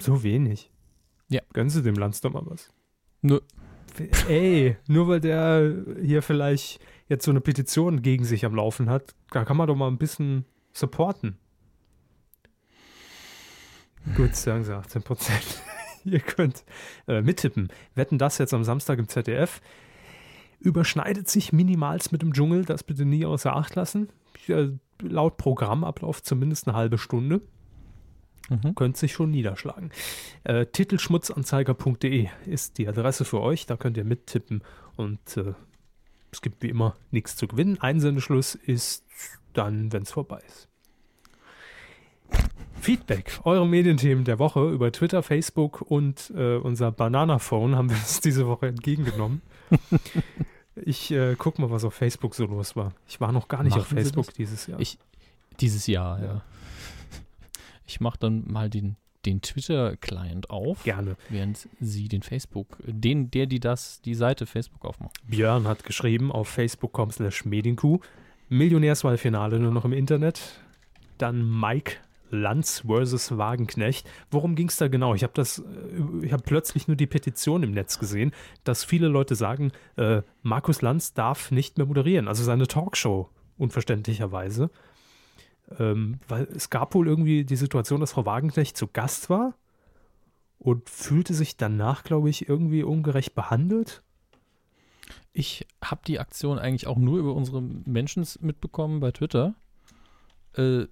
So 0.01 0.23
wenig. 0.23 0.71
Ja. 1.29 1.41
Gönnen 1.53 1.71
Sie 1.71 1.83
dem 1.83 1.95
doch 1.95 2.33
mal 2.33 2.45
was. 2.45 2.71
Nö. 3.23 3.41
Ey, 4.29 4.77
nur 4.87 5.09
weil 5.09 5.21
der 5.21 5.75
hier 6.01 6.23
vielleicht 6.23 6.81
jetzt 7.09 7.25
so 7.25 7.31
eine 7.31 7.41
Petition 7.41 8.03
gegen 8.03 8.25
sich 8.25 8.45
am 8.45 8.55
Laufen 8.55 8.89
hat, 8.91 9.15
da 9.31 9.45
kann 9.45 9.57
man 9.57 9.67
doch 9.67 9.77
mal 9.77 9.89
ein 9.89 9.99
bisschen 9.99 10.45
supporten. 10.73 11.39
Gut, 14.17 14.35
sagen 14.35 14.65
Sie 14.65 14.75
18 14.75 15.03
Prozent. 15.03 15.63
Ihr 16.05 16.21
könnt 16.21 16.65
äh, 17.07 17.21
mittippen. 17.21 17.69
Wetten 17.95 18.19
das 18.19 18.39
jetzt 18.39 18.55
am 18.55 18.65
Samstag 18.65 18.99
im 18.99 19.09
ZDF. 19.09 19.61
Überschneidet 20.61 21.29
sich 21.29 21.53
minimals 21.53 22.11
mit 22.13 22.23
dem 22.23 22.33
Dschungel, 22.33 22.65
das 22.65 22.83
bitte 22.83 23.05
nie 23.05 23.27
außer 23.27 23.55
Acht 23.55 23.75
lassen. 23.75 24.09
Äh, 24.47 24.69
laut 25.01 25.37
Programmablauf 25.37 26.23
zumindest 26.23 26.69
eine 26.69 26.77
halbe 26.77 26.99
Stunde 26.99 27.43
Mhm. 28.51 28.75
könnte 28.75 28.99
sich 28.99 29.13
schon 29.13 29.31
niederschlagen. 29.31 29.91
Äh, 30.45 30.67
Titelschmutzanzeiger.de 30.67 32.29
ist 32.47 32.79
die 32.79 32.89
Adresse 32.89 33.25
für 33.25 33.41
euch, 33.41 33.67
da 33.67 33.77
könnt 33.77 33.97
ihr 33.97 34.05
mittippen 34.05 34.63
und 34.97 35.37
äh, 35.37 35.55
es 36.31 36.43
gibt 36.43 36.63
wie 36.63 36.69
immer 36.69 36.97
nichts 37.11 37.37
zu 37.37 37.47
gewinnen. 37.47 37.81
Einsendeschluss 37.81 38.55
ist 38.55 39.05
dann, 39.55 39.93
wenn 39.93 40.03
es 40.03 40.13
vorbei 40.13 40.43
ist. 40.47 40.69
Feedback, 42.81 43.41
eure 43.45 43.67
Medienthemen 43.67 44.25
der 44.25 44.39
Woche 44.39 44.71
über 44.71 44.93
Twitter, 44.93 45.23
Facebook 45.23 45.81
und 45.81 46.31
äh, 46.37 46.57
unser 46.57 46.93
Bananaphone 46.93 47.75
haben 47.75 47.91
wir 47.91 47.97
uns 47.97 48.21
diese 48.23 48.47
Woche 48.47 48.69
entgegengenommen. 48.69 49.43
ich 50.77 51.11
äh, 51.11 51.35
guck 51.37 51.59
mal, 51.59 51.71
was 51.71 51.85
auf 51.85 51.95
Facebook 51.95 52.35
so 52.35 52.47
los 52.47 52.77
war. 52.77 52.93
Ich 53.09 53.21
war 53.21 53.33
noch 53.33 53.49
gar 53.49 53.63
nicht 53.65 53.73
auf 53.77 53.91
Machen 53.91 53.99
Sie 53.99 54.05
Facebook 54.05 54.33
dieses 54.35 54.67
Jahr. 54.67 54.79
Ich- 54.81 54.99
Dieses 55.61 55.87
Jahr, 55.89 56.21
ja. 56.21 56.25
Ja. 56.27 56.43
Ich 57.85 58.01
mache 58.01 58.19
dann 58.21 58.45
mal 58.47 58.71
den, 58.71 58.97
den 59.29 59.43
Twitter-Client 59.43 60.51
auf, 60.51 60.83
Gerne. 60.85 61.17
während 61.29 61.69
Sie 61.81 62.09
den 62.09 62.23
Facebook, 62.23 62.79
den, 62.85 63.31
der, 63.31 63.47
die 63.47 63.61
das, 63.61 64.01
die 64.01 64.15
Seite 64.15 64.47
Facebook 64.47 64.85
aufmacht. 64.85 65.17
Björn 65.27 65.67
hat 65.69 65.85
geschrieben 65.85 66.33
auf 66.33 66.49
facebook.com 66.49 67.11
slash 67.11 67.45
medienkuh. 67.45 68.01
Millionärswahlfinale 68.49 69.59
nur 69.59 69.73
noch 69.73 69.85
im 69.85 69.93
Internet. 69.93 70.61
Dann 71.19 71.61
Mike 71.61 71.97
Lanz 72.31 72.85
versus 72.87 73.37
Wagenknecht. 73.37 74.09
Worum 74.31 74.55
ging 74.55 74.69
es 74.69 74.77
da 74.77 74.89
genau? 74.89 75.15
Ich 75.15 75.23
habe 75.23 75.33
das, 75.35 75.59
äh, 75.59 76.25
ich 76.25 76.33
habe 76.33 76.43
plötzlich 76.43 76.89
nur 76.89 76.97
die 76.97 77.07
Petition 77.07 77.63
im 77.63 77.73
Netz 77.73 77.99
gesehen, 77.99 78.33
dass 78.65 78.85
viele 78.85 79.09
Leute 79.09 79.35
sagen, 79.35 79.73
äh, 79.97 80.23
Markus 80.43 80.83
Lanz 80.83 81.15
darf 81.15 81.51
nicht 81.51 81.79
mehr 81.79 81.87
moderieren, 81.87 82.29
also 82.29 82.45
seine 82.45 82.67
Talkshow, 82.67 83.29
unverständlicherweise. 83.57 84.71
Ähm, 85.79 86.21
weil 86.29 86.45
es 86.45 86.71
gab 86.71 86.95
wohl 86.95 87.09
irgendwie 87.09 87.45
die 87.45 87.57
Situation, 87.57 88.01
dass 88.01 88.13
Frau 88.13 88.25
Wagenknecht 88.25 88.77
zu 88.77 88.87
Gast 88.87 89.29
war 89.29 89.55
und 90.59 90.89
fühlte 90.89 91.35
sich 91.35 91.57
danach, 91.57 92.05
glaube 92.05 92.31
ich, 92.31 92.49
irgendwie 92.49 92.83
ungerecht 92.83 93.35
behandelt. 93.35 94.03
Ich 95.33 95.67
habe 95.83 96.01
die 96.07 96.19
Aktion 96.19 96.59
eigentlich 96.59 96.87
auch 96.87 96.97
nur 96.97 97.19
über 97.19 97.35
unsere 97.35 97.61
Menschen 97.63 98.27
mitbekommen 98.41 99.01
bei 99.01 99.13
Twitter. 99.13 99.55
Äh, 100.55 100.87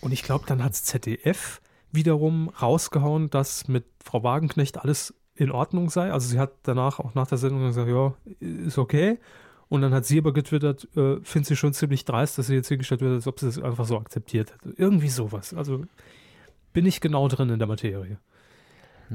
Und 0.00 0.12
ich 0.12 0.22
glaube, 0.22 0.44
dann 0.46 0.62
hat 0.62 0.74
ZDF 0.74 1.60
wiederum 1.90 2.50
rausgehauen, 2.50 3.30
dass 3.30 3.66
mit 3.68 3.84
Frau 4.04 4.22
Wagenknecht 4.22 4.78
alles 4.78 5.14
in 5.34 5.50
Ordnung 5.50 5.90
sei. 5.90 6.12
Also 6.12 6.28
sie 6.28 6.38
hat 6.38 6.52
danach 6.62 6.98
auch 7.00 7.14
nach 7.14 7.26
der 7.26 7.38
Sendung 7.38 7.62
gesagt, 7.62 7.88
ja, 7.88 8.14
ist 8.40 8.78
okay. 8.78 9.18
Und 9.68 9.82
dann 9.82 9.92
hat 9.92 10.06
sie 10.06 10.18
aber 10.18 10.32
getwittert, 10.32 10.88
äh, 10.96 11.20
findet 11.22 11.46
sie 11.46 11.56
schon 11.56 11.74
ziemlich 11.74 12.04
dreist, 12.04 12.38
dass 12.38 12.46
sie 12.46 12.54
jetzt 12.54 12.68
hingestellt 12.68 13.02
wird, 13.02 13.12
als 13.12 13.26
ob 13.26 13.38
sie 13.38 13.46
das 13.46 13.58
einfach 13.58 13.84
so 13.84 13.98
akzeptiert 13.98 14.52
hätte. 14.52 14.74
Irgendwie 14.76 15.08
sowas. 15.08 15.52
Also 15.52 15.84
bin 16.72 16.86
ich 16.86 17.00
genau 17.00 17.28
drin 17.28 17.50
in 17.50 17.58
der 17.58 17.68
Materie. 17.68 18.18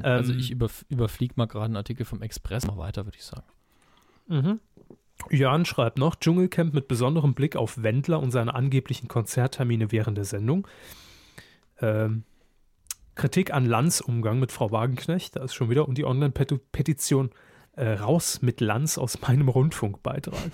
also 0.01 0.31
Ähm, 0.31 0.39
ich 0.39 0.51
überf 0.51 0.85
überfliege 0.89 1.33
mal 1.37 1.47
gerade 1.47 1.65
einen 1.65 1.77
Artikel 1.77 2.05
vom 2.05 2.21
Express 2.21 2.65
noch 2.65 2.77
weiter, 2.77 3.05
würde 3.05 3.17
ich 3.17 3.25
sagen. 3.25 3.47
Mhm. 4.27 4.59
Jörn 5.29 5.65
schreibt 5.65 5.97
noch, 5.97 6.15
Dschungelcamp 6.15 6.73
mit 6.73 6.87
besonderem 6.87 7.33
Blick 7.33 7.55
auf 7.55 7.81
Wendler 7.81 8.19
und 8.19 8.31
seine 8.31 8.53
angeblichen 8.53 9.07
Konzerttermine 9.07 9.91
während 9.91 10.17
der 10.17 10.25
Sendung. 10.25 10.67
Ähm, 11.79 12.23
Kritik 13.15 13.53
an 13.53 13.65
Lanz 13.65 14.01
Umgang 14.01 14.39
mit 14.39 14.51
Frau 14.51 14.71
Wagenknecht, 14.71 15.35
da 15.35 15.43
ist 15.43 15.53
schon 15.53 15.69
wieder, 15.69 15.87
und 15.87 15.97
die 15.97 16.05
Online-Petition 16.05 17.29
äh, 17.75 17.93
raus 17.93 18.41
mit 18.41 18.61
Lanz 18.61 18.97
aus 18.97 19.21
meinem 19.21 19.49
Rundfunkbeitrag. 19.49 20.51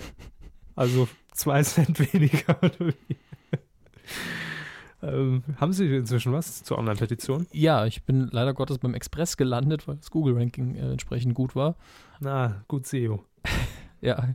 Also 0.74 1.08
zwei 1.32 1.62
Cent 1.62 1.98
weniger. 2.12 2.58
oder 2.62 2.88
wie? 2.88 3.16
ähm, 5.02 5.42
haben 5.56 5.72
Sie 5.72 5.94
inzwischen 5.94 6.32
was 6.32 6.62
zur 6.62 6.78
Online-Petition? 6.78 7.46
Ja, 7.52 7.86
ich 7.86 8.04
bin 8.04 8.28
leider 8.30 8.54
Gottes 8.54 8.78
beim 8.78 8.94
Express 8.94 9.36
gelandet, 9.36 9.86
weil 9.86 9.96
das 9.96 10.10
Google-Ranking 10.10 10.76
äh, 10.76 10.92
entsprechend 10.92 11.34
gut 11.34 11.54
war. 11.54 11.76
Na, 12.20 12.64
gut 12.68 12.86
SEO. 12.86 13.24
Ja, 14.02 14.34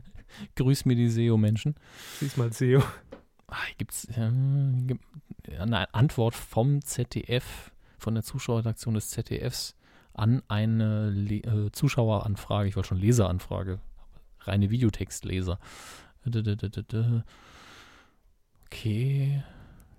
grüß 0.54 0.84
mir 0.84 0.94
die 0.94 1.08
SEO-Menschen. 1.08 1.74
Diesmal 2.20 2.52
SEO. 2.52 2.84
Ah, 3.48 3.56
gibt's 3.78 4.04
äh, 4.04 4.30
gibt 4.86 5.04
eine 5.58 5.92
Antwort 5.92 6.36
vom 6.36 6.82
ZDF, 6.82 7.72
von 7.98 8.14
der 8.14 8.22
Zuschauerredaktion 8.22 8.94
des 8.94 9.10
ZDFs 9.10 9.74
an 10.16 10.42
eine 10.48 11.10
Le 11.10 11.36
äh, 11.36 11.72
Zuschaueranfrage, 11.72 12.68
ich 12.68 12.76
wollte 12.76 12.88
schon 12.88 12.98
Leseranfrage, 12.98 13.78
reine 14.40 14.70
Videotextleser. 14.70 15.58
Dä. 16.24 17.22
Okay. 18.66 19.42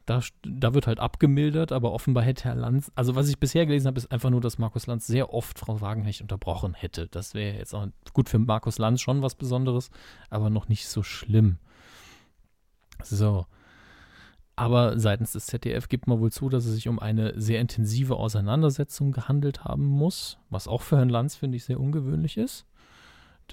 Da, 0.06 0.22
da 0.44 0.74
wird 0.74 0.88
halt 0.88 1.02
abgemildert, 1.02 1.74
aber 1.74 1.92
offenbar 1.92 2.24
hätte 2.24 2.46
Herr 2.46 2.56
Lanz, 2.56 2.92
also 2.96 3.16
was 3.16 3.28
ich 3.28 3.40
bisher 3.40 3.66
gelesen 3.66 3.88
habe, 3.88 3.98
ist 3.98 4.10
einfach 4.10 4.30
nur, 4.30 4.40
dass 4.40 4.58
Markus 4.58 4.88
Lanz 4.88 5.06
sehr 5.06 5.34
oft 5.34 5.60
Frau 5.60 5.82
Wagenknecht 5.82 6.22
unterbrochen 6.22 6.74
hätte. 6.74 7.08
Das 7.08 7.34
wäre 7.34 7.58
jetzt 7.58 7.76
auch 7.76 7.88
gut 8.14 8.30
für 8.30 8.40
Markus 8.40 8.78
Lanz 8.78 9.02
schon 9.02 9.22
was 9.22 9.36
Besonderes, 9.36 9.90
aber 10.30 10.50
noch 10.50 10.70
nicht 10.70 10.88
so 10.88 11.04
schlimm. 11.04 11.58
So. 13.04 13.46
Aber 14.58 15.00
seitens 15.00 15.34
des 15.34 15.46
ZDF 15.46 15.88
gibt 15.88 16.08
man 16.08 16.20
wohl 16.20 16.32
zu, 16.32 16.50
dass 16.50 16.66
es 16.66 16.74
sich 16.74 16.88
um 16.88 16.98
eine 16.98 17.40
sehr 17.40 17.62
intensive 17.62 18.16
Auseinandersetzung 18.16 19.12
gehandelt 19.12 19.64
haben 19.64 19.86
muss, 19.86 20.40
was 20.50 20.68
auch 20.68 20.82
für 20.82 20.98
Herrn 20.98 21.10
Lanz, 21.10 21.36
finde 21.36 21.58
ich, 21.58 21.64
sehr 21.64 21.80
ungewöhnlich 21.80 22.38
ist. 22.38 22.66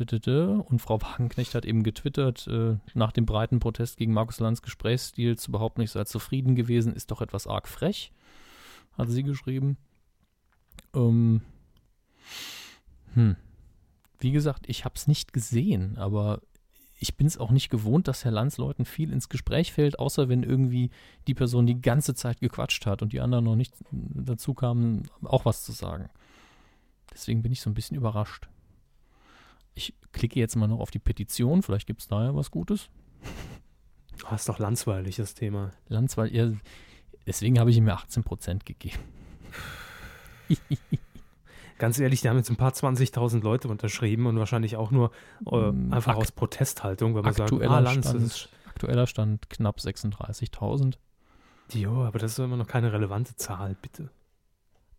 Und 0.01 0.81
Frau 0.81 1.01
Wagenknecht 1.03 1.55
hat 1.55 1.67
eben 1.67 1.83
getwittert, 1.83 2.49
äh, 2.49 2.79
nach 2.95 3.13
dem 3.13 3.27
breiten 3.27 3.61
Protest 3.61 3.99
gegen 3.99 4.15
Markus 4.15 4.41
Lanz 4.41 4.63
Gesprächsstil 4.63 5.37
überhaupt 5.47 5.77
nicht 5.77 5.91
so 5.91 6.03
zufrieden 6.05 6.55
gewesen, 6.55 6.95
ist 6.95 7.11
doch 7.11 7.21
etwas 7.21 7.47
arg 7.47 7.69
frech, 7.69 8.11
hat 8.97 9.11
sie 9.11 9.23
geschrieben. 9.23 9.77
Ähm, 10.95 11.43
hm. 13.13 13.37
Wie 14.19 14.33
gesagt, 14.33 14.65
ich 14.69 14.87
habe 14.87 14.95
es 14.97 15.07
nicht 15.07 15.35
gesehen, 15.35 15.99
aber 15.99 16.41
ich 16.99 17.17
bin 17.17 17.27
es 17.27 17.39
auch 17.39 17.51
nicht 17.51 17.71
gewohnt, 17.71 18.09
dass 18.09 18.25
Herr 18.25 18.31
Lanz 18.31 18.57
Leuten 18.57 18.85
viel 18.85 19.13
ins 19.13 19.29
Gespräch 19.29 19.73
fällt, 19.73 19.99
außer 19.99 20.29
wenn 20.29 20.43
irgendwie 20.43 20.91
die 21.27 21.35
Person 21.35 21.67
die 21.67 21.81
ganze 21.81 22.15
Zeit 22.15 22.41
gequatscht 22.41 22.87
hat 22.87 23.03
und 23.03 23.13
die 23.13 23.21
anderen 23.21 23.45
noch 23.45 23.57
nicht 23.57 23.75
dazu 23.91 24.55
kamen, 24.55 25.09
auch 25.23 25.45
was 25.45 25.65
zu 25.65 25.73
sagen. 25.73 26.09
Deswegen 27.13 27.43
bin 27.43 27.53
ich 27.53 27.61
so 27.61 27.71
ein 27.71 27.75
bisschen 27.75 27.97
überrascht. 27.97 28.49
Ich 29.75 29.95
klicke 30.13 30.39
jetzt 30.39 30.57
mal 30.57 30.69
noch 30.69 30.81
auf 30.81 30.91
die 30.91 31.01
Petition, 31.01 31.63
vielleicht 31.63 31.87
gibt 31.87 32.01
es 32.01 32.09
da 32.09 32.25
ja 32.25 32.35
was 32.35 32.51
Gutes. 32.51 32.89
Das 34.23 34.43
ist 34.43 34.49
doch 34.49 34.59
landsweilig, 34.59 35.17
das 35.17 35.35
Thema. 35.35 35.73
Landsweil, 35.89 36.35
ja, 36.35 36.53
deswegen 37.27 37.59
habe 37.59 37.71
ich 37.71 37.77
ihm 37.77 37.89
ja 37.89 37.97
18% 37.97 38.65
gegeben. 38.65 38.99
Ganz 41.79 41.99
ehrlich, 41.99 42.21
die 42.21 42.29
haben 42.29 42.37
jetzt 42.37 42.51
ein 42.51 42.57
paar 42.57 42.73
20.000 42.73 43.43
Leute 43.43 43.69
unterschrieben 43.69 44.27
und 44.27 44.39
wahrscheinlich 44.39 44.77
auch 44.77 44.91
nur 44.91 45.11
äh, 45.51 45.73
Mm, 45.73 45.93
einfach 45.93 46.13
akt- 46.13 46.21
aus 46.23 46.33
Protesthaltung, 46.33 47.15
weil 47.15 47.23
man 47.23 47.35
sagt, 47.35 47.53
Aktueller, 47.53 47.73
ah, 47.73 47.79
Lanz, 47.81 48.09
Stand, 48.09 48.23
ist, 48.25 48.49
aktueller 48.67 49.07
Stand 49.07 49.51
knapp 49.51 49.79
36.000. 49.79 50.95
jo, 51.73 52.05
aber 52.05 52.19
das 52.19 52.33
ist 52.33 52.39
immer 52.39 52.57
noch 52.57 52.67
keine 52.69 52.93
relevante 52.93 53.35
Zahl, 53.37 53.77
bitte. 53.81 54.11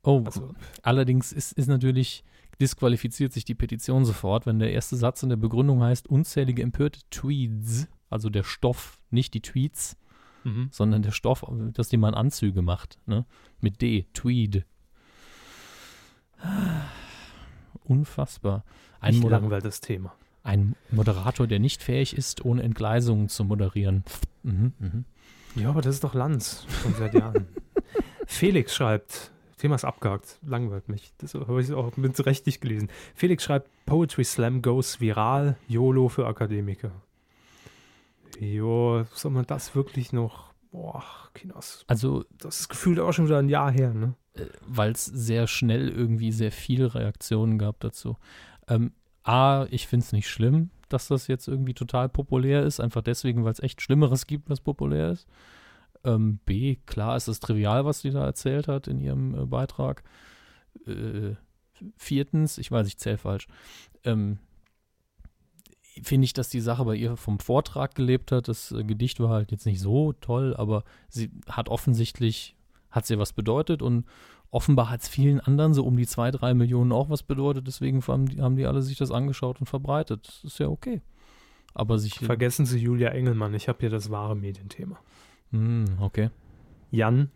Oh, 0.03 0.23
Also, 0.26 0.53
allerdings 0.84 1.31
ist, 1.31 1.53
ist 1.53 1.68
natürlich, 1.68 2.23
disqualifiziert 2.61 3.34
sich 3.34 3.45
die 3.45 3.56
Petition 3.56 4.06
sofort, 4.06 4.45
wenn 4.45 4.60
der 4.60 4.72
erste 4.72 4.95
Satz 4.97 5.23
in 5.23 5.30
der 5.30 5.35
Begründung 5.38 5.81
heißt, 5.81 6.07
unzählige 6.07 6.61
empörte 6.61 6.99
Tweets, 7.10 7.88
also 8.10 8.30
der 8.30 8.43
Stoff, 8.43 8.99
nicht 9.10 9.34
die 9.34 9.41
Tweets, 9.41 9.97
mhm. 10.43 10.68
sondern 10.72 11.02
der 11.02 11.11
Stoff, 11.11 11.43
dass 11.73 11.89
die 11.89 11.97
man 11.97 12.14
Anzüge 12.14 12.61
macht, 12.61 12.99
ne? 13.07 13.26
Mit 13.61 13.81
D, 13.81 14.06
Tweed. 14.14 14.65
Unfassbar. 17.85 18.63
Ein, 18.99 19.17
Moder 19.17 19.39
langweilt 19.39 19.65
das 19.65 19.81
Thema. 19.81 20.13
ein 20.43 20.76
Moderator, 20.91 21.47
der 21.47 21.59
nicht 21.59 21.84
fähig 21.84 22.17
ist, 22.17 22.43
ohne 22.43 22.63
Entgleisungen 22.63 23.30
zu 23.30 23.43
moderieren. 23.45 24.03
Mhm, 24.43 24.73
mhm. 24.80 25.05
Ja, 25.55 25.69
aber 25.69 25.81
das 25.81 25.95
ist 25.95 26.03
doch 26.03 26.13
Lanz 26.13 26.65
schon 26.81 26.93
seit 26.95 27.13
Jahren. 27.13 27.47
Felix 28.27 28.73
schreibt, 28.76 29.31
Thema 29.57 29.76
ist 29.76 29.85
abgehakt, 29.85 30.39
langweilt 30.45 30.89
mich. 30.89 31.13
Das 31.19 31.34
habe 31.35 31.61
ich 31.61 31.72
auch 31.73 31.95
mit 31.97 32.26
Recht 32.26 32.45
nicht 32.45 32.59
gelesen. 32.61 32.89
Felix 33.13 33.43
schreibt, 33.43 33.69
Poetry 33.85 34.23
Slam 34.23 34.61
goes 34.61 34.99
viral, 34.99 35.55
YOLO 35.67 36.09
für 36.09 36.27
Akademiker. 36.27 36.91
Jo, 38.39 39.05
soll 39.13 39.31
man 39.31 39.45
das 39.45 39.76
wirklich 39.76 40.11
noch, 40.11 40.53
boah, 40.72 41.03
Kinos, 41.34 41.85
Also, 41.88 42.26
das 42.38 42.61
ist 42.61 42.69
gefühlt 42.69 42.99
auch 42.99 43.13
schon 43.13 43.26
wieder 43.27 43.38
ein 43.39 43.47
Jahr 43.49 43.72
her, 43.72 43.93
ne? 43.93 44.15
Weil 44.66 44.91
es 44.91 45.06
sehr 45.06 45.48
schnell 45.48 45.90
irgendwie 45.90 46.32
sehr 46.32 46.52
viele 46.52 46.94
Reaktionen 46.94 47.57
gab 47.57 47.80
dazu. 47.80 48.18
Ähm, 48.68 48.91
A, 49.24 49.66
ich 49.72 49.88
finde 49.88 50.06
es 50.06 50.12
nicht 50.12 50.30
schlimm, 50.30 50.70
dass 50.90 51.07
das 51.07 51.28
jetzt 51.28 51.48
irgendwie 51.48 51.74
total 51.74 52.10
populär 52.10 52.64
ist, 52.64 52.80
einfach 52.80 53.02
deswegen, 53.02 53.44
weil 53.44 53.53
es 53.53 53.60
echt 53.60 53.82
Schlimmeres 53.82 54.28
gibt, 54.28 54.49
was 54.49 54.62
populär 54.62 55.12
ist. 55.12 55.28
Ähm, 56.03 56.40
B, 56.45 56.78
klar 56.86 57.18
ist 57.18 57.28
es 57.28 57.40
trivial, 57.40 57.86
was 57.86 58.02
die 58.02 58.12
da 58.12 58.24
erzählt 58.24 58.68
hat 58.68 58.88
in 58.88 58.99
ihrem 58.99 59.34
äh, 59.34 59.45
Beitrag. 59.45 60.03
Äh, 60.86 61.36
viertens, 61.98 62.57
ich 62.57 62.72
weiß, 62.72 62.88
ich 62.88 62.98
zähle 62.98 63.18
falsch, 63.18 63.48
ähm, 64.03 64.38
finde 66.03 66.26
ich, 66.26 66.34
dass 66.34 66.49
die 66.49 66.62
Sache 66.62 66.86
bei 66.86 66.95
ihr 66.95 67.18
vom 67.18 67.40
Vortrag 67.40 67.95
gelebt 67.95 68.32
hat. 68.32 68.48
Das 68.48 68.72
äh, 68.72 68.84
Gedicht 68.84 69.20
war 69.20 69.30
halt 69.30 69.52
jetzt 69.52 69.66
nicht 69.66 69.80
so 69.80 70.14
toll, 70.14 70.56
aber 70.56 70.84
sie 71.10 71.32
hat 71.49 71.70
offensichtlich, 71.70 72.55
hat 72.95 73.05
sie 73.05 73.19
was 73.19 73.34
bedeutet 73.34 73.81
und 73.81 74.05
offenbar 74.51 74.89
hat 74.89 75.01
es 75.01 75.09
vielen 75.09 75.41
anderen 75.41 75.73
so 75.73 75.85
um 75.85 75.97
die 75.97 76.07
zwei, 76.07 76.31
drei 76.31 76.53
Millionen 76.53 76.93
auch 76.93 77.09
was 77.09 77.23
bedeutet. 77.23 77.67
Deswegen 77.67 78.01
haben 78.07 78.27
die, 78.27 78.41
haben 78.41 78.55
die 78.55 78.65
alle 78.65 78.81
sich 78.81 78.97
das 78.97 79.11
angeschaut 79.11 79.59
und 79.59 79.67
verbreitet. 79.67 80.27
Das 80.27 80.43
ist 80.45 80.59
ja 80.59 80.69
okay. 80.69 81.01
Aber 81.73 81.99
sich. 81.99 82.19
Vergessen 82.19 82.65
Sie 82.65 82.80
Julia 82.80 83.09
Engelmann, 83.09 83.53
ich 83.53 83.67
habe 83.67 83.80
hier 83.81 83.89
das 83.89 84.09
wahre 84.09 84.35
Medienthema. 84.35 84.97
Hm, 85.51 85.85
okay. 85.99 86.30
Jan 86.89 87.30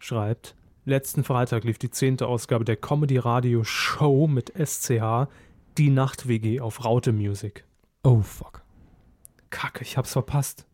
schreibt, 0.00 0.56
letzten 0.84 1.22
Freitag 1.22 1.62
lief 1.62 1.78
die 1.78 1.90
zehnte 1.90 2.26
Ausgabe 2.26 2.64
der 2.64 2.76
Comedy 2.76 3.18
Radio 3.18 3.62
Show 3.62 4.26
mit 4.26 4.52
SCH, 4.56 5.28
die 5.78 5.90
Nacht-WG 5.90 6.60
auf 6.60 6.84
Raute 6.84 7.12
Music. 7.12 7.64
Oh, 8.02 8.22
fuck. 8.22 8.64
Kacke, 9.50 9.82
ich 9.82 9.96
hab's 9.96 10.12
verpasst. 10.12 10.66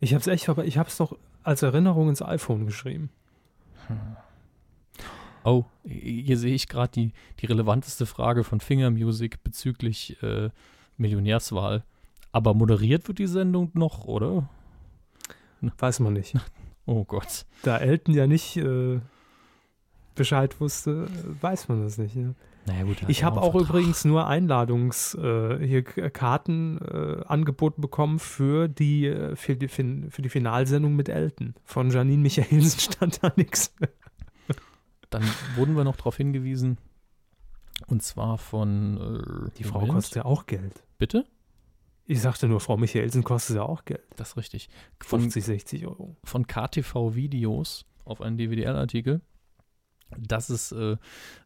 Ich 0.00 0.12
hab's 0.12 0.26
echt 0.26 0.44
verpasst. 0.44 0.68
Ich 0.68 0.76
hab's 0.76 0.98
doch 0.98 1.16
als 1.42 1.62
Erinnerung 1.62 2.08
ins 2.08 2.22
iPhone 2.22 2.66
geschrieben. 2.66 3.10
Oh, 5.44 5.64
hier 5.84 6.38
sehe 6.38 6.54
ich 6.54 6.68
gerade 6.68 6.92
die, 6.92 7.12
die 7.40 7.46
relevanteste 7.46 8.06
Frage 8.06 8.44
von 8.44 8.60
Finger 8.60 8.90
Music 8.90 9.42
bezüglich 9.42 10.22
äh, 10.22 10.50
Millionärswahl. 10.96 11.82
Aber 12.30 12.54
moderiert 12.54 13.08
wird 13.08 13.18
die 13.18 13.26
Sendung 13.26 13.70
noch, 13.74 14.04
oder? 14.04 14.48
Weiß 15.78 16.00
man 16.00 16.14
nicht. 16.14 16.34
Oh 16.84 17.04
Gott. 17.04 17.46
Da 17.62 17.78
Elton 17.78 18.12
ja 18.12 18.26
nicht 18.26 18.56
äh, 18.56 18.98
Bescheid 20.16 20.60
wusste, 20.60 21.06
weiß 21.40 21.68
man 21.68 21.84
das 21.84 21.96
nicht. 21.96 22.16
Ne? 22.16 22.34
Naja, 22.66 22.84
gut. 22.84 23.02
Ich 23.08 23.24
habe 23.24 23.40
auch 23.40 23.54
übrigens 23.54 24.04
nur 24.04 24.26
Einladungs 24.28 25.14
äh, 25.14 25.66
hier 25.66 25.82
Karten 25.82 26.78
äh, 26.78 27.24
angeboten 27.26 27.80
bekommen 27.80 28.18
für 28.18 28.68
die, 28.68 29.06
äh, 29.06 29.34
für 29.34 29.56
die 29.56 29.68
für 29.68 30.22
die 30.22 30.28
Finalsendung 30.28 30.94
mit 30.94 31.08
Elton. 31.08 31.54
Von 31.64 31.90
Janine 31.90 32.22
Michaelsen 32.22 32.78
stand 32.92 33.22
da 33.22 33.32
nichts. 33.36 33.74
Dann 35.10 35.24
wurden 35.56 35.76
wir 35.76 35.84
noch 35.84 35.96
darauf 35.96 36.16
hingewiesen. 36.16 36.78
Und 37.88 38.02
zwar 38.02 38.38
von. 38.38 39.48
Äh, 39.48 39.50
Die 39.58 39.64
Frau 39.64 39.80
Moment. 39.80 39.94
kostet 39.94 40.16
ja 40.16 40.24
auch 40.24 40.46
Geld. 40.46 40.84
Bitte? 40.98 41.26
Ich 42.04 42.20
sagte 42.20 42.48
nur, 42.48 42.60
Frau 42.60 42.76
Michaelsen 42.76 43.24
kostet 43.24 43.56
ja 43.56 43.62
auch 43.62 43.84
Geld. 43.84 44.02
Das 44.16 44.30
ist 44.30 44.36
richtig. 44.36 44.68
Von, 45.00 45.20
50, 45.22 45.44
60 45.44 45.86
Euro. 45.86 46.16
von 46.24 46.46
KTV 46.46 47.14
Videos 47.14 47.86
auf 48.04 48.20
einen 48.20 48.36
DWDL-Artikel, 48.36 49.20
dass 50.18 50.50
es 50.50 50.72
äh, 50.72 50.96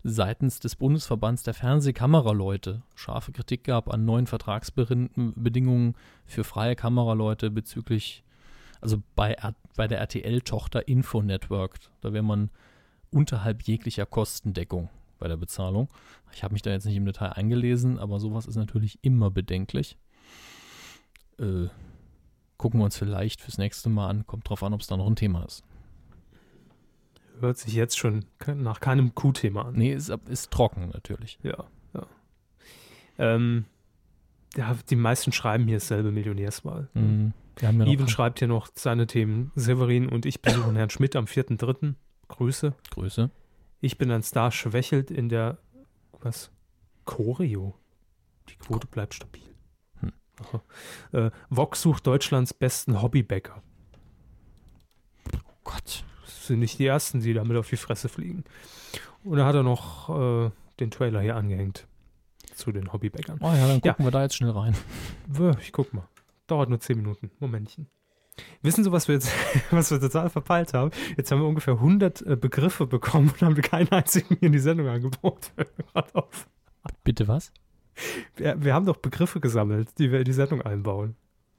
seitens 0.02 0.60
des 0.60 0.76
Bundesverbands 0.76 1.42
der 1.42 1.54
Fernsehkameraleute 1.54 2.82
scharfe 2.94 3.32
Kritik 3.32 3.64
gab 3.64 3.92
an 3.92 4.04
neuen 4.04 4.26
Vertragsbedingungen 4.26 5.94
für 6.26 6.44
freie 6.44 6.76
Kameraleute 6.76 7.50
bezüglich, 7.50 8.24
also 8.80 9.02
bei, 9.14 9.36
bei 9.76 9.86
der 9.86 9.98
RTL-Tochter 9.98 10.88
Info 10.88 11.22
Network. 11.22 11.78
Da 12.00 12.12
wäre 12.12 12.24
man 12.24 12.50
unterhalb 13.10 13.62
jeglicher 13.62 14.06
Kostendeckung 14.06 14.88
bei 15.18 15.28
der 15.28 15.36
Bezahlung. 15.36 15.88
Ich 16.32 16.42
habe 16.44 16.52
mich 16.52 16.62
da 16.62 16.70
jetzt 16.70 16.84
nicht 16.84 16.96
im 16.96 17.06
Detail 17.06 17.32
eingelesen, 17.32 17.98
aber 17.98 18.20
sowas 18.20 18.46
ist 18.46 18.56
natürlich 18.56 18.98
immer 19.02 19.30
bedenklich. 19.30 19.96
Äh, 21.38 21.68
gucken 22.58 22.80
wir 22.80 22.84
uns 22.84 22.96
vielleicht 22.96 23.40
fürs 23.40 23.58
nächste 23.58 23.88
Mal 23.88 24.08
an. 24.08 24.26
Kommt 24.26 24.48
drauf 24.48 24.62
an, 24.62 24.74
ob 24.74 24.80
es 24.80 24.86
da 24.86 24.96
noch 24.96 25.06
ein 25.06 25.16
Thema 25.16 25.44
ist. 25.44 25.64
Hört 27.40 27.58
sich 27.58 27.74
jetzt 27.74 27.98
schon 27.98 28.24
nach 28.46 28.80
keinem 28.80 29.14
Q-Thema 29.14 29.66
an. 29.66 29.74
Nee, 29.74 29.92
ist, 29.92 30.10
ist 30.28 30.50
trocken 30.50 30.90
natürlich. 30.92 31.38
Ja, 31.42 31.64
ja. 31.94 32.06
Ähm, 33.18 33.64
ja. 34.56 34.76
Die 34.88 34.96
meisten 34.96 35.32
schreiben 35.32 35.64
hier 35.64 35.76
dasselbe 35.76 36.12
Millionärswahl. 36.12 36.88
Mhm. 36.94 37.32
Ja 37.60 37.70
Even 37.70 38.08
schreibt 38.08 38.38
hier 38.38 38.48
noch 38.48 38.68
seine 38.74 39.06
Themen. 39.06 39.50
Severin 39.54 40.08
und 40.08 40.26
ich 40.26 40.42
besuchen 40.42 40.76
Herrn 40.76 40.90
Schmidt 40.90 41.16
am 41.16 41.24
4.3. 41.24 41.94
Grüße. 42.28 42.74
Grüße. 42.90 43.30
Ich 43.80 43.98
bin 43.98 44.10
ein 44.10 44.22
Star 44.22 44.50
schwächelt 44.50 45.10
in 45.10 45.28
der 45.28 45.58
was? 46.20 46.50
Choreo. 47.04 47.74
Die 48.48 48.56
Quote 48.56 48.86
bleibt 48.86 49.14
stabil. 49.14 49.42
Hm. 50.00 50.12
Äh, 51.12 51.30
Vox 51.48 51.82
sucht 51.82 52.06
Deutschlands 52.06 52.52
besten 52.52 53.00
Hobbybäcker. 53.00 53.62
Gott. 55.64 56.04
Sind 56.46 56.60
nicht 56.60 56.78
die 56.78 56.86
ersten, 56.86 57.20
die 57.20 57.34
damit 57.34 57.56
auf 57.56 57.68
die 57.68 57.76
Fresse 57.76 58.08
fliegen. 58.08 58.44
Und 59.24 59.38
da 59.38 59.46
hat 59.46 59.54
er 59.54 59.62
noch 59.62 60.08
äh, 60.46 60.50
den 60.80 60.90
Trailer 60.90 61.20
hier 61.20 61.36
angehängt 61.36 61.86
zu 62.54 62.72
den 62.72 62.92
Hobbybäckern. 62.92 63.38
Oh 63.42 63.46
ja, 63.52 63.66
dann 63.68 63.80
Ja. 63.84 63.92
gucken 63.92 64.06
wir 64.06 64.10
da 64.12 64.22
jetzt 64.22 64.36
schnell 64.36 64.50
rein. 64.50 64.74
Ich 65.60 65.72
guck 65.72 65.92
mal. 65.92 66.06
Dauert 66.46 66.68
nur 66.70 66.80
10 66.80 66.96
Minuten. 66.96 67.30
Momentchen. 67.40 67.88
Wissen 68.62 68.84
Sie, 68.84 68.92
was 68.92 69.08
wir 69.08 69.14
jetzt, 69.16 69.30
was 69.70 69.90
wir 69.90 70.00
total 70.00 70.30
verpeilt 70.30 70.72
haben? 70.74 70.90
Jetzt 71.16 71.32
haben 71.32 71.40
wir 71.40 71.48
ungefähr 71.48 71.74
100 71.74 72.22
äh, 72.22 72.36
Begriffe 72.36 72.86
bekommen 72.86 73.30
und 73.30 73.42
haben 73.42 73.54
keinen 73.62 73.90
einzigen 73.90 74.36
in 74.40 74.52
die 74.52 74.58
Sendung 74.58 74.88
auf. 75.22 76.48
Bitte 77.02 77.26
was? 77.28 77.52
Wir, 78.36 78.62
wir 78.62 78.74
haben 78.74 78.86
doch 78.86 78.98
Begriffe 78.98 79.40
gesammelt, 79.40 79.88
die 79.98 80.12
wir 80.12 80.18
in 80.20 80.24
die 80.26 80.32
Sendung 80.32 80.62
einbauen. 80.62 81.16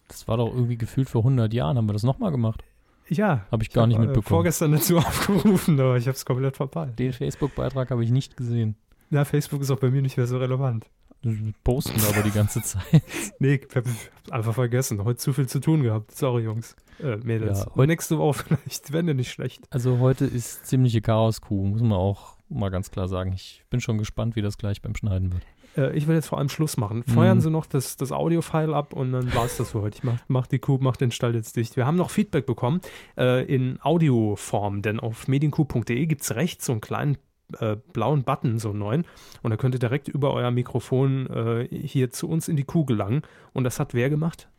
Das 0.08 0.28
war 0.28 0.38
doch 0.38 0.54
irgendwie 0.54 0.78
gefühlt 0.78 1.10
vor 1.10 1.22
100 1.22 1.52
Jahren, 1.54 1.78
haben 1.78 1.90
wir 1.90 1.94
das 1.94 2.04
nochmal 2.04 2.32
gemacht. 2.32 2.64
Ja. 3.10 3.46
Habe 3.52 3.64
ich 3.64 3.72
gar 3.72 3.84
hab, 3.84 3.88
nicht 3.90 3.98
äh, 3.98 4.02
mitbekommen. 4.02 4.24
vorgestern 4.24 4.72
dazu 4.72 4.98
aufgerufen, 4.98 5.80
aber 5.80 5.98
ich 5.98 6.08
habe 6.08 6.16
es 6.16 6.26
komplett 6.26 6.58
verpeilt. 6.58 6.98
Den 7.00 7.14
Facebook-Beitrag 7.14 7.92
habe 7.92 8.04
ich 8.04 8.12
nicht 8.12 8.38
gesehen. 8.38 8.76
Ja, 9.10 9.24
Facebook 9.26 9.62
ist 9.62 9.72
auch 9.72 9.80
bei 9.80 9.90
mir 9.90 10.02
nicht 10.02 10.18
mehr 10.18 10.28
so 10.28 10.38
relevant. 10.38 10.86
Wir 11.22 11.54
Posten 11.64 12.00
aber 12.10 12.22
die 12.22 12.32
ganze 12.32 12.62
Zeit. 12.64 12.84
Nee, 13.40 13.56
ich 13.56 13.76
hab 13.76 13.86
einfach 14.32 14.54
vergessen. 14.54 15.04
Heute 15.04 15.18
zu 15.18 15.34
viel 15.34 15.48
zu 15.48 15.60
tun 15.60 15.84
gehabt. 15.84 16.12
Sorry, 16.12 16.44
Jungs. 16.44 16.76
Äh, 17.02 17.18
Mädels. 17.18 17.60
Ja, 17.60 17.72
Ja, 17.76 17.86
nächste 17.86 18.18
Woche 18.18 18.44
vielleicht, 18.44 18.92
wenn 18.94 19.06
nicht 19.06 19.32
schlecht. 19.32 19.64
Also 19.70 20.00
heute 20.00 20.26
ist 20.26 20.66
ziemliche 20.66 21.02
Chaoskuh, 21.02 21.66
muss 21.66 21.82
man 21.82 21.94
auch 21.94 22.38
mal 22.50 22.70
ganz 22.70 22.92
klar 22.92 23.08
sagen. 23.08 23.34
Ich 23.34 23.64
bin 23.70 23.82
schon 23.82 23.98
gespannt, 23.98 24.36
wie 24.36 24.42
das 24.42 24.58
gleich 24.58 24.82
beim 24.82 24.96
Schneiden 24.96 25.34
wird. 25.34 25.44
Äh, 25.78 25.96
ich 25.96 26.08
will 26.08 26.16
jetzt 26.16 26.28
vor 26.28 26.40
allem 26.40 26.50
Schluss 26.50 26.78
machen. 26.78 27.04
Feuern 27.04 27.38
Mhm. 27.38 27.42
Sie 27.42 27.52
noch 27.52 27.66
das, 27.66 27.98
das 27.98 28.12
Audio-File 28.12 28.74
ab 28.74 28.94
und 28.94 29.14
dann 29.14 29.34
war 29.34 29.46
es 29.46 29.58
das 29.58 29.72
für 29.72 29.82
heute. 29.82 29.98
Ich 29.98 30.04
mach, 30.04 30.18
mach 30.28 30.48
die 30.48 30.60
Kuh, 30.60 30.80
mach 30.82 30.98
den 30.98 31.12
Stall 31.12 31.36
jetzt 31.36 31.56
dicht. 31.56 31.78
Wir 31.78 31.86
haben 31.86 31.98
noch 31.98 32.10
Feedback 32.10 32.46
bekommen 32.46 32.82
äh, 33.18 33.46
in 33.46 33.80
Audioform, 33.82 34.82
denn 34.82 35.00
auf 35.00 35.28
medienkuh.de 35.28 36.06
gibt 36.08 36.24
es 36.24 36.36
rechts 36.36 36.66
so 36.66 36.74
einen 36.74 36.82
kleinen 36.82 37.18
äh, 37.60 37.78
blauen 37.94 38.24
Button, 38.24 38.60
so 38.60 38.72
einen 38.72 38.80
neuen. 38.80 39.06
Und 39.42 39.52
da 39.52 39.58
könnt 39.58 39.76
ihr 39.76 39.80
direkt 39.80 40.08
über 40.08 40.34
euer 40.34 40.52
Mikrofon 40.52 41.28
äh, 41.28 41.68
hier 41.70 42.12
zu 42.12 42.28
uns 42.28 42.48
in 42.48 42.56
die 42.56 42.66
Kuh 42.66 42.86
gelangen. 42.86 43.22
Und 43.54 43.64
das 43.64 43.80
hat 43.80 43.94
wer 43.94 44.10
gemacht? 44.10 44.50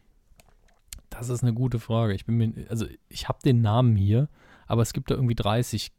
Das 1.10 1.28
ist 1.28 1.42
eine 1.42 1.54
gute 1.54 1.78
Frage. 1.78 2.14
Ich 2.14 2.26
bin 2.26 2.36
mir, 2.36 2.52
also 2.68 2.86
ich 3.08 3.28
habe 3.28 3.38
den 3.44 3.60
Namen 3.60 3.96
hier, 3.96 4.28
aber 4.66 4.82
es 4.82 4.92
gibt 4.92 5.10
da 5.10 5.14
irgendwie 5.14 5.34
30 5.34 5.92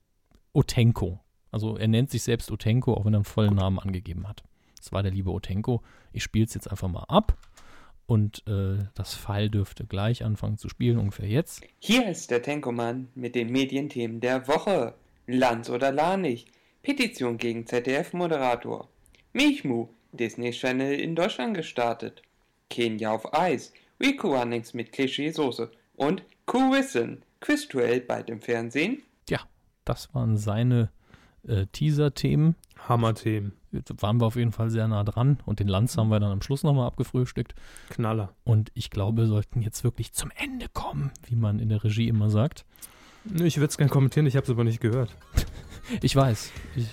Otenko. 0.53 1.19
Also 1.51 1.77
er 1.77 1.87
nennt 1.87 2.11
sich 2.11 2.23
selbst 2.23 2.51
Otenko, 2.51 2.93
auch 2.93 3.05
wenn 3.05 3.13
er 3.13 3.19
einen 3.19 3.25
vollen 3.25 3.55
Namen 3.55 3.79
angegeben 3.79 4.27
hat. 4.27 4.43
Das 4.79 4.91
war 4.91 5.03
der 5.03 5.11
liebe 5.11 5.31
Otenko. 5.31 5.83
Ich 6.11 6.23
spiele 6.23 6.45
es 6.45 6.53
jetzt 6.53 6.69
einfach 6.69 6.87
mal 6.87 7.05
ab 7.07 7.37
und 8.09 8.41
äh, 8.47 8.87
das 8.95 9.15
Pfeil 9.15 9.51
dürfte 9.51 9.85
gleich 9.85 10.25
anfangen 10.25 10.57
zu 10.57 10.67
spielen, 10.67 10.97
ungefähr 10.97 11.27
jetzt. 11.27 11.61
Hier 11.77 12.09
ist 12.09 12.31
der 12.31 12.41
Tenkoman 12.41 13.07
mit 13.13 13.35
den 13.35 13.51
Medienthemen 13.51 14.19
der 14.19 14.47
Woche. 14.47 14.95
Lanz 15.27 15.69
oder 15.69 15.91
Lanich. 15.91 16.47
Petition 16.81 17.37
gegen 17.37 17.67
ZDF-Moderator. 17.67 18.89
Milchmu. 19.33 19.89
Disney 20.11 20.49
Channel 20.49 20.99
in 20.99 21.15
Deutschland 21.15 21.53
gestartet. 21.53 22.23
Kenia 22.71 23.11
auf 23.11 23.31
Eis. 23.31 23.73
Rico 24.01 24.35
Runnings 24.35 24.73
mit 24.73 24.91
Klischee-Soße. 24.91 25.69
Und 25.95 26.23
Quizzen. 26.47 27.21
Quizduell 27.41 28.01
bald 28.01 28.31
im 28.31 28.41
Fernsehen. 28.41 29.03
Ja, 29.29 29.41
das 29.85 30.15
waren 30.15 30.35
seine 30.35 30.89
äh, 31.47 31.67
Teaser-Themen. 31.67 32.55
Hammer-Themen. 32.87 33.58
Waren 33.99 34.19
wir 34.19 34.25
auf 34.25 34.35
jeden 34.35 34.51
Fall 34.51 34.69
sehr 34.69 34.87
nah 34.87 35.03
dran 35.03 35.37
und 35.45 35.59
den 35.59 35.67
Lanz 35.67 35.97
haben 35.97 36.09
wir 36.09 36.19
dann 36.19 36.31
am 36.31 36.41
Schluss 36.41 36.63
nochmal 36.63 36.87
abgefrühstückt. 36.87 37.53
Knaller. 37.89 38.33
Und 38.43 38.71
ich 38.73 38.89
glaube, 38.89 39.21
wir 39.23 39.27
sollten 39.27 39.61
jetzt 39.61 39.83
wirklich 39.83 40.13
zum 40.13 40.31
Ende 40.35 40.67
kommen, 40.73 41.11
wie 41.27 41.35
man 41.35 41.59
in 41.59 41.69
der 41.69 41.83
Regie 41.83 42.07
immer 42.07 42.29
sagt. 42.29 42.65
Ich 43.35 43.57
würde 43.57 43.67
es 43.67 43.77
gerne 43.77 43.91
kommentieren, 43.91 44.25
ich 44.25 44.35
habe 44.35 44.45
es 44.45 44.49
aber 44.49 44.63
nicht 44.63 44.79
gehört. 44.81 45.15
Ich 46.01 46.15
weiß. 46.15 46.51
Ich, 46.75 46.87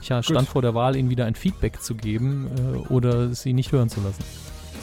ich 0.00 0.06
stand 0.06 0.26
Gut. 0.26 0.46
vor 0.48 0.62
der 0.62 0.74
Wahl, 0.74 0.96
Ihnen 0.96 1.10
wieder 1.10 1.26
ein 1.26 1.34
Feedback 1.34 1.82
zu 1.82 1.94
geben 1.94 2.48
äh, 2.56 2.76
oder 2.90 3.34
Sie 3.34 3.52
nicht 3.52 3.70
hören 3.70 3.90
zu 3.90 4.00
lassen. 4.00 4.24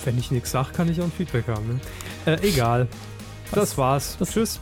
Wenn 0.03 0.19
ich 0.19 0.29
nichts 0.29 0.51
sage, 0.51 0.69
kann 0.73 0.89
ich 0.89 0.99
auch 1.01 1.05
ein 1.05 1.11
Feedback 1.11 1.47
haben. 1.47 1.67
Ne? 1.67 1.79
Äh, 2.35 2.47
egal. 2.47 2.87
Das 3.51 3.79
war's. 3.79 4.15
das- 4.19 4.31
Tschüss. 4.31 4.59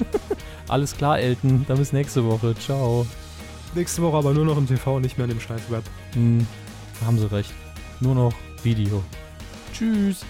Alles 0.68 0.96
klar, 0.96 1.18
Elton. 1.18 1.66
Dann 1.68 1.76
bis 1.76 1.92
nächste 1.92 2.24
Woche. 2.24 2.54
Ciao. 2.54 3.06
Nächste 3.72 4.02
Woche 4.02 4.16
aber 4.16 4.34
nur 4.34 4.44
noch 4.44 4.58
im 4.58 4.66
TV, 4.66 4.98
nicht 4.98 5.16
mehr 5.16 5.26
in 5.26 5.30
dem 5.30 5.40
scheiß 5.40 5.70
Web. 5.70 5.84
Hm, 6.14 6.44
haben 7.04 7.18
Sie 7.18 7.30
recht. 7.30 7.54
Nur 8.00 8.16
noch 8.16 8.34
Video. 8.64 9.02
Tschüss. 9.72 10.24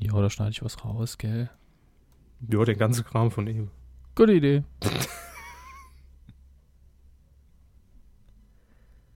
Ja, 0.00 0.20
da 0.20 0.30
schneide 0.30 0.50
ich 0.50 0.64
was 0.64 0.84
raus, 0.84 1.16
gell? 1.16 1.48
Ja, 2.50 2.64
der 2.64 2.74
ganze 2.74 3.04
Kram 3.04 3.30
von 3.30 3.46
ihm. 3.46 3.70
Gute 4.16 4.32
Idee. 4.32 4.64